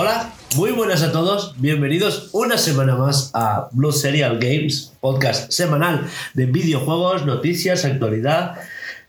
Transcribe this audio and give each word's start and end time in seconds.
Hola, 0.00 0.32
muy 0.54 0.70
buenas 0.70 1.02
a 1.02 1.10
todos. 1.10 1.60
Bienvenidos 1.60 2.28
una 2.30 2.56
semana 2.56 2.94
más 2.94 3.32
a 3.34 3.68
Blue 3.72 3.90
Serial 3.90 4.38
Games, 4.38 4.92
podcast 5.00 5.50
semanal 5.50 6.06
de 6.34 6.46
videojuegos, 6.46 7.26
noticias, 7.26 7.84
actualidad, 7.84 8.54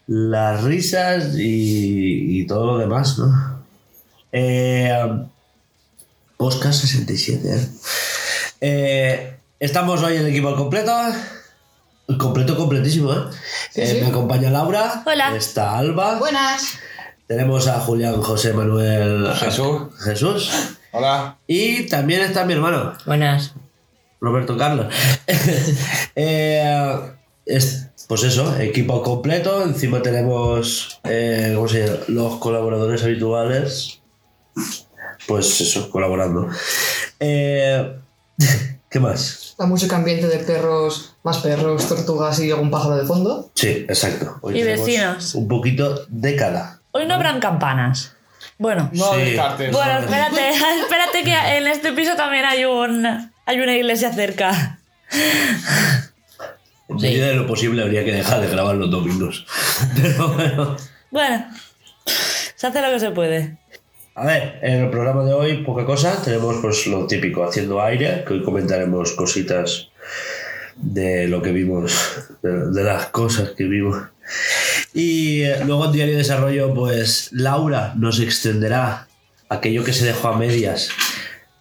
las 0.07 0.63
risas 0.63 1.35
y, 1.37 2.39
y 2.39 2.47
todo 2.47 2.65
lo 2.65 2.77
demás, 2.79 3.19
¿no? 3.19 3.63
Eh, 4.31 4.91
Oscar 6.37 6.73
67. 6.73 7.47
¿eh? 7.47 7.69
Eh, 8.59 9.37
estamos 9.59 10.01
hoy 10.01 10.15
en 10.15 10.21
el 10.23 10.29
equipo 10.29 10.47
al 10.47 10.55
completo. 10.55 10.91
Completo, 12.17 12.57
completísimo, 12.57 13.13
¿eh? 13.13 13.25
Sí, 13.69 13.81
Eh, 13.81 13.87
sí. 13.91 14.01
Me 14.01 14.07
acompaña 14.07 14.49
Laura. 14.49 15.03
Hola. 15.05 15.35
Está 15.35 15.77
Alba. 15.77 16.17
Buenas. 16.17 16.79
Tenemos 17.27 17.67
a 17.67 17.79
Julián 17.79 18.23
José 18.23 18.53
Manuel 18.53 19.31
Jesús. 19.35 19.81
Jesús. 20.03 20.49
Hola. 20.91 21.37
Y 21.47 21.83
también 21.87 22.21
está 22.21 22.45
mi 22.45 22.53
hermano, 22.53 22.93
Buenas. 23.05 23.53
Roberto 24.21 24.57
Carlos. 24.57 24.93
Eh, 26.15 26.99
es- 27.45 27.85
pues 28.07 28.23
eso, 28.23 28.57
equipo 28.59 29.03
completo. 29.03 29.63
Encima 29.63 30.01
tenemos 30.01 30.99
eh, 31.03 31.51
¿cómo 31.55 31.67
se 31.67 31.85
llama? 31.85 31.99
los 32.07 32.35
colaboradores 32.37 33.03
habituales. 33.03 34.01
Pues 35.27 35.61
eso, 35.61 35.89
colaborando. 35.91 36.49
Eh, 37.19 37.99
¿Qué 38.89 38.99
más? 38.99 39.53
La 39.59 39.67
música 39.67 39.97
ambiente 39.97 40.27
de 40.27 40.39
perros, 40.39 41.15
más 41.23 41.37
perros, 41.39 41.87
tortugas 41.87 42.39
y 42.39 42.49
algún 42.49 42.71
pájaro 42.71 42.95
de 42.97 43.05
fondo. 43.05 43.51
Sí, 43.53 43.85
exacto. 43.87 44.37
Hoy 44.41 44.59
Y 44.59 44.63
vecinos. 44.63 45.35
Un 45.35 45.47
poquito 45.47 46.05
de 46.07 46.35
cada. 46.35 46.81
Hoy 46.91 47.05
no 47.05 47.13
habrán 47.13 47.39
campanas. 47.39 48.15
Bueno. 48.59 48.89
No 48.93 49.13
Sí. 49.13 49.21
descartes. 49.21 49.71
Bueno, 49.71 49.99
espérate, 49.99 50.49
espérate 50.81 51.23
que 51.23 51.57
en 51.57 51.67
este 51.67 51.93
piso 51.93 52.15
también 52.15 52.45
hay 52.45 52.65
un 52.65 53.05
hay 53.45 53.59
una 53.59 53.75
iglesia 53.75 54.13
cerca. 54.13 54.79
En 56.89 56.95
medida 56.97 57.27
de 57.27 57.35
lo 57.35 57.47
posible 57.47 57.81
habría 57.81 58.03
que 58.03 58.11
dejar 58.11 58.41
de 58.41 58.47
grabar 58.49 58.75
los 58.75 58.91
domingos. 58.91 59.45
Pero 59.95 60.27
bueno. 60.33 60.77
Bueno, 61.09 61.45
se 62.55 62.67
hace 62.67 62.81
lo 62.81 62.89
que 62.91 62.99
se 62.99 63.11
puede. 63.11 63.57
A 64.15 64.25
ver, 64.25 64.59
en 64.61 64.83
el 64.83 64.89
programa 64.89 65.23
de 65.23 65.33
hoy, 65.33 65.63
poca 65.63 65.85
cosa. 65.85 66.21
Tenemos 66.21 66.57
pues 66.61 66.85
lo 66.87 67.07
típico, 67.07 67.43
haciendo 67.45 67.81
aire, 67.81 68.23
que 68.27 68.33
hoy 68.33 68.43
comentaremos 68.43 69.13
cositas 69.13 69.87
de 70.75 71.27
lo 71.27 71.41
que 71.41 71.51
vimos, 71.51 72.27
de, 72.41 72.71
de 72.71 72.83
las 72.83 73.07
cosas 73.07 73.51
que 73.51 73.63
vimos. 73.63 73.97
Y 74.93 75.45
luego 75.65 75.85
en 75.85 75.91
Diario 75.91 76.13
de 76.13 76.19
Desarrollo, 76.19 76.73
pues 76.73 77.29
Laura 77.31 77.93
nos 77.95 78.19
extenderá 78.19 79.07
aquello 79.49 79.83
que 79.83 79.93
se 79.93 80.05
dejó 80.05 80.29
a 80.29 80.37
medias 80.37 80.89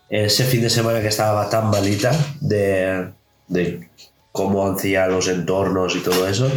ese 0.09 0.45
fin 0.45 0.63
de 0.63 0.71
semana 0.71 1.01
que 1.01 1.09
estaba 1.09 1.51
tan 1.51 1.69
malita 1.71 2.13
de, 2.41 3.11
de 3.49 3.89
cómo 4.33 4.67
hacía 4.71 5.07
los 5.07 5.29
entornos 5.29 5.95
y 5.97 6.01
todo 6.01 6.27
eso. 6.27 6.51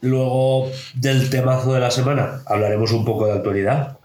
Luego 0.00 0.70
del 0.94 1.30
temazo 1.30 1.72
de 1.72 1.80
la 1.80 1.90
semana 1.90 2.42
hablaremos 2.46 2.92
un 2.92 3.04
poco 3.04 3.26
de 3.26 3.32
actualidad, 3.32 3.98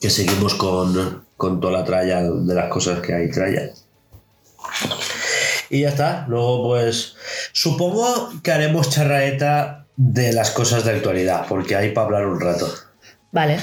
que 0.00 0.10
seguimos 0.10 0.54
con, 0.54 1.24
con 1.36 1.60
toda 1.60 1.72
la 1.72 1.84
tralla 1.84 2.22
de 2.22 2.54
las 2.54 2.68
cosas 2.68 3.00
que 3.00 3.14
hay 3.14 3.30
tralla. 3.30 3.70
Y 5.70 5.80
ya 5.82 5.88
está. 5.88 6.26
Luego 6.28 6.68
pues 6.68 7.16
supongo 7.60 8.30
que 8.42 8.52
haremos 8.52 8.88
charraeta 8.88 9.84
de 9.94 10.32
las 10.32 10.50
cosas 10.50 10.82
de 10.86 10.92
actualidad, 10.92 11.44
porque 11.46 11.76
hay 11.76 11.92
para 11.92 12.06
hablar 12.06 12.26
un 12.26 12.40
rato. 12.40 12.66
Vale. 13.32 13.58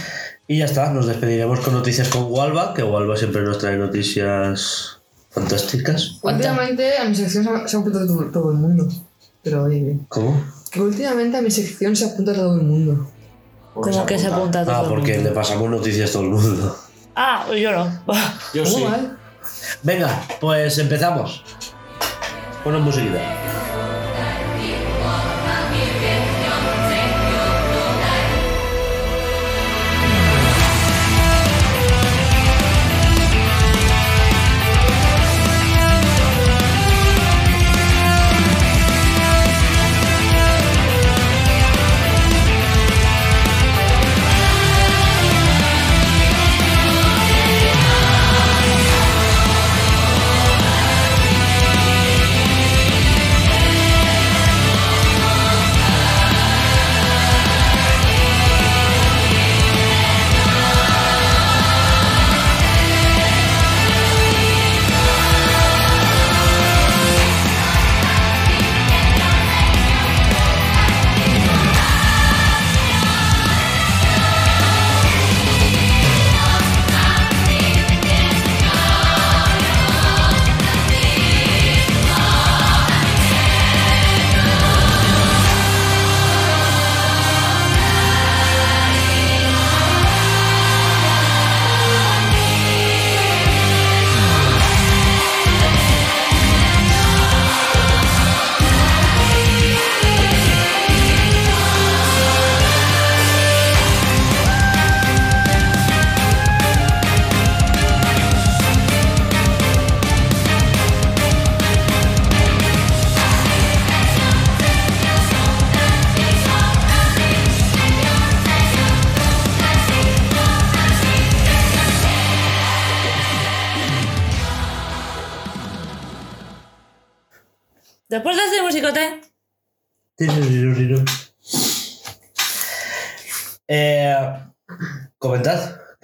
Y 0.47 0.59
ya 0.59 0.65
está, 0.65 0.91
nos 0.91 1.07
despediremos 1.07 1.61
con 1.61 1.73
noticias 1.73 2.07
con 2.07 2.31
Walva, 2.31 2.75
que 2.75 2.83
Walva 2.83 3.17
siempre 3.17 3.41
nos 3.41 3.57
trae 3.57 3.75
noticias 3.75 4.99
fantásticas. 5.31 6.19
Últimamente 6.21 6.95
a 6.99 7.05
mi 7.05 7.15
sección 7.15 7.43
se 7.43 7.49
ha, 7.49 7.79
apuntado 7.79 8.05
todo, 8.05 8.25
todo 8.31 8.51
el 8.51 8.57
mundo. 8.57 8.87
Pero 9.43 9.63
oye, 9.63 9.81
bien. 9.81 10.05
¿Cómo? 10.09 10.43
Que 10.69 10.79
últimamente 10.79 11.37
a 11.37 11.41
mi 11.41 11.49
sección 11.49 11.95
se 11.95 12.05
apunta 12.05 12.35
todo 12.35 12.55
el 12.55 12.61
mundo. 12.67 13.09
Como 13.73 14.05
que 14.05 14.19
se 14.19 14.27
apunta 14.27 14.63
todo 14.63 14.75
Ah, 14.75 14.81
el 14.83 14.89
porque 14.89 15.15
mundo. 15.15 15.29
le 15.29 15.35
pasamos 15.35 15.69
noticias 15.71 16.11
a 16.11 16.13
todo 16.13 16.21
el 16.23 16.29
mundo. 16.29 16.77
Ah, 17.15 17.47
yo 17.49 17.71
no. 17.71 17.85
Yo 18.53 18.63
¿Cómo 18.63 18.77
sí. 18.77 18.83
mal? 18.83 19.17
Venga, 19.81 20.21
pues 20.39 20.77
empezamos. 20.77 21.43
Una 22.63 22.77
musiquita. 22.77 23.56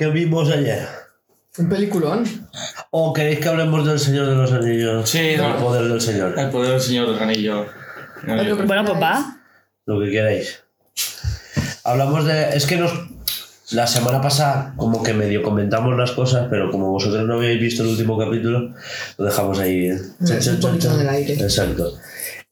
Comentad, 0.04 0.14
¿qué 0.14 0.20
vimos 0.20 0.50
ayer? 0.50 0.88
Un 1.58 1.70
peliculón. 1.70 2.24
¿O 2.92 3.14
queréis 3.14 3.40
que 3.40 3.50
hablemos 3.50 3.86
del 3.86 4.00
Señor 4.00 4.28
de 4.28 4.36
los 4.36 4.52
Anillos? 4.52 5.10
Sí, 5.10 5.20
del 5.20 5.38
no. 5.42 5.58
poder 5.58 5.84
del 5.88 6.02
Señor. 6.02 6.38
El 6.38 6.50
poder 6.50 6.72
del 6.72 6.82
señor 6.82 7.14
del 7.14 7.22
anillo. 7.22 7.66
Algo 8.28 8.58
que- 8.58 8.64
bueno, 8.64 8.86
pues 8.86 9.02
va. 9.02 9.38
Lo 9.86 10.00
que 10.00 10.10
queráis. 10.10 10.64
Hablamos 11.84 12.26
de. 12.26 12.56
Es 12.56 12.66
que 12.66 12.78
nos. 12.78 12.92
La 13.72 13.88
semana 13.88 14.22
pasada, 14.22 14.74
como 14.78 15.02
que 15.02 15.14
medio 15.14 15.42
comentamos 15.42 15.98
las 15.98 16.12
cosas, 16.12 16.48
pero 16.50 16.70
como 16.70 16.92
vosotros 16.92 17.24
no 17.26 17.36
habéis 17.36 17.60
visto 17.60 17.82
el 17.82 17.90
último 17.90 18.18
capítulo, 18.20 18.74
lo 19.18 19.26
dejamos 19.26 19.58
ahí. 19.60 19.88
¿eh? 19.88 19.98
Chan, 20.24 20.38
un 20.38 20.42
chan, 20.42 20.42
chan, 20.42 20.60
poquito 20.60 20.88
chan. 20.90 20.94
en 20.96 21.02
el 21.02 21.10
aire. 21.10 21.34
Exacto. 21.34 21.94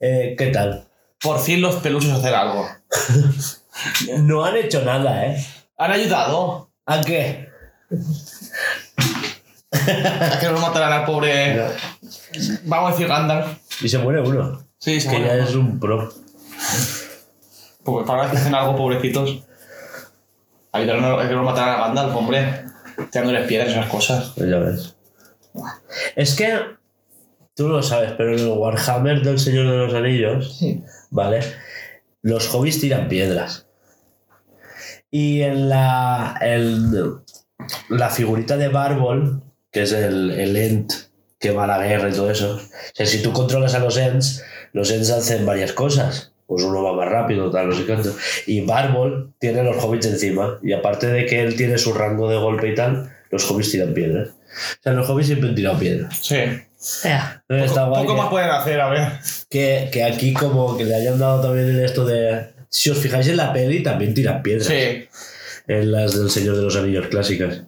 Eh, 0.00 0.34
¿Qué 0.36 0.46
tal? 0.48 0.84
Por 1.20 1.38
fin 1.38 1.60
los 1.60 1.76
peluches 1.76 2.10
hacer 2.10 2.34
algo. 2.34 2.66
No 4.18 4.44
han 4.44 4.56
hecho 4.56 4.84
nada, 4.84 5.26
¿eh? 5.26 5.46
Han 5.78 5.90
ayudado. 5.92 6.70
¿A 6.86 7.00
qué? 7.00 7.48
A 9.72 10.38
que 10.40 10.46
no 10.48 10.58
mataran 10.60 10.92
al 10.92 11.04
pobre. 11.04 11.60
Vamos 12.64 12.88
a 12.90 12.92
decir 12.92 13.08
Gandalf. 13.08 13.58
Y 13.82 13.88
se 13.88 13.98
muere 13.98 14.20
uno. 14.20 14.64
Sí, 14.78 15.00
se 15.00 15.08
que 15.08 15.18
muere. 15.18 15.36
ya 15.38 15.44
es 15.44 15.54
un 15.54 15.78
pro. 15.80 16.12
Pues 17.84 18.06
para 18.06 18.30
que 18.30 18.36
hacen 18.36 18.54
algo, 18.54 18.76
pobrecitos. 18.76 19.44
A 20.72 20.80
que 20.80 20.86
no 20.86 21.42
mataran 21.42 21.80
a 21.80 21.86
Gandalf, 21.86 22.14
hombre. 22.16 22.64
Tirándoles 23.10 23.46
piedras 23.46 23.68
y 23.68 23.72
esas 23.72 23.86
cosas. 23.88 24.32
Pues 24.36 24.50
ya 24.50 24.58
ves. 24.58 24.96
Es 26.16 26.34
que 26.34 26.58
tú 27.54 27.68
no 27.68 27.74
lo 27.74 27.82
sabes, 27.82 28.12
pero 28.16 28.32
en 28.34 28.38
el 28.40 28.48
Warhammer 28.48 29.22
del 29.22 29.38
Señor 29.38 29.70
de 29.70 29.76
los 29.78 29.94
Anillos, 29.94 30.56
Sí. 30.58 30.82
¿vale? 31.10 31.40
Los 32.22 32.48
hobbies 32.48 32.80
tiran 32.80 33.08
piedras. 33.08 33.66
Y 35.12 35.42
en 35.42 35.68
la, 35.68 36.36
el- 36.40 37.18
la 37.90 38.10
figurita 38.10 38.56
de 38.56 38.66
Barbol, 38.68 39.42
que 39.70 39.82
es 39.82 39.92
el, 39.92 40.30
el 40.32 40.56
Ent 40.56 40.92
que 41.38 41.50
va 41.52 41.64
a 41.64 41.66
la 41.66 41.78
guerra 41.86 42.08
y 42.08 42.12
todo 42.12 42.30
eso, 42.30 42.56
o 42.56 42.60
sea, 42.94 43.06
si 43.06 43.22
tú 43.22 43.32
controlas 43.32 43.74
a 43.74 43.78
los 43.78 43.96
Ents, 43.96 44.42
los 44.72 44.90
Ents 44.90 45.10
hacen 45.10 45.46
varias 45.46 45.72
cosas. 45.72 46.30
Pues 46.46 46.64
uno 46.64 46.82
va 46.82 46.92
más 46.92 47.08
rápido, 47.08 47.50
tal, 47.50 47.68
no 47.70 47.74
sé 47.74 47.86
cuánto. 47.86 48.14
Y 48.46 48.60
Barbol 48.62 49.32
tiene 49.38 49.62
los 49.62 49.82
hobbits 49.82 50.06
encima. 50.06 50.58
Y 50.62 50.72
aparte 50.72 51.06
de 51.06 51.24
que 51.24 51.40
él 51.42 51.56
tiene 51.56 51.78
su 51.78 51.94
rango 51.94 52.28
de 52.28 52.36
golpe 52.36 52.68
y 52.68 52.74
tal, 52.74 53.10
los 53.30 53.48
hobbits 53.50 53.70
tiran 53.70 53.94
piedras. 53.94 54.28
O 54.30 54.82
sea, 54.82 54.92
los 54.92 55.08
hobbits 55.08 55.28
siempre 55.28 55.48
han 55.48 55.54
tirado 55.54 55.78
piedras. 55.78 56.18
Sí. 56.20 56.36
Está 57.48 57.86
Poco, 57.86 57.90
guay 57.90 58.06
poco 58.06 58.16
más 58.18 58.28
pueden 58.28 58.50
hacer, 58.50 58.80
a 58.82 58.88
ver. 58.90 59.08
que, 59.48 59.88
que 59.92 60.04
aquí 60.04 60.34
como 60.34 60.76
que 60.76 60.84
le 60.84 60.94
hayan 60.94 61.18
dado 61.18 61.40
también 61.40 61.68
el 61.70 61.84
esto 61.84 62.04
de... 62.04 62.48
Si 62.72 62.88
os 62.88 62.98
fijáis 62.98 63.28
en 63.28 63.36
la 63.36 63.52
peli, 63.52 63.82
también 63.82 64.14
tiran 64.14 64.42
piedras. 64.42 64.66
Sí. 64.66 65.06
En 65.68 65.92
las 65.92 66.18
del 66.18 66.30
Señor 66.30 66.56
de 66.56 66.62
los 66.62 66.74
Anillos 66.74 67.06
clásicas. 67.08 67.64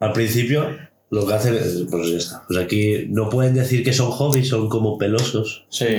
Al 0.00 0.12
principio, 0.12 0.76
lo 1.10 1.24
que 1.24 1.34
hacen 1.34 1.54
es... 1.54 1.84
Pues 1.88 2.10
ya 2.10 2.18
está. 2.18 2.44
Pues 2.48 2.58
aquí 2.58 3.06
no 3.10 3.30
pueden 3.30 3.54
decir 3.54 3.84
que 3.84 3.92
son 3.92 4.10
hobbies, 4.10 4.48
son 4.48 4.68
como 4.68 4.98
pelosos. 4.98 5.66
Sí. 5.70 5.98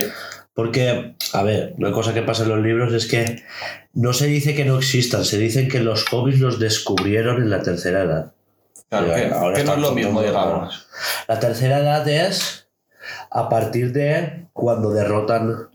Porque, 0.54 1.16
a 1.31 1.44
ver, 1.44 1.74
una 1.77 1.94
cosa 1.94 2.13
que 2.13 2.21
pasa 2.21 2.44
en 2.44 2.50
los 2.50 2.60
libros 2.60 2.94
es 2.94 3.07
que 3.07 3.42
no 3.94 4.12
se 4.12 4.27
dice 4.27 4.54
que 4.54 4.66
no 4.66 4.77
existan, 4.77 5.24
se 5.24 5.38
dicen 5.38 5.69
que 5.69 5.80
los 5.80 6.04
hobbies 6.10 6.42
los 6.42 6.60
descubrieron 6.60 7.42
en 7.42 7.50
la 7.50 7.63
tercera 7.63 8.04
edad. 8.04 8.33
Claro, 8.89 9.16
que, 9.16 9.27
ahora 9.27 9.56
que 9.56 9.63
no 9.63 9.75
es 9.75 9.80
lo 9.80 9.92
mismo, 9.94 10.21
digamos. 10.21 10.88
La 11.30 11.39
tercera 11.39 11.80
edad 11.80 12.06
es 12.10 12.68
a 13.31 13.48
partir 13.48 13.94
de 13.94 14.48
cuando 14.51 14.92
derrotan 14.92 15.69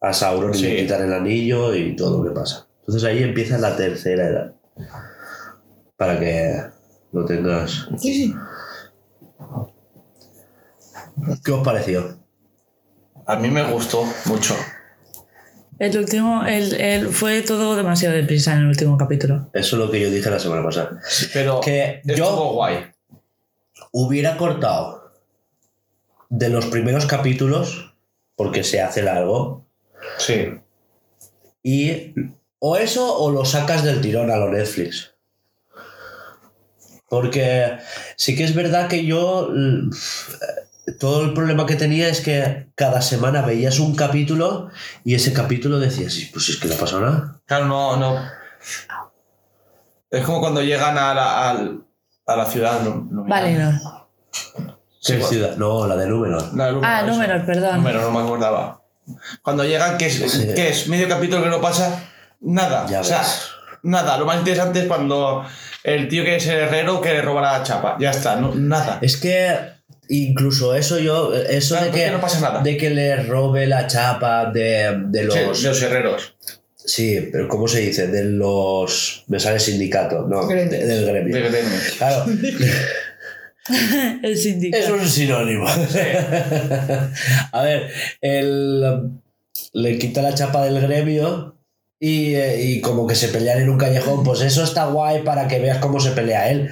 a 0.00 0.12
Sauron 0.12 0.54
y 0.54 0.58
Sí. 0.58 0.62
le 0.64 0.76
quitan 0.82 1.02
el 1.04 1.12
anillo 1.12 1.74
y 1.74 1.94
todo 1.96 2.22
lo 2.22 2.28
que 2.28 2.34
pasa. 2.38 2.66
Entonces 2.80 3.04
ahí 3.04 3.22
empieza 3.22 3.58
la 3.58 3.76
tercera 3.76 4.26
edad. 4.28 4.54
Para 5.96 6.18
que 6.20 6.62
lo 7.12 7.24
tengas. 7.24 7.88
Sí, 7.98 8.14
sí. 8.14 8.34
¿Qué 11.44 11.52
os 11.52 11.64
pareció? 11.64 12.18
A 13.26 13.36
mí 13.36 13.50
me 13.50 13.70
gustó 13.72 14.04
mucho. 14.26 14.54
El 15.78 15.96
último, 15.98 16.44
el, 16.44 16.74
el- 16.80 17.08
fue 17.08 17.42
todo 17.42 17.76
demasiado 17.76 18.14
deprisa 18.16 18.52
en 18.54 18.60
el 18.60 18.66
último 18.68 18.96
capítulo. 18.96 19.48
Eso 19.52 19.76
es 19.76 19.82
lo 19.82 19.90
que 19.90 20.00
yo 20.00 20.10
dije 20.10 20.30
la 20.30 20.38
semana 20.40 20.62
pasada. 20.64 20.98
Pero 21.32 21.60
Que 21.60 22.00
yo- 22.04 22.52
guay. 22.52 22.86
Hubiera 23.92 24.36
cortado 24.36 25.12
de 26.30 26.48
los 26.48 26.66
primeros 26.66 27.06
capítulos, 27.06 27.94
porque 28.36 28.62
se 28.64 28.82
hace 28.82 29.02
largo, 29.02 29.66
Sí. 30.18 30.60
Y 31.62 32.14
o 32.58 32.76
eso 32.76 33.16
o 33.18 33.30
lo 33.30 33.44
sacas 33.44 33.82
del 33.84 34.00
tirón 34.00 34.30
a 34.30 34.36
lo 34.36 34.50
Netflix. 34.50 35.14
Porque 37.08 37.78
sí 38.16 38.36
que 38.36 38.44
es 38.44 38.54
verdad 38.54 38.88
que 38.88 39.04
yo 39.06 39.48
l- 39.50 39.90
todo 40.98 41.22
el 41.24 41.32
problema 41.32 41.64
que 41.66 41.76
tenía 41.76 42.08
es 42.08 42.20
que 42.20 42.68
cada 42.74 43.00
semana 43.00 43.42
veías 43.42 43.78
un 43.78 43.94
capítulo 43.94 44.70
y 45.04 45.14
ese 45.14 45.32
capítulo 45.32 45.78
decías, 45.78 46.12
"Sí, 46.12 46.28
pues 46.32 46.48
es 46.50 46.56
que 46.56 46.68
no 46.68 46.74
pasado 46.74 47.00
nada. 47.02 47.40
Claro, 47.46 47.64
no, 47.66 47.96
no. 47.96 48.20
Es 50.10 50.24
como 50.24 50.40
cuando 50.40 50.62
llegan 50.62 50.96
a 50.98 51.14
la, 51.14 51.50
a 52.26 52.36
la 52.36 52.46
ciudad. 52.46 52.80
No, 52.82 53.06
no- 53.10 53.24
Vale, 53.24 53.54
no. 53.54 54.08
¿Qué 55.06 55.22
ciudad? 55.22 55.56
No, 55.56 55.86
la 55.86 55.96
de 55.96 56.06
Númenor. 56.06 56.54
La 56.54 56.66
de 56.66 56.72
Númenor, 56.72 56.84
Ah, 56.94 57.00
eso. 57.00 57.10
números, 57.14 57.42
perdón. 57.46 57.76
Númenor, 57.76 58.02
no 58.02 58.10
me 58.10 58.20
acordaba. 58.20 58.82
Cuando 59.42 59.64
llegan, 59.64 59.96
que 59.98 60.06
es, 60.06 60.14
Sí. 60.14 60.48
que 60.54 60.68
es 60.70 60.88
medio 60.88 61.08
capítulo 61.08 61.42
que 61.42 61.48
no 61.50 61.60
pasa 61.60 62.08
nada. 62.40 62.86
Ya 62.88 63.00
o 63.00 63.04
sea, 63.04 63.18
ves. 63.20 63.42
nada. 63.82 64.16
Lo 64.18 64.24
más 64.26 64.38
interesante 64.38 64.80
es 64.80 64.86
cuando 64.86 65.44
el 65.84 66.08
tío 66.08 66.24
que 66.24 66.36
es 66.36 66.46
el 66.46 66.58
herrero 66.58 67.00
que 67.00 67.12
le 67.12 67.22
roba 67.22 67.40
la 67.42 67.62
chapa. 67.62 67.96
Ya 68.00 68.10
está, 68.10 68.36
no- 68.36 68.54
nada. 68.54 68.98
Es 69.02 69.16
que 69.16 69.54
incluso 70.10 70.74
eso 70.74 70.98
yo, 70.98 71.34
eso 71.34 71.74
Claro, 71.76 71.92
de 71.92 71.98
que, 72.04 72.10
no 72.10 72.20
pasa 72.20 72.40
nada. 72.40 72.62
de 72.62 72.76
que 72.76 72.90
le 72.90 73.16
robe 73.24 73.66
la 73.66 73.86
chapa 73.86 74.46
de, 74.46 74.96
de 75.08 75.20
Sí, 75.30 75.38
los... 75.46 75.62
de 75.62 75.68
los 75.68 75.82
herreros. 75.82 76.34
Sí, 76.76 77.28
pero 77.30 77.46
¿cómo 77.48 77.68
se 77.68 77.80
dice? 77.80 78.06
De 78.06 78.24
los... 78.24 79.24
Me 79.26 79.38
sale 79.38 79.60
sindicato, 79.60 80.26
no, 80.26 80.46
de- 80.46 80.54
Gremios. 80.54 80.88
del 80.88 81.04
gremio. 81.06 81.34
De 81.36 81.42
gremio. 81.50 81.78
Claro, 81.98 82.24
El 84.22 84.36
sindicato. 84.36 84.82
es 84.84 84.90
un 84.90 85.08
sinónimo. 85.08 85.66
A 87.52 87.62
ver, 87.62 87.90
él 88.20 89.10
le 89.72 89.98
quita 89.98 90.22
la 90.22 90.34
chapa 90.34 90.64
del 90.64 90.80
gremio 90.80 91.54
y, 92.00 92.34
eh, 92.36 92.62
y 92.62 92.80
como 92.80 93.08
que 93.08 93.16
se 93.16 93.26
pelean 93.28 93.60
en 93.60 93.70
un 93.70 93.76
callejón, 93.76 94.22
pues 94.22 94.40
eso 94.42 94.62
está 94.62 94.86
guay 94.86 95.22
para 95.24 95.48
que 95.48 95.58
veas 95.58 95.78
cómo 95.78 95.98
se 95.98 96.12
pelea 96.12 96.48
él. 96.48 96.70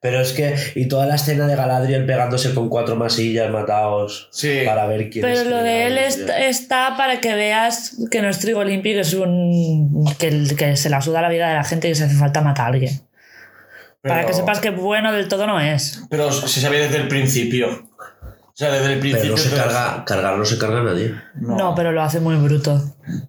Pero 0.00 0.20
es 0.20 0.32
que, 0.32 0.54
y 0.76 0.86
toda 0.86 1.06
la 1.06 1.16
escena 1.16 1.48
de 1.48 1.56
Galadriel 1.56 2.06
pegándose 2.06 2.54
con 2.54 2.68
cuatro 2.68 2.94
masillas 2.94 3.50
matados 3.50 4.28
Sí. 4.30 4.60
para 4.64 4.86
ver 4.86 5.10
quién 5.10 5.22
Pero 5.24 5.40
es 5.40 5.46
lo 5.48 5.56
de 5.64 5.86
él 5.86 5.98
está 5.98 6.96
para 6.96 7.20
que 7.20 7.34
veas 7.34 7.96
que 8.10 8.22
no 8.22 8.28
es 8.28 8.38
trigo 8.38 8.62
limpio, 8.62 8.94
que 8.94 9.00
es 9.00 9.14
un. 9.14 10.04
Que, 10.18 10.28
el- 10.28 10.54
que 10.56 10.76
se 10.76 10.88
la 10.90 11.00
suda 11.02 11.22
la 11.22 11.28
vida 11.28 11.48
de 11.48 11.54
la 11.54 11.64
gente 11.64 11.88
y 11.88 11.90
que 11.90 11.96
se 11.96 12.04
hace 12.04 12.14
falta 12.14 12.40
matar 12.40 12.66
a 12.66 12.68
alguien. 12.68 13.00
Para 14.02 14.16
Pero- 14.16 14.28
que 14.28 14.34
sepas 14.34 14.60
que 14.60 14.70
bueno 14.70 15.12
del 15.12 15.28
todo 15.28 15.46
no 15.46 15.60
es. 15.60 16.02
Pero 16.10 16.30
se 16.32 16.60
sabía 16.60 16.80
desde 16.80 16.98
el 16.98 17.08
principio. 17.08 17.68
O 17.70 18.60
sea, 18.60 18.70
desde 18.72 18.92
el 18.94 18.98
Pero 18.98 19.00
principio. 19.00 19.30
no 19.32 19.36
se 19.36 19.50
pero- 19.50 19.62
carga, 19.64 20.04
cargar 20.04 20.36
no 20.36 20.44
se 20.44 20.58
carga 20.58 20.82
nadie. 20.82 21.14
No. 21.36 21.74
pero 21.76 21.92
lo 21.92 22.02
hace 22.02 22.18
muy 22.20 22.34
bruto. 22.36 22.80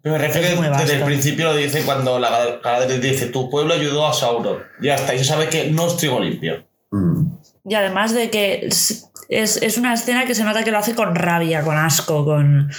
Pero 0.02 0.14
me 0.16 0.20
refiero 0.20 0.48
Es 0.48 0.72
que 0.72 0.78
desde 0.84 0.96
el 0.98 1.04
principio 1.04 1.46
lo 1.46 1.56
dice 1.56 1.84
cuando 1.84 2.18
la 2.20 2.30
Gal- 2.32 2.60
Galadriel 2.64 3.00
dice 3.02 3.28
tu 3.28 3.50
pueblo 3.50 3.74
ayudó 3.76 4.08
a 4.08 4.14
Sauron. 4.14 4.58
Ya 4.82 4.96
está, 4.96 5.14
y 5.14 5.20
se 5.20 5.26
sabe 5.26 5.48
que 5.50 5.70
no 5.72 5.88
es 5.88 5.98
trigo 5.98 6.20
limpio. 6.20 6.66
Mm. 6.92 7.26
Y 7.66 7.76
además 7.76 8.14
de 8.16 8.32
que 8.32 8.66
es, 8.66 9.12
es, 9.30 9.58
es 9.62 9.78
una 9.78 9.94
escena 9.94 10.26
que 10.26 10.34
se 10.34 10.44
nota 10.44 10.64
que 10.64 10.72
lo 10.72 10.80
hace 10.80 10.96
con 10.96 11.14
rabia, 11.14 11.62
con 11.62 11.78
asco, 11.78 12.26
con. 12.26 12.72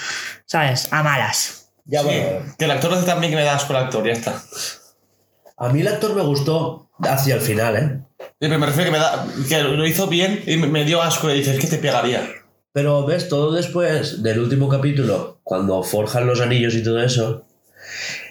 ¿Sabes? 0.46 0.88
A 0.92 1.04
malas. 1.04 1.70
Ya 1.84 2.00
Sí, 2.00 2.06
bueno, 2.06 2.54
Que 2.58 2.64
el 2.64 2.70
actor 2.72 2.92
hace 2.94 3.06
también 3.06 3.30
que 3.32 3.36
me 3.36 3.44
das 3.44 3.64
con 3.64 3.76
el 3.76 3.84
actor, 3.84 4.04
ya 4.04 4.12
está. 4.12 4.42
A 5.60 5.68
mí 5.68 5.82
el 5.82 5.88
actor 5.88 6.16
me 6.16 6.22
gustó 6.22 6.90
hacia 7.00 7.34
el 7.34 7.40
final, 7.42 7.76
¿eh? 7.76 8.00
Sí, 8.18 8.26
pero 8.48 8.58
me 8.58 8.66
refiero 8.66 8.90
que 8.90 8.96
me 8.96 9.02
da. 9.02 9.26
que 9.46 9.62
lo 9.62 9.86
hizo 9.86 10.06
bien 10.06 10.42
y 10.46 10.56
me, 10.56 10.84
dio 10.86 11.02
asco 11.02 11.30
y 11.30 11.34
dices 11.34 11.58
que 11.58 11.66
te 11.66 11.76
pegaría. 11.76 12.26
Pero 12.72 13.04
ves, 13.04 13.28
todo 13.28 13.52
después 13.52 14.22
del 14.22 14.38
último 14.38 14.70
capítulo, 14.70 15.40
cuando 15.42 15.82
forjan 15.82 16.26
los 16.26 16.40
anillos 16.40 16.74
y 16.74 16.82
todo 16.82 17.02
eso, 17.02 17.44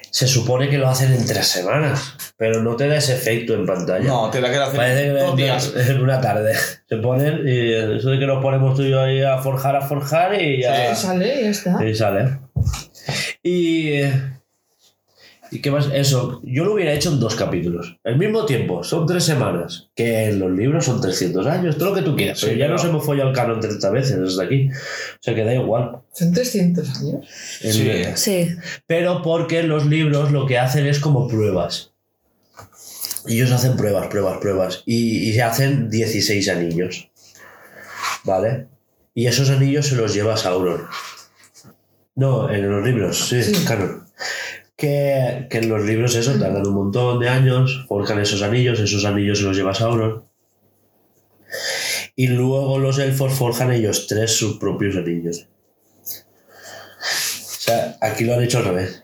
se 0.10 0.28
supone 0.28 0.70
que 0.70 0.80
lo 0.80 0.88
hacen 0.88 1.14
en 1.14 1.24
tres 1.28 1.48
semanas, 1.48 2.16
pero 2.36 2.64
no 2.64 2.76
te 2.76 2.88
da 2.88 2.96
ese 2.96 3.14
efecto 3.14 3.54
en 3.54 3.68
pantalla. 3.68 4.08
No, 4.08 4.32
te 4.32 4.42
la 4.42 4.50
queda 4.50 4.66
hacer 4.66 4.78
Parece 4.78 5.04
que 5.04 5.20
dos 5.20 5.36
días. 5.36 5.74
en 5.88 6.02
una 6.02 6.20
tarde. 6.20 6.56
Se 6.88 6.98
ponen 6.98 7.48
y 7.48 7.74
eso 7.98 8.10
de 8.10 8.18
que 8.18 8.26
nos 8.26 8.42
ponemos 8.42 8.76
tú 8.76 8.82
y 8.82 8.90
yo 8.90 9.02
ahí 9.02 9.22
a 9.22 9.38
forjar, 9.38 9.76
a 9.76 9.82
forjar 9.82 10.42
y 10.42 10.64
ya, 10.64 10.92
Y 10.92 10.96
sale 10.96 11.42
y 11.42 11.44
ya 11.44 11.50
está. 11.52 11.86
y 11.86 11.94
sale. 11.94 12.40
Y, 13.44 14.02
¿Y 15.52 15.62
qué 15.62 15.72
más? 15.72 15.90
Eso, 15.92 16.42
yo 16.44 16.64
lo 16.66 16.74
hubiera 16.74 16.94
hecho 16.94 17.12
en 17.12 17.20
dos 17.20 17.36
capítulos. 17.36 17.98
El 18.04 18.18
mismo 18.18 18.46
tiempo, 18.46 18.84
son 18.84 19.08
tres 19.08 19.24
semanas. 19.24 19.90
Que 19.96 20.26
en 20.26 20.40
los 20.40 20.52
libros 20.52 20.86
son 20.86 21.02
300 21.02 21.48
años, 21.48 21.78
todo 21.78 21.90
lo 21.90 21.96
que 21.96 22.02
tú 22.04 22.16
quieras. 22.16 22.40
Sí, 22.40 22.46
pero 22.48 22.58
ya 22.60 22.66
pero- 22.66 22.76
nos 22.78 22.86
hemos 22.86 23.06
follado 23.06 23.30
el 23.30 23.36
canon 23.36 23.60
30 23.60 23.90
veces 23.90 24.20
desde 24.20 24.44
aquí. 24.44 24.70
O 24.70 25.18
sea 25.22 25.34
que 25.34 25.44
da 25.44 25.54
igual. 25.56 26.02
Son 26.14 26.32
300 26.34 26.88
años. 27.00 27.26
El- 27.62 27.74
Sí. 27.74 28.04
Sí. 28.16 28.56
Pero 28.86 29.22
porque 29.24 29.64
los 29.64 29.86
libros 29.88 30.32
lo 30.32 30.46
que 30.46 30.60
hacen 30.60 30.86
es 30.86 31.00
como 31.00 31.28
pruebas. 31.28 31.92
Ellos 33.28 33.52
hacen 33.52 33.76
pruebas, 33.76 34.08
pruebas, 34.08 34.38
pruebas. 34.40 34.84
Y, 34.86 35.30
y 35.30 35.34
se 35.34 35.42
hacen 35.42 35.90
16 35.90 36.48
anillos. 36.50 37.10
¿Vale? 38.24 38.68
Y 39.16 39.26
esos 39.28 39.50
anillos 39.50 39.88
se 39.88 39.96
los 39.96 40.14
lleva 40.14 40.38
Sauron. 40.38 40.86
No, 42.16 42.50
en 42.50 42.70
los 42.70 42.86
libros, 42.86 43.30
sí, 43.30 43.42
Sí. 43.44 43.66
canon. 43.66 44.06
Que, 44.80 45.48
que 45.50 45.58
en 45.58 45.68
los 45.68 45.84
libros 45.84 46.16
eso 46.16 46.40
tardan 46.40 46.66
un 46.66 46.74
montón 46.74 47.20
de 47.20 47.28
años, 47.28 47.86
forjan 47.90 48.20
esos 48.20 48.42
anillos, 48.42 48.80
esos 48.80 49.04
anillos 49.04 49.40
se 49.40 49.44
los 49.44 49.58
lleva 49.58 49.74
Sauron. 49.74 50.24
Y 52.16 52.28
luego 52.28 52.80
los 52.80 52.98
elfos 52.98 53.34
forjan 53.34 53.74
ellos 53.74 54.08
tres 54.08 54.32
sus 54.32 54.58
propios 54.58 54.96
anillos. 54.96 55.48
O 56.98 57.62
sea, 57.62 57.98
aquí 58.00 58.24
lo 58.24 58.36
han 58.36 58.44
hecho 58.44 58.60
al 58.60 58.66
revés. 58.66 59.04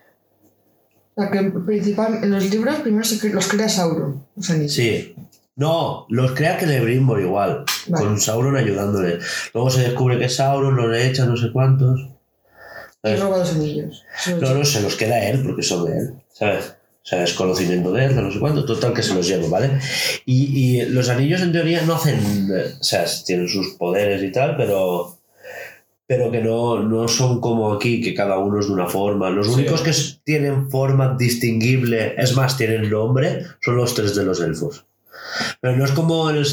La 1.18 1.30
que 1.30 1.44
principal, 1.44 2.24
en 2.24 2.32
los 2.32 2.50
libros 2.50 2.76
primero 2.76 3.06
los 3.34 3.48
crea 3.48 3.68
Sauron. 3.68 4.26
Los 4.36 4.50
anillos. 4.50 4.74
Sí. 4.74 5.14
No, 5.58 6.06
los 6.10 6.32
crea 6.32 6.58
Celebrimbor 6.58 7.20
igual, 7.20 7.66
Vale. 7.88 8.06
con 8.06 8.20
Sauron 8.20 8.56
ayudándole. 8.56 9.20
Luego 9.54 9.70
se 9.70 9.82
descubre 9.82 10.20
que 10.20 10.30
Sauron 10.30 10.76
los 10.78 10.98
echa 10.98 11.26
no 11.26 11.36
sé 11.36 11.52
cuántos. 11.52 12.15
Y 13.06 13.10
¿Sabes? 13.10 13.20
roba 13.22 13.38
los 13.38 13.52
anillos. 13.54 14.04
No, 14.42 14.54
no, 14.56 14.66
se 14.66 14.82
los 14.82 14.96
queda 14.96 15.28
él 15.30 15.42
porque 15.44 15.62
son 15.64 15.86
de 15.86 15.98
él, 15.98 16.14
¿sabes? 16.34 16.76
O 17.04 17.08
sea, 17.08 17.24
es 17.24 17.34
conocimiento 17.34 17.92
de 17.92 18.06
él, 18.06 18.16
de 18.16 18.22
no 18.24 18.32
sé 18.32 18.40
cuánto, 18.40 18.66
total 18.66 18.94
que 18.94 19.04
se 19.04 19.14
los 19.14 19.28
lleva, 19.28 19.48
¿vale? 19.48 19.80
Y, 20.26 20.80
y 20.80 20.86
los 20.88 21.08
anillos 21.10 21.42
en 21.42 21.52
teoría 21.52 21.84
no 21.84 21.94
hacen, 21.96 22.18
o 22.80 22.84
sea, 22.84 23.06
tienen 23.26 23.48
sus 23.48 23.76
poderes 23.76 24.24
y 24.24 24.32
tal, 24.32 24.58
pero 24.58 25.18
pero 26.08 26.30
que 26.32 26.40
no, 26.42 26.82
no 26.84 27.08
son 27.08 27.42
como 27.42 27.74
aquí, 27.74 28.00
que 28.00 28.14
cada 28.14 28.38
uno 28.38 28.60
es 28.60 28.68
de 28.68 28.74
una 28.74 28.88
forma. 28.88 29.30
Los 29.32 29.48
Sí. 29.48 29.54
únicos 29.54 29.82
que 29.82 29.92
tienen 30.24 30.70
forma 30.70 31.16
distinguible, 31.18 32.14
es 32.18 32.36
más, 32.36 32.58
tienen 32.58 32.90
nombre, 32.92 33.44
son 33.62 33.78
los 33.78 33.96
tres 33.96 34.14
de 34.16 34.24
los 34.24 34.40
elfos. 34.40 34.86
Pero 35.62 35.76
no 35.76 35.84
es 35.86 35.92
como 35.92 36.30
en 36.30 36.44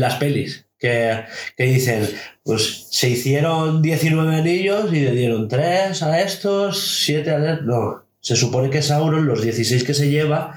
las 0.00 0.14
pelis, 0.16 0.66
que, 0.78 1.24
que 1.56 1.64
dicen, 1.64 2.08
pues 2.44 2.88
se 2.90 3.10
hicieron 3.10 3.82
19 3.82 4.36
anillos 4.36 4.92
y 4.92 5.00
le 5.00 5.12
dieron 5.12 5.48
3 5.48 6.02
a 6.02 6.20
estos, 6.20 7.02
7 7.04 7.30
a... 7.30 7.52
estos. 7.52 7.66
No, 7.66 8.04
se 8.20 8.36
supone 8.36 8.70
que 8.70 8.82
Sauron, 8.82 9.26
los 9.26 9.42
16 9.42 9.84
que 9.84 9.94
se 9.94 10.10
lleva, 10.10 10.54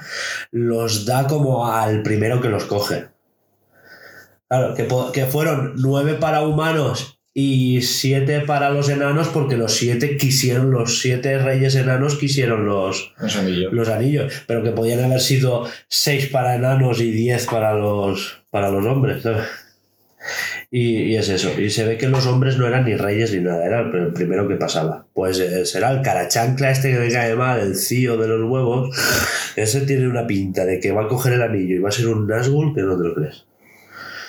los 0.50 1.06
da 1.06 1.26
como 1.26 1.70
al 1.70 2.02
primero 2.02 2.40
que 2.40 2.48
los 2.48 2.64
coge. 2.64 3.06
Claro, 4.48 4.74
que, 4.74 4.86
que 5.12 5.26
fueron 5.26 5.74
9 5.76 6.14
para 6.20 6.42
humanos 6.42 7.18
y 7.34 7.80
7 7.80 8.42
para 8.42 8.70
los 8.70 8.88
enanos 8.90 9.28
porque 9.28 9.56
los 9.56 9.72
7 9.72 10.18
quisieron, 10.18 10.70
los 10.70 11.00
7 11.00 11.38
reyes 11.38 11.74
enanos 11.74 12.16
quisieron 12.16 12.66
los, 12.66 13.14
Un 13.18 13.30
anillo. 13.30 13.70
los 13.72 13.88
anillos, 13.88 14.32
pero 14.46 14.62
que 14.62 14.70
podían 14.70 15.02
haber 15.02 15.20
sido 15.20 15.66
6 15.88 16.26
para 16.26 16.56
enanos 16.56 17.00
y 17.00 17.10
10 17.10 17.46
para 17.46 17.74
los, 17.74 18.42
para 18.50 18.70
los 18.70 18.84
hombres. 18.84 19.22
¿sabes? 19.22 19.46
Y, 20.70 21.02
y 21.02 21.16
es 21.16 21.28
eso. 21.28 21.58
Y 21.60 21.70
se 21.70 21.84
ve 21.84 21.98
que 21.98 22.08
los 22.08 22.26
hombres 22.26 22.56
no 22.56 22.66
eran 22.66 22.84
ni 22.84 22.96
reyes 22.96 23.32
ni 23.32 23.40
nada, 23.40 23.64
era 23.64 23.80
el, 23.80 23.94
el 23.94 24.12
primero 24.12 24.48
que 24.48 24.56
pasaba. 24.56 25.06
Pues 25.12 25.38
eh, 25.40 25.66
será 25.66 25.90
el 25.90 26.02
carachancla 26.02 26.70
este 26.70 26.92
que 26.92 26.98
me 26.98 27.10
cae 27.10 27.34
mal, 27.34 27.60
el 27.60 27.76
cío 27.76 28.16
de 28.16 28.28
los 28.28 28.50
huevos. 28.50 28.96
Ese 29.56 29.82
tiene 29.82 30.08
una 30.08 30.26
pinta 30.26 30.64
de 30.64 30.80
que 30.80 30.92
va 30.92 31.04
a 31.04 31.08
coger 31.08 31.34
el 31.34 31.42
anillo 31.42 31.76
y 31.76 31.78
va 31.78 31.88
a 31.88 31.92
ser 31.92 32.08
un 32.08 32.26
Nazgûl 32.26 32.74
que 32.74 32.82
no 32.82 32.96
te 32.96 33.08
lo 33.08 33.14
crees. 33.14 33.44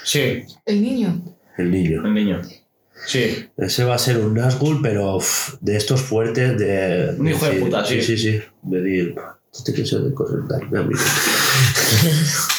Sí, 0.03 0.43
El 0.65 0.81
niño. 0.81 1.21
El 1.57 1.71
niño. 1.71 2.05
el 2.05 2.13
niño. 2.13 2.41
Sí. 3.05 3.47
Ese 3.57 3.83
va 3.83 3.95
a 3.95 3.99
ser 3.99 4.17
un 4.17 4.35
Nazgûl, 4.35 4.81
pero 4.81 5.17
uf, 5.17 5.55
de 5.61 5.77
estos 5.77 6.01
fuertes 6.01 6.57
de... 6.57 7.15
Un 7.17 7.27
hijo 7.27 7.45
de 7.45 7.53
puta, 7.53 7.85
sí. 7.85 8.01
Sí, 8.01 8.17
sí, 8.17 8.31
sí. 8.31 8.41
De 8.63 8.81
decir, 8.81 9.15
este 9.53 9.73
que 9.73 9.85
se 9.85 9.99
de 9.99 10.13
correntarme 10.13 10.79
a 10.79 10.83
mí. 10.83 10.93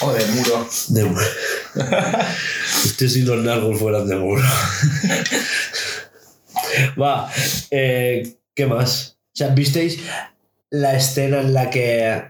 O 0.02 0.12
de 0.12 0.26
muro. 0.26 0.68
De 0.88 1.04
muro. 1.04 1.20
Este 2.84 3.08
si 3.08 3.22
los 3.22 3.42
Nazgûl 3.44 3.76
fueran 3.76 4.06
de 4.08 4.16
muro. 4.16 4.42
Va, 7.00 7.30
eh, 7.70 8.36
¿qué 8.54 8.66
más? 8.66 9.18
O 9.32 9.36
sea, 9.36 9.48
¿visteis 9.48 9.98
la 10.70 10.96
escena 10.96 11.40
en 11.40 11.52
la 11.54 11.70
que 11.70 12.22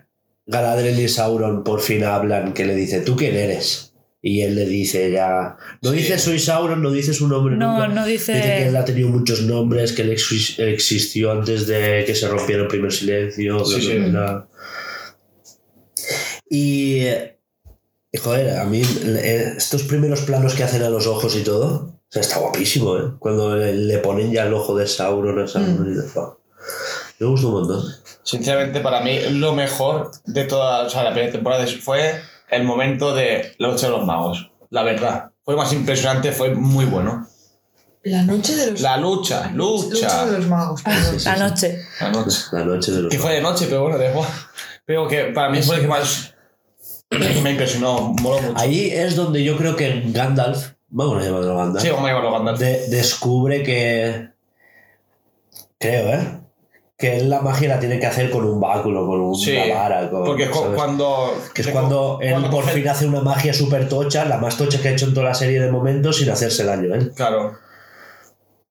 Galadriel 0.47 0.99
y 1.01 1.09
Sauron 1.09 1.65
por 1.65 1.81
fin 1.81 2.05
hablan 2.05 2.53
que 2.55 2.65
le 2.65 2.75
dice, 2.75 3.01
¿tú 3.01 3.17
quién 3.17 3.35
eres? 3.37 3.93
Y 4.23 4.41
él 4.41 4.55
le 4.55 4.65
dice 4.67 5.11
ya... 5.11 5.57
No 5.83 5.91
Sí. 5.91 5.97
dice 5.99 6.19
soy 6.19 6.39
Sauron, 6.39 6.83
no 6.83 6.91
dice 6.91 7.13
su 7.13 7.29
nombre 7.29 7.57
No, 7.57 7.75
nunca. 7.75 7.89
no 7.89 8.07
Dice 8.07 8.33
que 8.33 8.59
él 8.63 8.67
dice. 8.69 8.79
ha 8.79 8.85
tenido 8.87 9.09
muchos 9.11 9.43
nombres, 9.43 9.93
que 9.93 10.03
él 10.03 10.13
exis- 10.13 10.59
existió 10.59 11.31
antes 11.33 11.67
de 11.67 12.05
que 12.07 12.15
se 12.15 12.27
rompiera 12.29 12.63
el 12.63 12.69
primer 12.69 12.93
silencio. 12.93 13.63
Sí, 13.67 13.83
sí. 13.83 13.99
Y, 16.51 17.07
joder, 18.19 18.59
a 18.59 18.65
mí 18.65 18.83
eh, 18.83 19.55
estos 19.57 19.83
primeros 19.85 20.21
planos 20.23 20.55
que 20.55 20.63
hacen 20.65 20.83
a 20.83 20.89
los 20.91 21.07
ojos 21.07 21.35
y 21.37 21.43
todo, 21.43 21.67
o 21.99 22.07
sea, 22.09 22.23
está 22.23 22.39
guapísimo, 22.39 22.97
¿eh? 22.97 23.13
Cuando 23.19 23.57
le, 23.57 23.73
le 23.75 23.99
ponen 23.99 24.31
ya 24.33 24.45
el 24.45 24.55
ojo 24.55 24.77
de 24.77 24.87
Sauron 24.87 25.39
a 25.41 25.47
Sauron 25.47 25.91
y 25.91 25.95
de 25.95 26.03
oh, 26.17 26.39
Me 27.19 27.27
gusta 27.27 27.47
un 27.49 27.53
montón. 27.55 27.85
Sinceramente, 28.23 28.81
para 28.81 29.01
mí, 29.01 29.19
lo 29.31 29.55
mejor 29.55 30.11
de 30.25 30.45
toda 30.45 30.87
o 30.87 30.91
sea, 30.91 31.03
la 31.05 31.13
primera 31.13 31.33
temporada 31.33 31.67
fue 31.83 32.21
el 32.51 32.65
momento 32.65 33.15
de 33.15 33.55
la 33.59 33.69
noche 33.69 33.87
de 33.87 33.93
los 33.93 34.05
magos. 34.07 34.51
La 34.71 34.83
verdad. 34.83 35.31
Fue 35.45 35.57
más 35.57 35.73
impresionante, 35.73 36.33
fue 36.33 36.55
muy 36.55 36.85
bueno. 36.87 37.27
La 38.05 38.23
noche 38.23 38.55
de 38.55 38.71
los 38.73 38.81
La 38.81 38.97
lucha, 38.97 39.51
Lucha 39.55 39.91
lucha. 39.91 40.27
de 40.27 40.39
los 40.39 40.47
magos. 40.49 40.83
perdón. 40.83 41.19
sí, 41.21 41.25
La 41.27 41.35
sí. 41.35 41.41
noche. 41.41 41.83
La 42.01 42.11
noche. 42.11 42.39
La 42.53 42.65
noche 42.65 42.93
de 42.93 43.03
los 43.03 43.11
Que 43.13 43.19
fue 43.19 43.33
de 43.33 43.41
noche, 43.41 43.67
pero 43.69 43.83
bueno, 43.83 43.99
de 43.99 44.11
igual. 44.11 44.29
Pero 44.87 45.09
que 45.09 45.25
para 45.35 45.49
mí 45.51 45.63
fue 45.63 45.77
el 45.77 45.83
que 45.83 45.89
más 45.89 46.34
me 47.43 47.51
impresionó, 47.51 48.15
moló 48.21 48.41
mucho. 48.41 48.55
Ahí 48.57 48.91
es 48.91 49.17
donde 49.17 49.43
yo 49.45 49.57
creo 49.57 49.77
que 49.77 50.03
Gandalf, 50.07 50.73
vamos 50.89 51.23
a 51.23 51.27
llamarlo 51.27 51.57
Gandalf, 51.57 51.83
Sí, 51.85 51.91
vamos 51.91 52.05
a 52.05 52.09
llamarlo 52.09 52.33
Gandalf. 52.33 52.59
de- 52.61 52.89
descubre 52.89 53.63
que. 53.63 54.29
Creo, 55.79 56.09
¿eh? 56.15 56.41
Que 56.97 57.17
él 57.17 57.29
la 57.29 57.41
magia 57.41 57.69
la 57.69 57.81
tiene 57.81 57.99
que 57.99 58.07
hacer 58.07 58.31
con 58.31 58.45
un 58.45 58.61
báculo, 58.61 59.07
con 59.07 59.21
una 59.21 59.37
Sí, 59.39 59.57
vara. 59.71 60.09
Con, 60.11 60.25
Porque 60.25 60.45
¿sabes? 60.53 60.71
cuando. 60.77 61.35
Que 61.53 61.63
es 61.63 61.69
cuando 61.69 62.19
él 62.23 62.31
cuando 62.31 62.51
por 62.51 62.65
coge- 62.65 62.73
fin 62.75 62.89
hace 62.89 63.07
una 63.07 63.21
magia 63.21 63.53
súper 63.53 63.89
tocha, 63.89 64.25
la 64.25 64.39
más 64.39 64.57
tocha 64.57 64.81
que 64.81 64.89
ha 64.89 64.93
hecho 64.93 65.07
en 65.07 65.15
toda 65.15 65.27
la 65.27 65.35
serie 65.35 65.61
de 65.61 65.71
momentos 65.71 66.19
sin 66.19 66.31
hacerse 66.31 66.65
daño, 66.65 66.95
¿eh? 66.95 67.11
Claro, 67.17 67.53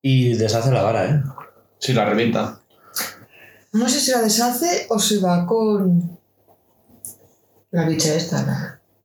Y 0.02 0.34
deshace 0.36 0.72
la 0.72 0.82
vara, 0.84 1.06
¿eh? 1.06 1.22
sí, 1.80 1.94
la 1.94 2.06
revienta. 2.06 2.60
No 3.74 3.90
sé 3.90 4.00
si 4.00 4.12
la 4.12 4.22
deshace 4.22 4.86
o 4.90 5.00
se 5.00 5.20
va 5.20 5.46
con 5.46 6.18
la 7.74 7.86
bicha 7.86 8.16
esta. 8.16 8.42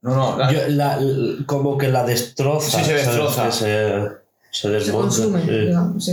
¿no? 0.02 0.14
No, 0.14 0.14
no, 0.14 0.38
la- 0.38 0.52
Yo- 0.52 0.68
la- 0.68 0.98
como 1.46 1.76
que 1.76 1.88
la 1.88 2.04
destroza. 2.04 2.78
Sí, 2.78 2.84
se 2.84 2.94
destroza. 2.94 3.50
Se, 3.50 3.64
se 4.52 4.60
Se 4.62 4.68
desmonta. 4.70 5.02
consume, 5.08 5.42
sí. 5.42 5.50
digamos, 5.50 6.04
sí. 6.04 6.12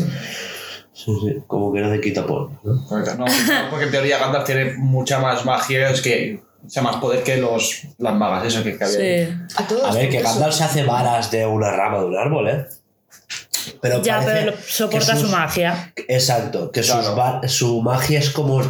Sí, 0.94 1.12
sí, 1.22 1.44
Como 1.46 1.72
que 1.74 1.82
no 1.82 1.92
se 1.92 2.02
quita 2.02 2.26
por. 2.26 2.50
¿no? 2.64 2.86
porque, 2.90 3.12
no, 3.16 3.26
porque 3.70 3.86
en 3.86 3.92
teoría 3.92 4.18
Gandalf 4.18 4.46
tiene 4.46 4.74
mucha 4.78 5.20
más 5.20 5.46
magia, 5.46 5.90
es 5.92 6.02
que. 6.02 6.42
O 6.66 6.70
sea, 6.70 6.82
más 6.82 6.96
poder 6.96 7.22
que 7.22 7.38
los, 7.38 7.84
las 8.00 8.16
magas, 8.16 8.46
eso 8.46 8.64
que, 8.64 8.76
que 8.76 8.84
había. 8.84 8.98
ahí. 9.00 9.26
Sí. 9.48 9.56
A 9.64 9.68
todos. 9.68 9.84
A 9.84 9.94
ver, 9.94 10.10
que 10.10 10.20
Gandalf 10.22 10.50
eso- 10.50 10.58
se 10.58 10.64
hace 10.64 10.84
varas 10.84 11.30
de 11.30 11.46
una 11.46 11.70
rama 11.72 12.00
de 12.00 12.06
un 12.06 12.18
árbol, 12.18 12.50
¿eh? 12.50 12.66
Pero 13.82 14.02
Ya, 14.04 14.20
parece 14.20 14.34
pero 14.46 14.58
soporta 14.68 15.16
su 15.16 15.28
magia. 15.28 15.94
Exacto, 16.08 16.72
que 16.72 16.84
sus 16.84 16.96
Claro. 16.96 17.16
va- 17.16 17.48
su 17.48 17.82
magia 17.82 18.20
es 18.20 18.30
como 18.30 18.62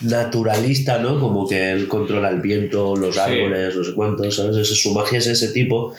naturalista, 0.00 0.98
¿no? 0.98 1.18
Como 1.20 1.48
que 1.48 1.72
él 1.72 1.88
controla 1.88 2.28
el 2.28 2.40
viento, 2.40 2.94
los 2.96 3.14
Sí. 3.14 3.20
árboles, 3.20 3.74
no 3.76 3.84
sé 3.84 3.94
cuántos, 3.94 4.36
¿sabes? 4.36 4.56
Ese- 4.56 4.74
su 4.74 4.92
magia 4.92 5.18
es 5.18 5.26
ese 5.26 5.48
tipo. 5.48 5.94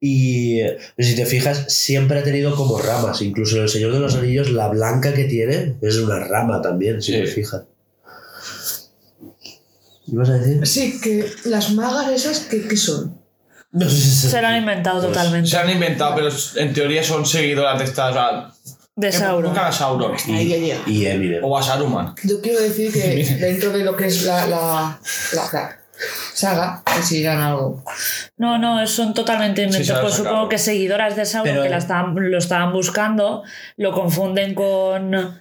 Y 0.00 0.60
eh, 0.60 0.78
si 0.98 1.14
te 1.16 1.24
fijas, 1.26 1.64
siempre 1.72 2.18
ha 2.18 2.22
tenido 2.22 2.54
como 2.54 2.78
ramas. 2.78 3.22
Incluso 3.22 3.56
en 3.56 3.62
El 3.62 3.68
Señor 3.68 3.92
de 3.92 4.00
los 4.00 4.14
Anillos, 4.14 4.50
la 4.50 4.68
blanca 4.68 5.12
que 5.14 5.24
tiene 5.24 5.76
es 5.82 5.96
una 5.98 6.18
rama 6.20 6.60
también, 6.62 7.00
si 7.02 7.12
Sí. 7.12 7.18
te 7.20 7.26
fijas. 7.26 7.62
¿Ibas 10.10 10.28
a 10.30 10.38
decir? 10.38 10.66
Sí, 10.66 11.00
que 11.02 11.26
las 11.44 11.72
magas 11.72 12.08
esas, 12.10 12.40
¿qué, 12.40 12.66
qué 12.66 12.76
son? 12.76 13.18
Se 13.72 14.40
lo 14.40 14.48
han 14.48 14.56
inventado 14.56 15.00
Pues, 15.00 15.12
totalmente. 15.12 15.48
Se 15.48 15.58
han 15.58 15.70
inventado, 15.70 16.14
pero 16.14 16.28
en 16.56 16.72
teoría 16.72 17.04
son 17.04 17.26
seguidoras 17.26 17.78
de 17.78 17.84
estas. 17.84 18.10
O 18.10 18.12
sea, 18.14 18.50
De 18.96 19.12
Sauron. 19.12 19.50
Buscan 19.50 19.66
a 19.68 19.72
Sauron. 19.72 20.12
Y 20.26 21.06
Eminem. 21.06 21.44
O 21.44 21.56
a 21.56 21.62
Saruman. 21.62 22.14
Yo 22.24 22.40
quiero 22.40 22.60
decir 22.60 22.92
que 22.92 23.24
dentro 23.40 23.70
de 23.70 23.84
lo 23.84 23.94
que 23.94 24.06
es 24.06 24.22
la, 24.22 24.46
la, 24.46 24.98
la, 25.32 25.50
la 25.52 25.78
saga, 26.34 26.82
que 26.84 27.02
si 27.02 27.18
dirán 27.18 27.40
algo. 27.40 27.84
No, 28.36 28.58
no, 28.58 28.86
son 28.86 29.14
totalmente 29.14 29.62
inventos. 29.62 29.90
han 29.90 30.00
pues 30.00 30.14
supongo 30.14 30.48
que 30.48 30.58
seguidoras 30.58 31.16
de 31.16 31.26
Sauron 31.26 31.52
Pero 31.52 31.62
que 31.64 31.68
la 31.68 31.78
estaban, 31.78 32.14
lo 32.14 32.38
estaban 32.38 32.72
buscando, 32.72 33.42
lo 33.76 33.92
confunden 33.92 34.54
con, 34.54 35.40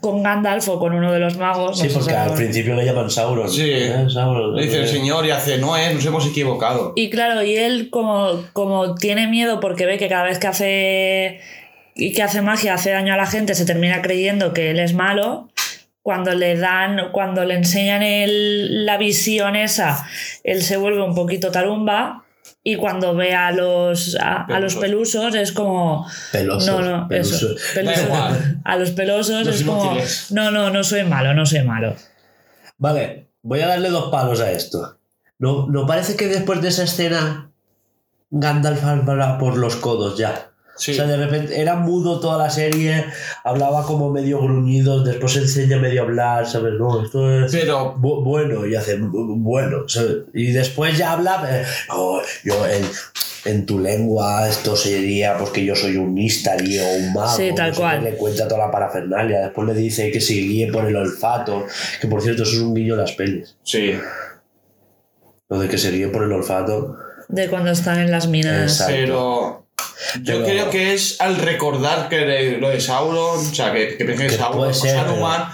con 0.00 0.22
Gandalf 0.22 0.68
o 0.68 0.78
con 0.78 0.92
uno 0.94 1.12
de 1.12 1.20
los 1.20 1.36
magos. 1.36 1.78
Sí, 1.78 1.88
no 1.88 1.94
porque 1.94 2.12
al 2.14 2.34
principio 2.34 2.74
le 2.74 2.84
llaman 2.84 3.08
Sauron. 3.10 3.48
Sí. 3.48 3.70
¿Eh? 3.70 4.06
Sauron. 4.12 4.54
Le 4.56 4.62
dice 4.64 4.80
el 4.80 4.88
señor 4.88 5.24
y 5.26 5.30
hace, 5.30 5.58
no, 5.58 5.76
eh, 5.76 5.94
nos 5.94 6.04
hemos 6.04 6.26
equivocado. 6.26 6.92
Y 6.96 7.08
claro, 7.10 7.42
y 7.42 7.56
él 7.56 7.88
como, 7.90 8.42
como 8.52 8.94
tiene 8.96 9.26
miedo 9.28 9.60
porque 9.60 9.86
ve 9.86 9.96
que 9.98 10.08
cada 10.08 10.24
vez 10.24 10.38
que 10.38 10.46
hace 10.48 11.40
y 11.94 12.12
que 12.12 12.22
hace 12.22 12.42
magia 12.42 12.74
hace 12.74 12.90
daño 12.90 13.14
a 13.14 13.16
la 13.16 13.26
gente, 13.26 13.54
se 13.54 13.64
termina 13.64 14.02
creyendo 14.02 14.52
que 14.52 14.70
él 14.70 14.80
es 14.80 14.92
malo. 14.92 15.48
Cuando 16.02 16.34
le 16.34 16.56
dan, 16.56 17.10
cuando 17.12 17.44
le 17.44 17.54
enseñan 17.54 18.02
el- 18.02 18.84
la 18.86 18.96
visión 18.98 19.56
esa, 19.56 20.06
él 20.44 20.62
se 20.62 20.76
vuelve 20.76 21.02
un 21.02 21.14
poquito 21.14 21.50
tarumba. 21.50 22.25
Y 22.68 22.74
cuando 22.74 23.14
ve 23.14 23.32
a 23.32 23.52
los, 23.52 24.16
a, 24.16 24.42
a 24.42 24.58
los 24.58 24.74
pelusos 24.74 25.32
es 25.36 25.52
como. 25.52 26.04
Pelosos. 26.32 26.66
no, 26.66 26.82
no, 26.82 27.06
pelusos. 27.06 27.42
eso. 27.42 27.74
pelusos. 27.74 28.02
igual. 28.02 28.60
A 28.64 28.76
los 28.76 28.90
pelosos 28.90 29.46
Los 29.46 29.60
es 29.60 29.62
como. 29.62 29.96
No, 30.30 30.50
no, 30.50 30.68
no 30.70 30.82
soy 30.82 31.04
malo, 31.04 31.32
no 31.32 31.46
soy 31.46 31.62
malo. 31.62 31.94
Vale, 32.76 33.28
voy 33.42 33.60
a 33.60 33.68
darle 33.68 33.88
dos 33.90 34.10
palos 34.10 34.40
a 34.40 34.50
esto. 34.50 34.98
¿No, 35.38 35.68
¿No 35.68 35.86
parece 35.86 36.16
que 36.16 36.26
después 36.26 36.60
de 36.60 36.70
esa 36.70 36.82
escena 36.82 37.52
Gandalf 38.30 38.82
habla 38.82 39.38
por 39.38 39.56
los 39.56 39.76
codos 39.76 40.18
ya? 40.18 40.50
Sí. 40.76 40.92
O 40.92 40.94
sea, 40.94 41.06
de 41.06 41.16
repente 41.16 41.60
era 41.60 41.76
mudo 41.76 42.20
toda 42.20 42.36
la 42.38 42.50
serie, 42.50 43.04
hablaba 43.44 43.84
como 43.84 44.10
medio 44.10 44.40
gruñido, 44.40 45.02
después 45.02 45.34
enseña 45.36 45.78
medio 45.78 46.02
a 46.02 46.04
hablar, 46.04 46.46
¿sabes? 46.46 46.74
No, 46.78 47.02
esto 47.04 47.44
es 47.44 47.50
Pero 47.52 47.94
bu- 47.96 48.22
bueno 48.22 48.66
y 48.66 48.74
hace 48.74 48.98
bu- 49.00 49.36
bueno, 49.38 49.88
¿sabes? 49.88 50.18
Y 50.34 50.52
después 50.52 50.98
ya 50.98 51.12
habla, 51.12 51.46
eh, 51.50 51.64
no, 51.88 52.20
yo, 52.44 52.66
el, 52.66 52.84
en 53.46 53.64
tu 53.64 53.78
lengua 53.78 54.48
esto 54.48 54.74
sería 54.76 55.38
porque 55.38 55.64
yo 55.64 55.74
soy 55.76 55.96
un 55.96 56.18
Istari 56.18 56.78
o 56.80 56.88
un 56.98 57.12
mago. 57.14 57.36
Sí, 57.36 57.52
tal 57.54 57.68
no 57.68 57.74
sé 57.74 57.80
cual. 57.80 58.04
Le 58.04 58.16
cuenta 58.16 58.48
toda 58.48 58.66
la 58.66 58.70
parafernalia. 58.72 59.40
Después 59.40 59.68
le 59.68 59.74
dice 59.74 60.10
que 60.10 60.20
se 60.20 60.34
guíe 60.34 60.70
por 60.72 60.84
el 60.84 60.96
olfato. 60.96 61.64
Que 62.00 62.08
por 62.08 62.20
cierto, 62.22 62.42
eso 62.42 62.52
es 62.56 62.58
un 62.60 62.74
guiño 62.74 62.94
en 62.94 63.00
las 63.00 63.12
pelis. 63.12 63.56
Sí. 63.62 63.92
Lo 65.48 65.58
de 65.60 65.68
que 65.68 65.78
se 65.78 65.92
guíe 65.92 66.08
por 66.08 66.24
el 66.24 66.32
olfato. 66.32 66.96
De 67.28 67.48
cuando 67.48 67.70
están 67.70 68.00
en 68.00 68.10
las 68.10 68.26
minas. 68.28 68.72
Exacto. 68.80 68.92
Pero 68.92 69.55
yo 70.22 70.34
Pero- 70.34 70.44
creo 70.44 70.70
que 70.70 70.94
es 70.94 71.20
al 71.20 71.36
recordar 71.38 72.08
que 72.08 72.58
lo 72.60 72.70
de 72.70 72.80
Sauron, 72.80 73.38
o 73.40 73.54
sea, 73.54 73.72
que, 73.72 73.96
que 73.96 74.04
piensa 74.04 74.24
que 74.26 74.30
Sauron 74.30 74.74
ser, 74.74 74.94
Saruman, 74.96 75.44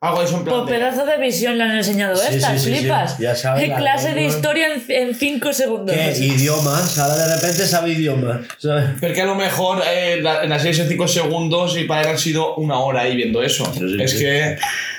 algo 0.00 0.20
de 0.20 0.26
eso 0.26 0.36
en 0.36 0.44
plan 0.44 0.56
Pues 0.58 0.66
de- 0.70 0.74
pedazo 0.78 1.06
de 1.06 1.16
visión 1.18 1.56
le 1.56 1.64
han 1.64 1.76
enseñado 1.78 2.14
Sí, 2.14 2.34
estas, 2.36 2.52
sí, 2.52 2.58
sí, 2.58 2.74
sí. 2.74 2.80
flipas. 2.80 3.18
Ya 3.18 3.34
sabe 3.34 3.64
En 3.64 3.70
la 3.70 3.76
clase 3.76 4.12
de 4.12 4.24
historia 4.24 4.66
en, 4.74 4.84
en 4.88 5.14
cinco 5.14 5.52
segundos. 5.54 5.96
¿Qué? 5.96 6.12
Idiomas. 6.18 6.98
Ahora 6.98 7.16
de 7.26 7.34
repente 7.36 7.66
sabe 7.66 7.90
idiomas. 7.92 8.40
¿sabes? 8.58 8.84
Porque 9.00 9.22
a 9.22 9.24
lo 9.24 9.34
mejor 9.34 9.82
eh, 9.90 10.18
la- 10.20 10.44
en 10.44 10.50
la 10.50 10.58
serie 10.58 10.74
son 10.74 10.88
5 10.88 11.08
segundos 11.08 11.76
y 11.78 11.84
para 11.84 12.02
él 12.02 12.08
han 12.08 12.18
sido 12.18 12.54
una 12.56 12.78
hora 12.80 13.00
ahí 13.02 13.16
viendo 13.16 13.42
eso. 13.42 13.64
Sí, 13.72 13.80
sí, 13.80 13.96
es 14.02 14.10
sí. 14.10 14.18
que 14.18 14.58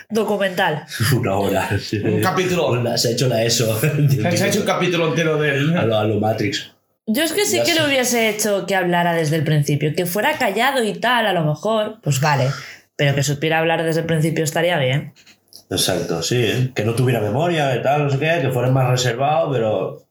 Documental. 0.10 0.86
Una 1.16 1.36
hora. 1.36 1.70
sí. 1.80 1.98
Un 2.00 2.22
capítulo. 2.22 2.70
Una- 2.70 2.98
se 2.98 3.10
ha 3.10 3.12
hecho 3.12 3.28
la 3.28 3.44
ESO. 3.44 3.80
se 3.80 4.28
ha 4.44 4.48
hecho 4.48 4.60
un 4.62 4.66
capítulo 4.66 5.08
entero 5.10 5.38
de 5.38 5.50
él. 5.50 5.78
a 5.78 5.84
lo, 5.86 5.98
a 6.00 6.04
lo 6.04 6.20
Matrix. 6.20 6.72
Yo 7.08 7.24
es 7.24 7.34
que 7.34 7.46
sí 7.46 7.62
que 7.64 7.76
le 7.76 7.86
hubiese 7.86 8.30
hecho 8.30 8.66
que 8.66 8.76
hablara 8.76 9.14
desde 9.14 9.36
el 9.36 9.44
principio. 9.44 9.94
Que 9.96 10.06
fuera 10.06 10.38
callado 10.38 10.84
y 10.84 10.94
tal, 10.94 11.28
a 11.28 11.34
lo 11.34 11.44
mejor. 11.44 12.00
Pues 12.02 12.20
vale. 12.20 12.48
Pero 12.96 13.14
que 13.14 13.24
supiera 13.24 13.60
hablar 13.60 13.84
desde 13.84 14.02
el 14.02 14.06
principio 14.08 14.44
estaría 14.44 14.80
bien. 14.80 15.14
Exacto, 15.70 16.24
sí. 16.24 16.44
¿eh? 16.44 16.72
Que 16.74 16.84
no 16.84 16.96
tuviera 16.96 17.20
memoria 17.22 17.76
y 17.76 17.82
tal, 17.82 18.06
no 18.06 18.10
sé 18.10 18.18
qué, 18.18 18.40
que 18.42 18.50
fuera 18.50 18.72
más 18.72 18.90
reservado, 18.90 19.52
pero. 19.52 20.08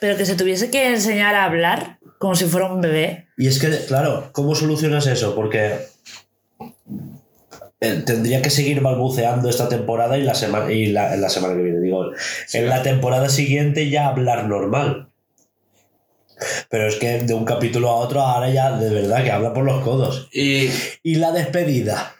Pero 0.00 0.16
que 0.16 0.26
se 0.26 0.34
tuviese 0.34 0.70
que 0.70 0.92
enseñar 0.92 1.34
a 1.34 1.44
hablar 1.44 1.98
como 2.18 2.34
si 2.34 2.44
fuera 2.44 2.66
un 2.72 2.80
bebé. 2.80 3.28
Y 3.38 3.46
es 3.46 3.58
que, 3.58 3.68
claro, 3.86 4.30
¿cómo 4.32 4.54
solucionas 4.54 5.06
eso? 5.06 5.34
Porque. 5.34 5.78
eh, 7.80 8.02
Tendría 8.04 8.42
que 8.42 8.50
seguir 8.50 8.80
balbuceando 8.80 9.48
esta 9.48 9.68
temporada 9.70 10.18
y 10.18 10.22
la 10.22 10.34
semana 10.34 10.70
y 10.70 10.86
la 10.88 11.28
semana 11.30 11.54
que 11.54 11.62
viene, 11.62 11.80
digo, 11.80 12.10
en 12.52 12.68
la 12.68 12.82
temporada 12.82 13.30
siguiente 13.30 13.88
ya 13.88 14.08
hablar 14.08 14.46
normal. 14.46 15.05
Pero 16.68 16.86
es 16.88 16.96
que 16.96 17.20
de 17.20 17.34
un 17.34 17.44
capítulo 17.44 17.88
a 17.90 17.94
otro 17.96 18.20
ahora 18.20 18.50
ya 18.50 18.72
de 18.76 18.90
verdad 18.90 19.24
que 19.24 19.32
habla 19.32 19.52
por 19.54 19.64
los 19.64 19.82
codos. 19.82 20.28
Y 20.32 20.70
Y 21.02 21.14
la 21.16 21.32
despedida, 21.32 22.14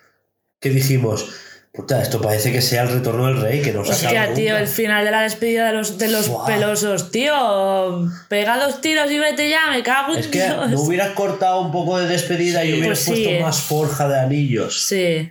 que 0.60 0.70
dijimos, 0.70 1.26
puta, 1.72 2.00
esto 2.00 2.20
parece 2.22 2.50
que 2.50 2.62
sea 2.62 2.84
el 2.84 2.88
retorno 2.88 3.26
del 3.26 3.40
rey, 3.42 3.60
que 3.60 3.72
no 3.72 3.84
se 3.84 3.92
acaba 4.06 4.22
Hostia, 4.22 4.34
tío, 4.34 4.50
nunca". 4.52 4.60
el 4.62 4.68
final 4.68 5.04
de 5.04 5.10
la 5.10 5.20
despedida 5.20 5.66
de 5.66 5.72
los, 5.74 5.98
de 5.98 6.08
los 6.08 6.30
pelosos, 6.46 7.10
tío. 7.10 8.08
Pega 8.30 8.58
dos 8.58 8.80
tiros 8.80 9.10
y 9.10 9.18
vete 9.18 9.50
ya, 9.50 9.70
me 9.70 9.82
cago 9.82 10.14
en 10.14 10.20
Es 10.20 10.28
que 10.28 10.42
Dios. 10.44 10.70
no 10.70 10.80
hubieras 10.80 11.10
cortado 11.10 11.60
un 11.60 11.70
poco 11.72 11.98
de 11.98 12.06
despedida 12.06 12.64
y 12.64 12.72
hubieras 12.72 13.04
pues 13.06 13.18
puesto 13.20 13.40
más 13.42 13.60
forja 13.60 14.08
de 14.08 14.18
anillos. 14.20 14.82
Sí. 14.86 15.30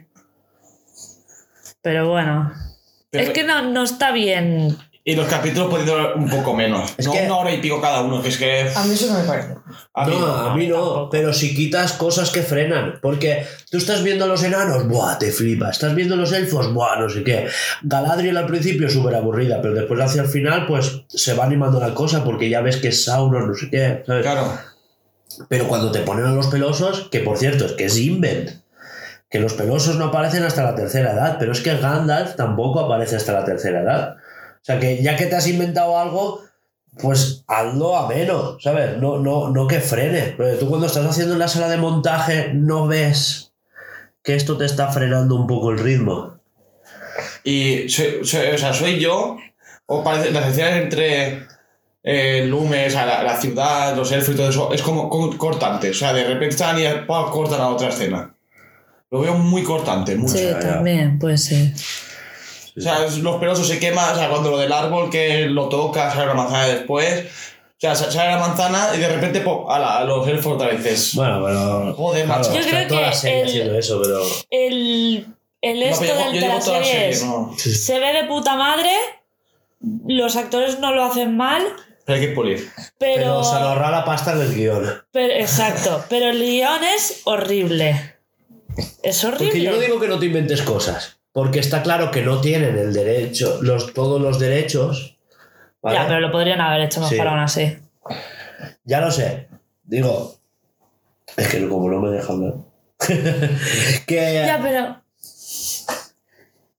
Pero 1.81 2.09
bueno. 2.09 2.53
Pero- 3.09 3.23
es 3.23 3.29
que 3.31 3.43
no, 3.43 3.61
no 3.71 3.83
está 3.83 4.11
bien. 4.11 4.77
Y 5.07 5.15
los 5.15 5.27
capítulos 5.27 5.69
pueden 5.69 5.85
durar 5.85 6.15
un 6.15 6.27
poco 6.27 6.55
menos. 6.55 6.91
Es 6.97 7.05
no 7.05 7.11
que- 7.11 7.21
una 7.27 7.35
hora 7.37 7.51
y 7.53 7.61
pico 7.61 7.79
cada 7.79 8.01
uno, 8.01 8.23
que 8.23 8.29
es 8.29 8.37
que. 8.39 8.67
A 8.75 8.83
mí 8.85 8.95
eso 8.95 9.13
no 9.13 9.19
me 9.19 9.25
parece. 9.27 9.53
A 9.93 10.07
mí 10.07 10.15
no, 10.19 10.25
no. 10.25 10.33
a 10.33 10.55
mí 10.55 10.65
no, 10.67 10.75
tampoco. 10.77 11.09
pero 11.11 11.31
si 11.31 11.53
quitas 11.55 11.93
cosas 11.93 12.31
que 12.31 12.41
frenan, 12.41 12.95
porque 13.03 13.45
tú 13.69 13.77
estás 13.77 14.01
viendo 14.01 14.25
a 14.25 14.27
los 14.27 14.41
enanos, 14.43 14.87
buah, 14.87 15.19
te 15.19 15.31
flipas, 15.31 15.73
estás 15.75 15.93
viendo 15.93 16.15
a 16.15 16.17
los 16.17 16.31
elfos, 16.33 16.73
buah, 16.73 16.99
no 16.99 17.07
sé 17.07 17.23
qué. 17.23 17.47
Galadriel 17.83 18.35
al 18.35 18.47
principio 18.47 18.89
súper 18.89 19.13
aburrida, 19.13 19.61
pero 19.61 19.75
después 19.75 20.01
hacia 20.01 20.23
el 20.23 20.27
final, 20.27 20.65
pues 20.65 21.03
se 21.07 21.35
va 21.35 21.45
animando 21.45 21.79
la 21.79 21.93
cosa 21.93 22.23
porque 22.23 22.49
ya 22.49 22.61
ves 22.61 22.77
que 22.77 22.87
es 22.87 23.03
Sauron, 23.05 23.47
no 23.47 23.53
sé 23.53 23.69
qué, 23.69 24.01
¿sabes? 24.07 24.23
Claro. 24.23 24.57
Pero 25.49 25.67
cuando 25.67 25.91
te 25.91 25.99
ponen 25.99 26.25
a 26.25 26.31
los 26.31 26.47
pelosos, 26.47 27.09
que 27.11 27.19
por 27.19 27.37
cierto 27.37 27.65
es 27.65 27.73
que 27.73 27.85
es 27.85 27.97
invent, 27.99 28.49
que 29.29 29.39
los 29.39 29.53
pelosos 29.53 29.97
no 29.97 30.05
aparecen 30.05 30.43
hasta 30.43 30.63
la 30.63 30.73
tercera 30.73 31.11
edad, 31.13 31.35
pero 31.37 31.51
es 31.51 31.61
que 31.61 31.77
Gandalf 31.77 32.35
tampoco 32.35 32.79
aparece 32.79 33.17
hasta 33.17 33.33
la 33.33 33.45
tercera 33.45 33.81
edad. 33.81 34.15
O 34.65 34.67
sea 34.67 34.79
que 34.79 35.03
ya 35.03 35.15
que 35.15 35.27
te 35.27 35.35
has 35.35 35.45
inventado 35.47 35.99
algo, 35.99 36.41
pues 36.99 37.43
hazlo 37.47 37.95
a 37.95 38.07
menos, 38.07 38.57
¿sabes? 38.63 38.97
No, 38.97 39.19
no, 39.19 39.49
no 39.49 39.67
que 39.67 39.79
frene. 39.79 40.33
Porque 40.35 40.53
tú 40.53 40.67
cuando 40.67 40.87
estás 40.87 41.05
haciendo 41.05 41.33
en 41.33 41.39
la 41.39 41.47
sala 41.47 41.69
de 41.69 41.77
montaje 41.77 42.49
no 42.53 42.87
ves 42.87 43.51
que 44.23 44.33
esto 44.35 44.57
te 44.57 44.65
está 44.65 44.87
frenando 44.91 45.35
un 45.35 45.45
poco 45.45 45.69
el 45.69 45.77
ritmo. 45.77 46.39
Y 47.43 47.87
soy, 47.89 48.21
soy- 48.25 48.47
o 48.47 48.57
sea, 48.57 48.73
soy 48.73 48.99
yo, 48.99 49.37
o 49.85 50.03
parece, 50.03 50.31
las 50.31 50.47
escenas 50.47 50.77
entre 50.81 51.45
eh, 52.03 52.45
Lumes, 52.47 52.87
o 52.87 52.97
sea, 52.97 53.05
la, 53.05 53.21
la 53.23 53.37
ciudad, 53.39 53.95
los 53.95 54.11
elfos 54.11 54.33
y 54.33 54.37
todo 54.37 54.49
eso, 54.49 54.73
es 54.73 54.81
como 54.81 55.09
co- 55.09 55.37
cortante. 55.37 55.91
O 55.91 55.93
sea, 55.93 56.11
de 56.11 56.23
repente 56.23 56.47
están 56.55 56.79
y 56.79 56.85
cortan 57.05 57.61
a 57.61 57.69
otra 57.69 57.89
escena. 57.89 58.33
Lo 59.11 59.19
veo 59.21 59.35
muy 59.35 59.63
cortante, 59.63 60.15
mucho. 60.15 60.33
Sí, 60.37 60.47
también, 60.59 61.19
puede 61.19 61.37
ser. 61.37 61.71
O 62.77 62.81
sea, 62.81 62.99
los 63.21 63.35
pelosos 63.37 63.67
se 63.67 63.79
queman, 63.79 64.13
o 64.13 64.15
sea, 64.17 64.29
cuando 64.29 64.51
lo 64.51 64.57
del 64.57 64.71
árbol 64.73 65.09
que 65.09 65.45
lo 65.47 65.69
toca, 65.69 66.11
sale 66.13 66.25
la 66.27 66.33
manzana 66.33 66.67
después. 66.67 67.25
O 67.77 67.77
sea, 67.79 67.95
sa- 67.95 68.11
sale 68.11 68.31
la 68.31 68.39
manzana 68.39 68.89
y 68.95 68.99
de 68.99 69.07
repente, 69.07 69.41
pop, 69.41 69.69
ala, 69.69 69.97
a 69.99 70.03
los 70.05 70.27
elfos 70.27 70.53
otra 70.53 70.67
vez. 70.69 70.85
es- 70.85 71.15
Bueno, 71.15 71.41
pero... 71.45 71.93
Joder, 71.93 72.27
macho. 72.27 72.53
Yo 72.53 72.61
creo 72.61 72.87
toda 72.87 72.99
que 73.01 73.05
la 73.07 73.13
serie 73.13 73.41
el- 73.41 73.47
haciendo 73.47 73.77
eso, 73.79 74.01
pero... 74.01 74.21
El, 74.49 75.27
el 75.61 75.79
No, 75.79 75.85
esto 75.85 75.99
pero 76.01 76.13
yo, 76.15 76.23
del 76.25 76.25
yo 76.25 76.31
de 76.33 76.39
digo 76.47 76.53
la 76.53 76.59
toda 76.65 76.79
la 76.79 76.85
serie 76.85 76.99
serie, 76.99 77.09
es, 77.11 77.23
no. 77.25 77.55
se 77.57 77.99
ve 77.99 78.13
de 78.13 78.23
puta 78.25 78.55
madre, 78.55 78.89
los 80.07 80.35
actores 80.35 80.79
no 80.79 80.93
lo 80.93 81.03
hacen 81.03 81.35
mal, 81.37 81.63
Pero 82.05 82.19
hay 82.19 82.27
que 82.27 82.33
pulir. 82.33 82.69
pero... 82.97 83.15
Pero 83.15 83.43
se 83.43 83.55
ahorra 83.55 83.91
la 83.91 84.05
pasta 84.05 84.33
en 84.33 84.41
el 84.41 84.53
guion. 84.55 85.03
pero- 85.11 85.33
exacto, 85.33 86.03
pero 86.09 86.29
el 86.29 86.39
guion 86.39 86.83
es 86.83 87.21
horrible. 87.25 88.15
Es 89.03 89.23
horrible. 89.23 89.47
Porque 89.47 89.61
yo 89.61 89.71
no 89.71 89.77
digo 89.79 89.99
que 89.99 90.07
no 90.07 90.19
te 90.19 90.25
inventes 90.25 90.61
cosas, 90.61 91.14
porque 91.35 91.59
está 91.59 91.83
claro 91.83 92.11
que 92.11 92.21
no 92.21 92.39
tienen 92.39 92.77
el 92.77 92.93
derecho, 92.93 93.59
los, 93.61 93.93
todos 93.93 94.21
los 94.21 94.39
derechos. 94.39 95.17
¿vale? 95.81 95.97
Ya, 95.97 96.07
pero 96.07 96.21
lo 96.21 96.31
podrían 96.31 96.61
haber 96.61 96.83
hecho 96.83 97.01
mejor 97.01 97.13
Sí. 97.13 97.19
aún 97.19 97.39
así. 97.39 97.77
Ya 98.85 99.01
lo 99.01 99.11
sé. 99.11 99.49
Digo, 99.83 100.37
es 101.35 101.49
que 101.49 101.67
como 101.67 101.91
no 101.91 101.99
me 101.99 102.11
deja 102.11 102.31
hablar. 102.31 102.53
que, 104.07 104.45
Ya, 104.47 104.61
pero... 104.63 105.01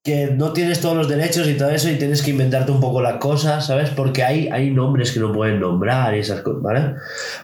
que 0.03 0.29
no 0.29 0.55
tienes 0.55 0.81
todos 0.81 0.97
los 0.97 1.09
derechos 1.11 1.47
y 1.49 1.59
todo 1.59 1.69
eso 1.69 1.91
y 1.91 1.99
tienes 1.99 2.23
que 2.23 2.31
inventarte 2.31 2.73
un 2.73 2.81
poco 2.81 3.03
las 3.03 3.19
cosas, 3.19 3.67
¿sabes? 3.67 3.91
Porque 3.91 4.25
hay, 4.25 4.49
hay 4.49 4.71
nombres 4.71 5.13
que 5.13 5.21
no 5.21 5.35
pueden 5.35 5.61
nombrar 5.61 6.15
y 6.17 6.21
esas 6.21 6.41
cosas, 6.41 6.63
¿vale? 6.63 6.95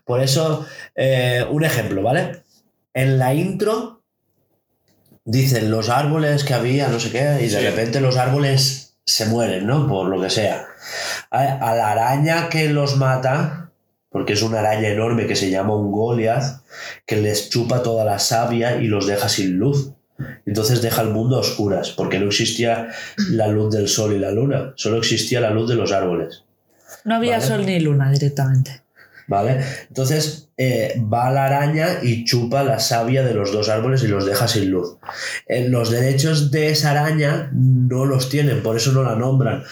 Por 0.07 0.23
eso, 0.23 0.65
eh, 0.95 1.45
un 1.51 1.63
ejemplo, 1.63 2.03
¿vale? 2.03 2.43
En 2.95 3.19
la 3.19 3.35
intro 3.35 3.92
dicen 5.25 5.71
los 5.71 5.89
árboles 5.89 6.45
que 6.45 6.55
había, 6.55 6.89
no 6.89 6.99
sé 7.01 7.11
qué, 7.11 7.39
y 7.41 7.49
de 7.49 7.51
Sí. 7.51 7.57
repente 7.59 8.01
los 8.01 8.17
árboles 8.17 8.97
se 9.05 9.27
mueren, 9.27 9.67
¿no? 9.67 9.87
Por 9.89 10.09
lo 10.09 10.21
que 10.21 10.31
sea. 10.31 10.67
A, 11.31 11.41
a 11.71 11.75
la 11.75 11.91
araña 11.91 12.49
que 12.49 12.69
los 12.69 12.97
mata, 12.97 13.71
porque 14.11 14.35
es 14.35 14.43
una 14.43 14.61
araña 14.61 14.89
enorme 14.89 15.27
que 15.27 15.37
se 15.37 15.51
llama 15.51 15.75
un 15.77 15.91
Goliath, 15.91 16.63
que 17.07 17.17
les 17.17 17.51
chupa 17.51 17.83
toda 17.83 18.05
la 18.05 18.19
savia 18.19 18.77
y 18.77 18.87
los 18.87 19.07
deja 19.07 19.29
sin 19.29 19.57
luz. 19.59 19.93
Entonces 20.47 20.83
deja 20.83 21.03
el 21.03 21.09
mundo 21.09 21.37
a 21.37 21.41
oscuras, 21.41 21.91
porque 21.91 22.19
no 22.21 22.27
existía 22.27 22.89
la 23.31 23.49
luz 23.49 23.73
del 23.75 23.89
sol 23.89 24.13
y 24.15 24.19
la 24.19 24.31
luna, 24.31 24.73
solo 24.77 24.99
existía 24.99 25.41
la 25.41 25.51
luz 25.51 25.69
de 25.69 25.75
los 25.77 25.91
árboles. 25.93 26.45
No 27.05 27.17
había 27.17 27.39
Vale. 27.39 27.47
sol 27.47 27.67
ni 27.67 27.81
luna 27.81 28.11
directamente. 28.13 28.82
¿Vale? 29.27 29.61
Entonces 29.89 30.51
eh, 30.57 31.01
va 31.13 31.31
la 31.31 31.47
araña 31.47 31.99
y 32.03 32.25
chupa 32.25 32.63
la 32.65 32.81
savia 32.81 33.23
de 33.23 33.35
los 33.35 33.53
dos 33.53 33.69
árboles 33.69 34.03
y 34.03 34.09
los 34.09 34.27
deja 34.27 34.49
sin 34.49 34.71
luz. 34.71 34.97
Eh, 35.47 35.69
los 35.69 35.91
derechos 35.91 36.51
de 36.51 36.71
esa 36.71 36.91
araña 36.91 37.51
no 37.53 38.05
los 38.05 38.29
tienen, 38.29 38.63
por 38.63 38.77
eso 38.77 38.93
no 38.93 39.03
la 39.03 39.15
nombran. 39.15 39.65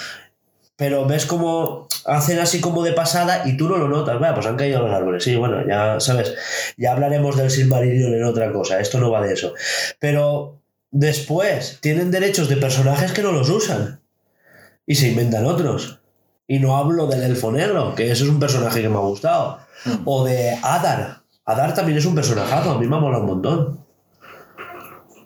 Pero 0.76 1.04
ves 1.04 1.26
como 1.26 1.88
hacen 2.06 2.38
así 2.38 2.60
como 2.60 2.82
de 2.82 2.92
pasada 2.92 3.42
y 3.44 3.56
tú 3.56 3.68
no 3.68 3.76
lo 3.76 3.88
notas. 3.88 4.18
Vaya, 4.18 4.34
pues 4.34 4.46
han 4.46 4.56
caído 4.56 4.80
los 4.80 4.92
árboles. 4.92 5.22
Sí, 5.22 5.36
bueno, 5.36 5.66
ya 5.66 6.00
sabes. 6.00 6.34
Ya 6.76 6.92
hablaremos 6.92 7.36
del 7.36 7.50
Silmarillion 7.50 8.14
en 8.14 8.24
otra 8.24 8.50
cosa. 8.52 8.80
Esto 8.80 8.98
no 8.98 9.10
va 9.10 9.20
de 9.20 9.34
eso. 9.34 9.54
Pero 9.98 10.60
después 10.90 11.78
tienen 11.80 12.10
derechos 12.10 12.48
de 12.48 12.56
personajes 12.56 13.12
que 13.12 13.22
no 13.22 13.32
los 13.32 13.50
usan. 13.50 14.00
Y 14.86 14.94
se 14.94 15.08
inventan 15.08 15.46
otros. 15.46 15.99
Y 16.50 16.58
no 16.58 16.76
hablo 16.76 17.06
del 17.06 17.22
elfo 17.22 17.52
negro, 17.52 17.94
que 17.94 18.10
eso 18.10 18.24
es 18.24 18.30
un 18.30 18.40
personaje 18.40 18.82
que 18.82 18.88
me 18.88 18.96
ha 18.96 19.02
gustado. 19.02 19.60
O 20.04 20.24
de 20.24 20.58
Adar. 20.64 21.22
Adar 21.44 21.74
también 21.74 21.96
es 21.96 22.04
un 22.06 22.16
personajazo, 22.16 22.72
a 22.72 22.78
mí 22.80 22.88
me 22.88 22.96
ha 22.96 22.98
molado 22.98 23.22
un 23.22 23.28
montón. 23.28 23.86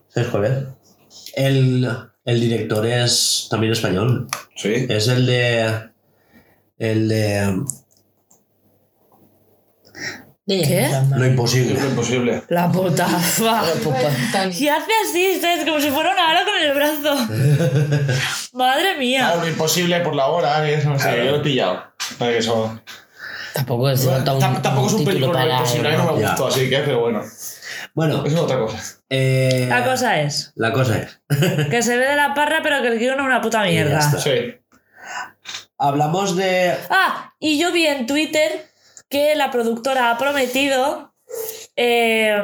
¿Sabes 0.08 0.28
cuál 0.28 0.44
es? 0.44 1.32
El, 1.34 1.88
el 2.26 2.40
director 2.40 2.84
es 2.84 3.46
también 3.50 3.72
español. 3.72 4.28
Sí. 4.54 4.84
Es 4.86 5.08
el 5.08 5.24
de. 5.24 5.92
El 6.76 7.08
de. 7.08 7.64
¿Qué? 10.46 10.90
Lo 11.16 11.24
imposible. 11.26 11.78
Es 11.78 11.84
imposible. 11.84 12.42
La 12.48 12.70
puta. 12.70 13.06
fa. 13.06 13.62
Y 14.50 14.68
hace 14.68 14.90
así, 15.08 15.38
¿sabes? 15.40 15.64
Como 15.64 15.80
si 15.80 15.88
fuera 15.90 16.12
una 16.12 16.28
hora 16.30 16.44
con 16.44 16.62
el 16.62 16.74
brazo. 16.74 17.26
Madre 18.52 18.96
mía. 18.98 19.20
Claro, 19.20 19.40
lo 19.40 19.48
imposible 19.48 20.00
por 20.00 20.14
la 20.14 20.26
hora, 20.26 20.62
que 20.64 20.74
eso 20.74 20.90
no 20.90 20.98
sé, 20.98 21.04
Claro. 21.08 21.24
yo 21.24 21.30
lo 21.32 21.36
he 21.38 21.40
pillado. 21.40 21.82
Para 22.18 22.32
que 22.32 22.38
eso. 22.38 22.78
Tampoco 23.54 23.88
es 23.88 24.04
Bueno, 24.04 24.18
un, 24.34 24.40
tam- 24.40 24.60
tampoco 24.62 24.86
es 24.88 24.92
un 24.94 24.98
título 25.00 25.14
película 25.32 25.38
para... 25.40 25.54
imposible, 25.58 25.88
a 25.88 25.92
mí 25.92 25.96
no 25.98 26.12
me 26.12 26.20
Ya. 26.20 26.28
gustó, 26.28 26.46
así 26.48 26.68
que, 26.68 26.78
pero 26.78 27.00
bueno, 27.00 27.22
Bueno, 27.94 28.26
eso 28.26 28.36
es 28.36 28.42
otra 28.42 28.58
cosa. 28.58 28.78
eh, 29.10 29.66
La 29.68 29.84
cosa 29.84 30.20
es 30.20 30.52
la 30.56 30.72
cosa 30.72 30.98
es. 30.98 31.20
que 31.70 31.82
se 31.82 31.96
ve 31.96 32.04
de 32.06 32.16
la 32.16 32.34
parra, 32.34 32.60
pero 32.62 32.82
que 32.82 32.88
el 32.88 32.98
guion 32.98 33.18
es 33.20 33.24
una 33.26 33.40
puta 33.40 33.62
mierda. 33.62 34.00
Sí. 34.18 34.56
Hablamos 35.78 36.36
de. 36.36 36.74
Ah, 36.90 37.32
y 37.38 37.58
yo 37.58 37.72
vi 37.72 37.86
en 37.86 38.06
Twitter 38.06 38.66
que 39.08 39.34
la 39.34 39.50
productora 39.50 40.10
ha 40.10 40.18
prometido 40.18 41.14
eh, 41.76 42.42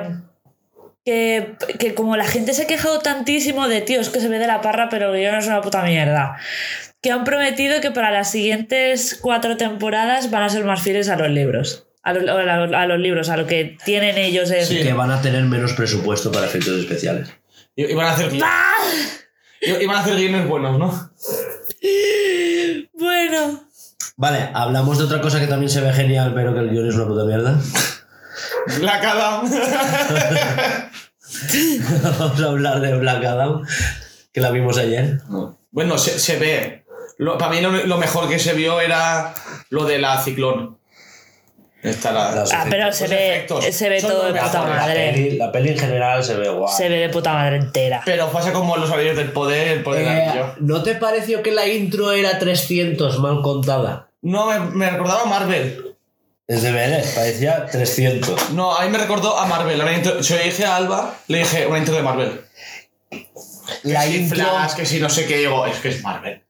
que, 1.05 1.55
que 1.79 1.95
como 1.95 2.17
la 2.17 2.27
gente 2.27 2.53
se 2.55 2.63
ha 2.63 2.67
quejado 2.67 3.01
tantísimo 3.01 3.69
de 3.69 3.81
tío, 3.81 4.01
es 4.01 4.11
que 4.11 4.21
se 4.21 4.29
ve 4.29 4.39
de 4.39 4.47
la 4.47 4.61
parra, 4.61 4.89
pero 4.89 5.13
el 5.15 5.21
guion 5.21 5.35
es 5.37 5.47
una 5.47 5.61
puta 5.63 5.83
mierda. 5.83 6.37
Que 7.03 7.11
han 7.13 7.25
prometido 7.25 7.81
que 7.81 7.91
para 7.91 8.11
las 8.11 8.31
siguientes 8.31 9.19
cuatro 9.21 9.57
temporadas 9.57 10.31
van 10.31 10.43
a 10.43 10.51
ser 10.51 10.65
más 10.65 10.83
fieles 10.83 11.09
a 11.09 11.17
los 11.17 11.31
libros. 11.31 11.87
A, 12.03 12.13
lo- 12.13 12.33
a 12.39 12.43
lo- 12.67 12.77
a 12.79 12.87
los 12.87 12.99
libros, 12.99 13.29
a 13.31 13.37
lo 13.37 13.47
que 13.47 13.77
tienen 13.85 14.17
ellos 14.19 14.51
en. 14.51 14.65
Sí. 14.67 14.83
que 14.83 14.93
van 14.93 15.11
a 15.11 15.21
tener 15.23 15.43
menos 15.45 15.73
presupuesto 15.75 16.31
para 16.33 16.47
efectos 16.47 16.79
especiales. 16.79 17.29
Y, 17.77 17.85
y 17.91 17.95
van 17.95 18.07
a 18.07 18.13
hacer 18.13 18.31
¡Ah! 18.43 18.73
y, 19.61 19.71
y 19.71 19.87
van 19.87 19.97
a 19.97 20.01
hacer 20.01 20.17
guiones 20.17 20.47
buenos, 20.47 20.79
¿no? 20.79 21.11
Bueno. 22.95 23.70
Vale, 24.21 24.51
hablamos 24.53 24.99
de 24.99 25.05
otra 25.05 25.23
cosa 25.23 25.41
que 25.41 25.47
también 25.47 25.71
se 25.71 25.81
ve 25.81 25.95
genial, 25.95 26.33
pero 26.35 26.53
que 26.53 26.61
el 26.61 26.69
guion 26.71 26.87
es 26.87 26.95
una 26.95 27.07
puta 27.07 27.25
mierda. 27.25 27.59
Black 28.79 29.03
Adam. 29.03 29.51
Vamos 32.19 32.41
a 32.43 32.45
hablar 32.45 32.81
de 32.81 32.99
Black 32.99 33.25
Adam, 33.25 33.63
que 34.33 34.41
la 34.43 34.51
vimos 34.51 34.77
ayer. 34.77 35.21
bueno, 35.71 35.97
se, 35.97 36.19
se 36.19 36.37
ve. 36.39 36.85
Lo- 37.17 37.39
para 37.39 37.51
mí 37.53 37.61
lo, 37.63 37.71
lo 37.73 37.97
mejor 37.97 38.29
que 38.29 38.39
se 38.39 38.53
vio 38.53 38.81
era 38.83 39.33
lo 39.71 39.85
de 39.85 39.99
la 39.99 40.21
ciclón. 40.23 40.79
Esta 41.83 42.13
la, 42.13 42.33
Las- 42.33 42.53
Ah, 42.53 42.67
pero 42.69 42.93
se 42.93 43.09
ve, 43.09 43.37
efectos 43.37 43.65
se 43.65 43.89
ve 43.89 44.01
son 44.03 44.11
todo 44.11 44.25
de 44.27 44.33
puta 44.39 44.43
mejores. 44.45 44.69
La 44.77 44.81
madre. 44.83 45.13
peli, 45.15 45.37
la 45.39 45.51
peli 45.51 45.69
en 45.71 45.79
general 45.79 46.23
se 46.23 46.35
ve 46.37 46.51
guay. 46.51 46.75
Se 46.77 46.91
ve 46.91 46.97
de 46.99 47.09
puta 47.09 47.33
madre 47.33 47.57
entera. 47.57 48.03
Pero 48.05 48.29
pasa 48.31 48.53
como 48.53 48.75
en 48.75 48.83
los 48.83 48.91
anillos 48.91 49.17
del 49.17 49.33
poder, 49.33 49.69
el 49.79 49.83
poder 49.83 50.07
Eh. 50.07 50.43
¿No 50.61 50.83
te 50.83 50.95
pareció 50.97 51.43
que 51.43 51.53
la 51.53 51.67
intro 51.67 52.13
era 52.13 52.39
300 52.39 53.19
mal 53.21 53.41
contada? 53.41 54.10
No, 54.23 54.47
me, 54.47 54.61
me 54.77 54.91
recordaba 54.91 55.23
a 55.23 55.27
Marvel. 55.27 55.97
Es 56.47 56.63
de 56.63 56.73
ver, 56.73 57.05
parecía 57.15 57.67
300. 57.67 58.51
No, 58.51 58.77
a 58.77 58.85
mí 58.85 58.91
me 58.91 58.99
recordó 58.99 59.39
a 59.39 59.47
Marvel. 59.47 59.81
Una 59.81 59.93
intro- 59.97 60.23
se 60.23 60.37
lo 60.37 60.43
dije 60.45 60.65
a 60.65 60.77
Alba, 60.77 61.15
le 61.29 61.39
dije 61.39 61.67
una 61.67 61.79
intro 61.79 61.95
de 61.95 62.03
Marvel. 62.03 62.41
La 63.85 64.05
que 64.05 64.11
si 64.11 64.17
intro. 64.19 64.37
Flash, 64.39 64.75
que 64.75 64.87
si 64.87 64.99
no 65.01 65.09
sé 65.09 65.27
qué, 65.27 65.39
digo, 65.39 65.65
es 65.67 65.79
que 65.79 65.89
es 65.91 66.03
Marvel. 66.03 66.43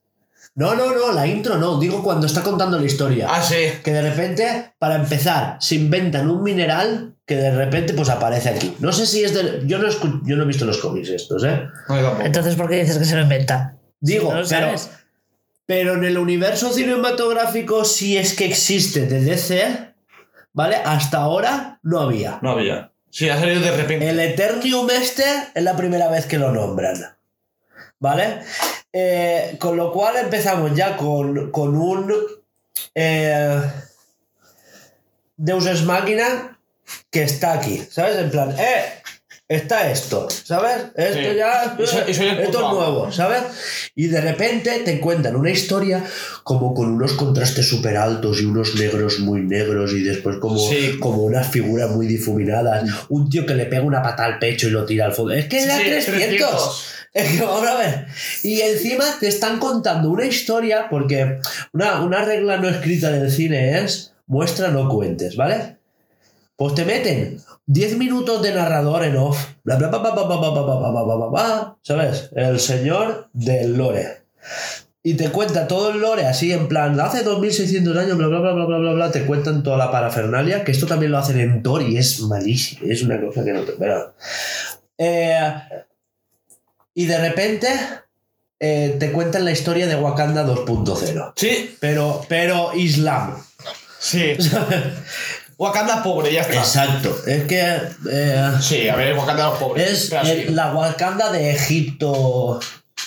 No, 0.54 0.74
no, 0.74 0.92
no, 0.94 1.12
la 1.12 1.26
intro 1.26 1.56
no. 1.59 1.78
Digo 1.78 2.02
cuando 2.02 2.26
está 2.26 2.42
contando 2.42 2.78
la 2.78 2.85
historia. 2.87 3.26
Ah, 3.30 3.42
sí. 3.42 3.56
Que 3.85 3.92
de 3.92 4.02
repente, 4.02 4.72
para 4.78 4.96
empezar, 4.96 5.56
se 5.61 5.76
inventan 5.76 6.28
un 6.30 6.42
mineral 6.42 7.14
que 7.26 7.37
de 7.37 7.50
repente 7.54 7.92
pues 7.94 8.09
aparece 8.09 8.48
aquí. 8.48 8.74
No 8.80 8.92
sé 8.92 9.06
si 9.06 9.22
es 9.22 9.33
de. 9.35 9.62
Yo 9.66 9.78
no, 9.78 9.87
escu- 9.88 10.20
yo 10.24 10.37
no 10.37 10.42
he 10.42 10.46
visto 10.46 10.64
los 10.64 10.78
cómics 10.78 11.09
estos, 11.11 11.44
¿eh? 11.44 11.62
No, 11.88 11.96
yo 11.96 12.02
tampoco. 12.02 12.26
Entonces, 12.26 12.56
¿por 12.56 12.68
qué 12.68 12.76
dices 12.76 12.98
que 12.98 13.04
se 13.04 13.14
lo 13.16 13.22
inventan? 13.22 13.78
Digo, 14.00 14.33
¿No 14.33 14.40
lo 14.40 14.48
pero, 14.48 14.66
sabes? 14.66 14.90
Pero 15.70 15.94
en 15.94 16.02
el 16.02 16.18
universo 16.18 16.72
cinematográfico, 16.72 17.85
si 17.85 18.18
es 18.18 18.35
que 18.35 18.44
existe 18.44 19.06
de 19.06 19.20
DC, 19.20 19.94
¿vale? 20.52 20.74
Hasta 20.85 21.18
ahora 21.18 21.78
no 21.85 22.00
había. 22.00 22.40
No 22.42 22.50
había. 22.50 22.90
Sí, 23.09 23.28
ha 23.28 23.38
salido 23.38 23.61
de 23.61 23.76
repente. 23.76 24.11
El 24.11 24.18
Eternium 24.18 24.90
este 24.90 25.22
es 25.54 25.62
la 25.62 25.76
primera 25.76 26.09
vez 26.09 26.26
que 26.26 26.40
lo 26.40 26.50
nombran. 26.50 27.16
¿Vale? 28.00 28.40
Eh, 28.92 29.59
con 29.61 29.76
lo 29.76 29.92
cual 29.92 30.16
empezamos 30.16 30.74
ya 30.74 30.96
con, 30.96 31.52
con 31.52 31.76
un 31.76 32.16
eh, 32.96 33.62
Deus 35.37 35.66
Ex 35.68 35.85
Máquina 35.85 36.59
que 37.12 37.22
está 37.22 37.52
aquí, 37.52 37.78
¿sabes? 37.88 38.16
En 38.16 38.33
plan, 38.33 38.56
¡eh! 38.59 39.00
Está 39.51 39.91
esto, 39.91 40.29
¿sabes? 40.45 40.77
Esto 40.95 41.19
Sí. 41.19 41.37
ya. 41.37 41.77
Y 41.77 41.85
soy- 41.85 42.03
y 42.09 42.15
soy 42.15 42.29
el 42.29 42.39
esto 42.39 42.59
es 42.59 42.73
nuevo, 42.73 43.11
¿sabes? 43.11 43.43
Y 43.97 44.07
de 44.07 44.21
repente 44.21 44.71
te 44.85 45.01
cuentan 45.01 45.35
una 45.35 45.51
historia 45.51 46.05
como 46.45 46.73
con 46.73 46.89
unos 46.93 47.15
contrastes 47.15 47.69
súper 47.69 47.97
altos 47.97 48.41
y 48.41 48.45
unos 48.45 48.77
negros 48.77 49.19
muy 49.19 49.41
negros 49.43 49.93
y 49.93 50.03
después 50.05 50.37
como, 50.37 50.57
Sí. 50.57 50.99
como 51.01 51.25
unas 51.25 51.49
figuras 51.49 51.91
muy 51.91 52.07
difuminadas. 52.07 52.85
Un 53.09 53.29
tío 53.29 53.45
que 53.45 53.57
le 53.57 53.67
pega 53.67 53.83
una 53.83 54.01
pata 54.03 54.25
al 54.25 54.39
pecho 54.39 54.69
y 54.69 54.71
lo 54.71 54.85
tira 54.85 55.07
al 55.07 55.13
fondo. 55.15 55.33
Es 55.33 55.47
que 55.47 55.65
era 55.65 55.77
Sí, 55.79 55.83
300. 55.83 56.85
Es 57.13 57.29
que 57.37 57.45
vamos 57.45 57.67
a 57.67 57.75
ver. 57.77 58.07
Y 58.45 58.61
encima 58.61 59.05
te 59.19 59.27
están 59.27 59.59
contando 59.59 60.11
una 60.11 60.27
historia, 60.27 60.87
porque 60.89 61.41
una, 61.73 62.03
una 62.03 62.25
regla 62.25 62.57
no 62.59 62.69
escrita 62.69 63.11
del 63.11 63.29
cine 63.33 63.81
es 63.81 64.13
muestra, 64.29 64.69
no 64.69 64.89
cuentes, 64.89 65.35
¿vale? 65.35 65.80
Pues 66.61 66.75
te 66.75 66.85
meten 66.85 67.40
10 67.64 67.96
minutos 67.96 68.42
de 68.42 68.53
narrador 68.53 69.03
en 69.05 69.16
off. 69.16 69.55
Bla, 69.64 69.77
bla, 69.77 69.88
bla, 69.88 69.99
bla 69.99 70.12
bla 70.12 71.27
bla, 71.27 71.79
¿Sabes? 71.81 72.29
El 72.37 72.61
señor 72.61 73.31
del 73.33 73.79
lore. 73.79 74.25
Y 75.03 75.14
te 75.14 75.31
cuenta 75.31 75.66
todo 75.66 75.90
el 75.90 76.03
lore 76.03 76.27
así, 76.27 76.53
en 76.53 76.68
plan, 76.68 77.01
hace 77.01 77.23
2600 77.23 77.96
años, 77.96 78.18
bla, 78.18 78.27
bla, 78.27 78.40
bla, 78.40 78.53
bla, 78.53 78.66
bla, 78.66 78.77
bla, 78.77 78.92
bla, 78.92 79.11
te 79.11 79.25
cuentan 79.25 79.62
toda 79.62 79.79
la 79.79 79.90
parafernalia, 79.90 80.62
que 80.62 80.73
esto 80.73 80.87
también 80.87 81.12
lo 81.12 81.16
hacen 81.16 81.40
en 81.40 81.62
Tor 81.62 81.81
y 81.81 81.96
es 81.96 82.20
malísimo, 82.20 82.92
es 82.92 83.03
una 83.03 83.18
cosa 83.18 83.42
que 83.42 83.55
no 83.55 83.62
te 83.62 83.73
espera. 83.73 84.12
Eh, 84.99 85.53
y 86.92 87.07
de 87.07 87.18
repente 87.27 87.68
eh, 88.59 88.96
te 89.01 89.12
cuentan 89.12 89.46
la 89.46 89.53
historia 89.53 89.87
de 89.87 89.96
Wakanda 89.96 90.44
2.0. 90.46 91.33
Sí. 91.37 91.75
Pero, 91.81 92.23
pero 92.29 92.75
Islam. 92.75 93.42
Sí. 93.99 94.35
Wakanda 95.61 96.03
pobre, 96.03 96.33
ya 96.33 96.40
está. 96.40 96.55
Exacto. 96.55 97.14
Es 97.27 97.44
que 97.44 97.61
eh, 98.11 98.51
Sí, 98.62 98.88
a 98.88 98.96
ver, 98.96 99.14
Wakanda 99.14 99.53
pobre. 99.59 99.85
es 99.92 100.07
Pero 100.09 100.25
sí. 100.25 100.31
el- 100.31 100.57
la 100.57 100.73
Wakanda 100.73 101.31
de 101.31 101.51
Egipto 101.51 102.59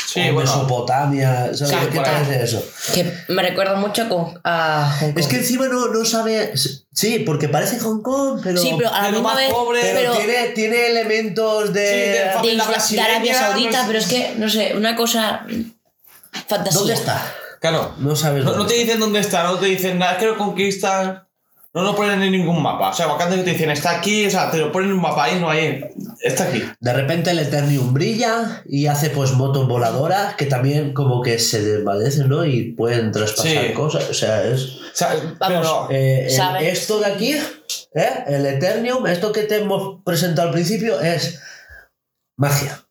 Sí, 0.06 0.20
o 0.30 0.34
bueno. 0.36 0.40
Mesopotamia. 0.42 1.50
¿Sabes 1.56 1.70
Sí, 1.70 1.76
qué 1.92 1.98
ahí. 2.00 2.06
parece 2.06 2.44
eso? 2.44 2.64
Que 2.94 3.12
me 3.30 3.42
recuerda 3.42 3.74
mucho 3.76 4.08
con, 4.08 4.40
a 4.44 4.96
Hong 5.00 5.14
Kong. 5.14 5.20
Es 5.20 5.28
que 5.28 5.38
encima 5.38 5.68
no, 5.68 5.88
no 5.88 6.06
sabe. 6.06 6.54
Sí, 6.56 7.20
porque 7.26 7.50
parece 7.50 7.80
Hong 7.80 8.02
Kong, 8.04 8.40
pero. 8.44 8.62
sí, 8.62 8.72
pero 8.78 8.94
a 8.94 9.02
la 9.02 9.10
misma 9.12 9.34
vez... 9.36 9.52
pobre, 9.52 9.80
pero 9.82 10.12
pero- 10.14 10.18
tiene, 10.26 10.50
tiene 10.50 10.88
elementos 10.92 11.74
de. 11.74 11.88
Sí, 11.88 11.96
de- 11.96 12.52
de, 12.52 12.96
de 12.96 13.02
Arabia 13.02 13.34
Saudita, 13.40 13.72
no 13.78 13.82
es- 13.82 13.88
pero 13.88 14.00
es 14.00 14.08
que, 14.08 14.34
no 14.38 14.48
sé, 14.50 14.74
una 14.78 14.96
cosa 14.96 15.46
fantasía. 16.48 16.78
¿Dónde 16.80 16.94
está? 16.94 17.34
Claro. 17.60 17.96
No 17.98 18.16
sabes. 18.16 18.44
No, 18.44 18.52
no 18.52 18.58
dónde 18.60 18.74
te 18.76 18.80
dicen 18.82 19.00
dónde 19.00 19.20
está, 19.20 19.44
no 19.44 19.58
te 19.58 19.66
dicen 19.66 19.98
nada, 19.98 20.14
es 20.14 20.18
que 20.20 20.26
lo 20.28 20.38
conquistan. 20.38 21.24
No 21.76 21.82
lo 21.82 21.96
ponen 21.96 22.22
en 22.22 22.32
ningún 22.32 22.62
mapa. 22.62 22.90
O 22.90 22.94
sea, 22.94 23.08
Wakanda 23.08 23.36
que 23.36 23.42
te 23.44 23.50
dicen, 23.52 23.72
está 23.72 23.98
aquí, 23.98 24.28
o 24.28 24.30
sea, 24.30 24.52
te 24.52 24.58
lo 24.58 24.72
ponen 24.72 24.90
en 24.90 24.96
un 24.98 25.02
mapa 25.02 25.24
ahí, 25.24 25.40
no 25.40 25.50
hay. 25.50 25.84
Está 26.22 26.44
aquí. 26.44 26.62
De 26.80 26.94
repente 26.94 27.32
el 27.32 27.40
Eternium 27.40 27.94
brilla 27.94 28.62
y 28.68 28.86
hace 28.86 29.10
pues 29.10 29.32
motos 29.32 29.68
voladoras 29.68 30.36
que 30.36 30.46
también 30.46 30.94
como 30.94 31.22
que 31.24 31.40
se 31.40 31.64
desvanecen, 31.64 32.30
¿no? 32.30 32.46
Y 32.46 32.74
pueden 32.74 33.12
traspasar 33.12 33.66
Sí. 33.68 33.74
cosas. 33.74 34.08
O 34.08 34.14
sea, 34.14 34.44
es... 34.44 34.62
O 34.66 34.96
sea, 34.96 35.16
Vamos. 35.40 35.88
pero- 35.88 35.88
eh, 35.90 36.28
esto 36.62 37.00
de 37.00 37.08
aquí, 37.08 37.32
¿eh? 37.32 38.10
El 38.28 38.46
Eternium, 38.46 39.08
esto 39.08 39.32
que 39.32 39.42
te 39.44 39.58
hemos 39.58 40.04
presentado 40.04 40.50
al 40.50 40.54
principio 40.54 41.00
es 41.02 41.42
magia. 42.38 42.86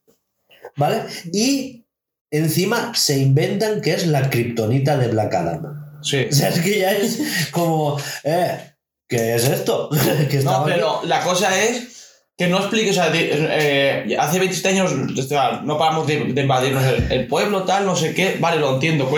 ¿Vale? 0.75 1.03
Y 1.33 1.85
encima 2.33 2.93
se 2.97 3.19
inventan 3.19 3.81
que 3.81 3.93
es 3.93 4.07
la 4.09 4.29
kriptonita 4.29 4.97
de 4.99 5.07
Black 5.09 5.35
Adam. 5.35 6.01
sí. 6.03 6.27
O 6.29 6.35
sea, 6.35 6.49
es 6.49 6.61
que 6.61 6.81
ya 6.81 6.91
es 6.91 7.49
como, 7.53 7.97
eh, 8.25 8.72
¿qué 9.17 9.35
es 9.35 9.45
esto? 9.49 9.89
que 10.31 10.37
No, 10.37 10.39
estaba 10.39 10.63
aquí. 10.63 10.71
pero 10.75 11.01
la 11.05 11.23
cosa 11.23 11.57
es 11.63 11.89
que 12.37 12.49
no 12.49 12.59
expliques, 12.59 12.93
o 12.99 13.03
sea, 13.03 13.11
eh, 13.15 14.17
hace 14.19 14.39
27 14.39 14.69
años 14.71 14.93
o 15.17 15.23
sea, 15.23 15.61
no 15.63 15.79
paramos 15.79 16.07
de, 16.07 16.33
de 16.33 16.41
invadirnos 16.41 16.83
el, 16.83 17.13
el 17.13 17.27
pueblo, 17.29 17.63
tal, 17.65 17.85
no 17.85 17.95
sé 17.95 18.15
qué, 18.15 18.37
vale, 18.41 18.59
lo 18.59 18.75
entiendo. 18.75 19.09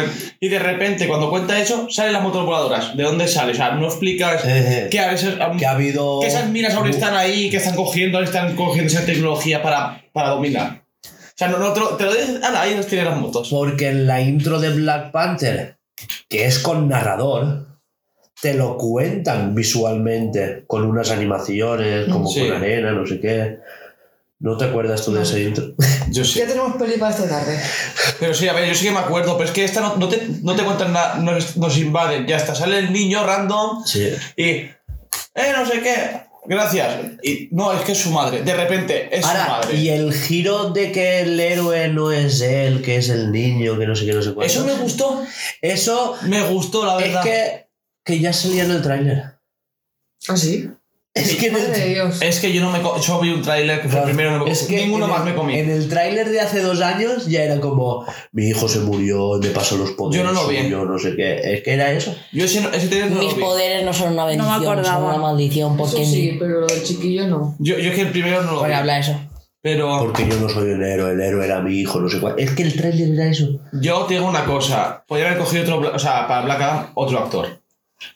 Y 0.41 0.49
de 0.49 0.59
repente, 0.59 1.07
cuando 1.07 1.31
cuenta 1.31 1.59
eso, 1.59 1.87
salen 1.91 2.13
las 2.13 2.23
motos 2.23 2.45
voladoras. 2.45 2.97
¿De 2.97 3.03
dónde 3.05 3.29
sale? 3.29 3.53
O 3.53 3.55
sea, 3.55 3.71
no 3.77 3.87
explicas 3.87 4.43
Eh, 4.45 4.89
que 4.91 4.99
a 5.01 5.13
veces... 5.13 5.37
que 5.59 5.65
ha 5.65 5.71
habido... 5.71 6.21
que 6.21 6.27
esas 6.27 6.51
minas 6.51 6.75
ahora 6.75 6.91
están 6.91 7.15
ahí, 7.15 7.49
que 7.51 7.59
están 7.59 7.77
cogiendo, 7.77 8.21
están 8.21 8.57
cogiendo 8.57 8.93
esa 8.93 9.07
tecnología 9.07 9.63
para, 9.63 10.05
para 10.13 10.31
dominar. 10.31 10.85
O 11.07 11.37
sea, 11.37 11.49
no, 11.49 11.59
no 11.59 11.73
te 11.73 11.81
lo, 11.81 11.89
te 11.97 12.05
lo 12.05 12.13
dicen, 12.13 12.41
ah, 12.43 12.53
ahí 12.61 12.75
nos 12.75 12.87
tienen 12.89 13.07
las 13.09 13.19
motos. 13.19 13.49
Porque 13.49 13.89
en 13.89 14.07
la 14.07 14.21
intro 14.21 14.61
de 14.61 14.71
Black 14.71 15.13
Panther, 15.13 15.79
que 16.29 16.45
es 16.47 16.59
con 16.59 16.89
narrador, 16.89 17.74
te 18.45 18.53
lo 18.53 18.77
cuentan 18.77 19.55
visualmente, 19.55 20.65
con 20.67 20.85
unas 20.85 21.11
animaciones, 21.11 22.07
como 22.13 22.29
Sí. 22.29 22.41
con 22.41 22.53
arena, 22.59 22.93
no 22.93 23.07
sé 23.07 23.19
qué. 23.19 23.57
¿No 24.41 24.59
te 24.59 24.67
acuerdas 24.67 25.03
tú 25.03 25.15
de 25.15 25.23
ese 25.23 25.45
intro? 25.45 25.65
Yo 26.11 26.23
sí. 26.27 26.41
Ya 26.41 26.47
tenemos 26.47 26.77
peli 26.77 26.99
para 26.99 27.15
esta 27.15 27.27
tarde. 27.27 27.59
Pero 28.21 28.35
sí, 28.35 28.47
a 28.47 28.53
ver, 28.53 28.69
yo 28.69 28.75
sí 28.75 28.85
que 28.85 28.91
me 28.91 28.99
acuerdo, 28.99 29.39
pero 29.39 29.49
es 29.49 29.55
que 29.55 29.65
esta 29.65 29.81
no, 29.81 29.97
no, 29.97 30.09
te, 30.09 30.21
no 30.43 30.55
te 30.55 30.63
cuentan 30.63 30.93
nada, 30.93 31.15
nos, 31.17 31.57
nos 31.57 31.79
invaden, 31.79 32.27
ya 32.27 32.37
está, 32.37 32.55
sale 32.55 32.79
el 32.81 32.93
niño 32.93 33.25
random 33.25 33.83
Sí. 33.87 34.11
y, 34.37 34.43
eh, 34.43 34.73
no 35.57 35.65
sé 35.65 35.81
qué, 35.81 35.95
gracias. 36.45 36.95
Y 37.23 37.49
no, 37.53 37.73
es 37.73 37.81
que 37.81 37.93
es 37.93 37.99
su 37.99 38.11
madre, 38.11 38.43
de 38.43 38.55
repente 38.55 39.09
es 39.11 39.25
su 39.25 39.33
madre. 39.33 39.75
y 39.77 39.89
el 39.89 40.13
giro 40.13 40.69
de 40.71 40.93
que 40.93 41.21
el 41.21 41.41
héroe 41.41 41.89
no 41.89 42.13
es 42.13 42.43
él, 42.43 42.83
que 42.83 42.97
es 42.97 43.09
el 43.09 43.33
niño, 43.33 43.79
que 43.79 43.87
no 43.87 43.97
sé 43.97 44.05
qué, 44.05 44.13
no 44.13 44.21
sé 44.21 44.35
cuánto. 44.35 44.53
Eso 44.53 44.67
me 44.67 44.75
gustó, 44.75 45.23
Eso 45.63 46.17
me 46.25 46.43
gustó, 46.43 46.85
la 46.85 46.99
es 46.99 47.05
verdad. 47.05 47.23
que, 47.23 47.64
que 48.05 48.21
ya 48.21 48.33
salía 48.33 48.65
en 48.65 48.71
el 48.73 48.83
tráiler. 48.83 49.25
¿Ah, 50.29 50.37
sí? 50.37 50.71
Es 51.17 51.37
que 51.37 51.49
de 51.49 51.89
Dios. 51.91 52.21
Es 52.23 52.41
que 52.41 52.53
yo 52.53 52.61
no 52.61 52.71
me. 52.73 52.81
Yo 53.01 53.21
vi 53.21 53.31
un 53.31 53.41
tráiler 53.41 53.81
que 53.81 53.89
fue 53.89 54.01
el 54.01 54.07
primero, 54.07 54.37
no 54.37 54.45
me, 54.45 54.51
es 54.51 54.65
que 54.65 54.79
ninguno 54.85 55.05
en 55.05 55.11
más 55.13 55.21
el- 55.21 55.27
me 55.27 55.35
comí. 55.37 55.57
En 55.57 55.71
el 55.71 55.89
tráiler 55.89 56.29
de 56.29 56.41
hace 56.41 56.61
dos 56.61 56.81
años 56.81 57.27
ya 57.29 57.45
era 57.45 57.61
como 57.61 58.05
mi 58.33 58.49
hijo 58.49 58.67
se 58.69 58.81
murió, 58.81 59.39
me 59.41 59.51
pasó 59.51 59.77
los 59.77 59.93
poderes. 59.93 60.27
Yo 60.27 60.33
no 60.33 60.33
lo 60.43 60.49
vi. 60.49 60.69
Yo 60.69 60.85
no 60.85 60.99
sé 60.99 61.15
qué. 61.15 61.55
Es 61.55 61.63
que 61.63 61.75
era 61.75 61.93
eso. 61.93 62.13
Yo 62.33 62.45
ese, 62.45 62.59
ese 62.73 62.89
tráiler 62.89 63.13
no 63.13 63.21
Mis 63.21 63.31
lo 63.31 63.37
vi. 63.37 63.43
poderes 63.43 63.85
no 63.85 63.93
son 63.93 64.15
una 64.15 64.25
bendición, 64.25 64.55
son 64.55 64.63
acordaba. 64.73 65.09
una 65.15 65.19
maldición. 65.19 65.75
Eso 65.75 65.85
Porque 65.85 66.05
sí, 66.05 66.37
pero 66.37 66.61
lo 66.63 66.67
del 66.67 66.83
chiquillo 66.83 67.29
no. 67.29 67.55
Yo, 67.61 67.79
yo 67.79 67.91
es 67.91 67.95
que 67.95 68.03
el 68.03 68.11
primero 68.11 68.43
no 68.43 68.51
lo 68.53 68.59
Por 68.59 68.69
vi. 68.69 68.75
hablar 68.75 69.01
eso. 69.01 69.17
Pero 69.63 69.97
Porque 70.01 70.29
yo 70.29 70.37
no 70.41 70.49
soy 70.49 70.73
el 70.73 70.83
héroe, 70.83 71.13
el 71.13 71.21
héroe 71.21 71.45
era 71.47 71.61
mi 71.61 71.77
hijo, 71.79 72.01
no 72.01 72.09
sé 72.09 72.19
cuál. 72.19 72.35
Es 72.39 72.51
que 72.51 72.65
el 72.65 72.75
tráiler 72.77 73.11
era 73.15 73.29
eso. 73.31 73.61
yo 73.73 74.01
te 74.07 74.15
digo 74.15 74.27
una 74.27 74.45
cosa. 74.45 75.05
Podría 75.07 75.29
haber 75.29 75.39
cogido 75.39 75.63
otro. 75.77 75.95
O 75.95 75.99
sea, 75.99 76.27
para 76.27 76.43
Black 76.45 76.61
Adam, 76.61 76.87
otro 76.95 77.21
actor. 77.21 77.63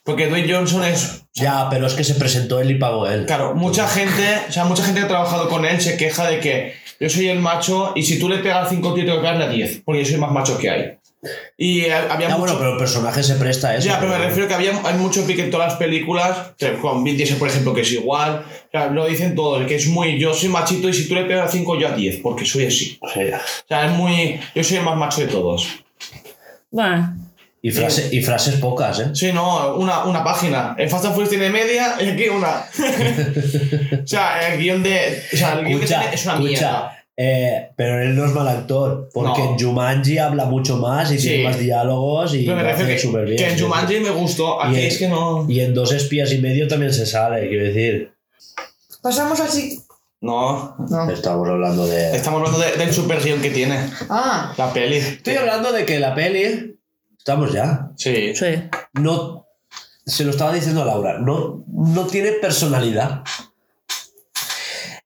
Porque 0.05 0.27
Dwayne 0.29 0.53
Johnson 0.53 0.85
es. 0.85 1.25
Ya, 1.35 1.69
pero 1.71 1.87
es 1.87 1.95
que 1.95 2.05
se 2.05 2.15
presentó 2.15 2.61
él 2.61 2.71
y 2.71 2.75
pagó 2.75 3.07
él. 3.07 3.27
Claro, 3.27 3.55
mucha 3.55 3.89
gente. 3.89 4.41
O 4.49 4.53
sea, 4.53 4.65
mucha 4.65 4.83
gente 4.85 5.01
que 5.01 5.07
ha 5.07 5.09
trabajado 5.09 5.49
con 5.49 5.65
él 5.65 5.81
se 5.81 5.97
queja 5.97 6.29
de 6.29 6.41
que 6.41 6.75
yo 7.01 7.09
soy 7.09 7.29
el 7.29 7.39
macho 7.39 7.93
y 7.95 8.03
si 8.03 8.19
tú 8.19 8.29
le 8.29 8.39
pegas 8.39 8.69
5 8.69 8.95
tíos, 8.95 9.07
tengo 9.07 9.19
que 9.21 9.23
pegarle 9.27 9.45
a 9.45 9.49
10. 9.49 9.83
Porque 9.85 10.03
yo 10.05 10.11
soy 10.11 10.19
más 10.19 10.33
macho 10.33 10.59
que 10.59 10.71
hay. 10.71 10.95
Y 11.57 11.81
eh, 11.81 11.93
había 11.95 12.29
Ya, 12.29 12.37
mucho- 12.37 12.41
bueno, 12.53 12.59
pero 12.59 12.73
el 12.75 12.79
personaje 12.79 13.23
se 13.25 13.35
presta 13.35 13.71
a 13.71 13.77
eso. 13.77 13.87
Ya, 13.89 13.99
pero 13.99 14.13
me 14.13 14.19
refiero 14.19 14.47
que 14.47 14.55
había, 14.55 14.71
hay 14.85 14.95
mucho 14.99 15.27
pique 15.27 15.43
en 15.43 15.51
todas 15.51 15.71
las 15.71 15.77
películas, 15.79 16.53
con 16.81 17.03
Vin 17.03 17.17
Diesel, 17.17 17.39
por 17.39 17.49
ejemplo, 17.49 17.75
que 17.75 17.81
es 17.81 17.91
igual. 17.93 18.45
O 18.47 18.71
sea, 18.71 18.87
lo 18.89 19.07
dicen 19.07 19.35
todos, 19.35 19.67
que 19.67 19.75
es 19.77 19.89
muy. 19.89 20.19
Yo 20.19 20.33
soy 20.35 20.49
machito 20.49 20.89
y 20.89 20.95
si 20.95 21.09
tú 21.09 21.15
le 21.17 21.25
pegas 21.25 21.49
a 21.49 21.53
5, 21.53 21.79
yo 21.79 21.89
a 21.89 21.93
10, 21.93 22.21
porque 22.23 22.45
soy 22.45 22.67
así. 22.67 22.99
O 23.01 23.09
sea, 23.09 23.39
O 23.39 23.67
sea, 23.69 23.87
es 23.87 23.93
muy. 23.93 24.39
Yo 24.55 24.63
soy 24.63 24.77
el 24.77 24.85
más 24.85 24.97
macho 24.97 25.21
de 25.23 25.27
todos. 25.27 25.67
Bueno, 26.71 27.17
y, 27.61 27.71
frase- 27.71 28.09
y 28.13 28.23
frases 28.23 28.55
pocas, 28.57 29.01
¿eh? 29.01 29.11
Sí, 29.15 29.33
no, 29.33 29.75
una, 29.77 30.05
una 30.05 30.23
página. 30.23 30.75
En 30.79 30.89
Fast 30.89 31.07
and 31.07 31.15
Furious 31.15 31.31
tiene 31.31 31.51
media 31.51 31.97
y 32.01 32.09
aquí 32.11 32.29
una. 32.29 32.65
o 34.03 34.07
sea, 34.07 34.49
el 34.53 34.61
guion 34.61 34.83
de. 34.83 35.23
O 35.33 35.37
sea, 35.37 35.55
el 35.59 35.65
guion 35.67 35.79
que 35.81 35.85
Escucha, 35.87 36.01
tiene 36.01 36.15
es 36.15 36.25
una 36.25 36.35
escucha, 36.35 36.49
mierda. 36.51 37.05
eh, 37.17 37.71
pero 37.77 38.01
él 38.03 38.15
no 38.17 38.25
es 38.27 38.33
mal 38.33 38.47
actor, 38.49 39.09
porque 39.13 39.43
No. 39.43 39.51
en 39.51 39.59
Jumanji 39.59 40.19
habla 40.19 40.45
mucho 40.45 40.77
más 40.77 41.11
y 41.13 41.19
Sí. 41.19 41.29
tiene 41.29 41.45
más 41.45 41.59
diálogos 41.59 42.35
y 42.35 42.45
Pero 42.45 42.57
me 42.59 42.63
lo 42.63 42.71
hace 42.71 42.87
que, 42.87 42.99
súper 42.99 43.25
bien. 43.25 43.37
que 43.39 43.49
en 43.49 43.57
sí, 43.59 43.65
Jumanji 43.65 44.01
me 44.01 44.11
gustó, 44.11 44.63
aquí 44.63 44.77
en- 44.81 44.87
es 44.87 44.99
que 44.99 45.09
no. 45.09 45.45
Y 45.49 45.61
en 45.61 45.75
dos 45.75 45.93
espías 45.93 46.33
y 46.33 46.39
medio 46.39 46.69
también 46.69 46.93
se 46.93 47.07
sale, 47.07 47.49
quiero 47.49 47.65
decir. 47.65 48.13
Pasamos 49.03 49.39
al 49.41 49.49
chiquillo. 49.51 49.83
No. 50.21 50.75
No. 50.91 51.11
Estamos 51.11 51.49
hablando 51.49 51.87
de. 51.87 52.17
Estamos 52.17 52.39
hablando 52.41 52.59
de- 52.59 52.77
del 52.77 52.93
super 52.93 53.23
guion 53.23 53.41
que 53.41 53.51
tiene. 53.51 53.79
Ah, 54.11 54.53
La 54.57 54.73
peli. 54.73 54.97
Estoy 54.97 55.35
hablando 55.37 55.71
de 55.73 55.85
que 55.85 56.01
la 56.01 56.15
peli. 56.15 56.75
Estamos 57.29 57.53
ya. 57.53 57.91
Sí. 57.97 58.35
sí. 58.35 58.47
No. 58.95 59.45
Se 60.07 60.25
lo 60.25 60.31
estaba 60.31 60.51
diciendo 60.55 60.81
a 60.81 60.87
Laura. 60.87 61.19
No, 61.19 61.63
no 61.71 62.07
tiene 62.07 62.33
personalidad. 62.33 63.23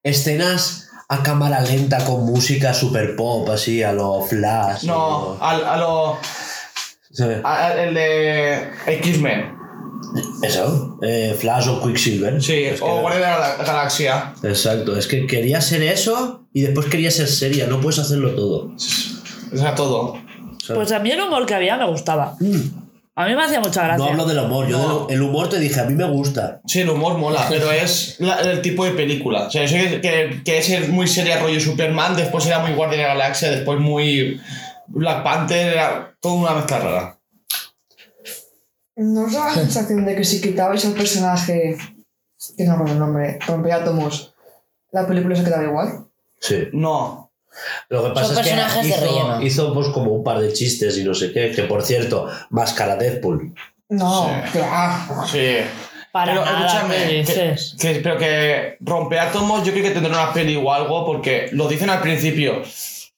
Escenas 0.04 0.88
a 1.08 1.20
cámara 1.24 1.60
lenta 1.62 2.04
con 2.04 2.24
música 2.24 2.74
super 2.74 3.16
pop, 3.16 3.48
así, 3.50 3.82
a 3.82 3.92
lo 3.92 4.20
flash. 4.22 4.84
No, 4.84 5.36
a 5.40 5.50
al- 5.50 5.64
a 5.66 5.76
lo. 5.78 6.16
a- 7.42 7.66
a- 7.66 7.82
el 7.82 7.92
de 7.94 8.70
X-Men. 8.86 9.56
Eso, 10.44 10.98
eh, 11.02 11.36
Flash 11.36 11.68
o 11.70 11.82
Quicksilver. 11.82 12.40
Sí, 12.40 12.52
Es 12.66 12.80
que- 12.80 12.86
o 12.88 13.00
Guardia 13.00 13.34
de 13.34 13.40
la 13.40 13.56
Galaxia. 13.56 14.32
Exacto, 14.44 14.96
es 14.96 15.08
que 15.08 15.26
quería 15.26 15.60
ser 15.60 15.82
eso 15.82 16.46
y 16.52 16.60
después 16.62 16.86
quería 16.86 17.10
ser 17.10 17.26
seria, 17.26 17.66
no 17.66 17.80
puedes 17.80 17.98
hacerlo 17.98 18.36
todo. 18.36 18.70
O 19.52 19.56
sea, 19.56 19.74
todo. 19.74 20.14
¿Sabes? 20.66 20.76
Pues 20.76 20.92
a 20.92 20.98
mí 20.98 21.10
el 21.10 21.20
humor 21.20 21.44
que 21.46 21.54
había 21.54 21.76
me 21.76 21.86
gustaba. 21.86 22.36
A 23.14 23.26
mí 23.26 23.34
me 23.34 23.42
hacía 23.44 23.60
mucha 23.60 23.82
gracia. 23.84 23.98
no 24.04 24.10
hablo 24.10 24.24
del 24.24 24.38
humor, 24.38 24.66
yo 24.68 24.78
No. 24.78 25.06
del- 25.06 25.16
el 25.16 25.22
humor 25.22 25.48
te 25.50 25.58
dije, 25.58 25.78
a 25.80 25.84
mí 25.84 25.94
me 25.94 26.04
gusta. 26.08 26.60
Sí, 26.66 26.80
el 26.80 26.88
humor 26.90 27.18
mola, 27.18 27.44
pero 27.50 27.70
es 27.70 28.16
la- 28.20 28.40
el 28.40 28.62
tipo 28.62 28.84
de 28.86 28.92
película. 28.92 29.48
O 29.48 29.50
sea, 29.50 29.62
yo 29.66 29.68
sé 29.78 29.90
que, 29.90 30.00
que, 30.00 30.42
que 30.44 30.58
es 30.58 30.88
muy 30.88 31.06
seria 31.06 31.38
rollo 31.40 31.60
Superman, 31.60 32.16
después 32.16 32.46
era 32.46 32.60
muy 32.60 32.72
Guardia 32.72 32.96
de 32.98 33.02
la 33.04 33.08
Galaxia, 33.14 33.50
después 33.50 33.78
muy 33.80 34.40
Black 34.86 35.22
Panther, 35.22 35.74
era 35.74 36.14
toda 36.20 36.34
una 36.34 36.52
mezcla 36.54 36.78
rara. 36.78 37.18
¿no 38.96 39.24
os 39.24 39.32
da 39.32 39.46
la 39.46 39.54
sensación 39.54 40.04
de 40.04 40.14
que 40.16 40.24
si 40.24 40.40
quitabais 40.40 40.84
al 40.84 40.92
personaje, 40.92 41.76
que 42.56 42.64
no 42.64 42.72
recuerdo 42.72 42.92
el 42.94 42.98
nombre, 42.98 43.38
rompeátomos, 43.46 44.34
la 44.90 45.06
película 45.06 45.34
se 45.34 45.44
quedaba 45.44 45.64
igual? 45.64 46.06
Sí. 46.40 46.68
No. 46.72 47.21
Lo 47.88 48.02
que 48.04 48.10
pasa 48.10 48.34
Son 48.34 48.38
es 48.38 48.50
que 48.50 48.88
hizo, 48.88 49.00
relleno. 49.00 49.42
hizo 49.42 49.74
pues, 49.74 49.88
como 49.88 50.12
un 50.12 50.24
par 50.24 50.40
de 50.40 50.52
chistes 50.52 50.96
y 50.98 51.04
no 51.04 51.14
sé 51.14 51.32
qué, 51.32 51.50
que 51.50 51.62
por 51.64 51.82
cierto, 51.82 52.28
máscara 52.50 52.96
Deadpool. 52.96 53.54
No, 53.90 54.30
Sí. 54.52 54.58
va. 54.58 55.26
Sí. 55.30 55.56
Para 56.10 56.32
pero 56.32 56.44
nada, 56.44 56.66
escúchame, 56.66 57.24
¿qué 57.24 57.56
que, 57.80 58.00
pero 58.00 58.18
que 58.18 58.76
Rompeátomos 58.80 59.64
yo 59.64 59.72
creo 59.72 59.84
que 59.84 59.90
tendrá 59.92 60.12
una 60.12 60.32
peli 60.32 60.56
o 60.56 60.70
algo, 60.72 61.06
porque 61.06 61.48
lo 61.52 61.68
dicen 61.68 61.88
al 61.90 62.00
principio. 62.02 62.62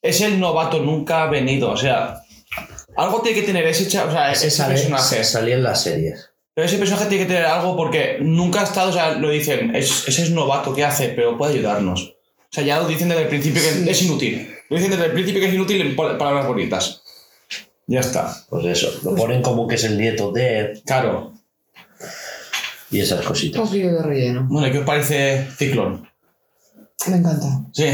Es 0.00 0.20
el 0.20 0.38
novato, 0.38 0.78
nunca 0.80 1.22
ha 1.24 1.26
venido. 1.26 1.70
O 1.70 1.76
sea, 1.76 2.20
algo 2.96 3.20
tiene 3.20 3.40
que 3.40 3.46
tener 3.46 3.66
ese, 3.66 3.86
o 3.86 4.10
sea, 4.10 4.30
Ese 4.30 4.46
ese 4.48 4.56
sale- 4.58 4.74
personaje. 4.74 5.24
salía 5.24 5.54
en 5.56 5.62
las 5.64 5.82
series. 5.82 6.30
Pero 6.54 6.66
ese 6.68 6.78
personaje 6.78 7.06
tiene 7.06 7.24
que 7.26 7.32
tener 7.32 7.46
algo 7.46 7.76
porque 7.76 8.18
nunca 8.20 8.60
ha 8.60 8.64
estado, 8.64 8.90
o 8.90 8.92
sea, 8.92 9.12
lo 9.14 9.30
dicen, 9.30 9.74
es, 9.74 10.06
ese 10.06 10.22
es 10.22 10.30
novato, 10.30 10.72
¿qué 10.72 10.84
hace? 10.84 11.08
Pero 11.08 11.36
puede 11.36 11.54
ayudarnos. 11.54 12.13
O 12.54 12.56
sea, 12.56 12.62
ya 12.64 12.78
lo 12.78 12.86
dicen 12.86 13.08
desde 13.08 13.22
el 13.22 13.28
principio 13.28 13.60
que 13.60 13.90
es 13.90 14.02
inútil. 14.02 14.48
Lo 14.70 14.76
dicen 14.76 14.92
desde 14.92 15.06
el 15.06 15.12
principio 15.12 15.40
que 15.40 15.48
es 15.48 15.54
inútil 15.54 15.80
en 15.80 15.96
pal- 15.96 16.16
palabras 16.16 16.46
bonitas. 16.46 17.02
Ya 17.88 17.98
está. 17.98 18.32
Pues 18.48 18.64
eso, 18.66 18.92
lo 19.02 19.16
ponen 19.16 19.42
como 19.42 19.66
que 19.66 19.74
es 19.74 19.82
el 19.82 19.98
nieto 19.98 20.30
de 20.30 20.80
Claro. 20.86 21.32
y 22.92 23.00
esas 23.00 23.20
Un 23.22 23.26
cositas. 23.26 23.60
poquillo 23.60 23.92
de 23.92 24.02
relleno. 24.02 24.46
Bueno, 24.48 24.70
¿qué 24.72 24.78
os 24.78 24.86
parece 24.86 25.48
Ciclón? 25.56 26.08
Me 27.08 27.16
encanta. 27.16 27.46
Sí. 27.72 27.88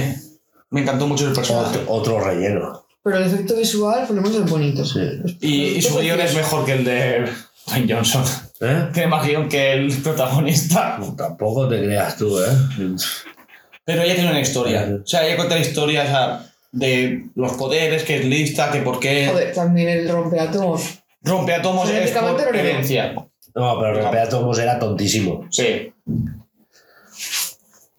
Me 0.68 0.82
encantó 0.82 1.06
mucho 1.06 1.26
el 1.26 1.32
personaje. 1.32 1.78
Otro, 1.78 1.92
otro 1.92 2.20
relleno. 2.20 2.84
Pero 3.02 3.16
el 3.16 3.24
efecto 3.24 3.56
visual, 3.56 4.06
por 4.06 4.14
lo 4.16 4.20
menos, 4.22 4.36
es 4.44 4.50
bonito. 4.50 4.84
Sí. 4.84 5.00
Y, 5.40 5.62
y 5.78 5.82
su 5.82 5.96
guion 5.98 6.20
es 6.20 6.34
mejor 6.34 6.66
que 6.66 6.72
el 6.72 6.84
de 6.84 7.30
Dwayne 7.66 7.94
Johnson. 7.94 8.24
¿Eh? 8.60 8.88
Tiene 8.92 9.08
más 9.08 9.26
guion 9.26 9.48
que 9.48 9.72
el 9.72 9.90
protagonista. 10.02 11.00
Tampoco 11.16 11.66
te 11.66 11.82
creas 11.82 12.16
tú, 12.18 12.38
¿eh? 12.38 12.46
Pero 13.84 14.02
ella 14.02 14.14
tiene 14.14 14.30
una 14.30 14.40
historia. 14.40 14.88
O 15.02 15.06
sea, 15.06 15.26
ella 15.26 15.36
cuenta 15.36 15.54
la 15.56 15.60
historia 15.62 16.02
o 16.02 16.06
sea, 16.06 16.46
de 16.72 17.26
los 17.34 17.52
poderes, 17.54 18.04
que 18.04 18.16
es 18.18 18.24
lista, 18.24 18.70
que 18.70 18.80
por 18.82 19.00
qué 19.00 19.28
Joder, 19.30 19.52
también 19.54 19.88
el 19.88 20.08
rompeátomos. 20.08 20.98
rompe 21.22 21.54
átomos 21.54 21.88
es 21.90 22.10
por 22.12 22.22
no 22.22 22.38
era. 22.38 22.60
herencia. 22.60 23.12
No, 23.54 23.78
pero 23.80 24.00
Rompeatomos 24.00 24.58
era 24.60 24.78
tontísimo. 24.78 25.46
Sí. 25.50 25.92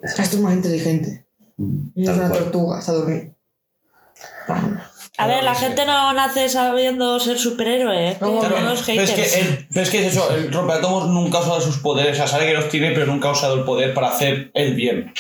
Esto 0.01 0.21
es 0.21 0.39
más 0.39 0.53
inteligente. 0.53 1.25
Y 1.93 2.03
es 2.03 2.09
una 2.09 2.29
cual. 2.29 2.39
tortuga, 2.43 2.79
está 2.79 2.93
durmiendo. 2.93 3.35
A 5.17 5.27
ver, 5.27 5.43
la 5.43 5.53
gente 5.53 5.85
no 5.85 6.13
nace 6.13 6.49
sabiendo 6.49 7.19
ser 7.19 7.37
superhéroe, 7.37 8.11
¿eh? 8.11 8.17
No, 8.21 8.39
pero 8.41 8.71
es, 8.71 8.81
que 8.81 8.93
el- 8.95 9.67
pero 9.71 9.81
es 9.83 9.89
que 9.91 9.99
es 10.07 10.13
eso, 10.13 10.33
el 10.33 10.51
rompeátomos 10.51 11.07
nunca 11.09 11.37
ha 11.37 11.41
usado 11.41 11.61
sus 11.61 11.77
poderes, 11.77 12.13
o 12.13 12.15
sea, 12.15 12.27
sabe 12.27 12.47
que 12.47 12.53
los 12.53 12.69
tiene, 12.69 12.91
pero 12.91 13.05
nunca 13.05 13.27
ha 13.27 13.31
usado 13.33 13.55
el 13.55 13.63
poder 13.63 13.93
para 13.93 14.09
hacer 14.09 14.49
el 14.55 14.73
bien. 14.73 15.13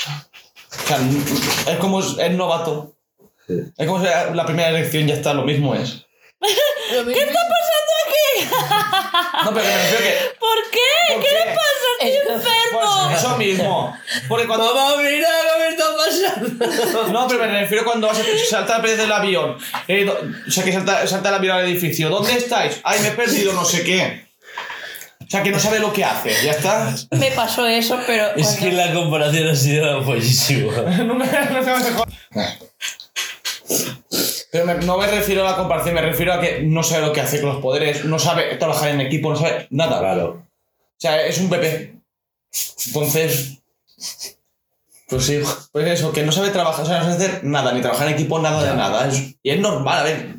O 0.71 0.87
sea, 0.87 0.97
n- 0.97 1.23
es 1.67 1.77
como 1.79 1.99
es, 1.99 2.31
novato. 2.31 2.95
Es 3.77 3.87
como 3.87 3.99
si 3.99 4.05
la 4.33 4.45
primera 4.45 4.69
elección 4.69 5.07
ya 5.07 5.15
está, 5.15 5.33
lo 5.33 5.43
mismo 5.43 5.75
es. 5.75 6.05
¿Qué 6.39 7.21
está 7.21 7.39
pasando 7.49 7.91
aquí? 8.05 9.45
No, 9.45 9.53
pero 9.53 9.65
que 9.65 9.71
me 9.71 9.77
refiero 9.77 10.03
que. 10.03 10.39
¿Por 10.39 10.71
qué? 10.71 11.13
¿por 11.13 11.23
¿Qué 11.23 11.31
le 11.31 11.45
pasa? 11.45 11.87
Estoy 11.99 12.09
Es 12.09 12.23
que- 12.23 12.33
enfermo. 12.33 12.79
Pues 13.09 13.19
eso 13.19 13.37
mismo. 13.37 13.97
Porque 14.29 14.47
cuando. 14.47 14.73
¡Mamá, 14.73 14.97
mira 15.01 15.27
qué 15.29 15.63
me 15.63 15.69
está 15.69 15.85
pasando! 15.95 17.11
No, 17.11 17.27
pero 17.27 17.39
me 17.41 17.59
refiero 17.61 17.83
cuando 17.85 18.07
vas 18.07 18.19
a 18.19 18.23
saltar 18.49 18.81
desde 18.81 19.03
el 19.03 19.11
avión. 19.11 19.57
Eh, 19.87 20.09
o 20.09 20.49
sea, 20.51 20.63
que 20.63 20.71
salta, 20.71 21.05
salta 21.05 21.29
el 21.29 21.35
avión 21.35 21.57
al 21.57 21.65
edificio. 21.65 22.09
¿Dónde 22.09 22.33
estáis? 22.37 22.79
Ay, 22.83 22.99
me 23.01 23.09
he 23.09 23.11
perdido 23.11 23.53
no 23.53 23.65
sé 23.65 23.83
qué. 23.83 24.30
O 25.31 25.33
sea, 25.33 25.43
que 25.43 25.51
no 25.51 25.59
sabe 25.59 25.79
lo 25.79 25.93
que 25.93 26.03
hace. 26.03 26.33
¿Ya 26.43 26.51
está? 26.51 26.93
Me 27.11 27.31
pasó 27.31 27.65
eso, 27.65 27.97
pero. 28.05 28.35
Es 28.35 28.47
cuando- 28.47 28.59
que 28.59 28.71
la 28.73 28.93
comparación 28.93 29.47
ha 29.47 29.55
sido 29.55 30.03
buenísima. 30.03 30.73
no 31.05 31.15
me, 31.15 31.25
no. 31.25 32.03
Pero 34.51 34.65
me- 34.65 34.73
no 34.85 34.97
me 34.97 35.07
refiero 35.07 35.47
a 35.47 35.51
la 35.51 35.55
comparación, 35.57 35.95
me 35.95 36.01
refiero 36.01 36.33
a 36.33 36.41
que 36.41 36.63
no 36.63 36.83
sabe 36.83 37.05
lo 37.07 37.13
que 37.13 37.21
hace 37.21 37.39
con 37.39 37.49
los 37.53 37.61
poderes, 37.61 38.03
no 38.03 38.19
sabe 38.19 38.55
trabajar 38.57 38.89
en 38.89 38.99
equipo, 38.99 39.29
no 39.31 39.37
sabe 39.37 39.67
nada. 39.69 39.99
Claro. 39.99 40.43
O 40.43 40.97
sea, 40.99 41.25
es 41.25 41.37
un 41.37 41.49
bebé. 41.49 41.95
Entonces. 42.87 43.57
Pues 45.07 45.25
sí, 45.25 45.41
pues 45.71 45.87
eso, 45.87 46.11
que 46.11 46.23
no 46.23 46.31
sabe 46.33 46.49
trabajar, 46.49 46.83
o 46.83 46.87
sea, 46.87 46.97
no 46.99 47.03
sabe 47.05 47.15
hacer 47.15 47.43
nada, 47.45 47.71
ni 47.71 47.79
trabajar 47.81 48.07
en 48.09 48.15
equipo, 48.15 48.39
nada 48.39 48.63
de 48.69 48.75
nada. 48.75 49.07
Es- 49.07 49.35
y 49.41 49.49
es 49.49 49.59
normal, 49.61 49.99
a 49.99 50.03
ver. 50.03 50.35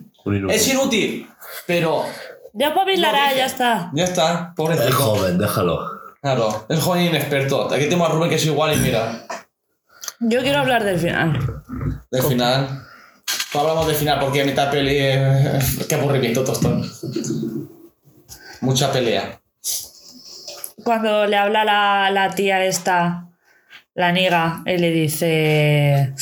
Es 0.51 0.69
inútil, 0.69 1.27
pero 1.67 2.05
Ya 2.55 2.69
espabilará, 2.69 3.31
No, 3.31 3.37
ya 3.37 3.47
está. 3.47 3.91
ya 3.95 4.05
está, 4.05 4.49
Es 4.51 4.55
pobrecito. 4.57 4.93
joven, 4.93 5.39
déjalo. 5.39 5.81
Claro, 6.21 6.67
es 6.69 6.79
joven 6.81 7.03
inexperto. 7.07 7.73
Aquí 7.73 7.89
tengo 7.89 8.05
a 8.07 8.09
Rubén 8.11 8.29
que 8.31 8.37
es 8.37 8.45
igual 8.47 8.75
y 8.75 8.77
mira, 8.81 9.27
Yo 10.21 10.41
quiero 10.43 10.61
hablar 10.61 10.85
del 10.85 10.99
final. 10.99 11.39
del 12.11 12.23
final. 12.23 12.83
No 13.55 13.61
hablamos 13.61 13.87
del 13.87 13.97
final 13.97 14.21
porque 14.21 14.45
mitad 14.45 14.71
peli. 14.71 14.97
eh, 14.99 15.59
qué 15.89 15.95
aburrimiento, 15.95 16.45
tostón. 16.45 16.83
Mucha 18.61 18.93
pelea. 18.93 19.41
cuando 20.85 21.27
le 21.27 21.37
habla 21.37 21.65
la, 21.65 22.11
la 22.11 22.31
tía 22.35 22.65
esta, 22.65 23.27
la 23.95 24.13
niga, 24.13 24.63
él 24.67 24.81
le 24.81 24.91
dice, 24.91 26.15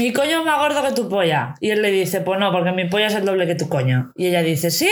mi 0.00 0.12
coño 0.12 0.38
es 0.40 0.44
más 0.44 0.58
gordo 0.58 0.82
que 0.82 0.92
tu 0.92 1.08
polla. 1.08 1.54
Y 1.60 1.70
él 1.70 1.82
le 1.82 1.90
dice, 1.90 2.20
pues 2.22 2.40
no, 2.40 2.50
porque 2.52 2.72
mi 2.72 2.86
polla 2.88 3.06
es 3.06 3.14
el 3.14 3.24
doble 3.24 3.46
que 3.46 3.54
tu 3.54 3.68
coño. 3.68 4.12
Y 4.16 4.26
ella 4.28 4.42
dice, 4.42 4.70
¿sí? 4.70 4.88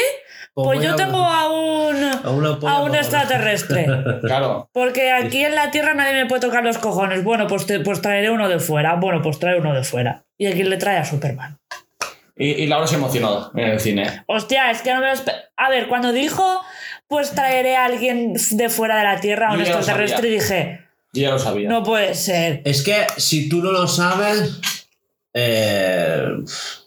Pues 0.54 0.66
Pues 0.78 0.82
yo 0.82 0.92
a- 0.92 0.96
tengo 0.96 1.18
a 1.18 1.50
un, 1.50 2.04
A 2.24 2.30
una 2.30 2.58
polla 2.58 2.72
a 2.74 2.82
un 2.82 2.94
extraterrestre. 2.94 3.86
Claro. 4.22 4.68
Porque 4.72 5.10
aquí 5.12 5.44
en 5.44 5.54
la 5.54 5.70
Tierra 5.70 5.94
nadie 5.94 6.14
me 6.14 6.26
puede 6.26 6.40
tocar 6.42 6.62
los 6.64 6.78
cojones. 6.78 7.22
Bueno, 7.24 7.46
pues, 7.46 7.66
te- 7.66 7.80
pues 7.80 8.00
traeré 8.02 8.30
uno 8.30 8.48
de 8.48 8.58
fuera. 8.58 8.96
Bueno, 8.96 9.22
pues 9.22 9.38
trae 9.38 9.58
uno 9.58 9.74
de 9.74 9.82
fuera. 9.84 10.24
Y 10.36 10.46
aquí 10.46 10.62
le 10.64 10.76
trae 10.76 10.98
a 10.98 11.04
Superman. 11.04 11.58
Y, 12.36 12.50
y 12.52 12.66
Laura 12.66 12.86
se 12.86 12.96
emocionó 12.96 13.50
en 13.54 13.68
el 13.68 13.80
cine. 13.80 14.22
Hostia, 14.26 14.70
es 14.70 14.82
que 14.82 14.92
no 14.94 15.00
me 15.00 15.06
lo 15.12 15.20
A 15.56 15.70
ver, 15.70 15.88
cuando 15.88 16.12
dijo, 16.12 16.60
pues 17.08 17.32
traeré 17.32 17.76
a 17.76 17.84
alguien 17.86 18.34
de 18.50 18.68
fuera 18.68 18.96
de 18.98 19.04
la 19.04 19.20
Tierra, 19.20 19.48
a 19.48 19.54
un 19.54 19.60
extraterrestre, 19.60 20.28
dije, 20.28 20.80
Yo 21.12 21.22
ya 21.22 21.30
lo 21.30 21.38
sabía. 21.40 21.68
no 21.68 21.82
puede 21.82 22.14
ser. 22.14 22.62
Es 22.64 22.82
que 22.82 23.06
si 23.16 23.48
tú 23.48 23.60
no 23.62 23.72
lo 23.72 23.88
sabes, 23.88 24.60
eh, 25.40 26.28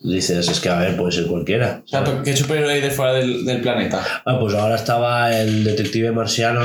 dices, 0.02 0.48
es 0.48 0.60
que 0.60 0.70
a 0.70 0.80
ver, 0.80 0.98
puede 0.98 1.12
ser 1.12 1.28
cualquiera. 1.28 1.82
O 1.86 1.88
sea, 1.88 2.04
¿qué 2.24 2.36
superhéroe 2.36 2.74
hay 2.74 2.82
de 2.82 2.92
fuera 2.92 3.14
del, 3.14 3.46
del 3.46 3.62
planeta? 3.62 4.06
Ah, 4.26 4.38
pues 4.40 4.54
ahora 4.54 4.76
estaba 4.76 5.36
el 5.36 5.64
detective 5.64 6.12
marciano. 6.12 6.62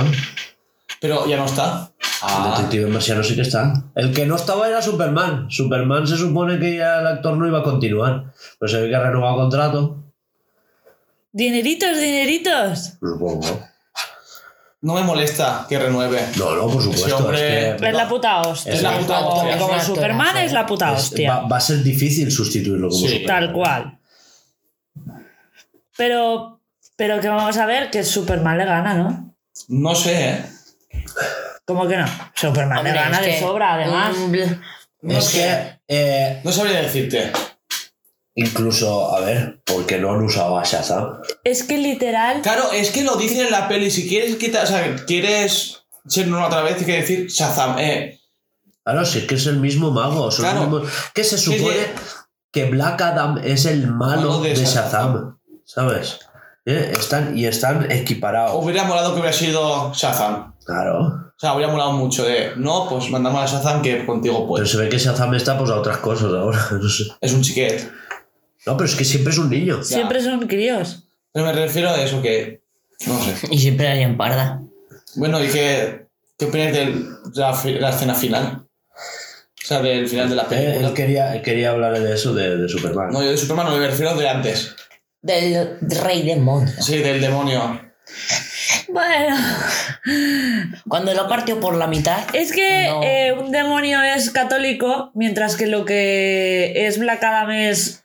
Pero 1.00 1.26
ya 1.28 1.36
no 1.36 1.46
está. 1.46 1.92
El 2.22 2.50
detective 2.50 2.86
marciano 2.90 3.22
sí 3.22 3.36
que 3.36 3.42
está. 3.42 3.84
El 3.94 4.12
que 4.12 4.26
no 4.26 4.36
estaba 4.36 4.68
era 4.68 4.82
Superman. 4.82 5.50
Superman 5.50 6.06
se 6.06 6.16
supone 6.16 6.58
que 6.58 6.76
ya 6.76 7.00
el 7.00 7.06
actor 7.06 7.36
no 7.36 7.46
iba 7.46 7.60
a 7.60 7.62
continuar. 7.62 8.32
Pero 8.58 8.72
se 8.72 8.80
ve 8.80 8.88
que 8.88 8.96
ha 8.96 9.02
renovado 9.02 9.36
contrato. 9.36 10.02
Dineritos, 11.32 11.98
dineritos. 11.98 12.94
Supongo. 12.98 13.60
No 14.86 14.94
me 14.94 15.02
molesta 15.02 15.66
que 15.68 15.78
renueve. 15.80 16.28
No, 16.38 16.54
no, 16.54 16.68
por 16.68 16.80
supuesto. 16.80 17.16
Hombre- 17.16 17.70
es 17.70 17.80
que 17.80 17.88
Es 17.88 17.94
la 17.94 18.08
puta 18.08 18.40
hostia. 18.42 18.72
Es 18.72 18.82
la 18.82 18.96
puta 18.96 19.16
Como- 19.18 19.28
hostia. 19.34 19.58
Como 19.58 19.74
Es 19.74 19.82
Superman 19.82 20.36
es 20.36 20.52
la 20.52 20.64
puta 20.66 20.92
es- 20.92 20.98
hostia. 21.00 21.34
va, 21.38 21.48
va 21.48 21.56
a 21.56 21.60
ser 21.60 21.82
difícil 21.82 22.30
sustituirlo 22.30 22.88
como 22.88 23.00
Sí. 23.00 23.08
Superman. 23.18 23.26
Tal 23.26 23.52
cual. 23.52 23.98
Pero, 25.96 26.60
pero 26.94 27.20
que 27.20 27.28
vamos 27.28 27.56
a 27.56 27.66
ver 27.66 27.90
que 27.90 28.04
Superman 28.04 28.58
le 28.58 28.64
gana, 28.64 28.94
¿no? 28.94 29.34
No 29.68 29.94
sé, 29.96 30.28
¿eh? 30.30 30.44
¿Cómo 31.64 31.88
que 31.88 31.96
no? 31.96 32.06
Superman 32.34 32.78
Hombre, 32.78 32.92
le 32.92 32.98
gana 32.98 33.20
de 33.20 33.26
que- 33.30 33.40
sobra, 33.40 33.74
además. 33.74 34.16
No 35.02 35.18
es 35.18 35.24
sé. 35.24 35.38
que, 35.38 35.80
eh, 35.88 36.40
No 36.44 36.52
sabría 36.52 36.80
decirte. 36.82 37.32
Incluso, 38.36 39.14
a 39.16 39.20
ver, 39.20 39.60
¿por 39.64 39.84
qué 39.86 39.98
no 39.98 40.12
han 40.12 40.22
usado 40.22 40.56
a 40.58 40.62
Shazam? 40.62 41.18
Es 41.42 41.64
que 41.64 41.78
literal. 41.78 42.42
Claro, 42.42 42.70
es 42.72 42.90
que 42.90 43.02
lo 43.02 43.16
dicen 43.16 43.46
en 43.46 43.50
la 43.50 43.66
peli. 43.66 43.90
Si 43.90 44.08
quieres 44.08 44.36
quitar, 44.36 44.64
o 44.64 44.66
sea, 44.68 44.94
quieres 45.06 45.82
ser 46.06 46.28
una 46.28 46.46
otra 46.46 46.62
vez, 46.62 46.76
hay 46.78 46.84
que 46.86 46.96
decir 47.00 47.26
Shazam. 47.26 47.78
Eh, 47.80 48.20
Claro, 48.84 49.04
si 49.04 49.18
es 49.18 49.24
que 49.24 49.34
es 49.34 49.46
el 49.46 49.56
mismo 49.58 49.90
mago. 49.90 50.30
son 50.30 50.44
Claro. 50.44 50.60
mismos- 50.60 50.88
que 51.12 51.24
se 51.24 51.36
supone 51.38 51.74
sí. 51.74 52.00
que 52.52 52.66
Black 52.66 53.02
Adam 53.02 53.38
es 53.42 53.64
el 53.66 53.88
malo 53.88 54.40
de 54.40 54.50
de, 54.50 54.54
Shazam. 54.54 54.84
Shazam. 54.84 55.38
¿Sabes? 55.64 56.20
Eh, 56.64 56.92
Están, 56.96 57.36
y 57.36 57.46
están 57.46 57.90
equiparados. 57.90 58.52
hubiera 58.62 58.84
molado 58.84 59.12
que 59.12 59.20
hubiera 59.20 59.36
sido 59.36 59.92
Shazam. 59.92 60.54
Claro. 60.64 61.00
O 61.00 61.38
sea, 61.38 61.54
hubiera 61.54 61.70
molado 61.72 61.92
mucho 61.94 62.22
de. 62.24 62.52
No, 62.56 62.88
pues 62.88 63.10
mandamos 63.10 63.42
a 63.42 63.46
Shazam 63.56 63.82
que 63.82 64.06
contigo 64.06 64.36
Pero 64.36 64.46
pues. 64.46 64.70
se 64.70 64.76
ve 64.76 64.88
que 64.88 64.98
Shazam 64.98 65.34
está 65.34 65.58
pues 65.58 65.70
a 65.70 65.76
otras 65.80 65.96
cosas 65.98 66.32
ahora. 66.32 66.58
No 66.80 66.88
sé. 66.88 67.04
Es 67.20 67.32
un 67.32 67.42
chiquet. 67.42 67.90
No, 68.66 68.76
pero 68.76 68.88
es 68.88 68.94
que 68.96 69.04
siempre 69.04 69.32
es 69.32 69.38
un 69.38 69.48
niño. 69.50 69.82
Siempre 69.84 70.20
son 70.22 70.46
críos. 70.46 71.04
Pero 71.32 71.46
me 71.46 71.52
refiero 71.52 71.90
a 71.90 72.02
eso 72.02 72.20
que. 72.22 72.62
No 73.06 73.18
sé. 73.22 73.34
Y 73.50 73.58
siempre 73.58 73.88
hay 73.88 74.02
en 74.02 74.16
parda. 74.16 74.62
Bueno, 75.14 75.42
¿y 75.42 75.48
qué, 75.48 76.06
qué 76.38 76.46
opinas 76.46 76.72
de 76.72 76.94
la, 77.34 77.54
fi- 77.54 77.78
la 77.78 77.90
escena 77.90 78.14
final? 78.14 78.66
O 78.94 79.66
sea, 79.68 79.80
del 79.82 80.08
final 80.08 80.28
de 80.28 80.36
la 80.36 80.42
Eh, 80.44 80.46
película. 80.48 80.88
él, 80.88 80.94
quería, 80.94 81.34
él 81.36 81.42
quería 81.42 81.70
hablar 81.70 81.98
de 81.98 82.14
eso, 82.14 82.34
de, 82.34 82.56
de 82.56 82.68
Superman. 82.68 83.10
No, 83.10 83.22
yo 83.22 83.30
de 83.30 83.36
Superman 83.36 83.66
no 83.66 83.76
me 83.76 83.86
refiero 83.86 84.14
de 84.14 84.28
antes. 84.28 84.74
Del 85.22 85.78
rey 86.02 86.22
demonio. 86.22 86.72
Sí, 86.80 86.98
del 86.98 87.20
demonio. 87.20 87.80
Bueno, 88.88 89.36
Cuando 90.88 91.12
lo 91.14 91.28
partió 91.28 91.58
por 91.60 91.74
la 91.76 91.86
mitad. 91.88 92.20
es 92.32 92.52
que 92.52 92.86
No. 92.86 93.02
eh, 93.02 93.32
un 93.32 93.50
demonio 93.50 94.00
es 94.02 94.30
católico, 94.30 95.10
mientras 95.14 95.56
que 95.56 95.66
lo 95.66 95.84
que 95.84 96.86
es 96.86 96.98
Black 96.98 97.22
Adam 97.24 97.50
es 97.50 98.04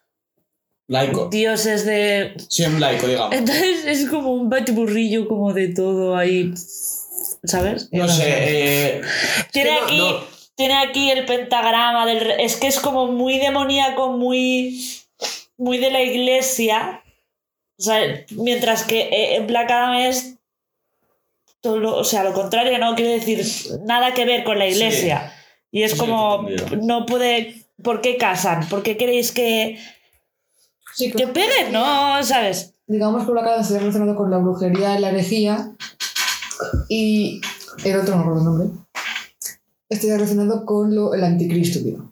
Laico. 0.92 1.28
Dios 1.30 1.66
es 1.66 1.86
de. 1.86 2.34
Sí, 2.50 2.64
un 2.66 2.80
laico, 2.82 3.08
digamos. 3.08 3.34
Entonces 3.34 3.86
es 3.86 4.10
como 4.10 4.34
un 4.34 4.50
batiburrillo 4.50 5.28
como 5.28 5.54
de 5.54 5.70
todo 5.70 6.18
ahí. 6.18 6.52
¿Sabes? 7.44 7.90
No 7.92 8.08
sé, 8.08 8.26
eh, 8.28 9.02
Tiene 9.52 9.72
no- 9.72 9.86
aquí, 9.86 9.98
no. 9.98 10.24
tiene 10.56 10.74
aquí 10.76 11.10
el 11.10 11.26
pentagrama 11.26 12.06
del 12.06 12.32
es 12.40 12.56
que 12.58 12.68
es 12.68 12.80
como 12.80 13.08
muy 13.08 13.40
demoníaco, 13.40 14.10
muy 14.12 14.80
muy 15.58 15.78
de 15.78 15.92
la 15.92 16.02
iglesia. 16.02 17.02
O 17.80 17.84
sea, 17.84 18.00
mientras 18.32 18.84
que 18.84 19.10
eh, 19.12 19.40
Black 19.48 19.72
Adam 19.72 19.96
es 19.96 20.36
todo 21.62 21.78
lo- 21.78 21.96
o 21.98 22.04
sea, 22.04 22.24
lo 22.24 22.34
contrario, 22.34 22.78
no 22.80 22.96
quiere 22.96 23.14
decir 23.20 23.44
nada 23.86 24.14
que 24.14 24.26
ver 24.26 24.44
con 24.44 24.60
la 24.60 24.68
iglesia. 24.68 25.34
Y 25.72 25.84
es 25.84 25.94
Sí, 25.94 25.98
como 25.98 26.46
no 26.82 27.06
puede 27.06 27.56
¿por 27.82 28.02
qué 28.02 28.18
casan? 28.18 28.68
¿Por 28.68 28.84
qué 28.84 28.98
queréis 28.98 29.32
que 29.32 29.80
Sí, 30.94 31.12
que 31.12 31.28
peguen? 31.28 31.72
No, 31.72 32.22
¿sabes? 32.24 32.76
Digamos 32.88 33.26
que 33.26 33.32
Black 33.32 33.46
Adam 33.48 33.62
está 33.62 33.80
relacionado 33.80 34.16
con 34.16 34.30
la 34.30 34.38
brujería 34.38 34.98
y 34.98 35.02
la 35.02 35.10
herejía. 35.10 35.72
Y 36.90 37.42
el 37.84 38.00
otro, 38.00 38.16
no 38.16 38.24
recuerdo 38.24 38.40
el 38.40 38.46
nombre. 38.46 38.68
Está 39.90 40.08
relacionado 40.08 40.66
con 40.66 40.94
lo, 40.94 41.14
el 41.14 41.24
anticristo, 41.24 41.80
digo. 41.80 42.12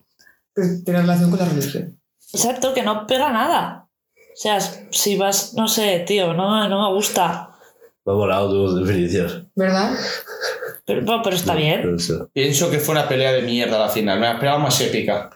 Que 0.55 0.63
tiene 0.83 1.01
relación 1.01 1.29
con 1.29 1.39
la 1.39 1.45
religión. 1.45 1.99
Exacto, 2.33 2.73
que 2.73 2.83
no 2.83 3.07
pega 3.07 3.31
nada. 3.31 3.87
O 4.15 4.41
sea, 4.41 4.59
si 4.61 5.17
vas, 5.17 5.53
no 5.55 5.67
sé, 5.67 5.99
tío, 6.07 6.33
no, 6.33 6.69
no 6.69 6.89
me 6.89 6.95
gusta. 6.95 7.49
Me 8.05 8.13
ha 8.13 8.15
volado 8.15 8.49
tu 8.49 8.75
definición. 8.77 9.51
¿Verdad? 9.55 9.93
Pero, 10.85 11.05
bueno, 11.05 11.21
pero 11.23 11.35
está 11.35 11.55
bien. 11.55 11.97
Pienso 12.33 12.71
que 12.71 12.79
fue 12.79 12.93
una 12.93 13.07
pelea 13.07 13.33
de 13.33 13.41
mierda 13.41 13.77
la 13.77 13.89
final. 13.89 14.19
Me 14.19 14.27
la 14.27 14.33
esperaba 14.33 14.59
más 14.59 14.79
épica. 14.81 15.29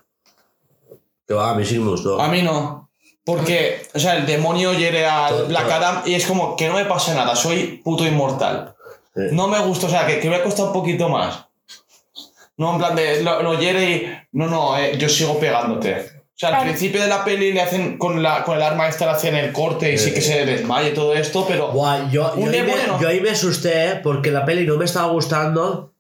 Que 1.27 1.34
va, 1.34 1.51
a 1.51 1.56
mí 1.56 1.65
sí 1.65 1.77
me 1.79 1.89
gustó. 1.89 2.19
A 2.19 2.29
mí 2.29 2.41
no. 2.41 2.83
Porque, 3.26 3.82
o 3.94 4.00
sea, 4.00 4.18
el 4.18 4.26
demonio 4.26 4.74
hiere 4.74 5.06
a 5.06 5.28
Todo- 5.30 5.46
Black. 5.48 5.72
Adam 5.72 6.02
y 6.06 6.14
es 6.16 6.26
como 6.26 6.56
que 6.58 6.68
no 6.68 6.74
me 6.76 6.86
pasa 6.86 7.14
nada, 7.14 7.36
soy 7.36 7.82
puto 7.84 8.06
inmortal. 8.06 8.76
No 9.16 9.48
me 9.48 9.60
gusta, 9.60 9.86
o 9.88 9.90
sea, 9.90 10.06
que, 10.08 10.20
que 10.20 10.30
me 10.30 10.36
ha 10.38 10.44
costado 10.44 10.68
un 10.70 10.74
poquito 10.74 11.08
más. 11.08 11.46
No, 12.58 12.74
en 12.74 12.78
plan 12.80 12.96
de 12.96 13.24
lo, 13.24 13.42
lo 13.42 13.60
hiere 13.60 13.92
y. 13.92 14.08
No, 14.34 14.48
no, 14.48 14.78
eh, 14.78 14.98
yo 14.98 15.08
sigo 15.08 15.40
pegándote. 15.40 15.94
O 15.96 16.36
sea, 16.36 16.50
al 16.50 16.56
Claro. 16.56 16.64
principio 16.66 17.02
de 17.02 17.08
la 17.08 17.24
peli 17.24 17.54
le 17.54 17.62
hacen 17.62 17.98
con, 17.98 18.22
la, 18.22 18.44
con 18.44 18.58
el 18.58 18.64
arma 18.64 18.88
esta 18.90 19.06
le 19.06 19.12
hacen 19.12 19.36
el 19.36 19.52
corte 19.54 19.94
y 19.94 19.98
sí 19.98 20.14
que 20.14 20.22
se 20.22 20.46
desmaye 20.46 20.92
todo 20.92 21.14
esto, 21.14 21.46
pero. 21.48 21.70
Buah, 21.72 22.10
yo, 22.12 22.36
yo, 22.38 22.50
ahí 22.50 22.62
me, 22.64 22.88
no. 22.88 23.00
yo 23.00 23.08
ahí 23.08 23.22
me 23.22 23.30
asusté 23.30 23.86
¿eh? 23.86 24.00
porque 24.04 24.32
la 24.32 24.44
peli 24.46 24.66
no 24.66 24.78
me 24.78 24.86
estaba 24.86 25.08
gustando 25.12 25.94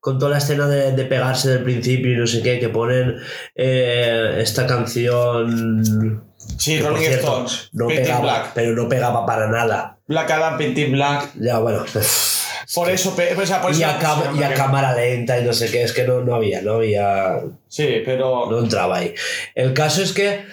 con 0.00 0.18
toda 0.18 0.32
la 0.32 0.38
escena 0.38 0.66
de, 0.68 0.92
de 0.92 1.04
pegarse 1.04 1.48
del 1.48 1.62
principio 1.64 2.12
y 2.12 2.16
no 2.16 2.26
sé 2.26 2.42
qué, 2.42 2.58
que 2.60 2.68
ponen 2.68 3.16
eh, 3.54 4.36
esta 4.40 4.66
canción... 4.66 6.24
Sí, 6.56 6.80
Rolling 6.80 7.02
Stones. 7.10 7.68
No 7.72 7.86
Painted 7.86 8.04
pegaba, 8.04 8.20
Black. 8.22 8.50
pero 8.54 8.72
no 8.74 8.88
pegaba 8.88 9.26
para 9.26 9.48
nada. 9.48 9.98
Black 10.06 10.30
Adam, 10.30 10.58
Painted 10.58 10.90
Black. 10.92 11.30
Ya, 11.40 11.58
bueno. 11.58 11.84
Por 12.74 12.90
eso, 12.90 13.14
o 13.16 13.46
sea, 13.46 13.62
por 13.62 13.70
eso 13.70 13.80
y 13.80 13.82
la 13.82 13.96
a, 13.96 13.98
cam- 13.98 14.38
y 14.38 14.42
a 14.42 14.52
cámara 14.52 14.94
lenta 14.94 15.40
y 15.40 15.44
no 15.44 15.54
sé 15.54 15.70
qué, 15.70 15.82
es 15.84 15.92
que 15.94 16.04
no, 16.04 16.20
no 16.20 16.34
había, 16.34 16.60
no 16.60 16.74
había... 16.74 17.40
Sí, 17.66 18.02
pero. 18.04 18.50
No 18.50 18.58
entraba 18.58 18.98
ahí. 18.98 19.14
El 19.54 19.72
caso 19.72 20.02
es 20.02 20.12
que 20.12 20.44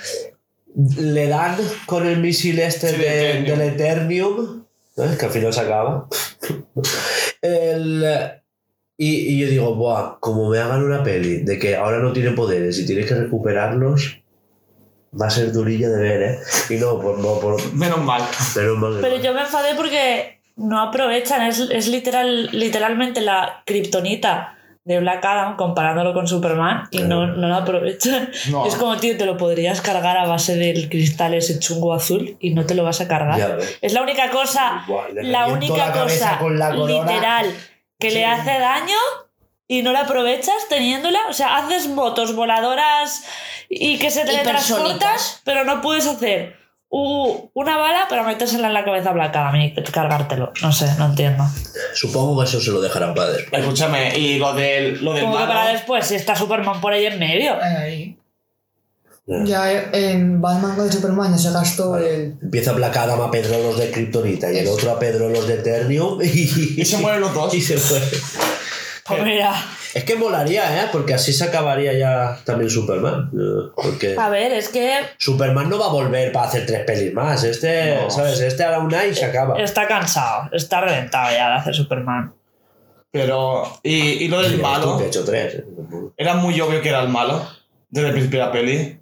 le 0.98 1.28
dan 1.28 1.58
con 1.86 2.08
el 2.08 2.20
misil 2.20 2.60
este 2.60 2.88
Sí, 2.92 2.96
de- 2.96 3.04
del 3.10 3.26
Eternium. 3.26 3.58
del 3.60 3.68
Eternium, 3.70 4.64
¿ves? 4.96 5.18
que 5.18 5.26
al 5.26 5.32
final 5.32 5.54
se 5.54 5.60
acaba. 5.60 6.08
El, 7.42 8.06
y, 8.98 9.16
y 9.36 9.40
yo 9.40 9.48
digo, 9.50 9.76
Buah, 9.76 10.18
como 10.22 10.50
me 10.50 10.60
hagan 10.60 10.84
una 10.84 11.04
peli 11.04 11.40
de 11.44 11.60
que 11.60 11.76
ahora 11.76 12.00
no 12.00 12.14
tiene 12.14 12.32
poderes 12.32 12.80
y 12.80 12.86
tiene 12.86 13.04
que 13.06 13.14
recuperarlos, 13.16 14.22
va 15.20 15.28
a 15.28 15.30
ser 15.30 15.52
durilla 15.52 15.90
de 15.90 16.02
ver, 16.02 16.22
¿eh? 16.22 16.40
Y 16.70 16.76
no, 16.76 17.00
por, 17.00 17.20
no, 17.20 17.40
por, 17.40 17.74
Menos 17.74 18.00
mal. 18.00 18.22
menos 18.56 18.78
mal 18.78 18.98
Pero 19.02 19.18
yo 19.22 19.34
me 19.34 19.42
enfadé 19.42 19.76
porque 19.76 20.42
no 20.56 20.82
aprovechan, 20.82 21.44
es, 21.44 21.60
es 21.60 21.88
literal, 21.88 22.50
literalmente 22.52 23.22
la 23.22 23.64
kriptonita 23.66 24.56
de 24.86 25.00
Black 25.00 25.26
Adam 25.26 25.56
comparándolo 25.56 26.14
con 26.14 26.28
Superman 26.28 26.88
y 26.92 27.00
no, 27.00 27.26
no 27.26 27.48
lo 27.48 27.56
aprovechan. 27.56 28.30
No. 28.52 28.68
Es 28.68 28.76
como, 28.76 28.96
tío, 28.98 29.18
te 29.18 29.26
lo 29.26 29.36
podrías 29.36 29.82
cargar 29.82 30.16
a 30.16 30.28
base 30.28 30.56
del 30.56 30.90
cristal 30.90 31.34
ese 31.34 31.60
chungo 31.60 31.94
azul 31.94 32.38
y 32.40 32.54
no 32.54 32.66
te 32.66 32.76
lo 32.76 32.84
vas 32.84 33.02
a 33.02 33.08
cargar. 33.08 33.38
Ya. 33.38 33.58
Es 33.82 33.94
la 33.94 34.04
única 34.04 34.30
cosa, 34.30 34.84
Buah, 34.88 35.10
la 35.12 35.48
única 35.48 35.88
la 35.88 35.92
cosa 35.92 36.38
con 36.38 36.60
la 36.60 36.70
corona. 36.70 37.12
literal 37.12 37.56
que 38.00 38.12
le 38.12 38.26
hace 38.26 38.60
daño 38.60 38.98
y 39.68 39.82
no 39.82 39.92
la 39.92 40.02
aprovechas 40.02 40.68
teniéndola. 40.70 41.20
O 41.30 41.34
sea, 41.34 41.58
haces 41.58 41.88
motos 41.88 42.36
voladoras 42.36 43.26
y 43.70 43.98
que 44.00 44.12
se 44.12 44.26
teletransportan, 44.26 44.86
Hipersónicas. 44.98 45.42
pero 45.44 45.64
no 45.66 45.82
puedes 45.82 46.06
hacer 46.08 46.56
u- 46.90 47.50
una 47.54 47.78
bala, 47.78 48.06
pero 48.10 48.24
metérsela 48.24 48.68
en 48.68 48.74
la 48.74 48.86
cabeza 48.86 49.10
a 49.10 49.24
Adam 49.26 49.56
y 49.62 49.74
cargártelo. 49.74 50.54
No 50.62 50.72
sé, 50.72 50.88
no 50.98 51.06
entiendo. 51.08 51.44
Supongo 51.94 52.40
que 52.40 52.46
eso 52.50 52.62
se 52.62 52.72
lo 52.72 52.80
dejarán 52.82 53.14
para 53.14 53.32
después. 53.32 53.62
Escúchame, 53.62 54.18
y 54.18 54.38
lo 54.38 54.54
del, 54.54 55.04
lo 55.04 55.14
del 55.14 55.24
Como 55.24 55.34
que 55.36 55.40
malo, 55.44 55.54
para 55.54 55.72
después, 55.72 56.06
si 56.08 56.16
está 56.16 56.36
Superman 56.36 56.80
por 56.82 56.94
ahí 56.94 57.06
en 57.06 57.20
medio. 57.20 57.56
Ahí. 57.62 58.18
Ya 59.28 59.90
en 59.92 60.40
Batman 60.40 60.76
con 60.76 60.92
Superman 60.92 61.32
ya 61.32 61.40
se 61.40 61.52
gastó 61.52 61.98
el. 61.98 62.38
Empieza 62.44 62.74
Black 62.74 62.96
Adam 62.96 63.20
a 63.22 63.32
Pedro 63.32 63.58
los 63.58 63.76
de 63.80 63.90
Kryptonita 63.90 64.52
y 64.54 64.60
el 64.60 64.68
otro 64.68 64.92
a 64.92 65.00
Pedro 65.00 65.30
los 65.30 65.48
de 65.48 65.56
Eternium 65.56 66.22
y, 66.22 66.82
Y 66.82 66.86
se 66.86 66.98
mueren 67.00 67.22
los 67.22 67.34
dos. 67.34 67.52
Y 67.56 67.60
se 67.62 67.76
muere. 67.76 68.06
Pues 69.08 69.24
mira, 69.24 69.54
Es 69.94 70.04
que 70.04 70.16
molaría, 70.16 70.84
¿eh? 70.84 70.88
Porque 70.92 71.14
así 71.14 71.32
se 71.32 71.44
acabaría 71.44 71.94
ya 71.94 72.40
también 72.44 72.70
Superman. 72.72 73.30
eh, 73.34 73.72
Porque 73.76 74.16
a 74.18 74.30
ver, 74.30 74.52
es 74.54 74.70
que 74.70 74.94
Superman 75.20 75.70
no 75.70 75.78
va 75.78 75.86
a 75.86 75.90
volver 75.90 76.32
para 76.32 76.48
hacer 76.48 76.66
tres 76.66 76.84
pelis 76.86 77.14
más. 77.14 77.44
Este, 77.44 77.96
No. 78.02 78.10
¿sabes? 78.10 78.40
Este 78.40 78.64
hará 78.64 78.80
una 78.80 79.06
y 79.06 79.14
se 79.14 79.26
acaba. 79.26 79.58
está 79.62 79.88
cansado, 79.88 80.50
está 80.54 80.82
reventado 80.82 81.30
ya 81.32 81.50
de 81.50 81.56
hacer 81.56 81.76
Superman. 81.76 82.34
Pero, 83.12 83.80
y, 83.84 83.96
y 84.26 84.28
lo 84.28 84.42
del 84.42 84.60
malo, 84.60 85.00
he 85.00 85.06
hecho 85.08 85.24
tres. 85.24 85.56
¿eh? 85.56 85.66
era 86.18 86.34
muy 86.34 86.60
obvio 86.60 86.82
que 86.82 86.90
era 86.90 87.02
el 87.02 87.10
malo, 87.10 87.48
desde 87.90 88.08
el 88.08 88.14
principio 88.14 88.40
de 88.40 88.46
la 88.48 88.52
peli. 88.52 89.00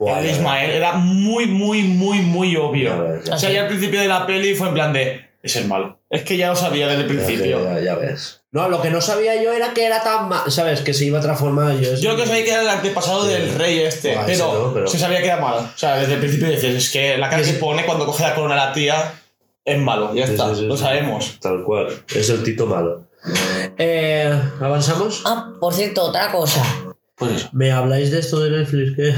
El 0.00 0.26
Ismael 0.30 0.70
era 0.70 0.92
muy, 0.94 1.46
muy, 1.46 1.82
muy, 1.82 2.20
muy 2.22 2.56
obvio. 2.56 3.20
O 3.30 3.36
sea, 3.36 3.50
ya 3.50 3.62
al 3.62 3.68
principio 3.68 4.00
de 4.00 4.08
la 4.08 4.26
peli 4.26 4.54
fue 4.54 4.68
en 4.68 4.74
plan 4.74 4.92
de, 4.92 5.26
es 5.42 5.56
el 5.56 5.66
malo. 5.68 5.97
Es 6.10 6.22
que 6.22 6.36
ya 6.38 6.48
lo 6.48 6.56
sabía 6.56 6.88
desde 6.88 7.02
el 7.02 7.06
principio. 7.08 7.62
Ya, 7.64 7.80
ya 7.80 7.94
ves. 7.96 8.40
No, 8.50 8.68
lo 8.70 8.80
que 8.80 8.88
no 8.90 9.00
sabía 9.02 9.42
yo 9.42 9.52
era 9.52 9.74
que 9.74 9.84
era 9.84 10.02
tan 10.02 10.28
mal, 10.30 10.50
¿sabes? 10.50 10.80
Que 10.80 10.94
se 10.94 11.04
iba 11.04 11.18
a 11.18 11.22
transformar. 11.22 11.76
Yo, 11.78 11.94
Yo 11.96 12.12
lo 12.12 12.16
que 12.16 12.26
sabía 12.26 12.44
que 12.44 12.50
era 12.52 12.62
el 12.62 12.68
antepasado 12.68 13.24
Sí. 13.26 13.32
del 13.32 13.54
rey 13.56 13.80
este, 13.80 14.18
pero, 14.24 14.68
no, 14.68 14.72
pero- 14.72 14.86
se 14.86 14.98
sabía 14.98 15.18
que 15.20 15.26
era 15.26 15.36
malo. 15.36 15.58
O 15.58 15.76
sea, 15.78 15.96
desde 15.96 16.14
el 16.14 16.20
principio 16.20 16.48
dices, 16.48 16.74
es 16.74 16.90
que 16.90 17.18
la 17.18 17.28
cara 17.28 17.42
que 17.42 17.52
pone 17.54 17.84
cuando 17.84 18.06
coge 18.06 18.22
la 18.22 18.34
corona 18.34 18.54
a 18.54 18.68
la 18.68 18.72
tía 18.72 19.12
es 19.66 19.78
malo, 19.78 20.14
ya 20.14 20.24
está, 20.24 20.48
sí, 20.54 20.60
sí, 20.60 20.66
lo 20.66 20.78
sabemos. 20.78 21.38
Tal 21.42 21.62
cual. 21.62 21.88
Es 22.14 22.30
el 22.30 22.42
Tito 22.42 22.64
malo. 22.64 23.04
Eh, 23.76 24.32
¿Avanzamos? 24.62 25.22
Ah, 25.26 25.52
por 25.60 25.74
cierto, 25.74 26.04
otra 26.04 26.32
cosa. 26.32 26.64
Pues 27.16 27.32
eso, 27.32 27.48
¿Me 27.52 27.70
habláis 27.70 28.10
de 28.10 28.20
esto 28.20 28.40
de 28.40 28.50
Netflix? 28.50 28.96
¿Qué? 28.96 29.14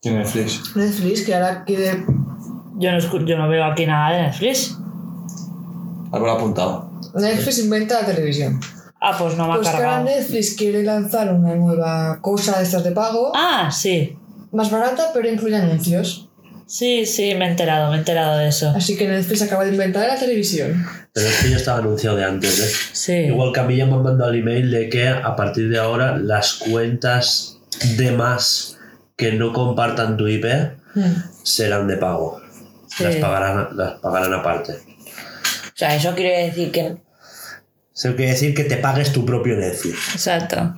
tiene 0.00 0.18
Netflix. 0.20 0.74
Netflix, 0.76 1.22
que 1.26 1.34
ahora 1.34 1.64
quiere. 1.64 2.04
Yo 2.76 2.92
no, 2.92 2.98
escu- 2.98 3.26
yo 3.26 3.36
no 3.36 3.48
veo 3.48 3.64
aquí 3.64 3.84
nada 3.84 4.16
de 4.16 4.22
Netflix. 4.22 4.74
Haberlo 6.10 6.32
apuntado. 6.32 6.90
Netflix 7.14 7.58
inventa 7.58 8.00
la 8.00 8.06
televisión. 8.06 8.60
Ah, 9.00 9.14
pues 9.18 9.36
no 9.36 9.46
me 9.46 9.52
ha 9.52 9.56
Pues 9.56 9.68
que 9.68 9.76
ahora 9.76 9.88
cargado. 9.88 10.04
Netflix 10.06 10.54
quiere 10.56 10.82
lanzar 10.82 11.32
una 11.32 11.54
nueva 11.54 12.18
cosa 12.20 12.58
de 12.58 12.64
estas 12.64 12.82
de 12.84 12.90
pago, 12.92 13.32
Ah, 13.34 13.70
sí. 13.70 14.16
más 14.52 14.70
barata, 14.70 15.10
pero 15.14 15.28
incluye 15.28 15.56
anuncios. 15.56 16.28
Sí, 16.66 17.06
sí, 17.06 17.34
me 17.34 17.46
he 17.46 17.50
enterado, 17.50 17.90
me 17.90 17.96
he 17.96 17.98
enterado 18.00 18.36
de 18.38 18.48
eso. 18.48 18.70
Así 18.76 18.96
que 18.96 19.08
Netflix 19.08 19.40
acaba 19.42 19.64
de 19.64 19.70
inventar 19.70 20.06
la 20.06 20.16
televisión. 20.18 20.84
Pero 21.14 21.26
es 21.28 21.36
que 21.42 21.50
ya 21.50 21.56
estaba 21.56 21.78
anunciado 21.78 22.16
de 22.16 22.24
antes, 22.24 22.58
¿eh? 22.60 22.90
Sí. 22.92 23.12
Igual 23.12 23.52
que 23.52 23.60
a 23.60 23.64
mí 23.64 23.76
ya 23.76 23.86
me 23.86 23.94
han 23.94 24.02
mandado 24.02 24.30
el 24.30 24.40
email 24.40 24.70
de 24.70 24.88
que 24.90 25.08
a 25.08 25.34
partir 25.36 25.70
de 25.70 25.78
ahora 25.78 26.18
las 26.18 26.54
cuentas 26.54 27.58
de 27.96 28.12
más 28.12 28.76
que 29.16 29.32
no 29.32 29.52
compartan 29.52 30.16
tu 30.16 30.26
IP 30.28 30.44
Hmm. 30.94 31.22
serán 31.42 31.86
de 31.86 31.96
pago. 31.98 32.40
Sí. 32.88 33.04
Las, 33.04 33.16
pagarán, 33.16 33.68
las 33.76 34.00
pagarán 34.00 34.34
aparte. 34.34 34.74
O 35.78 35.80
sea, 35.80 35.94
eso 35.94 36.12
quiere 36.16 36.46
decir 36.46 36.72
que. 36.72 36.96
Eso 37.94 38.16
quiere 38.16 38.32
decir 38.32 38.52
que 38.52 38.64
te 38.64 38.78
pagues 38.78 39.12
tu 39.12 39.24
propio 39.24 39.54
Netflix. 39.56 40.12
Exacto. 40.12 40.76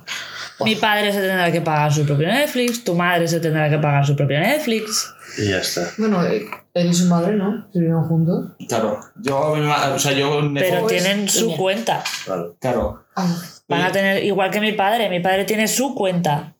Mi 0.63 0.75
padre 0.75 1.11
se 1.11 1.21
tendrá 1.21 1.51
que 1.51 1.59
pagar 1.61 1.91
su 1.91 2.05
propio 2.05 2.27
Netflix, 2.27 2.83
tu 2.83 2.93
madre 2.93 3.27
se 3.27 3.39
tendrá 3.39 3.67
que 3.67 3.79
pagar 3.79 4.05
su 4.05 4.15
propio 4.15 4.39
Netflix. 4.39 5.11
Y 5.39 5.49
ya 5.49 5.57
está. 5.57 5.89
Bueno, 5.97 6.23
eh, 6.23 6.45
él 6.75 6.87
y 6.91 6.93
su 6.93 7.07
madre, 7.07 7.33
¿no? 7.35 7.67
Se 7.73 7.79
vivieron 7.79 8.07
juntos. 8.07 8.51
Claro, 8.67 8.99
yo, 9.15 9.39
o 9.39 9.97
sea, 9.97 10.11
yo 10.11 10.39
Netflix- 10.43 10.69
Pero 10.75 10.85
tienen 10.85 11.27
su 11.27 11.55
cuenta. 11.55 12.03
Claro. 12.25 12.55
claro. 12.59 13.05
Ah, 13.15 13.35
Van 13.67 13.81
a 13.81 13.91
tener, 13.91 14.23
igual 14.23 14.51
que 14.51 14.59
mi 14.61 14.73
padre, 14.73 15.09
mi 15.09 15.19
padre 15.19 15.45
tiene 15.45 15.67
su 15.67 15.95
cuenta. 15.95 16.53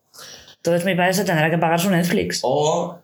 Entonces 0.56 0.84
mi 0.84 0.96
padre 0.96 1.14
se 1.14 1.26
tendrá 1.26 1.52
que 1.52 1.60
pagar 1.60 1.80
su 1.80 1.92
Netflix. 1.92 2.40
O 2.42 3.01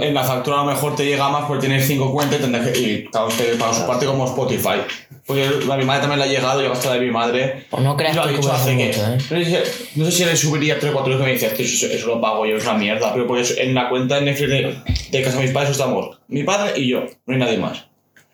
en 0.00 0.12
la 0.14 0.22
factura 0.22 0.60
a 0.60 0.64
lo 0.64 0.70
mejor 0.70 0.94
te 0.96 1.04
llega 1.06 1.28
más 1.30 1.44
porque 1.46 1.66
tienes 1.66 1.86
cinco 1.86 2.12
cuentas 2.12 2.38
y 2.38 2.42
tendrás 2.42 2.68
que. 2.68 2.78
Y 2.78 3.04
cada 3.10 3.26
usted 3.26 3.58
paga 3.58 3.72
su 3.74 3.86
parte 3.86 4.06
como 4.06 4.26
Spotify. 4.26 4.80
Porque 5.26 5.44
a 5.46 5.76
mi 5.76 5.84
madre 5.84 6.00
también 6.00 6.18
le 6.20 6.24
ha 6.24 6.28
llegado, 6.28 6.62
yo 6.62 6.72
hasta 6.72 6.94
de 6.94 7.00
mi 7.00 7.10
madre. 7.10 7.66
Pues 7.70 7.82
no 7.82 7.96
creas 7.96 8.16
lo 8.16 8.22
que 8.24 8.32
dicho 8.32 8.52
hace 8.52 8.76
que. 8.76 8.86
mucho, 8.86 9.06
¿eh? 9.06 9.18
No 9.96 10.04
sé, 10.06 10.10
si, 10.12 10.24
le 10.24 10.36
subiría 10.36 10.78
3 10.78 10.90
o 10.90 10.94
4 10.94 11.12
euros 11.12 11.24
que 11.26 11.32
me 11.32 11.38
dice, 11.38 11.48
"Tío, 11.50 11.64
eso, 11.66 11.86
eso 11.86 12.06
lo 12.06 12.20
pago 12.20 12.46
yo, 12.46 12.56
es 12.56 12.64
una 12.64 12.74
mierda. 12.74 13.12
Pero 13.12 13.26
porque 13.26 13.42
eso- 13.42 13.54
en 13.58 13.74
la 13.74 13.88
cuenta 13.90 14.16
de 14.16 14.22
Netflix 14.22 14.48
de, 14.50 14.76
de 15.10 15.22
casa 15.22 15.36
de 15.36 15.42
mis 15.44 15.52
padres 15.52 15.70
estamos 15.72 16.18
mi 16.28 16.44
padre 16.44 16.78
y 16.78 16.88
yo, 16.88 17.04
no 17.26 17.34
hay 17.34 17.40
nadie 17.40 17.58
más. 17.58 17.86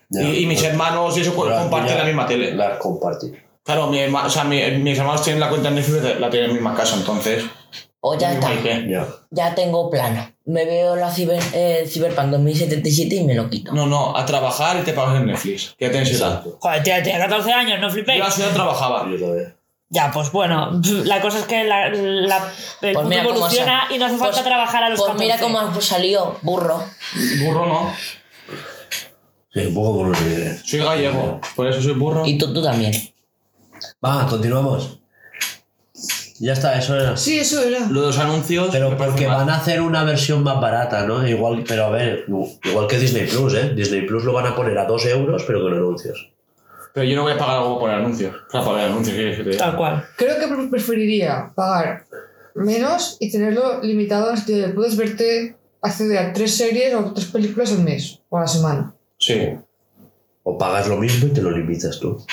Ya. 0.09 0.21
y, 0.23 0.43
y 0.43 0.45
mis 0.45 0.61
hermanos 0.63 1.17
y 1.17 1.21
eso 1.21 1.33
Pero 1.41 1.57
comparten 1.57 1.97
la 1.97 2.03
misma 2.05 2.25
tele. 2.27 2.53
Las 2.53 2.77
compartí. 2.77 3.31
Claro, 3.63 3.87
mi 3.87 3.97
herma- 3.99 4.25
o 4.25 4.29
sea, 4.29 4.43
mi- 4.43 4.61
mis 4.77 4.97
hermanos 4.97 5.23
tienen 5.23 5.39
la 5.39 5.49
cuenta 5.49 5.69
de 5.69 5.75
Netflix, 5.75 6.03
la 6.19 6.29
tienen 6.29 6.43
en 6.43 6.47
la 6.49 6.53
misma 6.53 6.75
casa, 6.75 6.95
entonces. 6.95 7.43
O 8.01 8.17
ya 8.17 8.33
está. 8.33 8.51
Ya. 8.87 9.07
Ya 9.31 9.55
tengo 9.55 9.89
plano. 9.89 10.31
Me 10.47 10.63
veo 10.65 10.95
la 10.95 11.11
ciber, 11.11 11.41
eh, 11.53 11.85
Cyberpunk 11.91 12.27
2077 12.29 13.15
y 13.15 13.23
me 13.23 13.33
lo 13.33 13.49
quito. 13.49 13.71
No, 13.73 13.87
no, 13.87 14.15
a 14.15 14.25
trabajar 14.25 14.77
y 14.79 14.83
te 14.83 14.93
pagas 14.93 15.17
en 15.19 15.25
Netflix. 15.25 15.73
Que 15.77 15.85
ya 15.85 15.91
tienes 15.91 16.11
edad. 16.11 16.43
Joder, 16.59 16.83
tía, 16.83 17.01
tiene 17.01 17.17
14 17.19 17.51
años, 17.51 17.79
no 17.81 17.87
Yo 17.87 17.93
flipéis. 17.93 18.21
a 18.21 18.25
la 18.25 18.31
ciudad 18.31 18.53
trabajaba. 18.53 19.07
Yo 19.09 19.19
también. 19.19 19.55
Ya, 19.89 20.11
pues 20.11 20.31
bueno, 20.31 20.81
la 21.05 21.21
cosa 21.21 21.39
es 21.39 21.45
que 21.45 21.63
la, 21.63 21.89
la- 21.89 22.51
el 22.81 22.93
Pues 22.93 23.07
mira 23.07 23.21
evoluciona 23.23 23.83
y 23.93 23.97
no 23.97 24.05
hace 24.05 24.17
falta 24.17 24.33
pues- 24.37 24.45
trabajar 24.45 24.83
a 24.83 24.89
los 24.89 24.99
Pues 24.99 25.11
14. 25.11 25.23
mira 25.25 25.39
cómo 25.39 25.59
ha 25.59 25.81
salido, 25.81 26.37
burro. 26.41 26.83
Burro 27.43 27.65
no. 27.67 27.93
Sí, 29.53 29.59
un 29.67 29.73
poco 29.73 30.05
niveles. 30.05 30.61
Soy 30.65 30.79
gallego, 30.79 31.39
por 31.55 31.67
eso 31.67 31.81
soy 31.81 31.93
burro. 31.93 32.25
Y 32.25 32.37
tú, 32.37 32.53
tú 32.53 32.61
también. 32.61 32.93
Va, 34.03 34.27
continuamos. 34.27 34.99
Ya 36.39 36.53
está, 36.53 36.77
eso 36.77 36.95
era. 36.99 37.15
sí, 37.15 37.39
eso 37.39 37.63
era. 37.63 37.87
Lo 37.89 38.01
de 38.01 38.07
los 38.07 38.19
anuncios. 38.19 38.69
Pero 38.71 38.97
porque 38.97 39.25
van 39.25 39.49
a 39.49 39.55
hacer 39.55 39.81
una 39.81 40.03
versión 40.03 40.43
más 40.43 40.59
barata, 40.59 41.05
¿no? 41.05 41.25
Igual, 41.27 41.63
pero 41.67 41.85
a 41.85 41.89
ver, 41.91 42.25
igual 42.63 42.87
que 42.87 42.99
Disney 42.99 43.25
Plus, 43.27 43.53
¿eh? 43.53 43.71
Disney 43.75 44.05
Plus 44.05 44.23
lo 44.25 44.33
van 44.33 44.47
a 44.47 44.55
poner 44.55 44.77
a 44.77 44.85
2 44.85 45.05
euros, 45.05 45.43
pero 45.47 45.61
con 45.61 45.73
anuncios. 45.73 46.29
Pero 46.93 47.05
yo 47.07 47.15
no 47.15 47.23
voy 47.23 47.33
a 47.33 47.37
pagar 47.37 47.57
algo 47.57 47.79
por 47.79 47.89
anuncios. 47.89 48.35
Para 48.51 48.85
anuncios, 48.85 49.15
¿qué 49.15 49.21
quieres 49.21 49.37
que 49.37 49.43
te 49.43 49.49
diga? 49.51 49.65
Tal 49.65 49.77
cual. 49.77 50.05
Creo 50.17 50.39
que 50.39 50.47
pre- 50.47 50.67
preferiría 50.67 51.51
pagar 51.55 52.05
menos 52.53 53.17
y 53.19 53.31
tenerlo 53.31 53.81
limitado 53.81 54.27
en 54.27 54.31
el 54.31 54.37
sentido 54.37 54.67
de 54.67 54.73
puedes 54.73 54.95
verte, 54.97 55.55
acceder 55.81 56.17
a 56.17 56.33
tres 56.33 56.55
series 56.55 56.93
o 56.95 57.13
tres 57.13 57.27
películas 57.27 57.71
al 57.71 57.79
mes 57.83 58.19
o 58.29 58.37
a 58.37 58.41
la 58.41 58.47
semana. 58.47 58.93
Sí. 59.19 59.51
O 60.43 60.57
pagas 60.57 60.87
lo 60.87 60.97
mismo 60.97 61.27
y 61.27 61.31
te 61.31 61.41
lo 61.41 61.51
limitas 61.51 61.99
tú. 61.99 62.23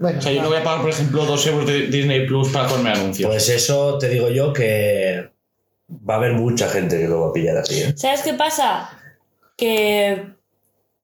Bueno, 0.00 0.18
O 0.18 0.22
sea, 0.22 0.32
yo 0.32 0.40
no 0.40 0.48
voy 0.48 0.56
a 0.56 0.64
pagar, 0.64 0.80
por 0.80 0.88
ejemplo, 0.88 1.26
2 1.26 1.46
euros 1.48 1.66
de 1.66 1.88
Disney 1.88 2.26
Plus 2.26 2.48
para 2.48 2.66
ponerme 2.66 2.92
anuncios. 2.92 3.28
Pues 3.28 3.50
eso 3.50 3.98
te 3.98 4.08
digo 4.08 4.30
yo 4.30 4.50
que 4.50 5.30
va 5.88 6.14
a 6.14 6.16
haber 6.16 6.32
mucha 6.32 6.68
gente 6.70 6.98
que 6.98 7.06
lo 7.06 7.20
va 7.20 7.28
a 7.28 7.32
pillar 7.34 7.58
así, 7.58 7.82
¿eh? 7.82 7.92
¿Sabes 7.94 8.22
qué 8.22 8.32
pasa? 8.32 8.98
Que 9.58 10.24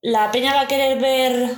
la 0.01 0.31
peña 0.31 0.55
va 0.55 0.61
a 0.61 0.67
querer 0.67 0.99
ver. 0.99 1.49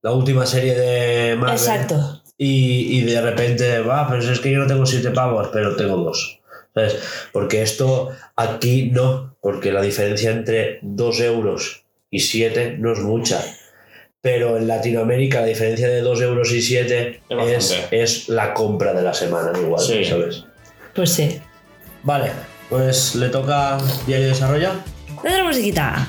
La 0.00 0.12
última 0.12 0.46
serie 0.46 0.74
de 0.74 1.36
Marvel. 1.36 1.58
Exacto. 1.58 2.22
Y, 2.38 3.00
y 3.00 3.04
de 3.04 3.20
repente, 3.20 3.80
va, 3.80 4.08
pero 4.08 4.22
es 4.22 4.40
que 4.40 4.50
yo 4.50 4.60
no 4.60 4.66
tengo 4.66 4.86
siete 4.86 5.10
pavos, 5.10 5.50
pero 5.52 5.76
tengo 5.76 5.98
dos. 5.98 6.40
¿Sabes? 6.74 6.96
Porque 7.32 7.60
esto 7.60 8.12
aquí 8.34 8.90
no, 8.90 9.36
porque 9.42 9.72
la 9.72 9.82
diferencia 9.82 10.30
entre 10.30 10.78
dos 10.80 11.20
euros 11.20 11.84
y 12.10 12.20
siete 12.20 12.76
no 12.78 12.94
es 12.94 13.00
mucha. 13.00 13.44
Pero 14.24 14.56
en 14.56 14.66
Latinoamérica 14.66 15.42
la 15.42 15.46
diferencia 15.48 15.86
de 15.86 16.00
dos 16.00 16.18
euros 16.22 16.50
y 16.50 16.62
siete 16.62 17.20
Es 17.90 18.30
la 18.30 18.54
compra 18.54 18.94
de 18.94 19.02
la 19.02 19.12
semana, 19.12 19.52
igual, 19.58 19.78
Sí. 19.84 20.02
¿sabes? 20.02 20.44
Pues 20.94 21.10
sí. 21.10 21.38
Vale, 22.02 22.30
pues 22.70 23.14
le 23.16 23.28
toca 23.28 23.76
Diario 24.06 24.24
de 24.24 24.32
Desarrollo. 24.32 24.70
Desde 25.22 25.38
la 25.38 25.44
musiquita. 25.44 26.08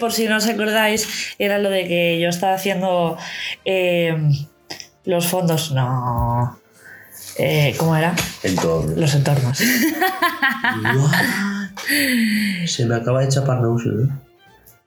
Por 0.00 0.12
si 0.12 0.26
no 0.26 0.38
os 0.38 0.48
acordáis, 0.48 1.06
era 1.38 1.58
lo 1.58 1.70
de 1.70 1.86
que 1.86 2.18
yo 2.18 2.28
estaba 2.28 2.54
haciendo 2.54 3.16
eh, 3.64 4.16
los 5.04 5.28
fondos. 5.28 5.70
No. 5.70 6.58
Eh, 7.38 7.74
¿Cómo 7.78 7.96
era? 7.96 8.14
Entorno. 8.42 8.96
Los 8.96 9.14
entornos. 9.14 9.62
Se 12.66 12.86
me 12.86 12.96
acaba 12.96 13.20
de 13.20 13.28
chapar 13.28 13.58
¿eh? 13.58 14.08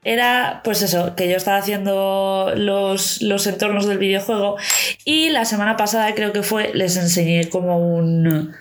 Era, 0.05 0.61
pues 0.64 0.82
eso, 0.82 1.16
que 1.16 1.30
yo 1.30 1.38
estaba 1.38 1.57
haciendo 1.57 2.51
los, 2.55 3.22
los 3.22 3.47
entornos 3.47 3.88
del 3.88 3.97
videojuego 3.97 4.57
y 5.05 5.30
la 5.30 5.45
semana 5.45 5.78
pasada 5.78 6.14
creo 6.14 6.34
que 6.34 6.43
fue, 6.43 6.74
les 6.74 6.97
enseñé 6.97 7.49
como 7.49 7.78
un, 7.80 8.53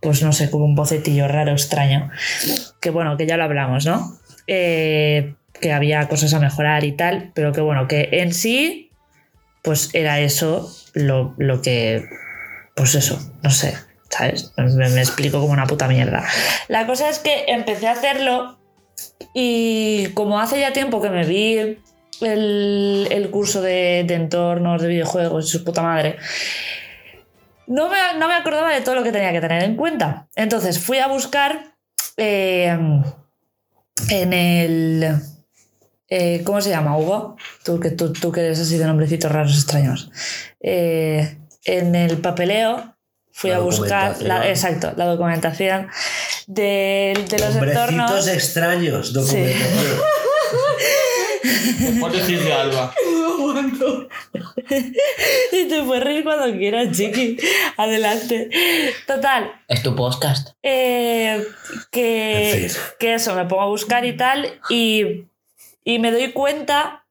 pues 0.00 0.22
no 0.22 0.32
sé, 0.32 0.50
como 0.50 0.66
un 0.66 0.74
bocetillo 0.74 1.28
raro, 1.28 1.52
extraño. 1.52 2.10
Que 2.80 2.90
bueno, 2.90 3.16
que 3.16 3.26
ya 3.26 3.38
lo 3.38 3.44
hablamos, 3.44 3.86
¿no? 3.86 4.18
Eh, 4.46 5.34
que 5.60 5.72
había 5.72 6.08
cosas 6.08 6.34
a 6.34 6.40
mejorar 6.40 6.84
y 6.84 6.92
tal, 6.92 7.30
pero 7.34 7.52
que 7.52 7.60
bueno, 7.60 7.88
que 7.88 8.08
en 8.12 8.34
sí, 8.34 8.90
pues 9.62 9.90
era 9.94 10.20
eso 10.20 10.74
lo, 10.94 11.34
lo 11.38 11.62
que, 11.62 12.04
pues 12.74 12.94
eso, 12.94 13.18
no 13.42 13.50
sé, 13.50 13.76
¿sabes? 14.08 14.52
Me, 14.56 15.00
explico 15.00 15.40
como 15.40 15.52
una 15.52 15.66
puta 15.66 15.88
mierda. 15.88 16.24
La 16.68 16.86
cosa 16.86 17.08
es 17.08 17.18
que 17.18 17.44
empecé 17.48 17.86
a 17.86 17.92
hacerlo 17.92 18.58
y 19.34 20.08
como 20.14 20.40
hace 20.40 20.60
ya 20.60 20.72
tiempo 20.72 21.00
que 21.00 21.10
me 21.10 21.24
vi 21.24 21.78
el, 22.20 23.08
el 23.10 23.30
curso 23.30 23.62
de, 23.62 24.04
de 24.06 24.14
entornos 24.14 24.82
de 24.82 24.88
videojuegos 24.88 25.46
y 25.46 25.48
su 25.48 25.64
puta 25.64 25.82
madre, 25.82 26.16
no 27.66 27.88
me, 27.88 27.96
no 28.18 28.28
me 28.28 28.34
acordaba 28.34 28.72
de 28.72 28.80
todo 28.80 28.94
lo 28.94 29.02
que 29.02 29.12
tenía 29.12 29.32
que 29.32 29.40
tener 29.40 29.62
en 29.62 29.76
cuenta. 29.76 30.28
Entonces 30.34 30.78
fui 30.78 30.98
a 30.98 31.08
buscar 31.08 31.74
eh, 32.16 32.76
en 34.10 34.32
el... 34.32 35.20
eh, 36.14 36.42
¿Cómo 36.44 36.60
se 36.60 36.68
llama, 36.70 36.96
Hugo? 36.98 37.36
Tú 37.64 37.80
que, 37.80 37.90
tú, 37.90 38.12
tú 38.12 38.30
que 38.32 38.40
eres 38.40 38.60
así 38.60 38.76
de 38.76 38.84
nombrecitos 38.84 39.32
raros 39.32 39.54
extraños. 39.54 40.10
Eh, 40.60 41.38
en 41.64 41.94
el 41.94 42.18
papeleo 42.18 42.94
fui 43.30 43.50
La 43.50 43.56
a 43.56 43.60
buscar... 43.60 44.10
La, 44.20 44.34
documentación. 44.34 44.50
exacto, 44.50 44.92
la 44.96 45.06
documentación 45.06 45.88
de, 46.48 47.24
de 47.30 47.38
los 47.38 47.56
entornos. 47.56 48.28
extraños, 48.28 49.12
documentación. 49.14 50.00
Puedes 52.00 52.18
decirle 52.20 52.52
Alba. 52.52 52.94
Y 55.52 55.68
te 55.68 55.82
puedes 55.82 56.04
reír 56.04 56.22
cuando 56.24 56.56
quieras, 56.56 56.96
chiqui. 56.96 57.36
Adelante. 57.76 58.48
Total, 59.06 59.50
Es 59.68 59.82
tu 59.82 59.94
podcast. 59.94 60.50
eh, 60.62 61.44
que, 61.90 62.64
En 62.64 62.70
fin. 62.70 62.80
que 62.98 63.14
eso, 63.14 63.34
me 63.34 63.44
pongo 63.46 63.62
a 63.62 63.66
buscar 63.66 64.04
y 64.04 64.16
tal, 64.16 64.46
y, 64.70 65.24
y 65.84 65.98
me 65.98 66.10
doy 66.10 66.32
cuenta 66.32 67.06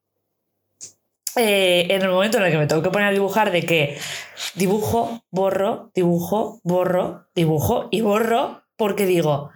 eh, 1.36 1.88
en 1.90 2.02
el 2.02 2.10
momento 2.10 2.38
en 2.38 2.44
el 2.44 2.52
que 2.52 2.58
me 2.58 2.68
tengo 2.68 2.82
que 2.82 2.90
poner 2.90 3.08
a 3.08 3.12
dibujar 3.12 3.52
de 3.52 3.64
que 3.66 3.98
dibujo, 4.56 5.24
borro, 5.32 5.92
dibujo, 5.96 6.60
borro, 6.64 7.28
dibujo 7.36 7.88
y 7.92 8.02
borro, 8.02 8.64
porque 8.76 9.06
digo, 9.06 9.52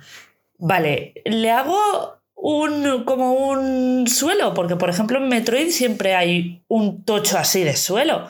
vale, 0.57 1.13
le 1.25 1.51
hago 1.51 2.21
un 2.35 3.03
como 3.05 3.33
un 3.33 4.05
suelo, 4.07 4.53
porque 4.53 4.75
por 4.75 4.89
ejemplo 4.89 5.17
en 5.17 5.27
Metroid 5.27 5.69
siempre 5.71 6.15
hay 6.15 6.63
un 6.67 7.03
tocho 7.03 7.37
así 7.37 7.63
de 7.63 7.75
suelo. 7.75 8.27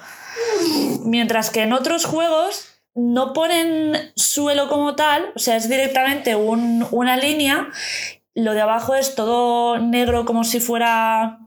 Mientras 1.04 1.50
que 1.50 1.62
en 1.64 1.74
otros 1.74 2.06
juegos 2.06 2.72
no 2.96 3.34
ponen 3.34 4.12
suelo 4.16 4.70
como 4.70 4.96
tal, 4.96 5.32
o 5.36 5.40
sea, 5.40 5.58
es 5.58 5.68
directamente 5.70 6.36
un- 6.36 6.88
una 6.92 7.18
línea, 7.18 7.68
lo 8.36 8.54
de 8.54 8.62
abajo 8.62 8.94
es 8.96 9.16
todo 9.16 9.80
negro 9.80 10.26
como 10.26 10.44
si 10.44 10.60
fuera 10.60 11.40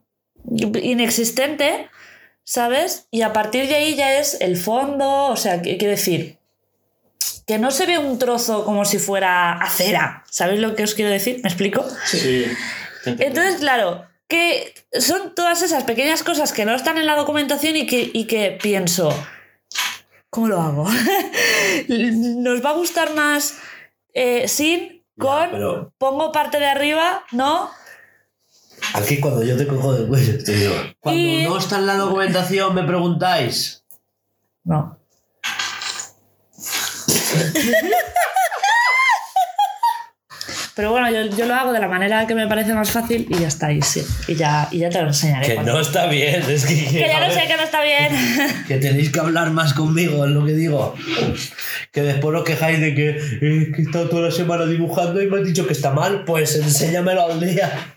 inexistente, 0.83 1.89
¿sabes? 2.45 3.07
Y 3.11 3.23
a 3.23 3.33
partir 3.33 3.69
de 3.69 3.75
ahí 3.77 3.95
ya 3.95 4.19
es 4.19 4.41
el 4.41 4.57
fondo, 4.57 5.27
o 5.27 5.37
sea, 5.37 5.57
qu- 5.63 5.77
quiero 5.79 5.91
decir, 5.91 6.39
que 7.47 7.59
no 7.59 7.71
se 7.71 7.87
ve 7.87 7.99
un 7.99 8.19
trozo 8.19 8.65
como 8.65 8.85
si 8.85 8.99
fuera 8.99 9.53
acera, 9.53 10.25
¿sabéis 10.31 10.61
lo 10.61 10.75
que 10.75 10.85
os 10.85 10.95
quiero 10.95 11.11
decir? 11.11 11.41
¿Me 11.43 11.49
explico? 11.49 11.85
Sí. 12.07 12.45
Entonces, 13.05 13.57
claro, 13.61 14.05
que 14.27 14.75
son 14.99 15.35
todas 15.35 15.63
esas 15.63 15.85
pequeñas 15.85 16.23
cosas 16.23 16.53
que 16.53 16.65
no 16.65 16.75
están 16.75 16.99
en 16.99 17.07
la 17.07 17.17
documentación 17.17 17.77
y 17.77 17.87
que, 17.87 18.11
y 18.13 18.25
que 18.27 18.59
pienso, 18.63 19.09
¿cómo 20.31 20.49
lo 20.49 20.61
hago? 20.61 20.87
¿Nos 21.89 22.65
va 22.65 22.71
a 22.71 22.75
gustar 22.75 23.15
más 23.15 23.55
eh, 24.15 24.47
sin, 24.49 24.98
con, 25.19 25.51
pero- 25.51 25.93
pongo 25.99 26.33
parte 26.33 26.59
de 26.59 26.67
arriba, 26.67 27.25
no? 27.33 27.71
Aquí 28.95 29.21
cuando 29.21 29.43
yo 29.43 29.57
te 29.57 29.67
cojo 29.67 29.93
del 29.93 30.07
cuello, 30.09 30.43
te 30.45 30.53
digo. 30.53 30.75
Cuando 31.01 31.21
Y- 31.21 31.45
no 31.45 31.59
está 31.59 31.77
en 31.79 31.87
la 31.87 31.97
documentación, 31.97 32.75
me 32.75 32.85
preguntáis. 32.85 33.85
No. 34.65 34.97
Pero 40.79 40.93
bueno, 40.93 41.11
yo, 41.11 41.37
yo 41.37 41.45
lo 41.47 41.57
hago 41.57 41.73
de 41.73 41.81
la 41.81 41.89
manera 41.89 42.25
que 42.29 42.37
me 42.37 42.47
parece 42.47 42.73
más 42.73 42.93
fácil 42.93 43.27
y 43.29 43.37
ya 43.41 43.49
está, 43.49 43.73
y, 43.73 43.83
sí, 43.83 44.01
y, 44.29 44.37
ya, 44.37 44.69
y 44.71 44.79
ya 44.79 44.89
te 44.91 45.01
lo 45.03 45.09
enseñaré. 45.09 45.45
Que 45.49 45.55
cuando- 45.55 45.73
no 45.73 45.81
está 45.81 46.07
bien, 46.07 46.41
es 46.49 46.65
que. 46.65 46.85
que 46.87 47.01
ya 47.01 47.27
lo 47.27 47.35
sé 47.35 47.49
que 47.49 47.57
no 47.57 47.65
está 47.65 47.83
bien. 47.83 48.65
que 48.69 48.77
tenéis 48.77 49.11
que 49.11 49.19
hablar 49.19 49.51
más 49.51 49.75
conmigo, 49.75 50.25
es 50.25 50.31
lo 50.31 50.47
que 50.47 50.53
digo. 50.53 50.95
Que 51.91 52.03
después 52.03 52.37
os 52.39 52.45
quejáis 52.45 52.79
de 52.79 52.95
que, 52.95 53.09
eh, 53.09 53.73
que 53.75 53.83
he 53.83 53.85
estado 53.87 54.09
toda 54.09 54.29
la 54.29 54.31
semana 54.31 54.67
dibujando 54.67 55.21
y 55.21 55.27
me 55.27 55.41
has 55.41 55.45
dicho 55.45 55.67
que 55.67 55.73
está 55.73 55.91
mal, 55.91 56.23
pues 56.25 56.55
enséñamelo 56.55 57.27
al 57.27 57.41
día. 57.41 57.97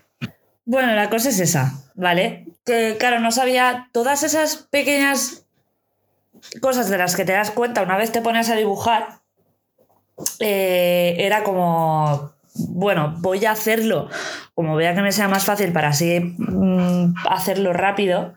Bueno, 0.65 0.91
la 0.95 1.07
cosa 1.11 1.29
es 1.29 1.39
esa, 1.39 1.84
¿vale? 1.93 2.47
Que 2.65 2.95
claro, 2.99 3.19
no 3.19 3.32
sabía 3.32 3.89
todas 3.91 4.23
esas 4.23 4.55
pequeñas 4.71 5.45
cosas 6.61 6.89
de 6.89 6.97
las 6.97 7.15
que 7.15 7.25
te 7.25 7.34
das 7.34 7.51
cuenta 7.51 7.84
una 7.84 7.95
vez 7.97 8.11
te 8.11 8.21
pones 8.21 8.49
a 8.49 8.55
dibujar. 8.55 9.19
eh, 10.39 11.15
era 11.19 11.43
como, 11.43 12.30
bueno, 12.55 13.15
voy 13.19 13.45
a 13.45 13.51
hacerlo 13.51 14.09
como 14.53 14.75
vea 14.75 14.93
que 14.93 15.01
me 15.01 15.11
sea 15.11 15.27
más 15.27 15.45
fácil 15.45 15.71
para 15.71 15.89
así 15.89 16.19
mm, 16.19 17.15
hacerlo 17.29 17.73
rápido 17.73 18.33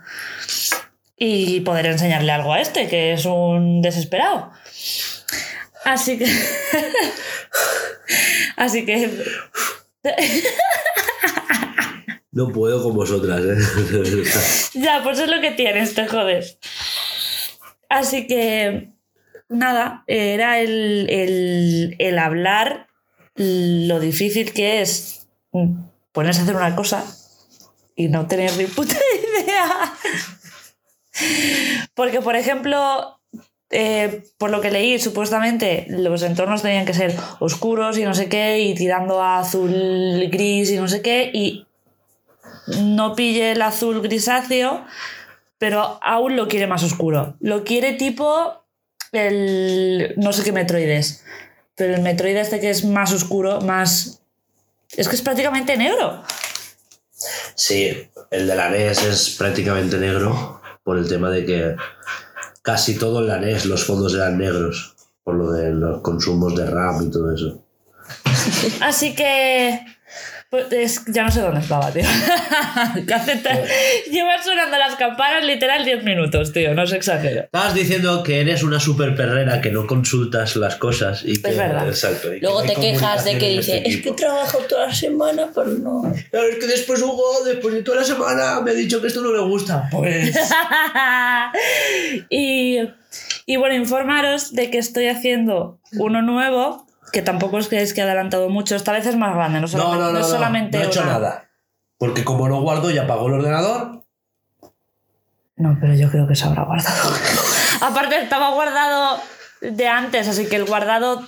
y 1.16 1.60
poder 1.60 1.86
enseñarle 1.86 2.32
algo 2.32 2.52
a 2.52 2.60
este, 2.60 2.88
que 2.88 3.12
es 3.12 3.24
un 3.24 3.82
desesperado. 3.82 4.50
Así 5.84 6.18
que... 6.18 6.26
así 8.56 8.86
que... 8.86 9.10
No 12.32 12.48
puedo 12.48 12.82
con 12.82 12.96
vosotras, 12.96 13.42
¿eh? 13.44 14.24
Ya, 14.74 15.02
pues 15.04 15.20
es 15.20 15.28
lo 15.28 15.40
que 15.40 15.52
tienes, 15.52 15.94
te 15.94 16.08
jodes. 16.08 16.58
Así 17.88 18.26
que, 18.26 18.90
nada, 19.48 20.02
era 20.08 20.58
el, 20.58 21.06
el, 21.10 21.94
el 22.00 22.18
hablar 22.18 22.88
lo 23.34 24.00
difícil 24.00 24.52
que 24.52 24.80
es 24.80 25.26
ponerse 26.12 26.40
a 26.40 26.44
hacer 26.44 26.56
una 26.56 26.76
cosa 26.76 27.04
y 27.96 28.08
no 28.08 28.26
tener 28.26 28.56
ni 28.56 28.66
puta 28.66 28.94
idea. 29.42 29.94
Porque, 31.94 32.20
por 32.20 32.36
ejemplo, 32.36 33.20
eh, 33.70 34.24
por 34.38 34.50
lo 34.50 34.60
que 34.60 34.70
leí, 34.70 34.98
supuestamente 34.98 35.86
los 35.88 36.22
entornos 36.22 36.62
tenían 36.62 36.86
que 36.86 36.94
ser 36.94 37.16
oscuros 37.40 37.98
y 37.98 38.04
no 38.04 38.14
sé 38.14 38.28
qué, 38.28 38.60
y 38.60 38.74
tirando 38.74 39.20
a 39.22 39.40
azul 39.40 40.28
gris 40.30 40.70
y 40.70 40.76
no 40.76 40.88
sé 40.88 41.02
qué, 41.02 41.30
y 41.32 41.66
no 42.66 43.14
pille 43.14 43.52
el 43.52 43.62
azul 43.62 44.00
grisáceo, 44.00 44.84
pero 45.58 45.98
aún 46.02 46.36
lo 46.36 46.48
quiere 46.48 46.66
más 46.66 46.82
oscuro. 46.82 47.36
Lo 47.40 47.64
quiere 47.64 47.94
tipo 47.94 48.64
el. 49.12 50.14
no 50.16 50.32
sé 50.32 50.44
qué 50.44 50.52
Metroid 50.52 50.88
es, 50.88 51.24
pero 51.76 51.94
el 51.94 52.02
Metroid 52.02 52.36
este 52.36 52.60
que 52.60 52.70
es 52.70 52.84
más 52.84 53.12
oscuro, 53.12 53.60
más. 53.60 54.20
Es 54.96 55.08
que 55.08 55.16
es 55.16 55.22
prácticamente 55.22 55.76
negro. 55.76 56.22
Sí, 57.54 58.10
el 58.30 58.46
de 58.46 58.54
la 58.54 58.68
NES 58.68 59.02
es 59.04 59.30
prácticamente 59.30 59.96
negro 59.98 60.60
por 60.82 60.98
el 60.98 61.08
tema 61.08 61.30
de 61.30 61.44
que 61.44 61.76
casi 62.62 62.96
todo 62.96 63.20
en 63.20 63.28
la 63.28 63.38
NES 63.38 63.66
los 63.66 63.84
fondos 63.84 64.14
eran 64.14 64.38
negros 64.38 64.94
por 65.22 65.34
lo 65.34 65.50
de 65.52 65.70
los 65.70 66.02
consumos 66.02 66.54
de 66.54 66.66
RAM 66.66 67.02
y 67.02 67.10
todo 67.10 67.34
eso. 67.34 67.64
Así 68.80 69.14
que. 69.14 69.80
Pues 70.54 70.70
es- 70.70 71.02
ya 71.08 71.24
no 71.24 71.32
sé 71.32 71.40
dónde 71.40 71.58
estaba, 71.58 71.90
tío. 71.90 72.04
Llevan 74.10 74.44
sonando 74.44 74.78
las 74.78 74.94
campanas 74.94 75.44
literal 75.44 75.84
10 75.84 76.04
minutos, 76.04 76.52
tío, 76.52 76.74
no 76.74 76.86
se 76.86 76.94
exagero. 76.96 77.40
Estabas 77.42 77.74
diciendo 77.74 78.22
que 78.22 78.40
eres 78.40 78.62
una 78.62 78.78
super 78.78 79.16
perrera, 79.16 79.60
que 79.60 79.72
no 79.72 79.84
consultas 79.88 80.54
las 80.54 80.76
cosas 80.76 81.22
y 81.24 81.42
que... 81.42 81.50
Es 81.50 81.56
verdad. 81.56 81.88
Exacto. 81.88 82.32
y 82.32 82.38
Luego 82.40 82.62
te 82.62 82.74
quejas 82.76 83.24
de 83.24 83.36
que 83.36 83.48
dice, 83.48 83.78
este 83.78 83.88
es 83.88 83.94
que 83.96 84.00
equipo". 84.10 84.14
trabajo 84.14 84.58
toda 84.68 84.86
la 84.86 84.94
semana, 84.94 85.48
pero 85.52 85.66
no. 85.70 86.02
Claro, 86.30 86.46
es 86.46 86.56
que 86.60 86.66
después 86.68 87.02
Hugo, 87.02 87.42
después 87.44 87.74
de 87.74 87.82
toda 87.82 87.98
la 87.98 88.04
semana, 88.04 88.60
me 88.60 88.70
ha 88.70 88.74
dicho 88.74 89.00
que 89.00 89.08
esto 89.08 89.22
no 89.22 89.32
le 89.32 89.40
gusta. 89.40 89.88
Pues... 89.90 90.36
y, 92.30 92.78
y 93.46 93.56
bueno, 93.56 93.74
informaros 93.74 94.52
de 94.54 94.70
que 94.70 94.78
estoy 94.78 95.08
haciendo 95.08 95.80
uno 95.98 96.22
nuevo 96.22 96.86
que 97.14 97.22
tampoco 97.22 97.58
es 97.58 97.68
que 97.68 97.80
es 97.80 97.94
que 97.94 98.02
ha 98.02 98.04
adelantado 98.04 98.50
mucho. 98.50 98.76
Esta 98.76 98.92
vez 98.92 99.06
es 99.06 99.16
más 99.16 99.34
grande, 99.34 99.60
no 99.60 99.68
solamente, 99.68 99.98
no, 100.04 100.12
no, 100.12 100.18
no, 100.18 100.24
solamente 100.24 100.76
he 100.78 100.84
hecho 100.84 101.00
una- 101.02 101.12
nada. 101.12 101.48
Porque 101.96 102.24
como 102.24 102.48
no 102.48 102.60
guardo, 102.60 102.90
ya 102.90 103.04
apagó 103.04 103.28
el 103.28 103.34
ordenador. 103.34 104.04
No, 105.56 105.78
pero 105.80 105.94
yo 105.94 106.10
creo 106.10 106.26
que 106.26 106.34
se 106.34 106.44
habrá 106.44 106.64
guardado. 106.64 107.10
Aparte, 107.80 108.20
estaba 108.20 108.50
guardado 108.50 109.20
de 109.62 109.88
antes, 109.88 110.28
así 110.28 110.46
que 110.48 110.56
el 110.56 110.64
guardado 110.66 111.22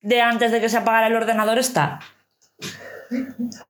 de 0.00 0.20
antes 0.22 0.50
de 0.50 0.60
que 0.60 0.68
se 0.70 0.78
apagara 0.78 1.06
el 1.08 1.14
ordenador 1.14 1.58
está. 1.58 2.00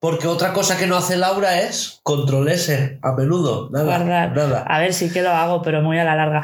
Porque 0.01 0.29
otra 0.29 0.53
cosa 0.55 0.79
que 0.79 0.87
no 0.87 0.97
hace 0.97 1.17
Laura 1.17 1.61
es 1.61 2.01
control 2.05 2.49
S 2.49 2.99
a 3.03 3.13
menudo. 3.13 3.69
Nada. 3.71 3.85
Guardar. 3.99 4.35
Nada. 4.37 4.63
A 4.67 4.79
ver, 4.79 4.95
sí 4.95 5.13
que 5.13 5.21
lo 5.23 5.31
hago, 5.31 5.61
pero 5.63 5.83
muy 5.83 5.99
a 5.99 6.05
la 6.05 6.15
larga. 6.15 6.43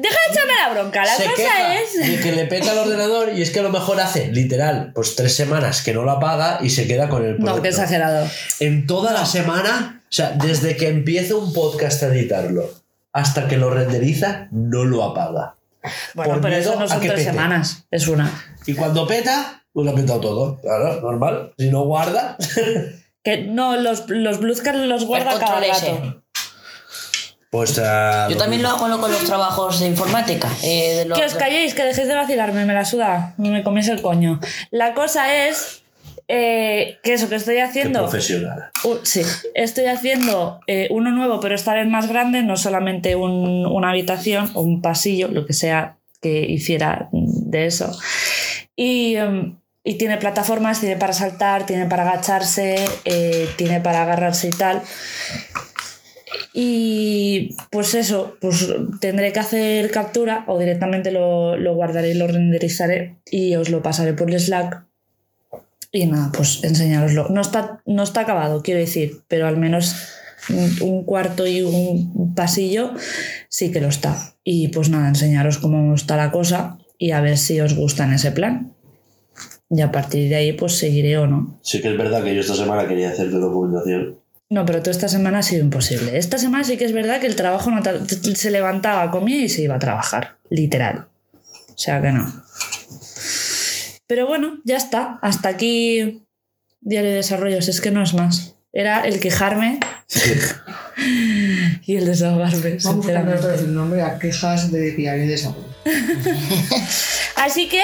Deja 0.00 0.16
de 0.26 0.32
echarme 0.32 0.52
la 0.58 0.72
bronca. 0.72 1.04
La 1.04 1.14
se 1.14 1.24
cosa 1.24 1.36
queja 1.36 1.74
es. 1.80 1.94
de 1.98 2.20
que 2.20 2.32
le 2.32 2.46
peta 2.46 2.72
el 2.72 2.78
ordenador 2.78 3.32
y 3.34 3.42
es 3.42 3.50
que 3.50 3.60
a 3.60 3.62
lo 3.62 3.70
mejor 3.70 4.00
hace 4.00 4.28
literal 4.28 4.92
pues 4.94 5.14
tres 5.16 5.34
semanas 5.36 5.82
que 5.82 5.92
no 5.92 6.02
lo 6.02 6.12
apaga 6.12 6.58
y 6.62 6.70
se 6.70 6.86
queda 6.86 7.08
con 7.08 7.24
el 7.24 7.32
No, 7.32 7.38
producto. 7.44 7.62
qué 7.62 7.68
exagerado. 7.68 8.26
En 8.60 8.86
toda 8.86 9.12
la 9.12 9.26
semana, 9.26 10.00
o 10.04 10.06
sea, 10.12 10.30
desde 10.30 10.76
que 10.76 10.88
empieza 10.88 11.34
un 11.36 11.52
podcast 11.52 12.02
a 12.02 12.06
editarlo 12.06 12.70
hasta 13.12 13.46
que 13.48 13.56
lo 13.58 13.68
renderiza, 13.70 14.48
no 14.50 14.84
lo 14.84 15.02
apaga. 15.04 15.56
Bueno, 16.14 16.34
Por 16.34 16.42
pero 16.42 16.56
eso 16.56 16.78
no 16.78 16.88
son 16.88 17.00
tres 17.00 17.12
pete. 17.12 17.24
semanas, 17.24 17.84
es 17.90 18.08
una. 18.08 18.30
Y 18.66 18.74
cuando 18.74 19.06
peta, 19.06 19.62
pues 19.72 19.84
lo 19.84 19.90
ha 19.92 19.94
petado 19.94 20.20
todo. 20.20 20.60
Claro, 20.60 21.00
normal. 21.00 21.52
Si 21.58 21.68
no 21.70 21.82
guarda. 21.84 22.36
Que 23.24 23.38
no, 23.38 23.76
los, 23.76 24.08
los 24.08 24.40
Bluescast 24.40 24.76
los 24.78 25.04
guarda 25.06 25.38
cada 25.38 25.60
rato. 25.60 26.22
Pues 27.52 27.78
ah, 27.84 28.28
Yo 28.30 28.38
también 28.38 28.62
lo 28.62 28.70
hago 28.70 28.78
con 28.98 29.12
los 29.12 29.24
trabajos 29.24 29.78
de 29.80 29.86
informática. 29.88 30.48
eh, 30.64 30.94
de 31.00 31.04
los- 31.04 31.18
Que 31.18 31.26
os 31.26 31.34
calléis, 31.34 31.74
que 31.74 31.84
dejéis 31.84 32.08
de 32.08 32.14
vacilarme, 32.14 32.64
me 32.64 32.72
la 32.72 32.86
suda, 32.86 33.34
me 33.36 33.62
coméis 33.62 33.88
el 33.88 34.00
coño. 34.00 34.40
La 34.70 34.94
cosa 34.94 35.46
es 35.46 35.82
eh, 36.28 36.98
que 37.02 37.12
eso 37.12 37.28
que 37.28 37.34
estoy 37.34 37.56
Qué 37.56 37.62
haciendo. 37.62 38.00
profesional. 38.00 38.70
Uh, 38.84 38.96
sí, 39.02 39.20
estoy 39.54 39.84
haciendo 39.84 40.60
eh, 40.66 40.88
uno 40.90 41.10
nuevo, 41.10 41.40
pero 41.40 41.54
esta 41.54 41.74
vez 41.74 41.86
más 41.86 42.08
grande, 42.08 42.42
no 42.42 42.56
solamente 42.56 43.16
un- 43.16 43.66
una 43.66 43.90
habitación 43.90 44.50
o 44.54 44.62
un 44.62 44.80
pasillo, 44.80 45.28
lo 45.28 45.44
que 45.44 45.52
sea 45.52 45.98
que 46.22 46.40
hiciera 46.48 47.10
de 47.12 47.66
eso. 47.66 47.94
Y, 48.76 49.16
em, 49.16 49.58
y 49.84 49.98
tiene 49.98 50.16
plataformas, 50.16 50.80
tiene 50.80 50.96
para 50.96 51.12
saltar, 51.12 51.66
tiene 51.66 51.84
para 51.84 52.04
agacharse, 52.08 52.76
eh, 53.04 53.46
tiene 53.56 53.80
para 53.82 54.00
agarrarse 54.02 54.48
y 54.48 54.52
tal. 54.52 54.80
Y 56.54 57.56
pues 57.70 57.94
eso, 57.94 58.36
pues 58.40 58.68
tendré 59.00 59.32
que 59.32 59.40
hacer 59.40 59.90
captura 59.90 60.44
o 60.48 60.58
directamente 60.58 61.10
lo, 61.10 61.56
lo 61.56 61.74
guardaré 61.74 62.10
y 62.10 62.14
lo 62.14 62.26
renderizaré 62.26 63.16
y 63.30 63.56
os 63.56 63.70
lo 63.70 63.82
pasaré 63.82 64.12
por 64.12 64.30
el 64.30 64.38
Slack 64.38 64.84
y 65.92 66.06
nada, 66.06 66.32
pues 66.34 66.64
enseñároslo. 66.64 67.28
No 67.28 67.42
está, 67.42 67.82
no 67.84 68.02
está 68.02 68.22
acabado, 68.22 68.62
quiero 68.62 68.80
decir, 68.80 69.20
pero 69.28 69.46
al 69.46 69.58
menos 69.58 69.94
un, 70.80 71.04
cuarto 71.04 71.46
y 71.46 71.60
un 71.60 72.34
pasillo 72.34 72.92
sí 73.50 73.70
que 73.70 73.82
lo 73.82 73.88
está. 73.88 74.34
Y 74.42 74.68
pues 74.68 74.88
nada, 74.88 75.08
enseñaros 75.08 75.58
cómo 75.58 75.94
está 75.94 76.16
la 76.16 76.32
cosa 76.32 76.78
y 76.96 77.10
a 77.10 77.20
ver 77.20 77.36
si 77.36 77.60
os 77.60 77.76
gusta 77.76 78.04
en 78.04 78.14
ese 78.14 78.32
plan. 78.32 78.72
Y 79.68 79.82
a 79.82 79.92
partir 79.92 80.30
de 80.30 80.34
ahí 80.34 80.52
pues 80.54 80.78
seguiré 80.78 81.18
o 81.18 81.26
no. 81.26 81.58
Sí 81.62 81.82
que 81.82 81.90
es 81.90 81.98
verdad 81.98 82.24
que 82.24 82.34
yo 82.34 82.40
esta 82.40 82.54
semana 82.54 82.88
quería 82.88 83.10
hacer 83.10 83.30
de 83.30 83.38
documentación. 83.38 84.21
No, 84.52 84.66
pero 84.66 84.80
toda 84.80 84.90
esta 84.90 85.08
semana 85.08 85.38
ha 85.38 85.42
sido 85.42 85.62
imposible. 85.62 86.18
Esta 86.18 86.36
semana 86.36 86.62
sí 86.62 86.76
que 86.76 86.84
es 86.84 86.92
verdad 86.92 87.22
que 87.22 87.26
el 87.26 87.36
trabajo 87.36 87.70
no 87.70 87.80
se 88.34 88.50
levantaba, 88.50 89.10
comía 89.10 89.42
y 89.42 89.48
se 89.48 89.62
iba 89.62 89.76
a 89.76 89.78
trabajar, 89.78 90.36
literal. 90.50 91.06
O 91.70 91.78
sea 91.78 92.02
que 92.02 92.12
no. 92.12 92.30
Pero 94.06 94.26
bueno, 94.26 94.60
ya 94.66 94.76
está. 94.76 95.18
Hasta 95.22 95.48
aquí 95.48 96.26
Diario 96.82 97.08
de 97.08 97.16
Desarrollos. 97.16 97.66
Es 97.68 97.80
que 97.80 97.90
no 97.90 98.02
es 98.02 98.12
más. 98.12 98.54
Era 98.74 99.00
el 99.06 99.20
quejarme 99.20 99.80
y 101.86 101.96
el 101.96 102.04
desahogarme, 102.04 102.76
Vamos 102.84 103.08
a 103.08 103.54
el 103.54 103.74
nombre 103.74 104.02
a 104.02 104.18
quejas 104.18 104.70
de 104.70 104.90
diario 104.90 105.22
de 105.22 105.28
desarrollo. 105.28 105.64
Así 107.36 107.70
que 107.70 107.82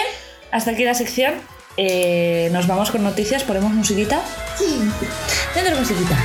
hasta 0.51 0.73
aquí 0.73 0.85
la 0.85 0.93
sección. 0.93 1.33
Eh, 1.79 2.51
nos 2.53 2.67
vamos 2.67 2.91
con 2.91 3.03
noticias. 3.03 3.43
Ponemos 3.43 3.73
musiquita. 3.73 4.21
Sí. 4.59 4.67
Dentro 5.55 5.79
musiquita. 5.79 6.19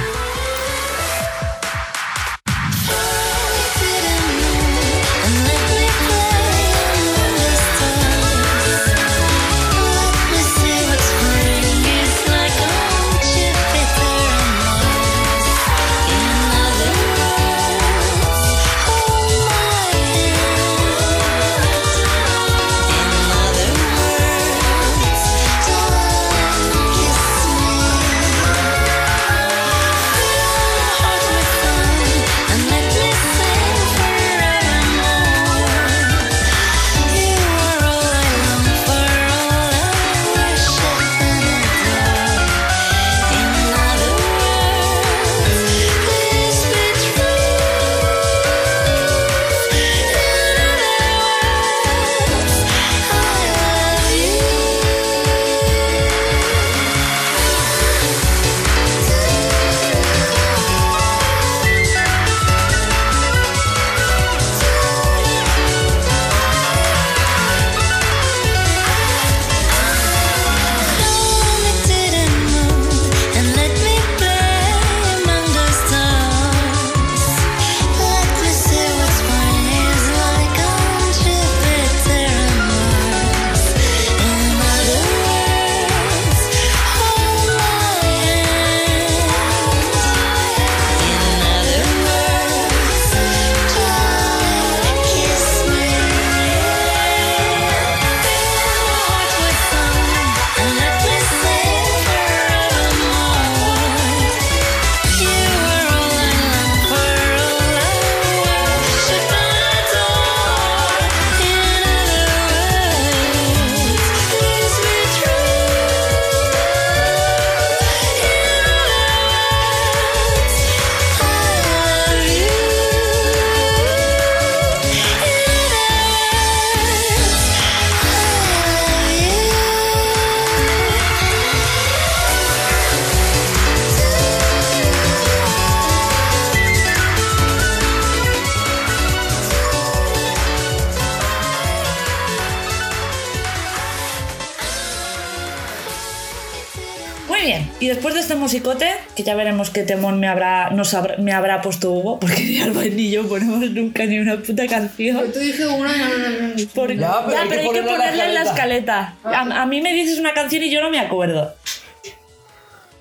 Ya 149.84 149.96
temón 149.96 150.20
me 150.20 150.28
habrá, 150.28 150.70
nos 150.72 150.94
habrá- 150.94 151.18
me 151.18 151.32
habrá 151.34 151.62
puesto 151.62 151.92
Hugo, 151.92 152.20
porque 152.20 152.42
ni 152.44 152.62
Alba 152.62 152.84
ni 152.84 153.10
yo 153.12 153.28
ponemos 153.28 153.60
nunca 153.72 154.06
ni 154.06 154.20
una 154.20 154.38
puta 154.38 154.66
canción. 154.68 155.18
Pero 155.20 155.32
tú 155.34 155.40
dije 155.40 155.66
una. 155.68 155.96
no, 155.98 156.06
no, 156.06 156.18
no, 156.30 156.48
no. 156.48 156.54
Porque- 156.74 156.98
Ya, 156.98 157.24
pero 157.26 157.38
hay 157.42 157.48
que 157.50 157.54
hay 157.56 157.60
que 157.62 157.66
ponerla 157.66 157.92
en 157.94 158.00
la 158.00 158.06
ponerla 158.06 158.26
en 158.26 158.34
la 158.34 158.42
escaleta. 158.44 159.16
A, 159.24 159.62
a 159.62 159.66
mí 159.66 159.82
me 159.82 159.94
dices 159.94 160.20
una 160.20 160.34
canción 160.34 160.64
y 160.64 160.70
yo 160.72 160.82
no 160.82 160.90
me 160.90 161.00
acuerdo. 161.00 161.54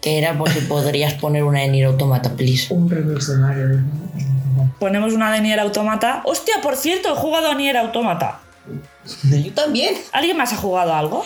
Que 0.00 0.18
era 0.18 0.36
por 0.36 0.50
si 0.50 0.60
podrías 0.62 1.14
poner 1.14 1.44
una 1.44 1.60
de 1.60 1.68
Nier 1.68 1.86
Automata, 1.86 2.30
please. 2.34 2.74
Un 2.74 2.88
Mario. 3.40 3.80
Ponemos 4.80 5.12
una 5.12 5.32
de 5.32 5.40
Nier 5.40 5.60
Automata. 5.60 6.22
Hostia, 6.24 6.54
por 6.60 6.74
cierto, 6.76 7.12
he 7.12 7.16
jugado 7.16 7.50
a 7.50 7.54
Nier 7.54 7.76
Automata. 7.76 8.40
Yo 9.24 9.52
también. 9.52 9.94
¿Alguien 10.12 10.36
más 10.36 10.52
ha 10.52 10.56
jugado 10.56 10.92
algo? 10.94 11.24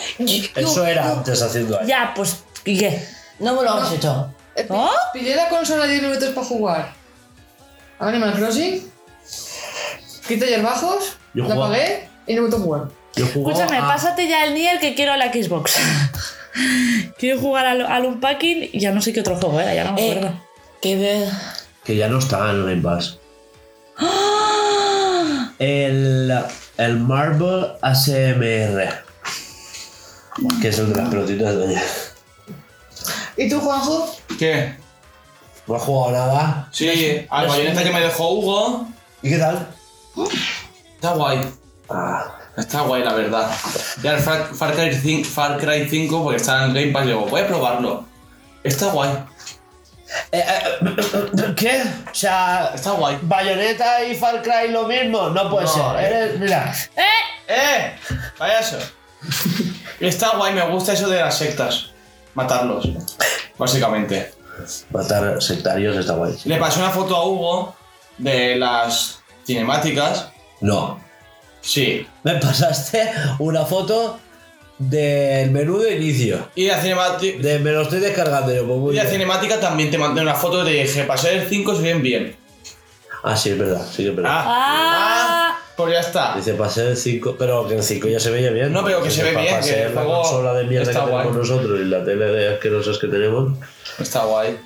Eso 0.55 0.85
era 0.87 1.11
antes 1.13 1.41
haciendo 1.41 1.79
ahí. 1.81 1.87
Ya, 1.87 2.13
pues, 2.15 2.45
¿y 2.67 2.79
qué? 2.79 3.03
No 3.39 3.55
me 3.55 3.63
lo 3.63 3.73
has 3.73 3.93
hecho. 3.93 4.33
¿Oh? 4.69 4.91
Pillé 5.13 5.37
la 5.37 5.49
consola 5.49 5.87
10 5.87 6.03
minutos 6.03 6.29
para 6.31 6.47
jugar. 6.47 6.93
A 7.99 8.09
Animal 8.09 8.35
Crossing. 8.35 8.91
Quité 10.27 10.51
ya 10.51 10.63
bajos. 10.63 11.17
Yo 11.35 11.45
la 11.45 11.55
jugaba- 11.55 11.75
apagué 11.75 12.09
y 12.27 12.35
no 12.35 12.43
me 12.43 12.49
gustó 12.49 12.63
jugar. 12.63 12.83
Yo 13.15 13.27
jugaba 13.33 13.53
Escúchame, 13.63 13.79
a- 13.79 13.87
pásate 13.89 14.29
ya 14.29 14.45
el 14.45 14.55
Nier 14.55 14.79
que 14.81 14.95
quiero 14.95 15.17
la 15.17 15.33
Xbox. 15.33 15.77
quiero 17.19 17.39
jugar 17.41 17.67
al, 17.67 17.83
al 17.87 18.05
Unpacking 18.07 18.71
y 18.73 18.81
ya 18.81 18.93
no 18.93 19.01
sé 19.03 19.13
qué 19.13 19.21
otro 19.21 19.37
juego 19.37 19.61
era, 19.61 19.75
ya 19.75 19.85
no 19.85 19.93
me 19.93 20.07
Eh, 20.07 20.13
acuerdo. 20.19 20.41
que 20.83 20.97
ve. 20.97 21.29
Que 21.85 21.97
ya 21.97 22.09
no 22.09 22.19
está 22.19 22.51
en 22.51 22.67
Game 22.67 22.83
Pass. 22.83 23.19
El, 25.59 26.33
el 26.77 26.97
Marble 27.01 27.69
ASMR. 27.81 29.05
Que 30.61 30.69
es 30.69 30.79
el 30.79 30.93
de 30.93 31.01
las 31.01 31.09
pelotitas 31.09 31.57
de 31.57 31.81
¿Y 33.37 33.49
tú, 33.49 33.61
Juanjo? 33.61 34.15
¿Qué? 34.39 34.75
No 35.67 35.75
ha 35.77 35.79
jugado 35.79 36.13
nada. 36.13 36.69
Sí, 36.73 37.27
al 37.29 37.49
bayoneta 37.49 37.83
que 37.83 37.91
me 37.91 38.01
dejó 38.01 38.31
Hugo. 38.31 38.87
¿Y 39.23 39.31
qué 39.31 39.39
tal? 39.39 39.67
Está 40.95 41.13
guay. 41.13 41.41
Ah, 41.91 42.33
Está 42.57 42.81
guay, 42.83 43.03
la 43.05 43.13
verdad. 43.13 43.51
Ya 44.03 44.13
el 44.15 44.21
Far, 44.21 44.47
Far 44.55 44.75
Cry 44.75 44.95
5, 44.95 45.29
Far 45.29 45.59
Cry 45.59 45.87
5, 45.89 46.23
porque 46.23 46.37
está 46.39 46.65
en 46.65 46.73
Game 46.75 46.93
Pass, 46.93 47.05
y 47.05 47.09
digo, 47.09 47.27
voy 47.27 47.41
a 47.43 47.47
probarlo. 47.47 48.05
Está 48.65 48.87
guay. 48.87 49.11
Eh, 50.33 50.43
eh, 50.43 51.55
¿Qué? 51.57 51.83
O 52.11 52.15
sea, 52.15 52.71
Está 52.75 52.93
guay. 52.93 53.19
Bayonetta 53.23 54.05
y 54.05 54.15
Far 54.15 54.43
Cry 54.43 54.71
lo 54.71 54.85
mismo. 54.87 55.29
No 55.31 55.51
puede 55.51 55.67
No, 55.67 55.73
ser. 55.73 55.83
eh. 56.05 56.07
Eres- 56.07 56.39
mira, 56.41 56.73
¡Eh! 57.49 57.95
Payaso. 58.39 58.79
Está 60.01 60.37
guay, 60.37 60.55
me 60.55 60.67
gusta 60.71 60.93
eso 60.95 61.09
de 61.09 61.21
las 61.21 61.37
sectas. 61.37 61.91
Matarlos. 62.37 62.89
Básicamente. 63.59 64.33
matar 64.91 65.43
sectarios 65.43 65.97
está 65.97 66.13
guay. 66.15 66.37
Le 66.45 66.57
pasé 66.59 66.79
una 66.79 66.91
foto 66.91 67.17
a 67.17 67.27
Hugo 67.27 67.75
de 68.19 68.57
las 68.57 69.19
cinemáticas. 69.45 70.29
No. 70.61 71.01
Sí. 71.61 72.07
Me 72.23 72.35
pasaste 72.37 73.11
una 73.41 73.65
foto 73.65 74.19
del 74.79 75.51
menú 75.51 75.79
de 75.79 75.97
inicio. 75.97 76.49
Y 76.55 76.67
la 76.69 76.81
cinemática. 76.81 77.39
De, 77.43 77.59
me 77.59 77.73
lo 77.73 77.83
estoy 77.83 78.01
descargando 78.01 78.55
yo. 78.55 78.67
Pues 78.67 78.79
muy 78.79 78.93
Y 78.93 78.97
la 78.97 79.03
bien. 79.03 79.15
cinemática 79.15 79.59
también 79.59 79.91
te 79.91 79.99
mandé 79.99 80.21
una 80.21 80.35
foto 80.35 80.63
y 80.63 80.65
te 80.67 80.83
dije, 80.83 81.05
pasé 81.05 81.35
el 81.39 81.49
5 81.49 81.75
se 81.77 81.83
ven 81.83 82.03
bien. 82.03 82.37
Ah, 83.25 83.37
sí, 83.37 83.51
es 83.51 83.59
verdad. 83.59 83.85
Sí, 83.91 84.07
es 84.07 84.15
verdad. 84.15 84.31
Ah, 84.33 84.45
Ah. 84.47 85.26
Pues 85.77 85.93
ya 85.93 86.01
está. 86.01 86.35
Dice, 86.37 86.55
pasé 86.55 86.89
el 86.89 86.97
5, 86.97 87.37
pero 87.39 87.67
que 87.69 87.75
el 87.77 87.83
5 87.83 88.09
ya 88.09 88.19
se 88.21 88.31
veía 88.31 88.51
bien. 88.51 88.73
No, 88.73 88.85
pero 88.85 89.03
que 89.03 89.11
se 89.11 89.23
ve 89.23 89.33
Pa- 89.33 89.41
bien, 89.41 89.61
que 89.61 89.83
el 89.83 89.95
la 89.95 90.01
juego 90.03 90.23
consola 90.23 90.53
de 90.55 90.65
mierda 90.65 90.85
que 90.87 90.91
está 90.91 91.05
tenemos 91.05 91.25
guay. 91.27 91.37
nosotros 91.39 91.81
y 91.81 91.85
la 91.85 92.05
tele 92.05 92.25
de 92.27 92.55
asquerosas 92.55 92.99
que 92.99 93.07
tenemos. 93.09 93.59
Está 93.99 94.25
guay. 94.25 94.59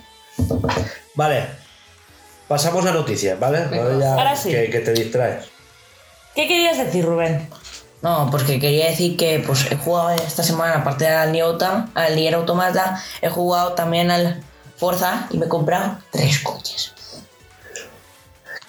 Vale. 1.14 1.46
Pasamos 2.48 2.84
a 2.86 2.92
noticias, 2.92 3.38
¿vale? 3.38 3.66
Ya 4.00 4.14
Ahora 4.14 4.34
sí. 4.36 4.50
Que, 4.50 4.70
que 4.70 4.80
te 4.80 4.92
distraes. 4.92 5.46
¿Qué 6.34 6.48
querías 6.48 6.78
decir, 6.78 7.04
Rubén? 7.04 7.48
No, 8.02 8.28
porque 8.30 8.58
quería 8.58 8.86
decir 8.86 9.16
que 9.16 9.42
pues 9.46 9.70
he 9.70 9.76
jugado 9.76 10.11
esta 10.11 10.42
semana, 10.42 10.76
aparte 10.76 11.04
del 11.04 11.32
Nier, 11.32 11.44
al 11.94 12.16
Nier 12.16 12.34
Automata, 12.34 13.02
he 13.20 13.28
jugado 13.28 13.72
también 13.74 14.11
al 14.11 14.42
Forza 14.76 15.26
y 15.30 15.36
me 15.38 15.46
he 15.46 15.48
comprado 15.48 15.98
tres 16.11 16.38
coches. 16.40 16.94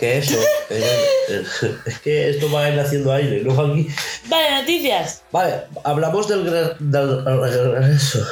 Que 0.01 0.17
eso. 0.17 0.35
eh, 0.71 1.45
es 1.85 1.99
que 1.99 2.31
esto 2.31 2.51
va 2.51 2.63
a 2.63 2.69
ir 2.71 2.79
haciendo 2.79 3.13
aire, 3.13 3.43
¿no, 3.43 3.51
aquí. 3.61 3.87
Vale, 4.29 4.59
noticias. 4.59 5.21
Vale, 5.31 5.65
hablamos 5.83 6.27
del, 6.27 6.43
del 6.79 7.23
regreso. 7.23 8.25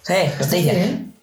Sí, 0.00 0.14
estoy 0.40 0.62
Bien. 0.62 1.14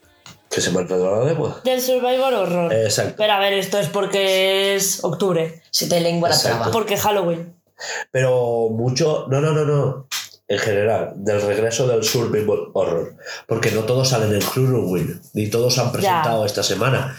Que 0.47 0.61
se 0.61 0.69
me 0.69 0.81
ha 0.81 0.83
la 0.83 1.23
lengua. 1.25 1.59
Del 1.63 1.81
Survivor 1.81 2.33
Horror. 2.35 2.71
Exacto. 2.71 3.15
Pero 3.17 3.33
a 3.33 3.39
ver, 3.39 3.53
esto 3.53 3.79
es 3.79 3.87
porque 3.87 4.75
es 4.75 5.03
octubre. 5.03 5.63
Se 5.71 5.87
te 5.87 5.99
lengua 6.01 6.29
la 6.29 6.39
traba. 6.39 6.69
Porque 6.71 6.95
Halloween. 6.97 7.55
Pero 8.11 8.69
mucho. 8.69 9.25
No, 9.27 9.41
no, 9.41 9.53
no, 9.53 9.65
no. 9.65 10.07
En 10.47 10.59
general, 10.59 11.13
del 11.15 11.41
regreso 11.41 11.87
del 11.87 12.03
Survival 12.03 12.67
Horror. 12.73 13.15
Porque 13.47 13.71
no 13.71 13.85
todos 13.85 14.09
salen 14.09 14.35
en 14.35 14.41
Halloween. 14.41 15.19
Ni 15.33 15.49
todos 15.49 15.79
han 15.79 15.91
presentado 15.91 16.45
esta 16.45 16.61
semana. 16.61 17.17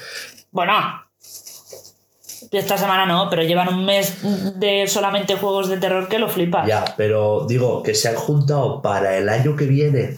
Bueno. 0.52 1.01
Esta 2.52 2.76
semana 2.76 3.06
no, 3.06 3.30
pero 3.30 3.42
llevan 3.42 3.72
un 3.72 3.86
mes 3.86 4.18
de 4.56 4.86
solamente 4.86 5.36
juegos 5.36 5.70
de 5.70 5.78
terror 5.78 6.06
que 6.06 6.18
lo 6.18 6.28
flipas. 6.28 6.68
Ya, 6.68 6.84
pero 6.98 7.46
digo 7.48 7.82
que 7.82 7.94
se 7.94 8.10
han 8.10 8.14
juntado 8.14 8.82
para 8.82 9.16
el 9.16 9.30
año 9.30 9.56
que 9.56 9.64
viene 9.64 10.14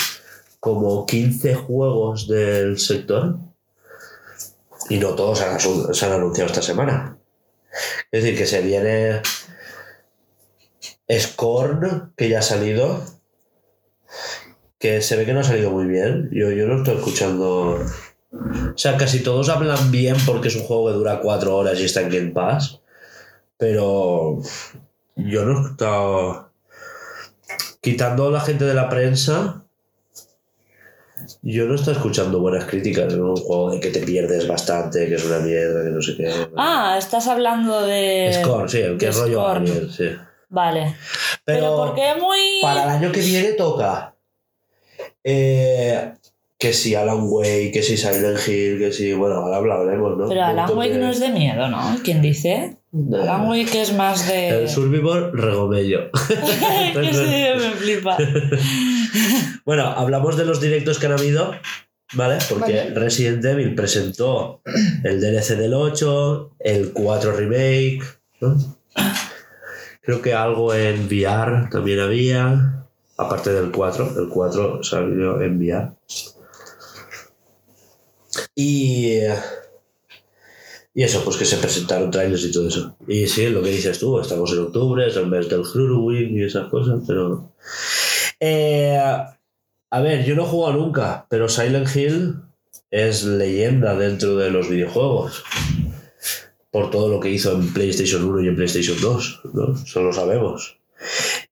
como 0.58 1.06
15 1.06 1.54
juegos 1.54 2.26
del 2.26 2.78
sector. 2.80 3.36
Y 4.90 4.98
no 4.98 5.14
todos 5.14 5.38
se 5.38 6.06
han, 6.06 6.12
anunciado 6.12 6.50
esta 6.50 6.60
semana. 6.60 7.18
Es 8.10 8.24
decir, 8.24 8.36
que 8.36 8.46
se 8.46 8.62
viene 8.62 9.22
Scorn, 11.08 12.14
que 12.16 12.28
ya 12.28 12.40
ha 12.40 12.42
salido. 12.42 13.00
Que 14.80 15.02
se 15.02 15.16
ve 15.16 15.24
que 15.24 15.34
no 15.34 15.40
ha 15.40 15.44
salido 15.44 15.70
muy 15.70 15.86
bien. 15.86 16.30
Yo, 16.32 16.50
yo 16.50 16.66
no 16.66 16.78
estoy 16.78 16.96
escuchando. 16.96 17.78
O 18.34 18.76
sea, 18.78 18.96
casi 18.96 19.22
todos 19.22 19.48
hablan 19.48 19.90
bien 19.90 20.16
porque 20.26 20.48
es 20.48 20.56
un 20.56 20.64
juego 20.64 20.88
que 20.88 20.94
dura 20.94 21.20
4 21.20 21.56
horas 21.56 21.78
y 21.80 21.84
está 21.84 22.00
en 22.00 22.10
Game 22.10 22.30
Pass. 22.32 22.80
Pero 23.56 24.40
yo 25.16 25.44
no 25.44 25.66
he 25.66 25.70
estado. 25.70 26.50
Quitando 27.80 28.30
la 28.30 28.40
gente 28.40 28.64
de 28.64 28.74
la 28.74 28.88
prensa. 28.88 29.60
Yo 31.42 31.66
no 31.66 31.74
estoy 31.76 31.94
escuchando 31.94 32.40
buenas 32.40 32.64
críticas. 32.64 33.12
Es 33.12 33.18
un 33.18 33.36
juego 33.36 33.70
de 33.70 33.80
que 33.80 33.90
te 33.90 34.00
pierdes 34.00 34.46
bastante, 34.48 35.08
que 35.08 35.14
es 35.14 35.24
una 35.24 35.38
mierda, 35.38 35.84
que 35.84 35.90
no 35.90 36.02
sé 36.02 36.16
qué. 36.16 36.48
Ah, 36.56 36.96
estás 36.98 37.28
hablando 37.28 37.82
de. 37.82 38.36
Scorn, 38.42 38.68
sí, 38.68 38.80
el 38.80 38.98
que 38.98 39.08
es 39.08 39.16
rollo. 39.16 39.46
Alien, 39.46 39.90
sí. 39.90 40.10
Vale. 40.48 40.96
Pero, 41.44 41.60
Pero, 41.60 41.76
porque 41.76 42.14
muy. 42.20 42.38
para 42.62 42.84
el 42.84 42.90
año 42.90 43.12
que 43.12 43.20
viene 43.20 43.52
toca. 43.52 44.14
eh, 45.22 46.12
que 46.64 46.72
si 46.72 46.94
Alan 46.94 47.24
Wake, 47.24 47.72
que 47.72 47.82
si 47.82 47.98
Silent 47.98 48.38
Hill, 48.48 48.78
que 48.78 48.90
si. 48.90 49.12
Bueno, 49.12 49.34
ahora 49.34 49.58
hablaremos, 49.58 50.16
¿no? 50.16 50.28
Pero 50.30 50.44
Alan 50.44 50.70
Wake 50.74 50.96
no 50.96 51.10
es 51.10 51.20
de 51.20 51.28
miedo, 51.28 51.68
¿no? 51.68 51.98
¿Quién 52.02 52.22
dice? 52.22 52.78
Alan 53.12 53.46
Wake 53.48 53.82
es 53.82 53.92
más 53.92 54.26
de. 54.26 54.62
El 54.62 54.68
Survivor 54.70 55.38
Regomello. 55.38 56.10
que 56.10 57.12
sí, 57.12 57.44
me 57.58 57.70
flipa. 57.72 58.16
Bueno, 59.66 59.84
hablamos 59.84 60.36
de 60.36 60.44
los 60.44 60.60
directos 60.60 60.98
que 60.98 61.06
han 61.06 61.12
habido, 61.12 61.52
¿vale? 62.14 62.38
Porque 62.48 62.76
Vale. 62.76 62.94
Resident 62.94 63.44
Evil 63.44 63.74
presentó 63.74 64.60
el 65.04 65.20
DLC 65.20 65.56
del 65.56 65.72
8, 65.72 66.56
el 66.58 66.92
4 66.92 67.32
Remake, 67.32 68.02
¿no? 68.40 68.56
Creo 70.02 70.20
que 70.20 70.34
algo 70.34 70.74
en 70.74 71.06
VR 71.06 71.68
también 71.70 72.00
había, 72.00 72.84
aparte 73.16 73.52
del 73.52 73.70
4, 73.70 74.18
el 74.18 74.28
4 74.28 74.82
salió 74.82 75.40
en 75.40 75.58
VR. 75.58 75.92
Y, 78.54 79.18
y 80.94 81.02
eso, 81.02 81.24
pues 81.24 81.36
que 81.36 81.44
se 81.44 81.56
presentaron 81.56 82.10
trailers 82.10 82.44
y 82.44 82.52
todo 82.52 82.68
eso. 82.68 82.96
Y 83.08 83.26
sí, 83.26 83.48
lo 83.48 83.62
que 83.62 83.70
dices 83.70 83.98
tú, 83.98 84.18
estamos 84.20 84.52
en 84.52 84.60
octubre, 84.60 85.06
es 85.06 85.16
el 85.16 85.26
mes 85.26 85.48
del 85.48 85.64
Halloween 85.64 86.38
y 86.38 86.44
esas 86.44 86.68
cosas, 86.68 87.00
pero... 87.06 87.52
Eh, 88.40 88.98
a 89.90 90.00
ver, 90.00 90.24
yo 90.24 90.34
no 90.34 90.42
he 90.42 90.48
jugado 90.48 90.74
nunca, 90.74 91.26
pero 91.28 91.48
Silent 91.48 91.94
Hill 91.94 92.36
es 92.90 93.24
leyenda 93.24 93.94
dentro 93.96 94.36
de 94.36 94.50
los 94.50 94.68
videojuegos. 94.68 95.44
Por 96.70 96.90
todo 96.90 97.08
lo 97.08 97.20
que 97.20 97.30
hizo 97.30 97.52
en 97.52 97.72
PlayStation 97.72 98.24
1 98.24 98.42
y 98.42 98.48
en 98.48 98.56
PlayStation 98.56 99.00
2, 99.00 99.40
¿no? 99.52 99.74
Eso 99.74 100.02
lo 100.02 100.12
sabemos. 100.12 100.78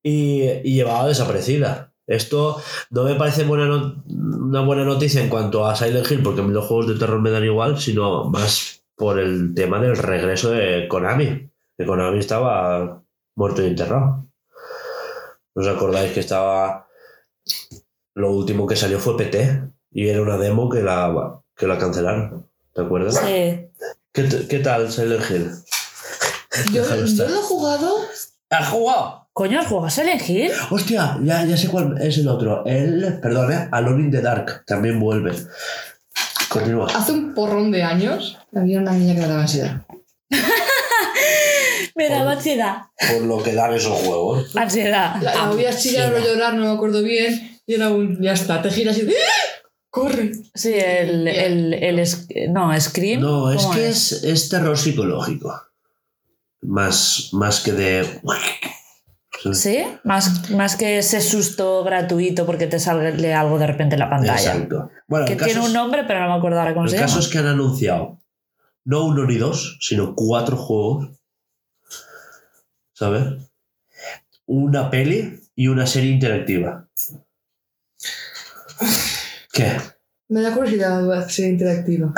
Y, 0.03 0.43
y 0.65 0.75
llevaba 0.75 1.07
desaparecida. 1.07 1.92
Esto 2.07 2.61
no 2.91 3.05
me 3.05 3.15
parece 3.15 3.45
buena 3.45 3.67
no- 3.67 4.03
una 4.09 4.61
buena 4.63 4.85
noticia 4.85 5.23
en 5.23 5.29
cuanto 5.29 5.67
a 5.67 5.77
Silent 5.77 6.11
Hill, 6.11 6.23
porque 6.23 6.41
a 6.41 6.45
mí 6.45 6.53
los 6.53 6.67
juegos 6.67 6.89
de 6.89 6.99
terror 6.99 7.21
me 7.21 7.31
dan 7.31 7.45
igual, 7.45 7.79
sino 7.81 8.25
más 8.25 8.83
por 8.97 9.19
el 9.19 9.55
tema 9.55 9.81
del 9.81 9.97
regreso 9.97 10.51
de 10.51 10.87
Konami. 10.89 11.49
Que 11.79 11.87
Konami 11.87 12.19
estaba 12.19 13.03
muerto 13.37 13.63
y 13.63 13.67
enterrado. 13.69 14.27
¿No 15.55 15.63
os 15.63 15.69
acordáis 15.69 16.13
que 16.13 16.21
estaba... 16.21 16.87
Lo 18.15 18.31
último 18.33 18.67
que 18.67 18.77
salió 18.77 18.99
fue 18.99 19.17
PT, 19.17 19.63
Y 19.93 20.09
era 20.09 20.21
una 20.23 20.37
demo 20.37 20.69
que 20.69 20.83
la, 20.83 21.41
que 21.57 21.67
la 21.67 21.79
cancelaron. 21.79 22.47
¿Te 22.75 22.83
acuerdas? 22.83 23.17
Sí. 23.19 23.69
¿Qué, 24.13 24.47
qué 24.49 24.59
tal 24.59 24.91
Silent 24.91 25.25
Hill? 25.31 25.51
Yo, 26.73 26.83
yo 27.07 27.29
lo 27.29 27.39
he 27.39 27.43
jugado. 27.43 27.97
¿Has 28.51 28.69
jugado? 28.69 29.22
Coño, 29.33 29.61
¿has 29.61 29.67
jugado 29.67 29.87
a 29.87 29.91
Silent 29.91 30.29
Hill? 30.29 30.51
Hostia, 30.71 31.19
ya, 31.23 31.45
ya 31.47 31.57
sé 31.57 31.69
cuál 31.69 31.97
es 32.01 32.19
el 32.19 32.29
otro. 32.29 32.65
El, 32.67 33.19
perdón, 33.21 33.53
¿eh? 33.53 33.69
Alone 33.73 34.03
in 34.05 34.11
the 34.11 34.21
Dark 34.21 34.65
también 34.67 35.01
vuelve. 35.01 35.33
Continúa. 36.51 36.87
Hace 36.95 37.13
un 37.13 37.35
porrón 37.35 37.71
de 37.71 37.83
años 37.83 38.39
había 38.55 38.79
una 38.79 38.93
niña 38.93 39.15
que 39.15 39.21
me 39.23 39.27
daba 39.29 39.43
ansiedad. 39.43 39.83
Me 41.95 42.09
daba 42.09 42.33
ansiedad. 42.33 42.77
Por 43.13 43.23
lo 43.27 43.43
que 43.43 43.53
dan 43.53 43.75
esos 43.75 43.93
juegos. 44.01 44.57
Ansiedad. 44.57 45.17
La, 45.21 45.35
la 45.35 45.51
oía 45.51 45.77
chillar 45.77 46.13
o 46.15 46.19
llorar, 46.19 46.55
no 46.55 46.65
me 46.65 46.71
acuerdo 46.71 47.03
bien. 47.03 47.61
Y 47.67 47.75
era 47.75 47.91
un. 47.91 48.19
Ya 48.21 48.33
está, 48.33 48.63
te 48.63 48.71
giras 48.71 48.97
y. 48.99 49.03
¡Ah! 49.03 49.61
¡Corre! 49.91 50.33
Sí, 50.55 50.73
el, 50.75 51.29
el, 51.29 51.75
el, 51.75 51.99
es- 51.99 52.27
no, 52.49 52.79
Scream. 52.81 53.21
No, 53.21 53.53
es 53.53 53.61
¿cómo 53.63 53.75
que 53.75 53.89
es, 53.89 54.25
es 54.25 54.49
terror 54.49 54.79
psicológico. 54.79 55.55
Más, 56.63 57.29
más 57.33 57.61
que 57.61 57.73
de. 57.73 58.21
Sí, 59.53 59.85
más, 60.05 60.51
más 60.51 60.77
que 60.77 60.99
ese 60.99 61.21
susto 61.21 61.83
gratuito 61.85 62.47
porque 62.47 62.67
te 62.67 62.79
sale 62.79 63.35
algo 63.35 63.59
de 63.59 63.67
repente 63.67 63.95
en 63.95 64.01
la 64.01 64.11
pantalla. 64.11 64.53
Exacto. 64.53 64.91
Bueno, 65.09 65.27
Que 65.27 65.33
el 65.33 65.39
caso, 65.39 65.51
tiene 65.53 65.67
un 65.67 65.73
nombre, 65.73 66.05
pero 66.07 66.21
no 66.21 66.29
me 66.29 66.35
acuerdo 66.35 66.59
ahora 66.61 66.75
cómo 66.75 66.85
el 66.85 66.91
se 66.91 66.97
caso 66.97 67.15
llama. 67.15 67.21
es 67.21 67.29
que 67.29 67.39
han 67.39 67.47
anunciado 67.47 68.19
no 68.85 69.05
uno 69.05 69.25
ni 69.27 69.37
dos, 69.37 69.79
sino 69.81 70.15
cuatro 70.15 70.57
juegos. 70.57 71.11
¿Sabes? 72.93 73.25
Una 74.47 74.91
peli 74.91 75.41
y 75.55 75.69
una 75.69 75.87
serie 75.87 76.11
interactiva. 76.11 76.87
¿Qué? 79.53 79.73
Me 80.29 80.41
da 80.43 80.55
curiosidad 80.55 81.29
ser 81.29 81.51
interactiva. 81.51 82.13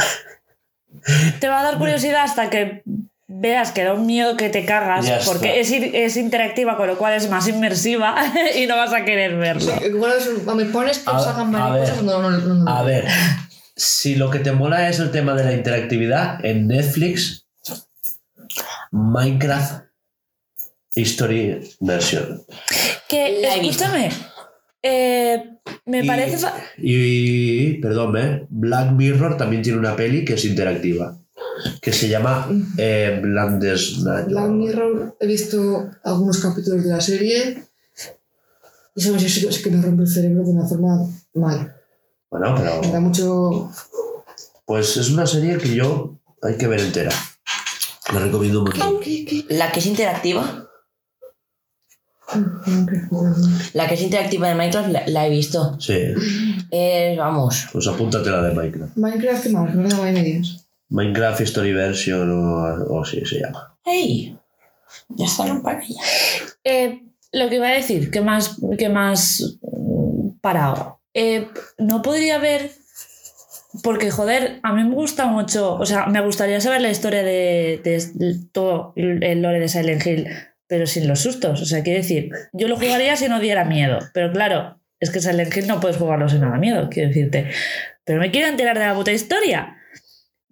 Te 1.41 1.49
va 1.49 1.61
a 1.61 1.65
dar 1.65 1.79
curiosidad 1.79 2.25
hasta 2.25 2.49
que 2.49 2.83
veas 3.27 3.72
que 3.72 3.83
da 3.85 3.95
un 3.95 4.07
miedo 4.07 4.37
que 4.37 4.51
te 4.51 4.64
cagas 4.66 5.07
Ya 5.07 5.18
porque 5.25 5.61
es, 5.61 5.70
es 5.72 6.16
interactiva, 6.16 6.77
con 6.77 6.87
lo 6.87 6.99
cual 6.99 7.14
es 7.14 7.29
más 7.31 7.49
inmersiva 7.49 8.14
y 8.57 8.66
no 8.66 8.77
vas 8.77 8.93
a 8.93 9.05
querer 9.05 9.37
verlo. 9.37 9.72
Igual 9.87 10.12
es- 10.18 10.45
me 10.55 10.64
pones 10.66 10.99
que 10.99 11.11
A- 11.11 11.18
salgan 11.18 11.51
mariposas. 11.51 11.97
ver. 11.97 12.05
No, 12.05 12.22
no, 12.22 12.31
no, 12.31 12.55
no. 12.55 12.70
A 12.70 12.83
ver, 12.83 13.07
si 13.77 14.14
lo 14.16 14.31
que 14.31 14.39
te 14.41 14.53
mola 14.53 14.89
es 14.89 14.99
el 15.01 15.11
tema 15.11 15.35
de 15.35 15.45
la 15.45 15.53
interactividad, 15.53 16.45
en 16.45 16.68
Netflix, 16.68 17.47
Minecraft 18.93 19.85
History 20.95 21.61
Version. 21.81 22.45
Que, 23.09 23.41
La 23.43 23.55
escúchame, 23.57 24.11
eh, 24.83 25.45
me 25.87 26.05
Y- 26.05 26.07
parece... 26.07 26.47
Y, 26.79 27.75
perdón, 27.81 28.16
¿eh? 28.16 28.47
Black 28.51 28.93
Mirror 28.93 29.37
también 29.37 29.62
tiene 29.62 29.79
una 29.79 29.97
peli 29.97 30.25
que 30.25 30.35
es 30.35 30.45
interactiva, 30.45 31.18
que 31.81 31.93
se 31.93 32.09
llama 32.09 32.49
eh, 32.79 33.21
Mirror, 33.23 35.17
he 35.21 35.27
visto 35.27 35.89
algunos 36.03 36.39
capítulos 36.39 36.83
de 36.85 36.91
la 36.91 37.01
serie. 37.01 37.65
Y 38.97 39.01
sabes, 39.03 39.23
es 39.25 39.39
que- 39.41 39.49
es 39.49 39.59
que 39.59 39.71
me 39.71 39.83
rompe 39.83 40.03
el 40.03 40.09
cerebro 40.09 40.45
de 40.45 40.51
una 40.51 40.67
forma 40.67 40.99
mal. 41.35 41.75
Bueno, 42.31 42.57
Me 42.57 42.65
da 42.65 42.81
pero 42.81 43.01
mucho. 43.01 43.71
pues 44.67 44.97
es 44.97 45.11
una 45.11 45.27
serie 45.27 45.59
que 45.59 45.75
yo 45.75 46.17
hay 46.43 46.57
que 46.57 46.67
ver 46.69 46.81
entera. 46.81 47.11
La 48.13 48.21
recomiendo 48.21 48.61
un 48.63 48.67
montón. 48.71 49.01
¿Qué, 49.01 49.25
qué? 49.25 49.45
La 49.49 49.73
que 49.73 49.81
es 49.81 49.87
interactiva, 49.87 50.69
que- 52.33 53.69
la 53.75 53.89
que 53.89 53.95
es 53.95 54.03
interactiva 54.03 54.49
de 54.49 54.55
Minecraft 54.55 54.89
la, 54.91 55.07
la 55.09 55.27
he 55.27 55.31
visto. 55.31 55.77
Sí, 55.81 55.97
Es, 56.71 57.17
vamos, 57.19 57.67
pues 57.73 57.87
apúntate 57.87 58.31
la 58.31 58.43
de 58.43 58.55
Minecraft. 58.55 58.97
Minecraft, 58.97 59.43
¿qué 59.43 59.49
más? 59.51 59.75
No 59.75 60.03
de 60.05 60.13
medias. 60.13 60.64
Minecraft 60.89 61.41
History 61.41 61.72
Version 61.72 62.30
o, 62.30 62.95
o 62.95 63.03
así 63.03 63.24
se 63.24 63.41
llama. 63.41 63.76
¡hey! 63.85 64.37
Ya 65.09 65.26
están 65.26 65.62
para 65.62 65.78
allá. 65.78 66.03
Eh, 66.62 67.03
lo 67.32 67.49
que 67.49 67.57
iba 67.57 67.68
a 67.68 67.72
decir, 67.72 68.11
que 68.11 68.20
más, 68.20 68.59
que 68.78 68.89
más 68.89 69.59
mm, 69.62 70.39
parado. 70.41 71.01
Eh, 71.12 71.49
no 71.78 72.03
podría 72.03 72.37
haber. 72.37 72.70
Porque, 73.82 74.11
joder, 74.11 74.61
a 74.62 74.72
mí 74.72 74.85
me 74.85 74.95
gusta 74.95 75.26
mucho. 75.26 75.74
O 75.74 75.87
sea, 75.87 76.07
me 76.07 76.20
gustaría 76.20 76.61
saber 76.61 76.80
la 76.80 76.91
historia 76.91 77.24
de, 77.24 77.80
de 77.82 78.37
todo 78.53 78.93
el 78.95 79.43
lore 79.43 79.59
de 79.59 79.68
Silent 79.68 80.07
Hill, 80.07 80.28
pero 80.68 80.87
sin 80.87 81.09
los 81.09 81.20
sustos. 81.20 81.61
O 81.61 81.64
sea, 81.66 81.82
quiero 81.82 81.99
decir, 81.99 82.30
yo 82.53 82.68
lo 82.68 82.76
jugaría 82.76 83.16
si 83.16 83.28
no 83.28 83.41
diera 83.41 83.64
miedo. 83.64 83.99
Pero 84.12 84.32
claro, 84.32 84.78
es 85.01 85.11
que 85.11 85.20
Silent 85.20 85.57
Hill 85.57 85.66
no 85.66 85.80
puedes 85.80 85.97
jugarlo 85.97 86.28
sin 86.28 86.41
nada 86.41 86.57
miedo, 86.57 86.89
quiero 86.89 87.09
decirte. 87.09 87.51
Pero 88.05 88.20
me 88.20 88.30
quiero 88.30 88.47
enterar 88.47 88.78
de 88.78 88.87
la 88.87 88.95
puta 88.95 89.11
historia. 89.11 89.76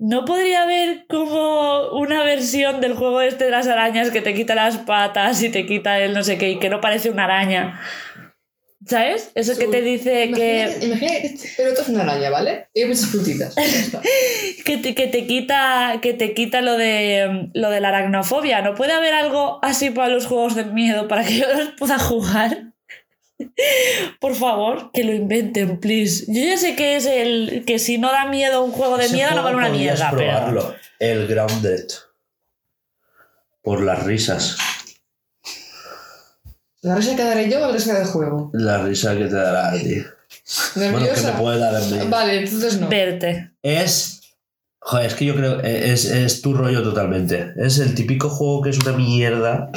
¿No 0.04 0.24
podría 0.24 0.64
haber 0.64 1.06
como 1.08 1.90
una 1.92 2.24
versión 2.24 2.80
del 2.80 2.94
juego 2.94 3.20
este 3.20 3.44
de 3.44 3.52
las 3.52 3.68
arañas 3.68 4.10
que 4.10 4.20
te 4.20 4.34
quita 4.34 4.56
las 4.56 4.78
patas 4.78 5.40
y 5.44 5.48
te 5.48 5.64
quita 5.64 6.00
el 6.00 6.12
no 6.12 6.24
sé 6.24 6.38
qué 6.38 6.50
y 6.50 6.58
que 6.58 6.68
no 6.68 6.80
parece 6.80 7.08
una 7.08 7.22
araña? 7.22 7.80
¿Sabes? 8.84 9.30
Eso 9.36 9.56
que 9.56 9.68
te 9.68 9.80
dice 9.80 10.32
que, 10.34 10.76
imagina 10.82 11.10
que 11.12 11.26
este- 11.28 11.50
pero 11.56 11.68
esto 11.68 11.82
es 11.82 11.88
una 11.90 12.02
araña, 12.02 12.30
¿vale? 12.30 12.66
Y 12.74 12.80
hay 12.82 12.88
muchas 12.88 13.06
frutitas. 13.06 13.54
Que, 14.64 14.76
te, 14.78 14.94
que 14.96 15.06
te 15.06 15.26
quita 15.26 15.98
que 16.02 16.14
te 16.14 16.34
quita 16.34 16.62
lo 16.62 16.76
de 16.76 17.50
lo 17.54 17.70
de 17.70 17.80
la 17.80 17.88
aracnofobia. 17.90 18.60
¿No 18.60 18.74
puede 18.74 18.92
haber 18.94 19.14
algo 19.14 19.60
así 19.62 19.90
para 19.90 20.08
los 20.08 20.26
juegos 20.26 20.56
de 20.56 20.64
miedo 20.64 21.06
para 21.06 21.22
que 21.24 21.38
yo 21.38 21.46
los 21.54 21.68
pueda 21.78 21.98
jugar? 22.00 22.72
Por 24.20 24.34
favor, 24.34 24.90
que 24.92 25.04
lo 25.04 25.12
inventen, 25.12 25.78
please. 25.78 26.24
Yo 26.28 26.42
ya 26.42 26.56
sé 26.56 26.76
que 26.76 26.96
es 26.96 27.06
el 27.06 27.64
que 27.66 27.78
si 27.78 27.98
no 27.98 28.10
da 28.12 28.26
miedo 28.26 28.64
un 28.64 28.72
juego 28.72 28.96
de 28.96 29.06
Ese 29.06 29.14
miedo 29.14 29.30
no 29.30 29.42
juego 29.42 29.56
vale 29.58 29.68
una 29.68 29.78
mierda, 29.78 30.10
pero 30.10 30.22
probarlo. 30.22 30.74
El 30.98 31.26
Grounded. 31.26 31.86
Por 33.62 33.82
las 33.82 34.02
risas. 34.04 34.56
¿La 36.82 36.96
risa 36.96 37.14
que 37.14 37.22
daré 37.22 37.48
yo 37.48 37.58
o 37.58 37.68
la 37.68 37.72
risa 37.72 37.96
del 37.96 38.06
juego? 38.06 38.50
La 38.54 38.82
risa 38.82 39.16
que 39.16 39.26
te 39.26 39.34
dará 39.34 39.70
a 39.70 39.72
ti. 39.74 40.04
Bueno, 40.74 40.98
que 41.14 41.20
me 41.20 41.32
puede 41.32 41.58
dar 41.58 41.76
a 41.76 41.80
mí. 41.80 41.98
Vale, 42.08 42.40
entonces 42.40 42.80
no. 42.80 42.88
verte. 42.88 43.52
Es. 43.62 44.20
Joder, 44.80 45.06
es 45.06 45.14
que 45.14 45.24
yo 45.24 45.36
creo. 45.36 45.60
Es, 45.60 46.06
es 46.06 46.42
tu 46.42 46.54
rollo 46.54 46.82
totalmente. 46.82 47.54
Es 47.56 47.78
el 47.78 47.94
típico 47.94 48.28
juego 48.28 48.62
que 48.62 48.70
es 48.70 48.78
una 48.78 48.96
mierda. 48.96 49.70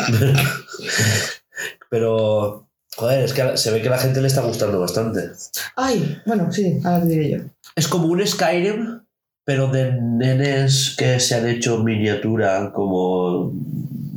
Pero. 1.89 2.64
Joder, 2.95 3.23
es 3.25 3.33
que 3.33 3.57
se 3.57 3.71
ve 3.71 3.81
que 3.81 3.89
a 3.89 3.91
la 3.91 3.97
gente 3.97 4.21
le 4.21 4.27
está 4.27 4.41
gustando 4.41 4.79
bastante. 4.79 5.31
Ay, 5.75 6.21
bueno, 6.25 6.51
sí, 6.51 6.79
ahora 6.83 7.01
te 7.01 7.07
diré 7.07 7.29
yo. 7.29 7.37
Es 7.75 7.87
como 7.87 8.07
un 8.07 8.25
Skyrim, 8.25 9.01
pero 9.43 9.67
de 9.67 9.91
nenes 10.01 10.95
que 10.97 11.19
se 11.19 11.35
han 11.35 11.47
hecho 11.47 11.79
miniatura, 11.83 12.71
como 12.73 13.51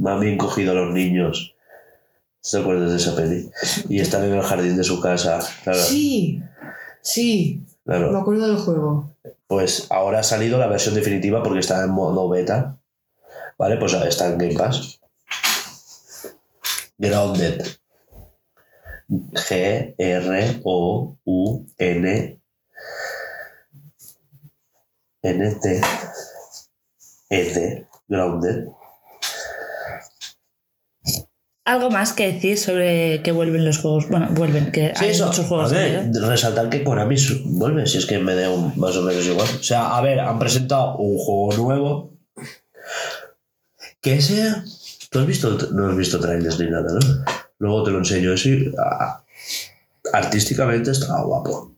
han 0.06 0.20
bien 0.20 0.38
cogido 0.38 0.72
a 0.72 0.74
los 0.76 0.94
niños. 0.94 1.54
¿Te 2.48 2.58
acuerdas 2.58 2.90
de 2.92 2.96
esa 2.98 3.16
peli? 3.16 3.50
Y 3.88 4.00
están 4.00 4.24
en 4.24 4.34
el 4.34 4.42
jardín 4.42 4.76
de 4.76 4.84
su 4.84 5.00
casa. 5.00 5.40
Claro, 5.64 5.78
Sí, 5.78 6.40
sí, 7.02 7.62
claro. 7.84 8.12
me 8.12 8.18
acuerdo 8.18 8.46
del 8.46 8.56
juego. 8.58 9.10
Pues 9.48 9.86
ahora 9.90 10.20
ha 10.20 10.22
salido 10.22 10.56
la 10.58 10.68
versión 10.68 10.94
definitiva 10.94 11.42
porque 11.42 11.60
está 11.60 11.82
en 11.82 11.90
modo 11.90 12.28
beta. 12.28 12.76
¿Vale? 13.58 13.76
Pues 13.76 13.92
está 13.92 14.28
en 14.28 14.38
Game 14.38 14.54
Pass. 14.54 15.00
Grounded. 16.96 17.66
G-R-O-U-N. 19.08 21.16
N-T. 25.22 25.80
E-D. 27.30 27.86
Grounded. 28.08 28.66
Algo 31.64 31.90
más 31.90 32.12
que 32.14 32.32
decir 32.32 32.56
sobre 32.58 33.22
que 33.22 33.30
vuelven 33.32 33.64
los 33.66 33.78
juegos. 33.78 34.08
Bueno, 34.08 34.28
vuelven, 34.30 34.72
que 34.72 34.94
Sí, 34.96 35.04
hay 35.04 35.10
eso. 35.10 35.26
muchos 35.26 35.44
A 35.44 35.48
juegos. 35.48 35.72
ver, 35.72 36.04
miedo. 36.06 36.30
resaltar 36.30 36.70
que 36.70 36.82
Konami 36.82 37.16
vuelve, 37.44 37.86
si 37.86 37.98
es 37.98 38.06
que 38.06 38.18
me 38.18 38.34
da 38.34 38.48
un- 38.50 38.72
más 38.78 38.96
o 38.96 39.02
menos 39.02 39.26
igual. 39.26 39.46
O 39.60 39.62
sea, 39.62 39.94
a 39.96 40.00
ver, 40.00 40.18
han 40.20 40.38
presentado 40.38 40.96
un 40.96 41.18
juego 41.18 41.52
nuevo. 41.58 42.14
Que 44.00 44.14
ese. 44.14 44.54
Tú 45.10 45.18
has 45.18 45.26
visto, 45.26 45.50
no 45.72 45.90
has 45.90 45.96
visto 45.96 46.18
trailers 46.20 46.58
ni 46.58 46.70
nada, 46.70 46.90
¿no? 46.92 47.00
Luego 47.58 47.82
te 47.82 47.90
lo 47.90 47.98
enseño. 47.98 48.32
Ah, 48.78 49.22
artísticamente 50.12 50.90
está 50.90 51.20
guapo. 51.22 51.74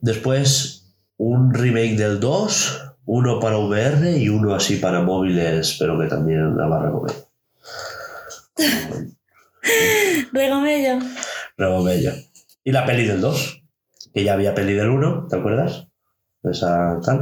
Después, 0.00 0.94
un 1.16 1.54
remake 1.54 1.96
del 1.96 2.20
2, 2.20 2.94
uno 3.06 3.40
para 3.40 3.58
VR 3.58 4.16
y 4.18 4.28
uno 4.28 4.54
así 4.54 4.76
para 4.76 5.02
móviles, 5.02 5.76
pero 5.78 5.98
que 5.98 6.06
también 6.06 6.56
la 6.56 6.66
va 6.66 6.80
a 6.80 6.86
recomendar. 6.86 7.24
Regomello. 10.32 10.98
Luego 11.56 11.84
Bello. 11.84 12.12
Y 12.64 12.72
la 12.72 12.86
peli 12.86 13.06
del 13.06 13.20
2, 13.20 13.62
que 14.14 14.24
ya 14.24 14.34
había 14.34 14.54
peli 14.54 14.74
del 14.74 14.90
1, 14.90 15.28
¿te 15.28 15.36
acuerdas? 15.36 15.86
Esa 16.42 17.00
tal. 17.04 17.20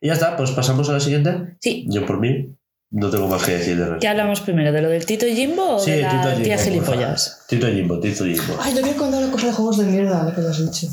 Y 0.00 0.08
ya 0.08 0.12
está, 0.14 0.36
pues 0.36 0.50
pasamos 0.52 0.88
a 0.88 0.92
la 0.92 1.00
siguiente. 1.00 1.56
Sí. 1.60 1.86
Yo 1.88 2.06
por 2.06 2.20
mí 2.20 2.54
no 2.92 3.10
tengo 3.10 3.26
más 3.26 3.42
que 3.42 3.52
decir 3.52 3.76
de 3.76 3.84
resto. 3.86 3.98
¿Qué 4.00 4.08
hablamos 4.08 4.40
primero? 4.42 4.70
¿De 4.70 4.80
lo 4.82 4.88
del 4.90 5.04
Tito 5.04 5.26
Jimbo 5.26 5.76
o 5.76 5.78
Sí, 5.78 5.90
de 5.92 6.02
la 6.02 6.10
Tito 6.10 6.28
Jimbo, 6.30 6.44
tía 6.44 6.58
gilipollas? 6.58 7.40
Tito 7.48 7.66
Jimbo, 7.66 7.98
Tito 8.00 8.24
Jimbo. 8.24 8.56
Ay, 8.60 8.74
voy 8.80 8.90
a 8.90 8.96
contar 8.96 9.22
una 9.22 9.32
cosa 9.32 9.46
de 9.46 9.52
juegos 9.52 9.78
de 9.78 9.84
mierda 9.86 10.32
que 10.34 10.40
te 10.42 10.48
has 10.48 10.58
dicho. 10.58 10.88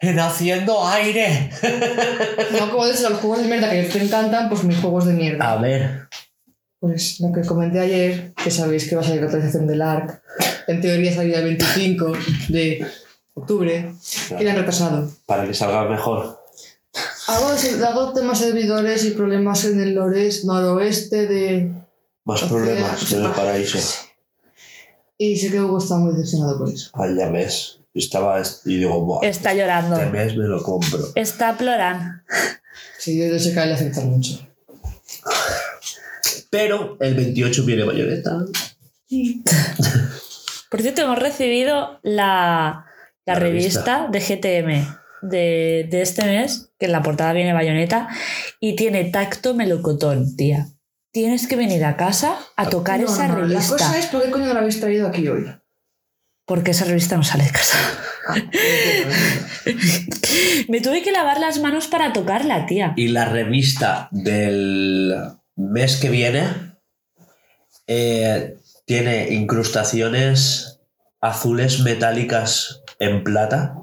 en 0.00 0.18
haciendo 0.20 0.86
aire. 0.88 1.50
No, 2.58 2.70
como 2.70 2.86
dices, 2.86 3.08
los 3.10 3.20
juegos 3.20 3.40
de 3.42 3.44
mierda 3.48 3.70
que 3.70 3.82
te 3.84 4.02
encantan, 4.02 4.48
pues 4.48 4.64
mis 4.64 4.78
juegos 4.78 5.06
de 5.06 5.12
mierda. 5.12 5.52
A 5.52 5.56
ver, 5.56 6.08
Pues 6.80 7.18
lo 7.20 7.32
que 7.32 7.42
comenté 7.42 7.80
ayer, 7.80 8.32
que 8.42 8.50
sabéis 8.50 8.88
que 8.88 8.94
va 8.96 9.02
a 9.02 9.04
salir 9.04 9.20
la 9.20 9.26
actualización 9.26 9.66
del 9.66 9.82
ARC. 9.82 10.22
En 10.68 10.80
teoría 10.80 11.12
salía 11.14 11.38
el 11.38 11.44
25 11.44 12.12
de 12.48 12.86
octubre 13.34 13.92
y 14.38 14.44
la 14.44 14.50
han 14.52 14.56
retrasado. 14.58 15.10
para 15.26 15.46
que 15.46 15.54
salga 15.54 15.84
mejor. 15.88 16.37
Hago, 17.28 17.48
hago 17.86 18.12
temas 18.14 18.38
servidores 18.38 19.04
y 19.04 19.10
problemas 19.10 19.64
en 19.66 19.80
el 19.80 19.94
Lores 19.94 20.44
noroeste 20.46 21.26
de... 21.26 21.72
Más 22.24 22.42
problemas 22.44 23.12
en 23.12 23.22
el 23.24 23.30
paraíso. 23.32 23.78
Y 25.18 25.36
sé 25.36 25.50
que 25.50 25.60
Hugo 25.60 25.78
está 25.78 25.96
muy 25.96 26.12
decepcionado 26.12 26.58
por 26.58 26.70
eso. 26.70 26.90
Al 26.94 27.16
ya 27.16 27.28
mes. 27.28 27.80
Estaba 27.92 28.40
y 28.64 28.76
digo, 28.76 29.04
Buah, 29.04 29.26
Está 29.26 29.52
llorando. 29.52 29.96
este 29.96 30.10
mes 30.10 30.36
me 30.36 30.44
lo 30.44 30.62
compro. 30.62 31.00
Está 31.14 31.56
plorando. 31.56 32.22
Sí, 32.98 33.18
yo 33.18 33.38
sé 33.38 33.52
que 33.52 33.60
a 33.60 33.64
él 33.64 33.70
le 33.70 33.74
afecta 33.74 34.00
mucho. 34.02 34.38
Pero 36.50 36.96
el 37.00 37.14
28 37.14 37.64
viene 37.64 37.84
bayoneta. 37.84 38.44
Por 40.70 40.82
cierto, 40.82 41.02
hemos 41.02 41.18
recibido 41.18 41.98
la, 42.02 42.86
la 43.26 43.34
La 43.34 43.40
revista. 43.40 44.08
de 44.10 44.20
GTM 44.20 44.98
de, 45.22 45.86
de 45.90 46.02
este 46.02 46.24
mes, 46.24 46.70
que 46.78 46.86
en 46.86 46.92
la 46.92 47.02
portada 47.02 47.32
viene 47.32 47.52
bayoneta, 47.52 48.08
y 48.60 48.76
tiene 48.76 49.04
tacto 49.04 49.54
melocotón, 49.54 50.36
tía. 50.36 50.68
Tienes 51.10 51.46
que 51.46 51.56
venir 51.56 51.84
a 51.84 51.96
casa 51.96 52.36
a 52.56 52.68
tocar 52.68 53.00
No, 53.00 53.06
esa 53.06 53.28
no, 53.28 53.36
revista. 53.36 53.60
La 53.60 53.68
cosa 53.68 53.98
es 53.98 54.06
por 54.06 54.22
qué 54.22 54.30
coño 54.30 54.46
no 54.46 54.54
la 54.54 54.60
habéis 54.60 54.80
traído 54.80 55.08
aquí 55.08 55.26
hoy. 55.28 55.46
Porque 56.44 56.72
esa 56.72 56.84
revista 56.84 57.16
no 57.16 57.24
sale 57.24 57.44
de 57.44 57.50
casa. 57.50 57.78
Me 60.68 60.80
tuve 60.80 61.02
que 61.02 61.12
lavar 61.12 61.40
las 61.40 61.60
manos 61.60 61.88
para 61.88 62.12
tocarla, 62.12 62.66
tía. 62.66 62.92
Y 62.96 63.08
la 63.08 63.24
revista 63.24 64.08
del 64.10 65.14
mes 65.56 65.96
que 65.96 66.10
viene 66.10 66.44
eh, 67.86 68.58
tiene 68.84 69.30
incrustaciones 69.30 70.80
azules 71.20 71.80
metálicas 71.80 72.82
en 72.98 73.24
plata. 73.24 73.77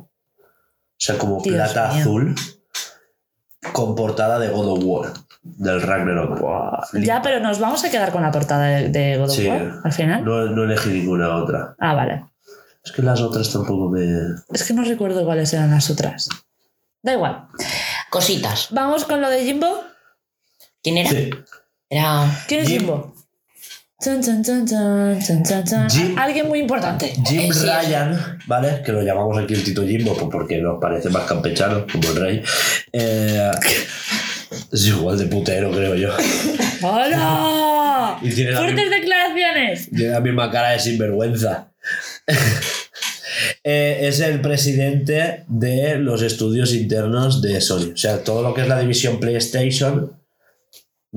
O 0.98 1.04
sea, 1.06 1.18
como 1.18 1.42
Dios 1.42 1.56
plata 1.56 1.92
mío. 1.94 2.02
azul. 2.02 2.36
Con 3.74 3.96
portada 3.96 4.40
de 4.40 4.50
God 4.50 4.68
of 4.78 4.80
War. 4.84 5.14
Del 5.42 5.82
Ragnarok. 5.82 6.40
Ya, 7.04 7.22
pero 7.22 7.40
nos 7.40 7.60
vamos 7.60 7.84
a 7.84 7.92
quedar 7.92 8.12
con 8.12 8.22
la 8.24 8.32
portada 8.32 8.66
de, 8.66 8.90
de 8.90 9.18
God 9.18 9.30
of 9.30 9.36
Sí. 9.36 9.48
War 9.48 9.80
al 9.84 9.92
final. 9.94 10.24
No, 10.26 10.46
no 10.46 10.64
elegí 10.64 10.90
ninguna 10.90 11.36
otra. 11.36 11.76
Ah, 11.80 11.94
vale. 11.94 12.26
Es 12.84 12.92
que 12.92 13.02
las 13.02 13.22
otras 13.22 13.52
tampoco 13.52 13.90
me. 13.90 14.06
Es 14.54 14.64
que 14.64 14.74
no 14.74 14.84
recuerdo 14.84 15.26
cuáles 15.26 15.52
eran 15.54 15.72
las 15.72 15.90
otras. 15.90 16.30
Da 17.02 17.14
igual. 17.14 17.48
Cositas. 18.10 18.68
Vamos 18.72 19.06
con 19.06 19.22
lo 19.22 19.30
de 19.30 19.44
Jimbo. 19.44 19.82
¿Quién 20.82 20.98
era? 20.98 21.10
Sí. 21.10 21.30
Era. 21.90 22.26
¿Quién 22.48 22.62
es 22.62 22.68
Jim- 22.68 22.80
Jimbo? 22.82 23.15
Jim- 25.90 26.18
Alguien 26.18 26.48
muy 26.50 26.60
importante. 26.60 27.14
Jim. 27.26 27.50
Ryan, 27.52 28.40
¿vale? 28.46 28.82
Que 28.86 28.92
lo 28.92 29.02
llamamos 29.02 29.38
aquí 29.38 29.54
el 29.54 29.64
Tito 29.64 29.84
Jimbo 29.84 30.14
pues 30.16 30.28
porque 30.32 30.58
nos 30.58 30.80
parece 30.82 31.10
más 31.10 31.24
campechano, 31.24 31.86
como 31.92 32.10
el 32.10 32.16
rey. 32.16 32.44
Eh, 32.92 33.52
es 34.72 34.88
igual 34.88 35.18
de 35.18 35.26
putero, 35.28 35.72
creo 35.72 35.96
yo. 35.96 36.10
¡Hola! 36.82 38.20
Y 38.22 38.30
tiene 38.32 38.52
la, 38.52 38.58
¡Fuertes 38.60 38.76
misma, 38.86 38.96
declaraciones! 38.98 39.90
tiene 39.90 40.12
la 40.12 40.20
misma 40.20 40.52
cara 40.52 40.72
de 40.72 40.80
sinvergüenza. 40.80 41.72
Eh, 43.68 44.08
es 44.08 44.20
el 44.22 44.40
presidente 44.42 45.44
de 45.48 45.98
los 45.98 46.22
estudios 46.22 46.74
internos 46.74 47.42
de 47.42 47.60
Sony. 47.60 47.92
O 47.94 47.98
sea, 47.98 48.24
todo 48.24 48.42
lo 48.44 48.54
que 48.54 48.62
es 48.62 48.68
la 48.68 48.80
división 48.80 49.20
PlayStation. 49.20 50.14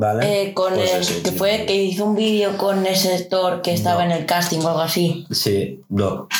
¿Vale? 0.00 0.42
eh, 0.42 0.54
con 0.54 0.74
Pues 0.74 0.92
el 0.94 1.00
ese, 1.02 1.22
que 1.22 1.30
sí. 1.30 1.36
fue 1.36 1.64
que 1.66 1.74
hizo 1.74 2.04
un 2.04 2.14
vídeo 2.14 2.56
con 2.56 2.86
ese 2.86 3.14
actor 3.16 3.62
que 3.62 3.74
estaba 3.74 4.04
No. 4.04 4.12
en 4.12 4.18
el 4.20 4.26
casting 4.26 4.58
o 4.60 4.68
algo 4.68 4.80
así. 4.82 5.26
Sí, 5.30 5.82
no. 5.88 6.28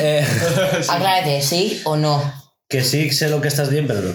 Eh, 0.00 0.26
Aclárate, 0.88 1.42
¿sí 1.42 1.80
o 1.84 1.96
no? 1.96 2.22
que 2.68 2.82
sí 2.82 3.10
sé 3.10 3.28
lo 3.28 3.40
que 3.40 3.48
estás 3.48 3.68
bien, 3.70 3.86
pero 3.86 4.00
no. 4.00 4.12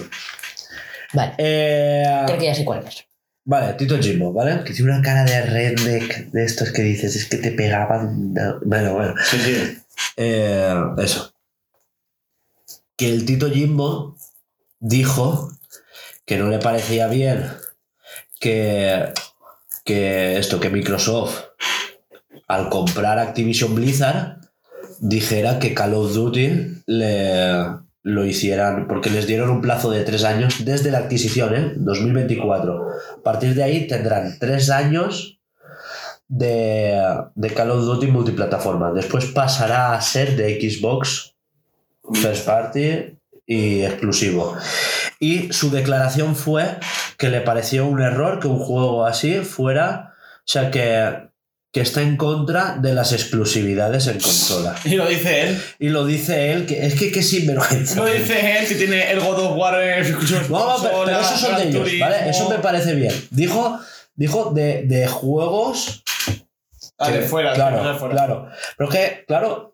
Vale. 1.14 1.34
Eh, 1.38 2.04
Creo 2.26 2.38
que 2.38 2.44
ya 2.46 2.54
sé 2.54 2.64
cuál 2.64 2.84
es. 2.86 3.04
Vale, 3.44 3.72
Tito 3.74 3.96
Jimbo, 3.98 4.32
¿vale? 4.32 4.62
Que 4.64 4.74
tiene 4.74 4.90
una 4.92 5.00
cara 5.02 5.24
de 5.24 5.40
redneck 5.42 6.26
de 6.32 6.44
estos 6.44 6.70
que 6.72 6.82
dices, 6.82 7.14
es 7.16 7.26
que 7.26 7.36
te 7.38 7.52
pegaban. 7.52 8.34
no, 8.34 8.58
Bueno, 8.64 8.92
bueno. 8.94 9.14
Sí, 9.24 9.38
sí. 9.38 9.78
Eh, 10.16 10.74
eso. 10.98 11.32
Que 12.96 13.08
el 13.08 13.24
Tito 13.24 13.48
Jimbo 13.50 14.16
dijo 14.80 15.50
que 16.26 16.36
no 16.36 16.48
le 16.50 16.58
parecía 16.58 17.06
bien 17.06 17.48
que, 18.42 19.12
que 19.84 20.36
esto, 20.36 20.58
que 20.58 20.68
Microsoft, 20.68 21.44
al 22.48 22.68
comprar 22.68 23.20
Activision 23.20 23.74
Blizzard, 23.74 24.40
dijera 25.00 25.60
que 25.60 25.74
Call 25.74 25.94
of 25.94 26.12
Duty 26.12 26.82
le, 26.86 27.54
lo 28.02 28.26
hicieran, 28.26 28.88
porque 28.88 29.10
les 29.10 29.28
dieron 29.28 29.48
un 29.48 29.60
plazo 29.62 29.90
de 29.90 30.02
tres 30.02 30.24
años 30.24 30.64
desde 30.64 30.90
la 30.90 30.98
adquisición, 30.98 31.54
¿eh? 31.54 31.72
2024. 31.76 32.86
A 33.20 33.22
partir 33.22 33.54
de 33.54 33.62
ahí 33.62 33.86
tendrán 33.86 34.36
tres 34.40 34.70
años 34.70 35.38
de, 36.26 37.00
de 37.36 37.50
Call 37.50 37.70
of 37.70 37.84
Duty 37.84 38.08
multiplataforma. 38.08 38.92
Después 38.92 39.26
pasará 39.26 39.94
a 39.94 40.00
ser 40.00 40.34
de 40.34 40.60
Xbox, 40.60 41.36
First 42.12 42.44
Party 42.44 43.18
y 43.46 43.82
exclusivo. 43.82 44.56
Y 45.22 45.52
su 45.52 45.70
declaración 45.70 46.34
fue 46.34 46.78
que 47.16 47.28
le 47.28 47.40
pareció 47.42 47.86
un 47.86 48.02
error 48.02 48.40
que 48.40 48.48
un 48.48 48.58
juego 48.58 49.06
así 49.06 49.36
fuera, 49.38 50.14
o 50.38 50.42
sea, 50.44 50.72
que, 50.72 51.28
que 51.72 51.80
está 51.80 52.02
en 52.02 52.16
contra 52.16 52.76
de 52.76 52.92
las 52.92 53.12
exclusividades 53.12 54.08
en 54.08 54.18
consola. 54.18 54.74
Y 54.84 54.96
lo 54.96 55.06
dice 55.06 55.42
él. 55.42 55.62
Y 55.78 55.88
lo 55.90 56.04
dice 56.04 56.50
él, 56.52 56.66
que 56.66 56.86
es 56.86 56.96
que, 56.98 57.12
que 57.12 57.22
sinvergüenza. 57.22 57.94
Lo 58.00 58.06
dice 58.06 58.58
él 58.58 58.66
que 58.66 58.74
tiene 58.74 59.12
el 59.12 59.20
God 59.20 59.38
of 59.38 59.56
War 59.56 59.80
en 59.80 60.00
exclusión. 60.00 60.42
No, 60.50 60.74
pero, 60.82 61.04
pero 61.04 61.20
esos 61.20 61.38
son 61.40 61.56
de 61.56 61.68
ellos, 61.68 61.88
¿vale? 62.00 62.28
Eso 62.28 62.50
me 62.50 62.58
parece 62.58 62.94
bien. 62.94 63.14
Dijo, 63.30 63.78
dijo 64.16 64.50
de, 64.52 64.82
de 64.82 65.06
juegos 65.06 66.02
Ah, 66.98 67.10
de 67.10 67.22
fuera, 67.22 67.52
claro, 67.54 67.82
de 67.92 67.98
fuera. 67.98 68.14
claro. 68.14 68.48
Pero 68.76 68.90
que, 68.90 69.24
claro, 69.26 69.71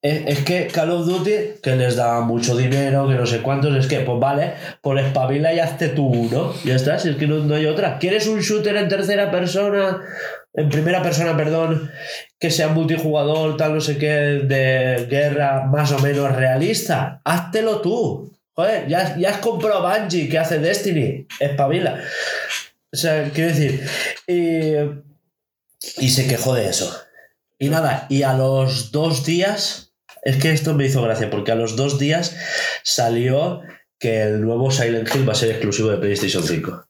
es, 0.00 0.44
que 0.44 0.68
Call 0.68 0.90
of 0.90 1.06
Duty, 1.06 1.60
que 1.60 1.74
les 1.74 1.96
da 1.96 2.20
mucho 2.20 2.56
dinero, 2.56 3.08
que 3.08 3.14
no 3.14 3.26
sé 3.26 3.42
cuántos, 3.42 3.74
es 3.76 3.88
que, 3.88 4.00
pues 4.00 4.20
vale, 4.20 4.52
por 4.80 4.98
espabila 4.98 5.52
y 5.52 5.58
hazte 5.58 5.88
tú 5.88 6.06
uno. 6.06 6.54
Ya 6.64 6.76
está, 6.76 6.98
si 6.98 7.10
es 7.10 7.16
que 7.16 7.26
no, 7.26 7.38
no 7.38 7.56
hay 7.56 7.66
otra. 7.66 7.98
¿Quieres 7.98 8.28
un 8.28 8.40
shooter 8.40 8.76
en 8.76 8.88
tercera 8.88 9.30
persona? 9.30 10.00
En 10.54 10.68
primera 10.68 11.02
persona, 11.02 11.36
perdón, 11.36 11.90
que 12.38 12.50
sea 12.50 12.68
multijugador, 12.68 13.56
tal, 13.56 13.74
no 13.74 13.80
sé 13.80 13.98
qué, 13.98 14.06
de 14.06 15.06
guerra 15.10 15.66
más 15.66 15.90
o 15.92 15.98
menos 15.98 16.34
realista. 16.34 17.20
Háztelo 17.24 17.80
tú. 17.80 18.32
Joder, 18.54 18.88
ya, 18.88 19.16
ya 19.16 19.30
has 19.30 19.38
comprado 19.38 19.82
Bungie 19.82 20.28
que 20.28 20.38
hace 20.38 20.58
Destiny. 20.58 21.26
Espabila. 21.40 22.00
O 22.92 22.96
sea, 22.96 23.30
quiero 23.34 23.50
decir. 23.50 23.84
Y, 24.26 24.74
y 26.04 26.08
se 26.08 26.26
quejó 26.28 26.54
de 26.54 26.68
eso. 26.68 26.96
Y 27.58 27.68
nada, 27.68 28.06
y 28.08 28.22
a 28.22 28.34
los 28.34 28.92
dos 28.92 29.24
días, 29.24 29.87
es 30.22 30.36
que 30.36 30.50
esto 30.50 30.74
me 30.74 30.86
hizo 30.86 31.02
gracia, 31.02 31.30
porque 31.30 31.52
a 31.52 31.54
los 31.54 31.76
dos 31.76 31.98
días 31.98 32.36
salió 32.82 33.62
que 33.98 34.22
el 34.22 34.40
nuevo 34.40 34.70
Silent 34.70 35.08
Hill 35.14 35.28
va 35.28 35.32
a 35.32 35.36
ser 35.36 35.50
exclusivo 35.50 35.90
de 35.90 35.98
PlayStation 35.98 36.42
5. 36.42 36.84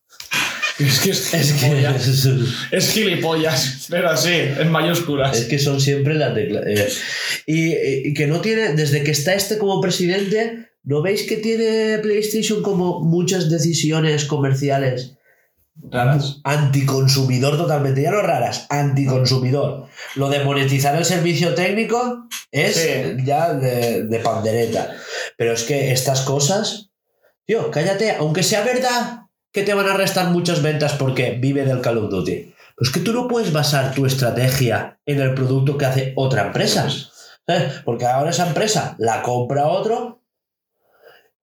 Es 0.79 1.01
que 1.01 1.11
es, 1.11 1.35
Es 1.35 1.53
que, 1.55 1.69
gilipollas. 1.69 2.69
Es 2.71 2.93
gilipollas, 2.93 3.87
pero 3.91 4.11
así, 4.11 4.33
en 4.33 4.71
mayúsculas. 4.71 5.37
es 5.37 5.47
que 5.47 5.59
son 5.59 5.81
siempre 5.81 6.15
las 6.15 6.35
declaraciones. 6.35 7.01
y, 7.47 7.75
y 8.09 8.15
que 8.15 8.27
no 8.27 8.41
tiene, 8.41 8.75
desde 8.75 9.03
que 9.03 9.11
está 9.11 9.35
este 9.35 9.59
como 9.59 9.81
presidente, 9.81 10.69
¿no 10.85 11.03
veis 11.03 11.25
que 11.25 11.39
tiene 11.39 11.99
PlayStation 11.99 12.63
como 12.63 13.01
muchas 13.01 13.51
decisiones 13.51 14.25
comerciales 14.25 15.18
Raras. 15.91 16.41
anticonsumidor 16.45 17.57
totalmente, 17.57 18.03
ya 18.03 18.11
no 18.11 18.21
raras, 18.23 18.67
anticonsumidor. 18.69 19.87
Lo 20.17 20.29
de 20.29 20.45
monetizar 20.45 20.97
el 20.97 21.05
servicio 21.05 21.55
técnico 21.55 22.27
es 22.51 22.77
Sí. 22.77 23.17
ya 23.25 23.55
de, 23.55 24.05
de 24.05 24.19
pandereta. 24.19 24.95
Pero 25.37 25.53
es 25.53 25.63
que 25.63 25.93
estas 25.93 26.23
cosas, 26.23 26.91
tío, 27.47 27.71
cállate, 27.71 28.17
aunque 28.17 28.43
sea 28.43 28.63
verdad 28.63 29.23
que 29.53 29.63
te 29.63 29.75
van 29.75 29.89
a 29.89 29.95
restar 29.97 30.31
muchas 30.31 30.63
ventas 30.63 30.93
porque 30.95 31.33
vive 31.41 31.65
del 31.65 31.81
Call 31.81 31.99
of 31.99 32.11
Duty. 32.11 32.55
Pues 32.77 32.91
que 32.91 33.01
tú 33.01 33.13
no 33.13 33.27
puedes 33.27 33.53
basar 33.53 33.95
tu 33.95 34.07
estrategia 34.07 35.01
en 35.07 35.21
el 35.21 35.35
producto 35.35 35.77
que 35.79 35.87
hace 35.87 36.13
otra 36.17 36.47
empresa. 36.47 36.89
¿sabes? 37.47 37.73
Porque 37.85 38.07
ahora 38.07 38.31
esa 38.31 38.47
empresa 38.47 38.95
la 38.99 39.23
compra 39.23 39.67
otro 39.69 40.18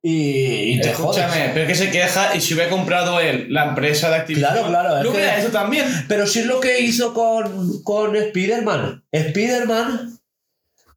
y, 0.08 0.74
y 0.78 0.82
te 0.82 0.94
jodes. 0.94 1.18
Escúchame, 1.24 1.50
pero 1.54 1.62
es 1.62 1.68
que 1.68 1.76
se 1.86 1.90
queja 1.92 2.36
y 2.36 2.42
si 2.42 2.54
hubiera 2.54 2.70
comprado 2.70 3.20
él 3.20 3.48
la 3.50 3.66
empresa 3.70 4.10
de 4.10 4.18
Activision. 4.18 4.52
Claro, 4.54 4.68
claro, 4.68 4.98
es 4.98 5.04
Lo 5.04 5.12
hubiera 5.12 5.36
que- 5.36 5.42
hecho 5.42 5.52
también. 5.52 5.86
Pero 6.08 6.28
sí 6.28 6.40
es 6.42 6.46
lo 6.46 6.60
que 6.60 6.80
hizo 6.80 7.14
con, 7.14 7.82
con 7.84 8.16
Spider-Man. 8.16 9.04
Spider-Man 9.12 10.20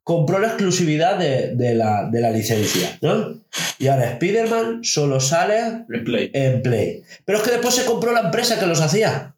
compró 0.03 0.39
la 0.39 0.47
exclusividad 0.47 1.17
de, 1.17 1.55
de 1.55 1.73
la, 1.75 2.07
de 2.11 2.21
la 2.21 2.29
licencia, 2.31 2.97
¿no? 3.01 3.41
Y 3.79 3.87
ahora 3.87 4.11
Spider-Man 4.13 4.83
solo 4.83 5.19
sale 5.19 5.85
Replay. 5.87 6.29
en 6.33 6.61
Play. 6.61 7.03
Pero 7.25 7.37
es 7.39 7.43
que 7.43 7.51
después 7.51 7.73
se 7.75 7.85
compró 7.85 8.11
la 8.11 8.21
empresa 8.21 8.59
que 8.59 8.65
los 8.67 8.81
hacía. 8.81 9.35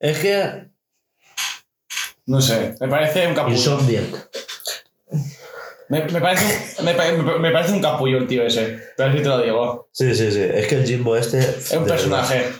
Es 0.00 0.18
que 0.18 0.68
No 2.26 2.40
sé, 2.40 2.74
me 2.80 2.88
parece 2.88 3.26
un 3.26 3.34
capullo. 3.34 3.56
Insomniac. 3.56 4.04
Me, 5.88 6.04
me 6.04 6.20
parece, 6.20 6.44
un- 6.78 6.84
me, 6.84 7.38
me- 7.38 7.50
parece 7.50 7.72
un 7.72 7.80
capullo 7.82 8.18
el 8.18 8.26
tío 8.26 8.44
ese. 8.46 8.78
Pero 8.96 9.10
así 9.10 9.18
te 9.18 9.28
lo 9.28 9.42
digo. 9.42 9.88
Sí, 9.92 10.14
sí, 10.14 10.30
sí. 10.32 10.40
Es 10.42 10.66
que 10.66 10.76
el 10.76 10.86
Jimbo 10.86 11.16
este... 11.16 11.38
Es 11.40 11.70
un 11.72 11.84
personaje. 11.84 12.38
verdad. 12.38 12.52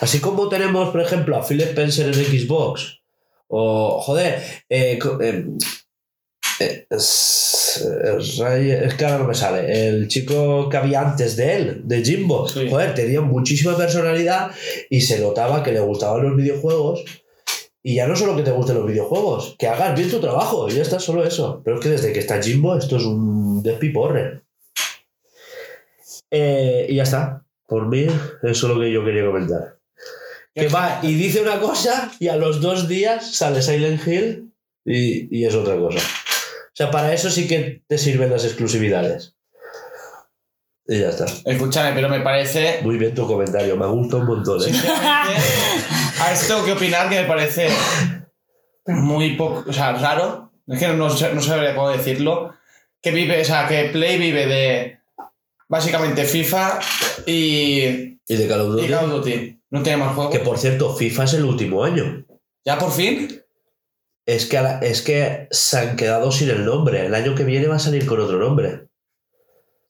Así 0.00 0.20
como 0.20 0.48
tenemos, 0.48 0.90
por 0.90 1.00
ejemplo, 1.02 1.36
a 1.36 1.42
Phil 1.46 1.60
Spencer 1.60 2.06
en 2.06 2.14
Xbox. 2.14 3.00
O, 3.48 4.00
joder, 4.00 4.42
eh, 4.68 4.98
eh, 5.20 5.44
eh, 6.60 6.86
es 6.90 7.84
que 8.96 9.04
ahora 9.04 9.18
no 9.18 9.24
me 9.28 9.34
sale. 9.34 9.88
El 9.88 10.08
chico 10.08 10.68
que 10.68 10.76
había 10.76 11.00
antes 11.02 11.36
de 11.36 11.56
él, 11.56 11.80
de 11.84 12.02
Jimbo. 12.02 12.48
Sí. 12.48 12.66
Joder, 12.68 12.94
tenía 12.94 13.20
muchísima 13.20 13.76
personalidad 13.76 14.50
y 14.90 15.00
se 15.02 15.18
notaba 15.20 15.62
que 15.62 15.72
le 15.72 15.80
gustaban 15.80 16.22
los 16.24 16.36
videojuegos. 16.36 17.04
Y 17.82 17.96
ya 17.96 18.06
no 18.06 18.16
solo 18.16 18.36
que 18.36 18.42
te 18.42 18.50
gusten 18.50 18.76
los 18.76 18.86
videojuegos, 18.86 19.56
que 19.58 19.68
hagas 19.68 19.96
bien 19.96 20.10
tu 20.10 20.20
trabajo, 20.20 20.68
y 20.68 20.72
ya 20.72 20.82
está, 20.82 20.98
solo 20.98 21.24
eso. 21.24 21.62
Pero 21.64 21.76
es 21.78 21.82
que 21.82 21.90
desde 21.90 22.12
que 22.12 22.18
está 22.18 22.42
Jimbo, 22.42 22.76
esto 22.76 22.96
es 22.96 23.04
un 23.04 23.62
despiporre. 23.62 24.42
Eh, 26.30 26.86
y 26.88 26.96
ya 26.96 27.04
está. 27.04 27.44
Por 27.66 27.86
mí, 27.86 28.06
eso 28.42 28.42
es 28.42 28.62
lo 28.62 28.80
que 28.80 28.90
yo 28.90 29.04
quería 29.04 29.26
comentar. 29.26 29.78
Que 30.54 30.68
va 30.68 31.00
y 31.02 31.14
dice 31.14 31.40
una 31.40 31.60
cosa 31.60 32.10
y 32.18 32.28
a 32.28 32.36
los 32.36 32.60
dos 32.60 32.88
días 32.88 33.36
sale 33.36 33.62
Silent 33.62 34.06
Hill 34.06 34.52
y, 34.84 35.38
y 35.38 35.44
es 35.44 35.54
otra 35.54 35.76
cosa. 35.76 35.98
O 35.98 36.74
sea, 36.74 36.90
para 36.90 37.12
eso 37.12 37.30
sí 37.30 37.46
que 37.46 37.82
te 37.86 37.98
sirven 37.98 38.30
las 38.30 38.44
exclusividades. 38.44 39.37
Y 40.90 41.00
ya 41.00 41.10
está. 41.10 41.26
Escúchame, 41.44 41.92
pero 41.92 42.08
me 42.08 42.20
parece. 42.20 42.80
Muy 42.82 42.96
bien 42.96 43.14
tu 43.14 43.26
comentario, 43.26 43.76
me 43.76 43.86
gusta 43.86 44.16
un 44.16 44.26
montón. 44.26 44.58
¿eh? 44.62 44.72
A 46.20 46.32
esto 46.32 46.54
tengo 46.54 46.64
que 46.64 46.72
opinar 46.72 47.08
que 47.10 47.20
me 47.20 47.28
parece 47.28 47.68
muy 48.86 49.36
poco. 49.36 49.64
O 49.68 49.72
sea, 49.72 49.92
raro. 49.92 50.50
Es 50.66 50.78
que 50.78 50.88
no, 50.88 51.10
sé- 51.10 51.32
no 51.34 51.42
sabría 51.42 51.74
cómo 51.74 51.90
decirlo. 51.90 52.54
Que 53.02 53.10
vive, 53.10 53.40
o 53.40 53.44
sea, 53.44 53.68
que 53.68 53.90
Play 53.92 54.18
vive 54.18 54.46
de. 54.46 54.98
Básicamente 55.68 56.24
FIFA 56.24 56.80
y. 57.26 58.18
Y 58.26 58.36
de 58.36 58.48
Call 58.48 58.60
of 58.62 58.68
y 58.68 58.70
Duty. 58.82 58.88
Call 58.88 59.04
of 59.04 59.10
Duty. 59.10 59.60
No 59.70 59.82
tiene 59.82 59.98
más 59.98 60.14
juegos. 60.14 60.32
Que 60.32 60.40
por 60.40 60.58
cierto, 60.58 60.94
FIFA 60.96 61.24
es 61.24 61.34
el 61.34 61.44
último 61.44 61.84
año. 61.84 62.24
¿Ya 62.64 62.78
por 62.78 62.90
fin? 62.92 63.42
Es 64.24 64.46
que, 64.46 64.60
la- 64.60 64.78
es 64.80 65.02
que 65.02 65.48
se 65.50 65.78
han 65.78 65.96
quedado 65.96 66.32
sin 66.32 66.48
el 66.50 66.64
nombre. 66.64 67.04
El 67.06 67.14
año 67.14 67.34
que 67.34 67.44
viene 67.44 67.66
va 67.68 67.76
a 67.76 67.78
salir 67.78 68.06
con 68.06 68.20
otro 68.20 68.38
nombre. 68.38 68.88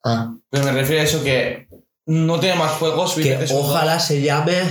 Ah. 0.04 0.34
Pero 0.50 0.64
me 0.64 0.72
refiero 0.72 1.02
a 1.02 1.04
eso 1.04 1.22
que. 1.22 1.68
No 2.06 2.40
tiene 2.40 2.56
más 2.56 2.72
juegos. 2.72 3.14
Que 3.14 3.46
ojalá 3.52 4.00
se 4.00 4.22
llame 4.22 4.62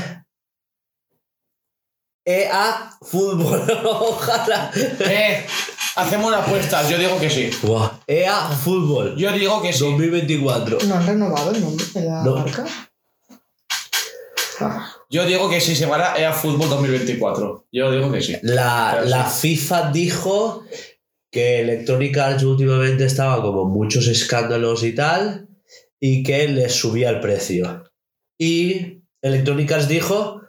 EA 2.26 2.90
Fútbol. 3.02 3.62
ojalá. 3.86 4.72
Eh, 4.76 5.46
hacemos 5.96 6.28
una 6.28 6.40
apuesta. 6.40 6.88
Yo 6.90 6.98
digo 6.98 7.20
que 7.20 7.30
sí. 7.30 7.50
Buah, 7.62 7.92
EA 8.08 8.50
Fútbol. 8.50 9.16
Yo 9.18 9.32
digo 9.32 9.62
que 9.62 9.72
sí. 9.72 9.80
2024. 9.80 10.80
¿No 10.88 10.96
han 10.96 11.06
renovado 11.08 11.52
el 11.52 11.62
nombre 11.62 11.86
de 11.94 12.02
la 12.04 12.24
No. 12.24 12.36
marca? 12.38 12.66
Ah, 14.60 14.92
Yo 15.10 15.24
digo 15.26 15.50
que 15.50 15.62
sí 15.62 15.76
se 15.76 15.82
llamará 15.82 16.18
EA 16.18 16.34
Fútbol 16.34 16.68
2024. 16.70 17.68
Yo 17.72 17.92
digo 17.92 18.12
que 18.12 18.22
sí. 18.22 18.36
La, 18.42 19.02
la 19.06 19.30
sí. 19.30 19.56
FIFA 19.56 19.92
dijo 19.92 20.64
que 21.32 21.60
Electronic 21.62 22.18
Arts 22.18 22.44
últimamente 22.44 23.06
estaba 23.06 23.42
como 23.44 23.66
muchos 23.66 24.08
escándalos 24.08 24.84
y 24.84 24.96
tal, 24.96 25.47
y 26.00 26.24
que 26.24 26.48
les 26.48 26.74
subía 26.74 27.10
el 27.10 27.20
precio. 27.20 27.84
Y 28.40 29.04
Electronic 29.22 29.72
Arts 29.72 29.88
dijo 29.88 30.42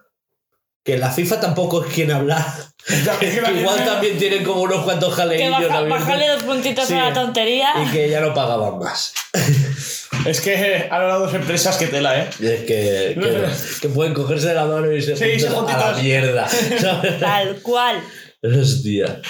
que 0.84 0.96
la 0.98 1.10
FIFA 1.10 1.40
tampoco 1.40 1.84
es 1.84 1.92
quien 1.92 2.10
hablar. 2.10 2.44
que 3.20 3.26
igual 3.58 3.84
también 3.84 4.16
tienen 4.18 4.44
como 4.44 4.62
unos 4.62 4.84
cuantos 4.84 5.10
Que 5.14 5.20
jaleillos 5.22 5.50
baja- 5.50 5.78
abiertos, 5.78 6.00
bajarle 6.00 6.28
dos 6.28 6.42
puntitos 6.44 6.86
Sí. 6.86 6.94
a 6.94 7.06
la 7.08 7.12
tontería. 7.12 7.74
y 7.84 7.90
que 7.92 8.08
ya 8.08 8.20
no 8.20 8.32
pagaban 8.34 8.78
más. 8.78 9.12
Es 10.26 10.40
que 10.40 10.88
han 10.90 10.92
hablado 11.02 11.26
dos 11.26 11.34
empresas 11.34 11.76
que 11.76 11.86
tela, 11.86 12.18
¿eh? 12.18 12.28
Es 12.40 12.60
que, 12.64 13.16
que, 13.18 13.46
que 13.80 13.88
pueden 13.88 14.12
cogerse 14.14 14.48
de 14.48 14.54
la 14.54 14.64
mano 14.66 14.90
y 14.92 15.00
se 15.00 15.16
Sí, 15.16 15.38
se 15.38 15.46
a 15.48 15.52
la 15.92 15.96
mierda. 16.02 16.48
¿sabes? 16.48 17.20
Tal 17.20 17.62
cual. 17.62 18.02
Hostia. 18.42 19.20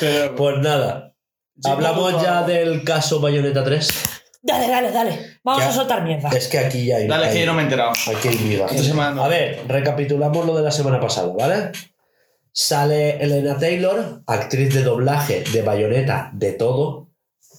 Pero, 0.00 0.34
Pues 0.34 0.58
nada, 0.58 1.14
Sí, 1.62 1.70
hablamos 1.70 2.20
ya 2.22 2.42
del 2.44 2.82
caso 2.82 3.20
Bayonetta 3.20 3.62
3. 3.62 3.88
Dale, 4.42 4.68
dale, 4.68 4.90
dale. 4.90 5.35
Vamos 5.46 5.62
Ya. 5.62 5.68
a 5.70 5.72
soltar 5.72 6.02
mierda. 6.02 6.28
Es 6.30 6.48
que 6.48 6.58
aquí 6.58 6.86
ya 6.86 6.96
hay. 6.96 7.06
Dale, 7.06 7.26
hay- 7.26 7.32
que 7.34 7.40
yo 7.40 7.46
no 7.46 7.54
me 7.54 7.60
he 7.60 7.64
enterado. 7.66 7.92
Aquí 7.92 8.26
hay 8.28 8.36
miga. 8.38 8.66
Esta 8.66 8.82
semana 8.82 9.14
no. 9.14 9.24
A 9.24 9.28
ver, 9.28 9.60
recapitulamos 9.68 10.44
lo 10.44 10.56
de 10.56 10.62
la 10.64 10.72
semana 10.72 10.98
pasada, 11.00 11.32
¿vale? 11.38 11.70
Sale 12.52 13.22
Elena 13.22 13.56
Taylor, 13.58 14.22
actriz 14.26 14.74
de 14.74 14.82
doblaje 14.82 15.44
de 15.52 15.62
Bayonetta, 15.62 16.30
de 16.34 16.52
todo, 16.52 17.10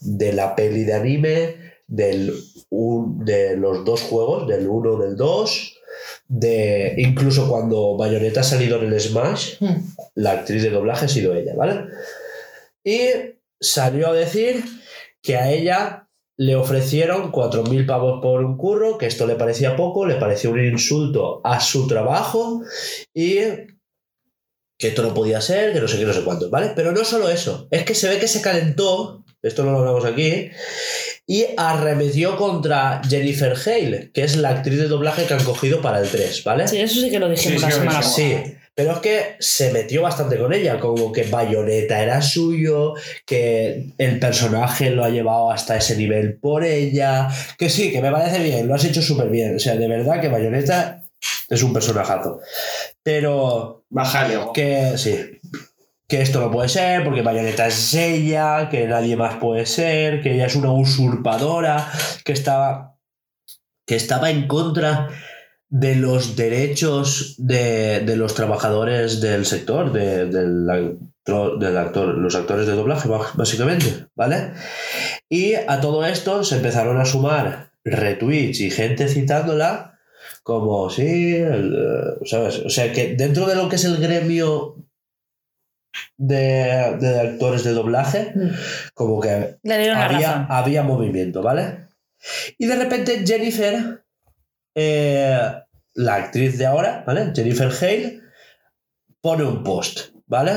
de 0.01 0.34
la 0.34 0.53
peli 0.55 0.84
de 0.84 0.93
anime, 0.95 1.55
del, 1.88 2.34
un- 2.69 3.23
de 3.23 3.55
los 3.55 3.85
dos 3.85 4.01
juegos, 4.01 4.47
del 4.47 4.68
1 4.68 4.97
del 4.97 5.15
2, 5.15 5.73
de 6.27 6.93
incluso 6.97 7.47
cuando 7.49 7.95
Bayonetta 7.95 8.41
ha 8.41 8.43
salido 8.43 8.81
en 8.84 8.91
el 8.91 8.99
Smash, 8.99 9.59
hmm. 9.61 9.76
la 10.15 10.31
actriz 10.31 10.61
de 10.64 10.72
doblaje 10.72 11.05
ha 11.05 11.09
sido 11.09 11.34
ella, 11.35 11.53
¿vale? 11.55 11.85
Y 12.84 12.99
salió 13.61 14.09
a 14.09 14.14
decir 14.14 14.61
que 15.22 15.38
a 15.38 15.49
ella 15.51 16.06
le 16.38 16.55
ofrecieron 16.55 17.31
4.000 17.31 17.85
pavos 17.85 18.22
por 18.22 18.43
un 18.43 18.57
curro, 18.57 18.97
que 18.97 19.07
esto 19.07 19.26
le 19.26 19.35
parecía 19.35 19.76
poco, 19.76 20.05
le 20.05 20.15
pareció 20.15 20.51
un 20.51 20.64
insulto 20.64 21.41
a 21.43 21.59
su 21.59 21.88
trabajo 21.88 22.61
y 23.14 23.38
que 24.80 24.89
esto 24.89 25.01
no 25.01 25.14
podía 25.14 25.41
ser, 25.41 25.73
que 25.73 25.81
no 25.81 25.88
sé 25.88 25.97
qué, 25.97 26.05
no 26.05 26.14
sé 26.14 26.23
cuánto, 26.23 26.51
¿vale? 26.51 26.73
Pero 26.76 26.91
no 26.91 27.03
solo 27.03 27.30
eso, 27.30 27.68
es 27.72 27.84
que 27.84 27.95
se 27.95 28.07
ve 28.07 28.19
que 28.19 28.27
se 28.27 28.41
calentó, 28.41 29.26
esto 29.41 29.64
no 29.64 29.72
lo 29.72 29.80
hablamos 29.80 30.05
aquí, 30.05 30.51
y 31.26 31.45
arremetió 31.57 32.38
contra 32.38 33.01
Jennifer 33.03 33.55
Hale, 33.65 34.11
que 34.14 34.23
es 34.23 34.35
la 34.35 34.49
actriz 34.49 34.77
de 34.77 34.88
doblaje 34.88 35.26
que 35.26 35.34
han 35.34 35.43
cogido 35.43 35.81
para 35.81 35.99
el 35.99 36.07
3, 36.07 36.43
¿vale? 36.43 36.68
Sí, 36.68 36.77
eso 36.77 37.01
sí 37.01 37.09
que 37.09 37.18
lo 37.18 37.27
dijimos 37.27 37.59
Sí, 37.59 37.65
la 37.65 37.72
sí, 37.72 37.80
semana 37.80 37.97
pasada. 37.97 38.15
Sí, 38.15 38.53
pero 38.78 38.91
es 38.91 38.99
que 38.99 39.36
se 39.40 39.74
metió 39.74 40.04
bastante 40.04 40.38
con 40.38 40.54
ella, 40.54 40.80
como 40.80 41.12
que 41.12 41.24
Bayonetta 41.24 41.99
era 41.99 42.22
suyo, 42.22 42.94
que 43.26 43.88
el 43.98 44.20
personaje 44.20 44.91
lo 44.91 45.04
ha 45.04 45.10
llevado 45.10 45.49
hasta 45.49 45.76
ese 45.76 45.98
nivel 45.98 46.38
por 46.38 46.64
ella, 46.64 47.28
que 47.58 47.72
sí, 47.72 47.91
que 47.91 48.04
me 48.04 48.12
parece 48.12 48.38
bien, 48.44 48.68
lo 48.68 48.76
has 48.76 48.86
hecho 48.86 49.02
súper 49.02 49.30
bien, 49.30 49.56
o 49.56 49.60
sea, 49.60 49.76
de 49.78 49.88
verdad 49.88 50.22
que 50.22 50.30
Bayonetta 50.30 51.02
es 51.49 51.64
un 51.64 51.74
personajazo. 51.74 52.40
Pero 53.02 53.84
Bájale. 53.90 54.38
que 54.54 54.95
sí, 54.95 55.40
que 56.08 56.22
esto 56.22 56.40
no 56.40 56.52
puede 56.52 56.70
ser, 56.70 57.04
porque 57.04 57.24
Bayonetta 57.24 57.66
es 57.66 57.95
ella, 57.95 58.70
que 58.70 58.86
nadie 58.86 59.16
más 59.16 59.38
puede 59.38 59.66
ser, 59.66 60.22
que 60.22 60.36
ella 60.36 60.45
es 60.45 60.56
una 60.56 60.72
usurpadora, 60.72 61.91
que 62.24 62.34
estaba, 62.34 62.95
que 63.88 63.95
estaba 63.95 64.30
en 64.30 64.48
contra 64.48 65.10
de 65.69 65.95
los 65.95 66.35
derechos 66.35 67.35
de, 67.38 67.99
de 68.02 68.15
los 68.15 68.34
trabajadores 68.35 69.19
del 69.22 69.45
sector, 69.45 69.91
de, 69.91 70.26
del 70.26 70.69
actor- 70.69 71.60
del 71.60 71.77
actor, 71.77 72.18
los 72.18 72.35
actores 72.35 72.65
de 72.68 72.73
doblaje, 72.73 73.10
básicamente, 73.35 74.07
¿vale? 74.15 74.53
Y 75.30 75.56
a 75.56 75.81
todo 75.81 76.06
esto 76.06 76.44
se 76.45 76.56
empezaron 76.56 76.98
a 76.99 77.06
sumar 77.06 77.72
retweets 77.84 78.61
y 78.61 78.72
gente 78.72 79.07
citándola 79.10 79.99
como, 80.44 80.89
sí, 80.89 81.35
el, 81.35 81.73
eh, 81.76 82.26
¿sabes? 82.26 82.60
O 82.60 82.69
sea, 82.69 82.94
que 82.94 83.15
dentro 83.15 83.45
de 83.45 83.56
lo 83.56 83.68
que 83.68 83.76
es 83.76 83.84
el 83.84 83.98
gremio 83.98 84.77
de, 86.18 86.98
de 86.99 87.19
actores 87.19 87.64
de 87.65 87.72
doblaje, 87.73 88.31
Mm. 88.35 88.49
como 88.94 89.19
que 89.19 89.57
había, 90.06 90.45
había 90.45 90.84
movimiento, 90.84 91.41
¿vale? 91.41 91.88
Y 92.57 92.65
de 92.68 92.76
repente 92.76 93.23
Jennifer, 93.26 94.03
eh, 94.80 95.40
la 95.95 96.14
actriz 96.14 96.58
de 96.60 96.68
ahora, 96.68 97.04
¿vale? 97.08 97.32
Jennifer 97.36 97.70
Hale, 97.82 98.22
pone 99.20 99.44
un 99.44 99.64
post, 99.64 100.12
¿vale? 100.28 100.54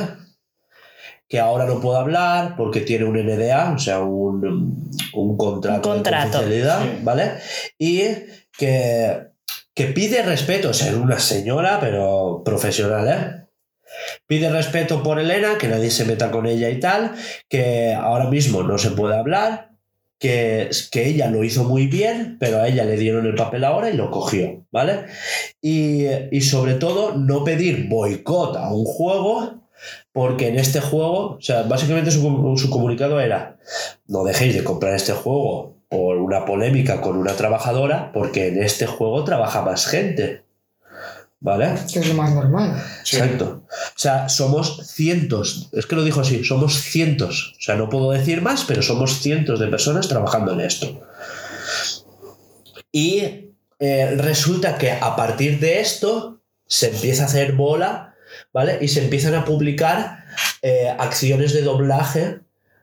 Que 1.27 1.41
ahora 1.41 1.65
no 1.65 1.81
puedo 1.81 1.97
hablar 1.97 2.55
porque 2.57 2.83
tiene 2.83 3.07
un 3.07 3.17
NDA, 3.17 3.73
o 3.73 3.79
sea, 3.79 4.01
un, 4.01 4.91
un 5.15 5.37
contrato, 5.39 5.89
Un 5.89 5.95
contrato. 5.97 6.27
de 6.27 6.45
confidencialidad, 6.45 6.83
Sí. 6.83 6.99
¿vale? 7.03 7.33
Y 7.79 8.01
que, 8.59 9.29
que 9.75 9.85
pide 9.87 10.23
respeto, 10.23 10.69
o 10.71 10.75
sea, 10.75 10.89
es 10.91 10.97
una 10.97 11.19
señora, 11.19 11.79
pero 11.81 12.43
profesional, 12.45 13.09
¿eh? 13.09 13.37
Pide 14.27 14.51
respeto 14.51 15.03
por 15.03 15.19
Elena, 15.19 15.57
que 15.59 15.67
nadie 15.69 15.91
se 15.91 16.05
meta 16.05 16.31
con 16.31 16.47
ella 16.47 16.69
y 16.69 16.79
tal, 16.79 17.15
que 17.49 17.95
ahora 17.95 18.29
mismo 18.29 18.63
no 18.63 18.77
se 18.79 18.91
puede 18.91 19.17
hablar, 19.17 19.70
que, 20.21 20.71
que 20.93 21.09
ella 21.09 21.31
lo 21.31 21.43
hizo 21.43 21.65
muy 21.65 21.87
bien, 21.87 22.37
pero 22.39 22.61
a 22.61 22.69
ella 22.69 22.85
le 22.85 22.97
dieron 22.97 23.27
el 23.27 23.35
papel 23.35 23.65
ahora 23.65 23.91
y 23.91 23.97
lo 23.97 24.11
cogió, 24.11 24.65
¿vale? 24.71 25.07
Y, 25.61 26.05
y 26.31 26.43
sobre 26.43 26.75
todo, 26.75 27.17
no 27.17 27.43
pedir 27.43 27.89
boicot 27.89 28.57
a 28.57 28.73
un 28.73 28.85
juego 28.85 29.61
porque 30.13 30.49
en 30.49 30.59
este 30.59 30.81
juego, 30.81 31.37
o 31.37 31.41
sea, 31.41 31.63
básicamente 31.63 32.11
su, 32.11 32.55
su 32.57 32.71
comunicado 32.71 33.21
era, 33.21 33.59
no 34.07 34.25
dejéis 34.25 34.55
de 34.55 34.65
comprar 34.65 34.95
este 34.95 35.13
juego 35.13 35.77
por 35.89 36.19
una 36.19 36.45
polémica 36.45 37.01
con 37.01 37.17
una 37.17 37.35
trabajadora, 37.35 38.13
porque 38.13 38.49
en 38.49 38.63
este 38.63 38.87
juego 38.87 39.25
trabaja 39.25 39.63
más 39.63 39.87
gente. 39.87 40.45
¿Vale? 41.43 41.75
Que 41.91 42.01
es 42.01 42.09
lo 42.09 42.15
más 42.15 42.35
normal. 42.35 42.83
Exacto. 43.01 43.65
O 43.69 43.99
sea, 43.99 44.29
somos 44.29 44.87
cientos, 44.87 45.71
es 45.73 45.87
que 45.87 45.97
lo 45.97 46.05
dijo 46.05 46.21
así, 46.21 46.45
somos 46.45 46.75
cientos. 46.83 47.55
O 47.59 47.63
sea, 47.63 47.77
no 47.77 47.89
puedo 47.89 48.11
decir 48.11 48.43
más, 48.43 48.65
pero 48.65 48.83
somos 48.83 49.21
cientos 49.21 49.59
de 49.59 49.69
personas 49.69 50.07
trabajando 50.07 50.53
en 50.53 50.61
esto. 50.61 51.01
Y 52.93 53.53
eh, 53.79 54.15
resulta 54.19 54.77
que 54.77 54.93
a 54.93 55.17
partir 55.17 55.61
de 55.61 55.81
esto 55.81 56.43
se 56.67 56.91
empieza 56.91 57.23
a 57.23 57.27
hacer 57.27 57.53
bola, 57.53 58.15
¿vale? 58.53 58.79
Y 58.83 58.89
se 58.89 59.03
empiezan 59.03 59.35
a 59.35 59.47
publicar 59.47 60.25
eh, 60.61 60.95
acciones 60.99 61.55
de 61.55 61.63
doblaje 61.63 62.41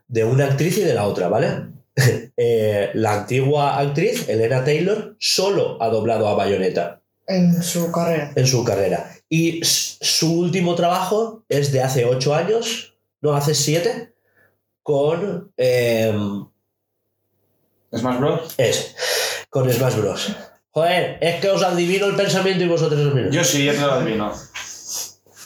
de 0.08 0.24
una 0.24 0.46
actriz 0.46 0.80
y 0.80 0.82
de 0.82 0.96
la 0.96 1.06
otra, 1.06 1.30
¿vale? 1.30 1.68
Eh, 2.40 2.92
la 2.94 3.14
antigua 3.14 3.80
actriz, 3.80 4.30
Elena 4.30 4.64
Taylor, 4.64 5.16
solo 5.18 5.82
ha 5.82 5.88
doblado 5.88 6.28
a 6.28 6.36
Bayonetta 6.36 7.02
En 7.28 7.62
su 7.62 7.92
carrera. 7.92 8.32
en 8.36 8.48
su 8.48 8.64
carrera. 8.64 9.12
Y 9.30 9.62
su 9.64 10.40
último 10.40 10.76
trabajo 10.76 11.44
es 11.50 11.72
de 11.72 11.82
hace 11.82 12.06
ocho 12.06 12.34
años, 12.34 12.96
no, 13.22 13.34
hace 13.34 13.54
siete, 13.54 14.14
con... 14.82 15.52
em, 15.58 16.48
Smash 17.94 18.20
Bros. 18.20 18.54
es, 18.58 18.96
con 19.50 19.72
Smash 19.72 19.96
Bros. 19.96 20.32
Joder, 20.72 21.18
es 21.22 21.42
que 21.42 21.50
os 21.50 21.64
adivino 21.64 22.06
el 22.06 22.16
pensamiento 22.16 22.64
y 22.64 22.68
vosotros 22.68 23.00
no 23.02 23.12
miráis. 23.14 23.34
Yo 23.34 23.44
sí, 23.44 23.66
ya 23.66 23.74
te 23.74 23.80
lo 23.80 23.94
adivino. 23.94 24.34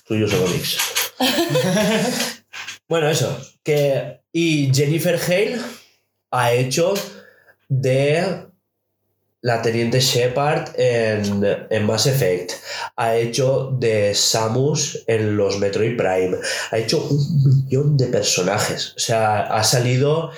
Tú 0.06 0.16
y 0.16 0.20
yo 0.20 0.28
somos 0.28 0.52
mix. 0.52 0.78
bueno, 2.90 3.10
eso. 3.10 3.40
Que, 3.64 4.22
y 4.32 4.72
Jennifer 4.74 5.16
Hale 5.16 5.58
ha 6.32 6.52
hecho 6.52 6.94
de 7.70 8.51
la 9.44 9.62
teniente 9.62 10.00
Shepard 10.00 10.70
en, 10.80 11.44
en 11.70 11.86
Mass 11.86 12.06
Effect. 12.08 12.52
Ha 12.96 13.16
hecho 13.16 13.76
de 13.80 14.14
Samus 14.14 15.04
en 15.08 15.36
los 15.36 15.58
Metroid 15.60 15.98
Prime. 15.98 16.38
Ha 16.72 16.78
hecho 16.78 17.04
un 17.10 17.44
millón 17.44 17.98
de 17.98 18.06
personajes. 18.08 18.94
O 18.96 19.00
sea, 19.00 19.42
ha 19.42 19.64
salido. 19.64 20.32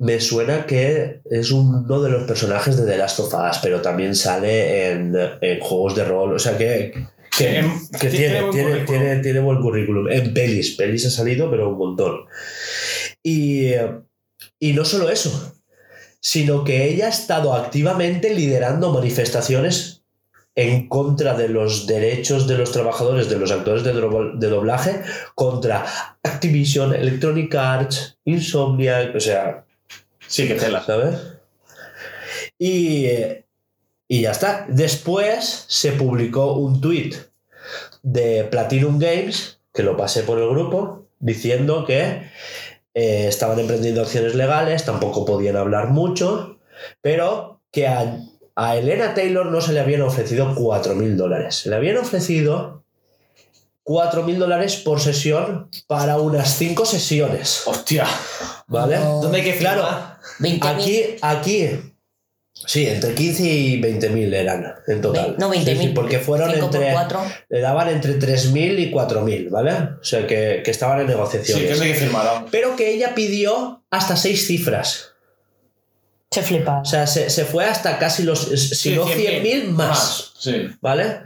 Me 0.00 0.20
suena 0.20 0.64
que 0.64 1.22
es 1.28 1.50
uno 1.50 2.00
de 2.00 2.10
los 2.10 2.22
personajes 2.22 2.76
de 2.76 2.86
The 2.86 2.98
Last 2.98 3.18
of 3.18 3.34
Us, 3.34 3.58
pero 3.60 3.82
también 3.82 4.14
sale 4.14 4.92
en, 4.92 5.12
en 5.40 5.58
juegos 5.58 5.96
de 5.96 6.04
rol. 6.04 6.34
O 6.34 6.38
sea 6.38 6.56
que. 6.56 6.92
Que, 7.36 7.58
En- 7.58 7.72
que 8.00 8.08
tiene 8.08 8.10
tiene, 8.10 8.40
buen 8.40 8.52
tiene, 8.52 8.70
currículum. 8.70 8.86
tiene, 9.02 9.22
tiene 9.22 9.40
buen 9.40 9.60
currículum. 9.60 10.08
En 10.10 10.32
pelis, 10.34 10.76
pelis 10.76 11.06
ha 11.06 11.10
salido, 11.10 11.50
pero 11.50 11.68
un 11.68 11.78
montón. 11.78 12.20
Y, 13.22 13.72
y 14.60 14.72
no 14.72 14.84
solo 14.84 15.10
eso, 15.10 15.57
sino 16.20 16.64
que 16.64 16.88
ella 16.88 17.06
ha 17.06 17.10
estado 17.10 17.54
activamente 17.54 18.34
liderando 18.34 18.92
manifestaciones 18.92 20.02
en 20.54 20.88
contra 20.88 21.34
de 21.34 21.48
los 21.48 21.86
derechos 21.86 22.48
de 22.48 22.58
los 22.58 22.72
trabajadores, 22.72 23.28
de 23.28 23.38
los 23.38 23.52
actores 23.52 23.84
de, 23.84 23.92
doblaje, 23.92 25.02
contra 25.36 25.86
Activision, 26.24 26.94
Electronic 26.94 27.54
Arts, 27.54 28.18
Insomniac, 28.24 29.14
o 29.14 29.20
sea, 29.20 29.64
Sí, 30.28 30.46
que 30.46 30.54
tela. 30.54 30.84
¿sabes? 30.84 31.16
Y, 32.58 33.06
y 34.06 34.20
ya 34.22 34.30
está. 34.30 34.66
Después 34.68 35.64
se 35.68 35.92
publicó 35.92 36.52
un 36.54 36.80
tweet 36.80 37.14
de 38.02 38.44
Platinum 38.44 38.98
Games, 38.98 39.60
que 39.72 39.82
lo 39.82 39.96
pasé 39.96 40.22
por 40.22 40.38
el 40.38 40.48
grupo, 40.50 41.06
diciendo 41.18 41.84
que 41.86 42.30
eh, 42.98 43.28
estaban 43.28 43.60
emprendiendo 43.60 44.02
acciones 44.02 44.34
legales, 44.34 44.84
tampoco 44.84 45.24
podían 45.24 45.56
hablar 45.56 45.90
mucho, 45.90 46.58
pero 47.00 47.60
que 47.70 47.86
a, 47.86 48.18
a 48.56 48.76
Elena 48.76 49.14
Taylor 49.14 49.46
no 49.46 49.60
se 49.60 49.72
le 49.72 49.78
habían 49.80 50.02
ofrecido 50.02 50.54
4.000 50.56 51.14
dólares. 51.14 51.54
Se 51.56 51.70
le 51.70 51.76
habían 51.76 51.98
ofrecido 51.98 52.82
4.000 53.84 54.36
dólares 54.36 54.76
por 54.76 55.00
sesión 55.00 55.70
para 55.86 56.18
unas 56.18 56.56
5 56.58 56.84
sesiones. 56.84 57.62
Hostia. 57.66 58.04
¿Vale? 58.66 58.98
Oh. 58.98 59.20
¿Dónde 59.22 59.38
hay 59.38 59.44
que 59.44 59.56
Claro. 59.58 59.82
firmar? 59.82 60.18
20.000. 60.40 60.74
Aquí, 60.76 61.04
aquí, 61.22 61.87
sí, 62.66 62.86
entre 62.86 63.14
15 63.14 63.42
y 63.44 63.80
20 63.80 64.08
mil 64.10 64.32
eran 64.34 64.74
en 64.86 65.00
total. 65.00 65.36
No, 65.38 65.50
20.000. 65.52 65.64
Sí, 65.64 65.76
sí, 65.78 65.88
porque 65.94 66.18
fueron 66.18 66.50
5 66.52 66.64
entre, 66.66 66.80
por 66.86 66.92
4. 66.92 67.22
le 67.50 67.60
daban 67.60 67.88
entre 67.88 68.18
3.000 68.18 68.78
y 68.78 68.90
4.000, 68.92 69.50
¿vale? 69.50 69.72
O 70.00 70.04
sea, 70.04 70.26
que, 70.26 70.62
que 70.64 70.70
estaban 70.70 71.00
en 71.00 71.06
Sí, 71.06 71.12
negociaciones. 71.12 71.68
que 71.68 71.74
no 71.76 71.82
hay 71.82 71.92
que 71.92 71.98
firmar 71.98 72.26
aún. 72.26 72.44
Pero 72.50 72.76
que 72.76 72.92
ella 72.92 73.14
pidió 73.14 73.82
hasta 73.90 74.16
seis 74.16 74.46
cifras. 74.46 75.12
Se 76.30 76.42
flipa. 76.42 76.80
O 76.80 76.84
sea, 76.84 77.06
se, 77.06 77.30
se 77.30 77.44
fue 77.44 77.64
hasta 77.64 77.98
casi 77.98 78.22
los, 78.22 78.40
si 78.40 78.94
no 78.94 79.06
100.000 79.06 79.42
100.000 79.42 79.64
más, 79.70 80.32
Sí. 80.38 80.68
¿vale? 80.80 81.20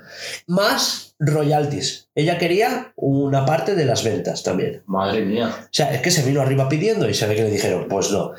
Más 0.47 1.15
royalties. 1.19 2.09
Ella 2.15 2.39
quería 2.39 2.93
una 2.97 3.45
parte 3.45 3.75
de 3.75 3.85
las 3.85 4.05
ventas 4.05 4.43
también. 4.43 4.83
Madre 4.87 5.25
mía. 5.25 5.49
O 5.61 5.69
sea, 5.71 5.93
es 5.93 6.01
que 6.03 6.11
se 6.11 6.23
vino 6.23 6.41
arriba 6.41 6.69
pidiendo 6.69 7.09
y 7.09 7.15
se 7.15 7.27
ve 7.27 7.35
que 7.35 7.43
le 7.43 7.51
dijeron, 7.51 7.87
pues 7.89 8.11
no. 8.11 8.33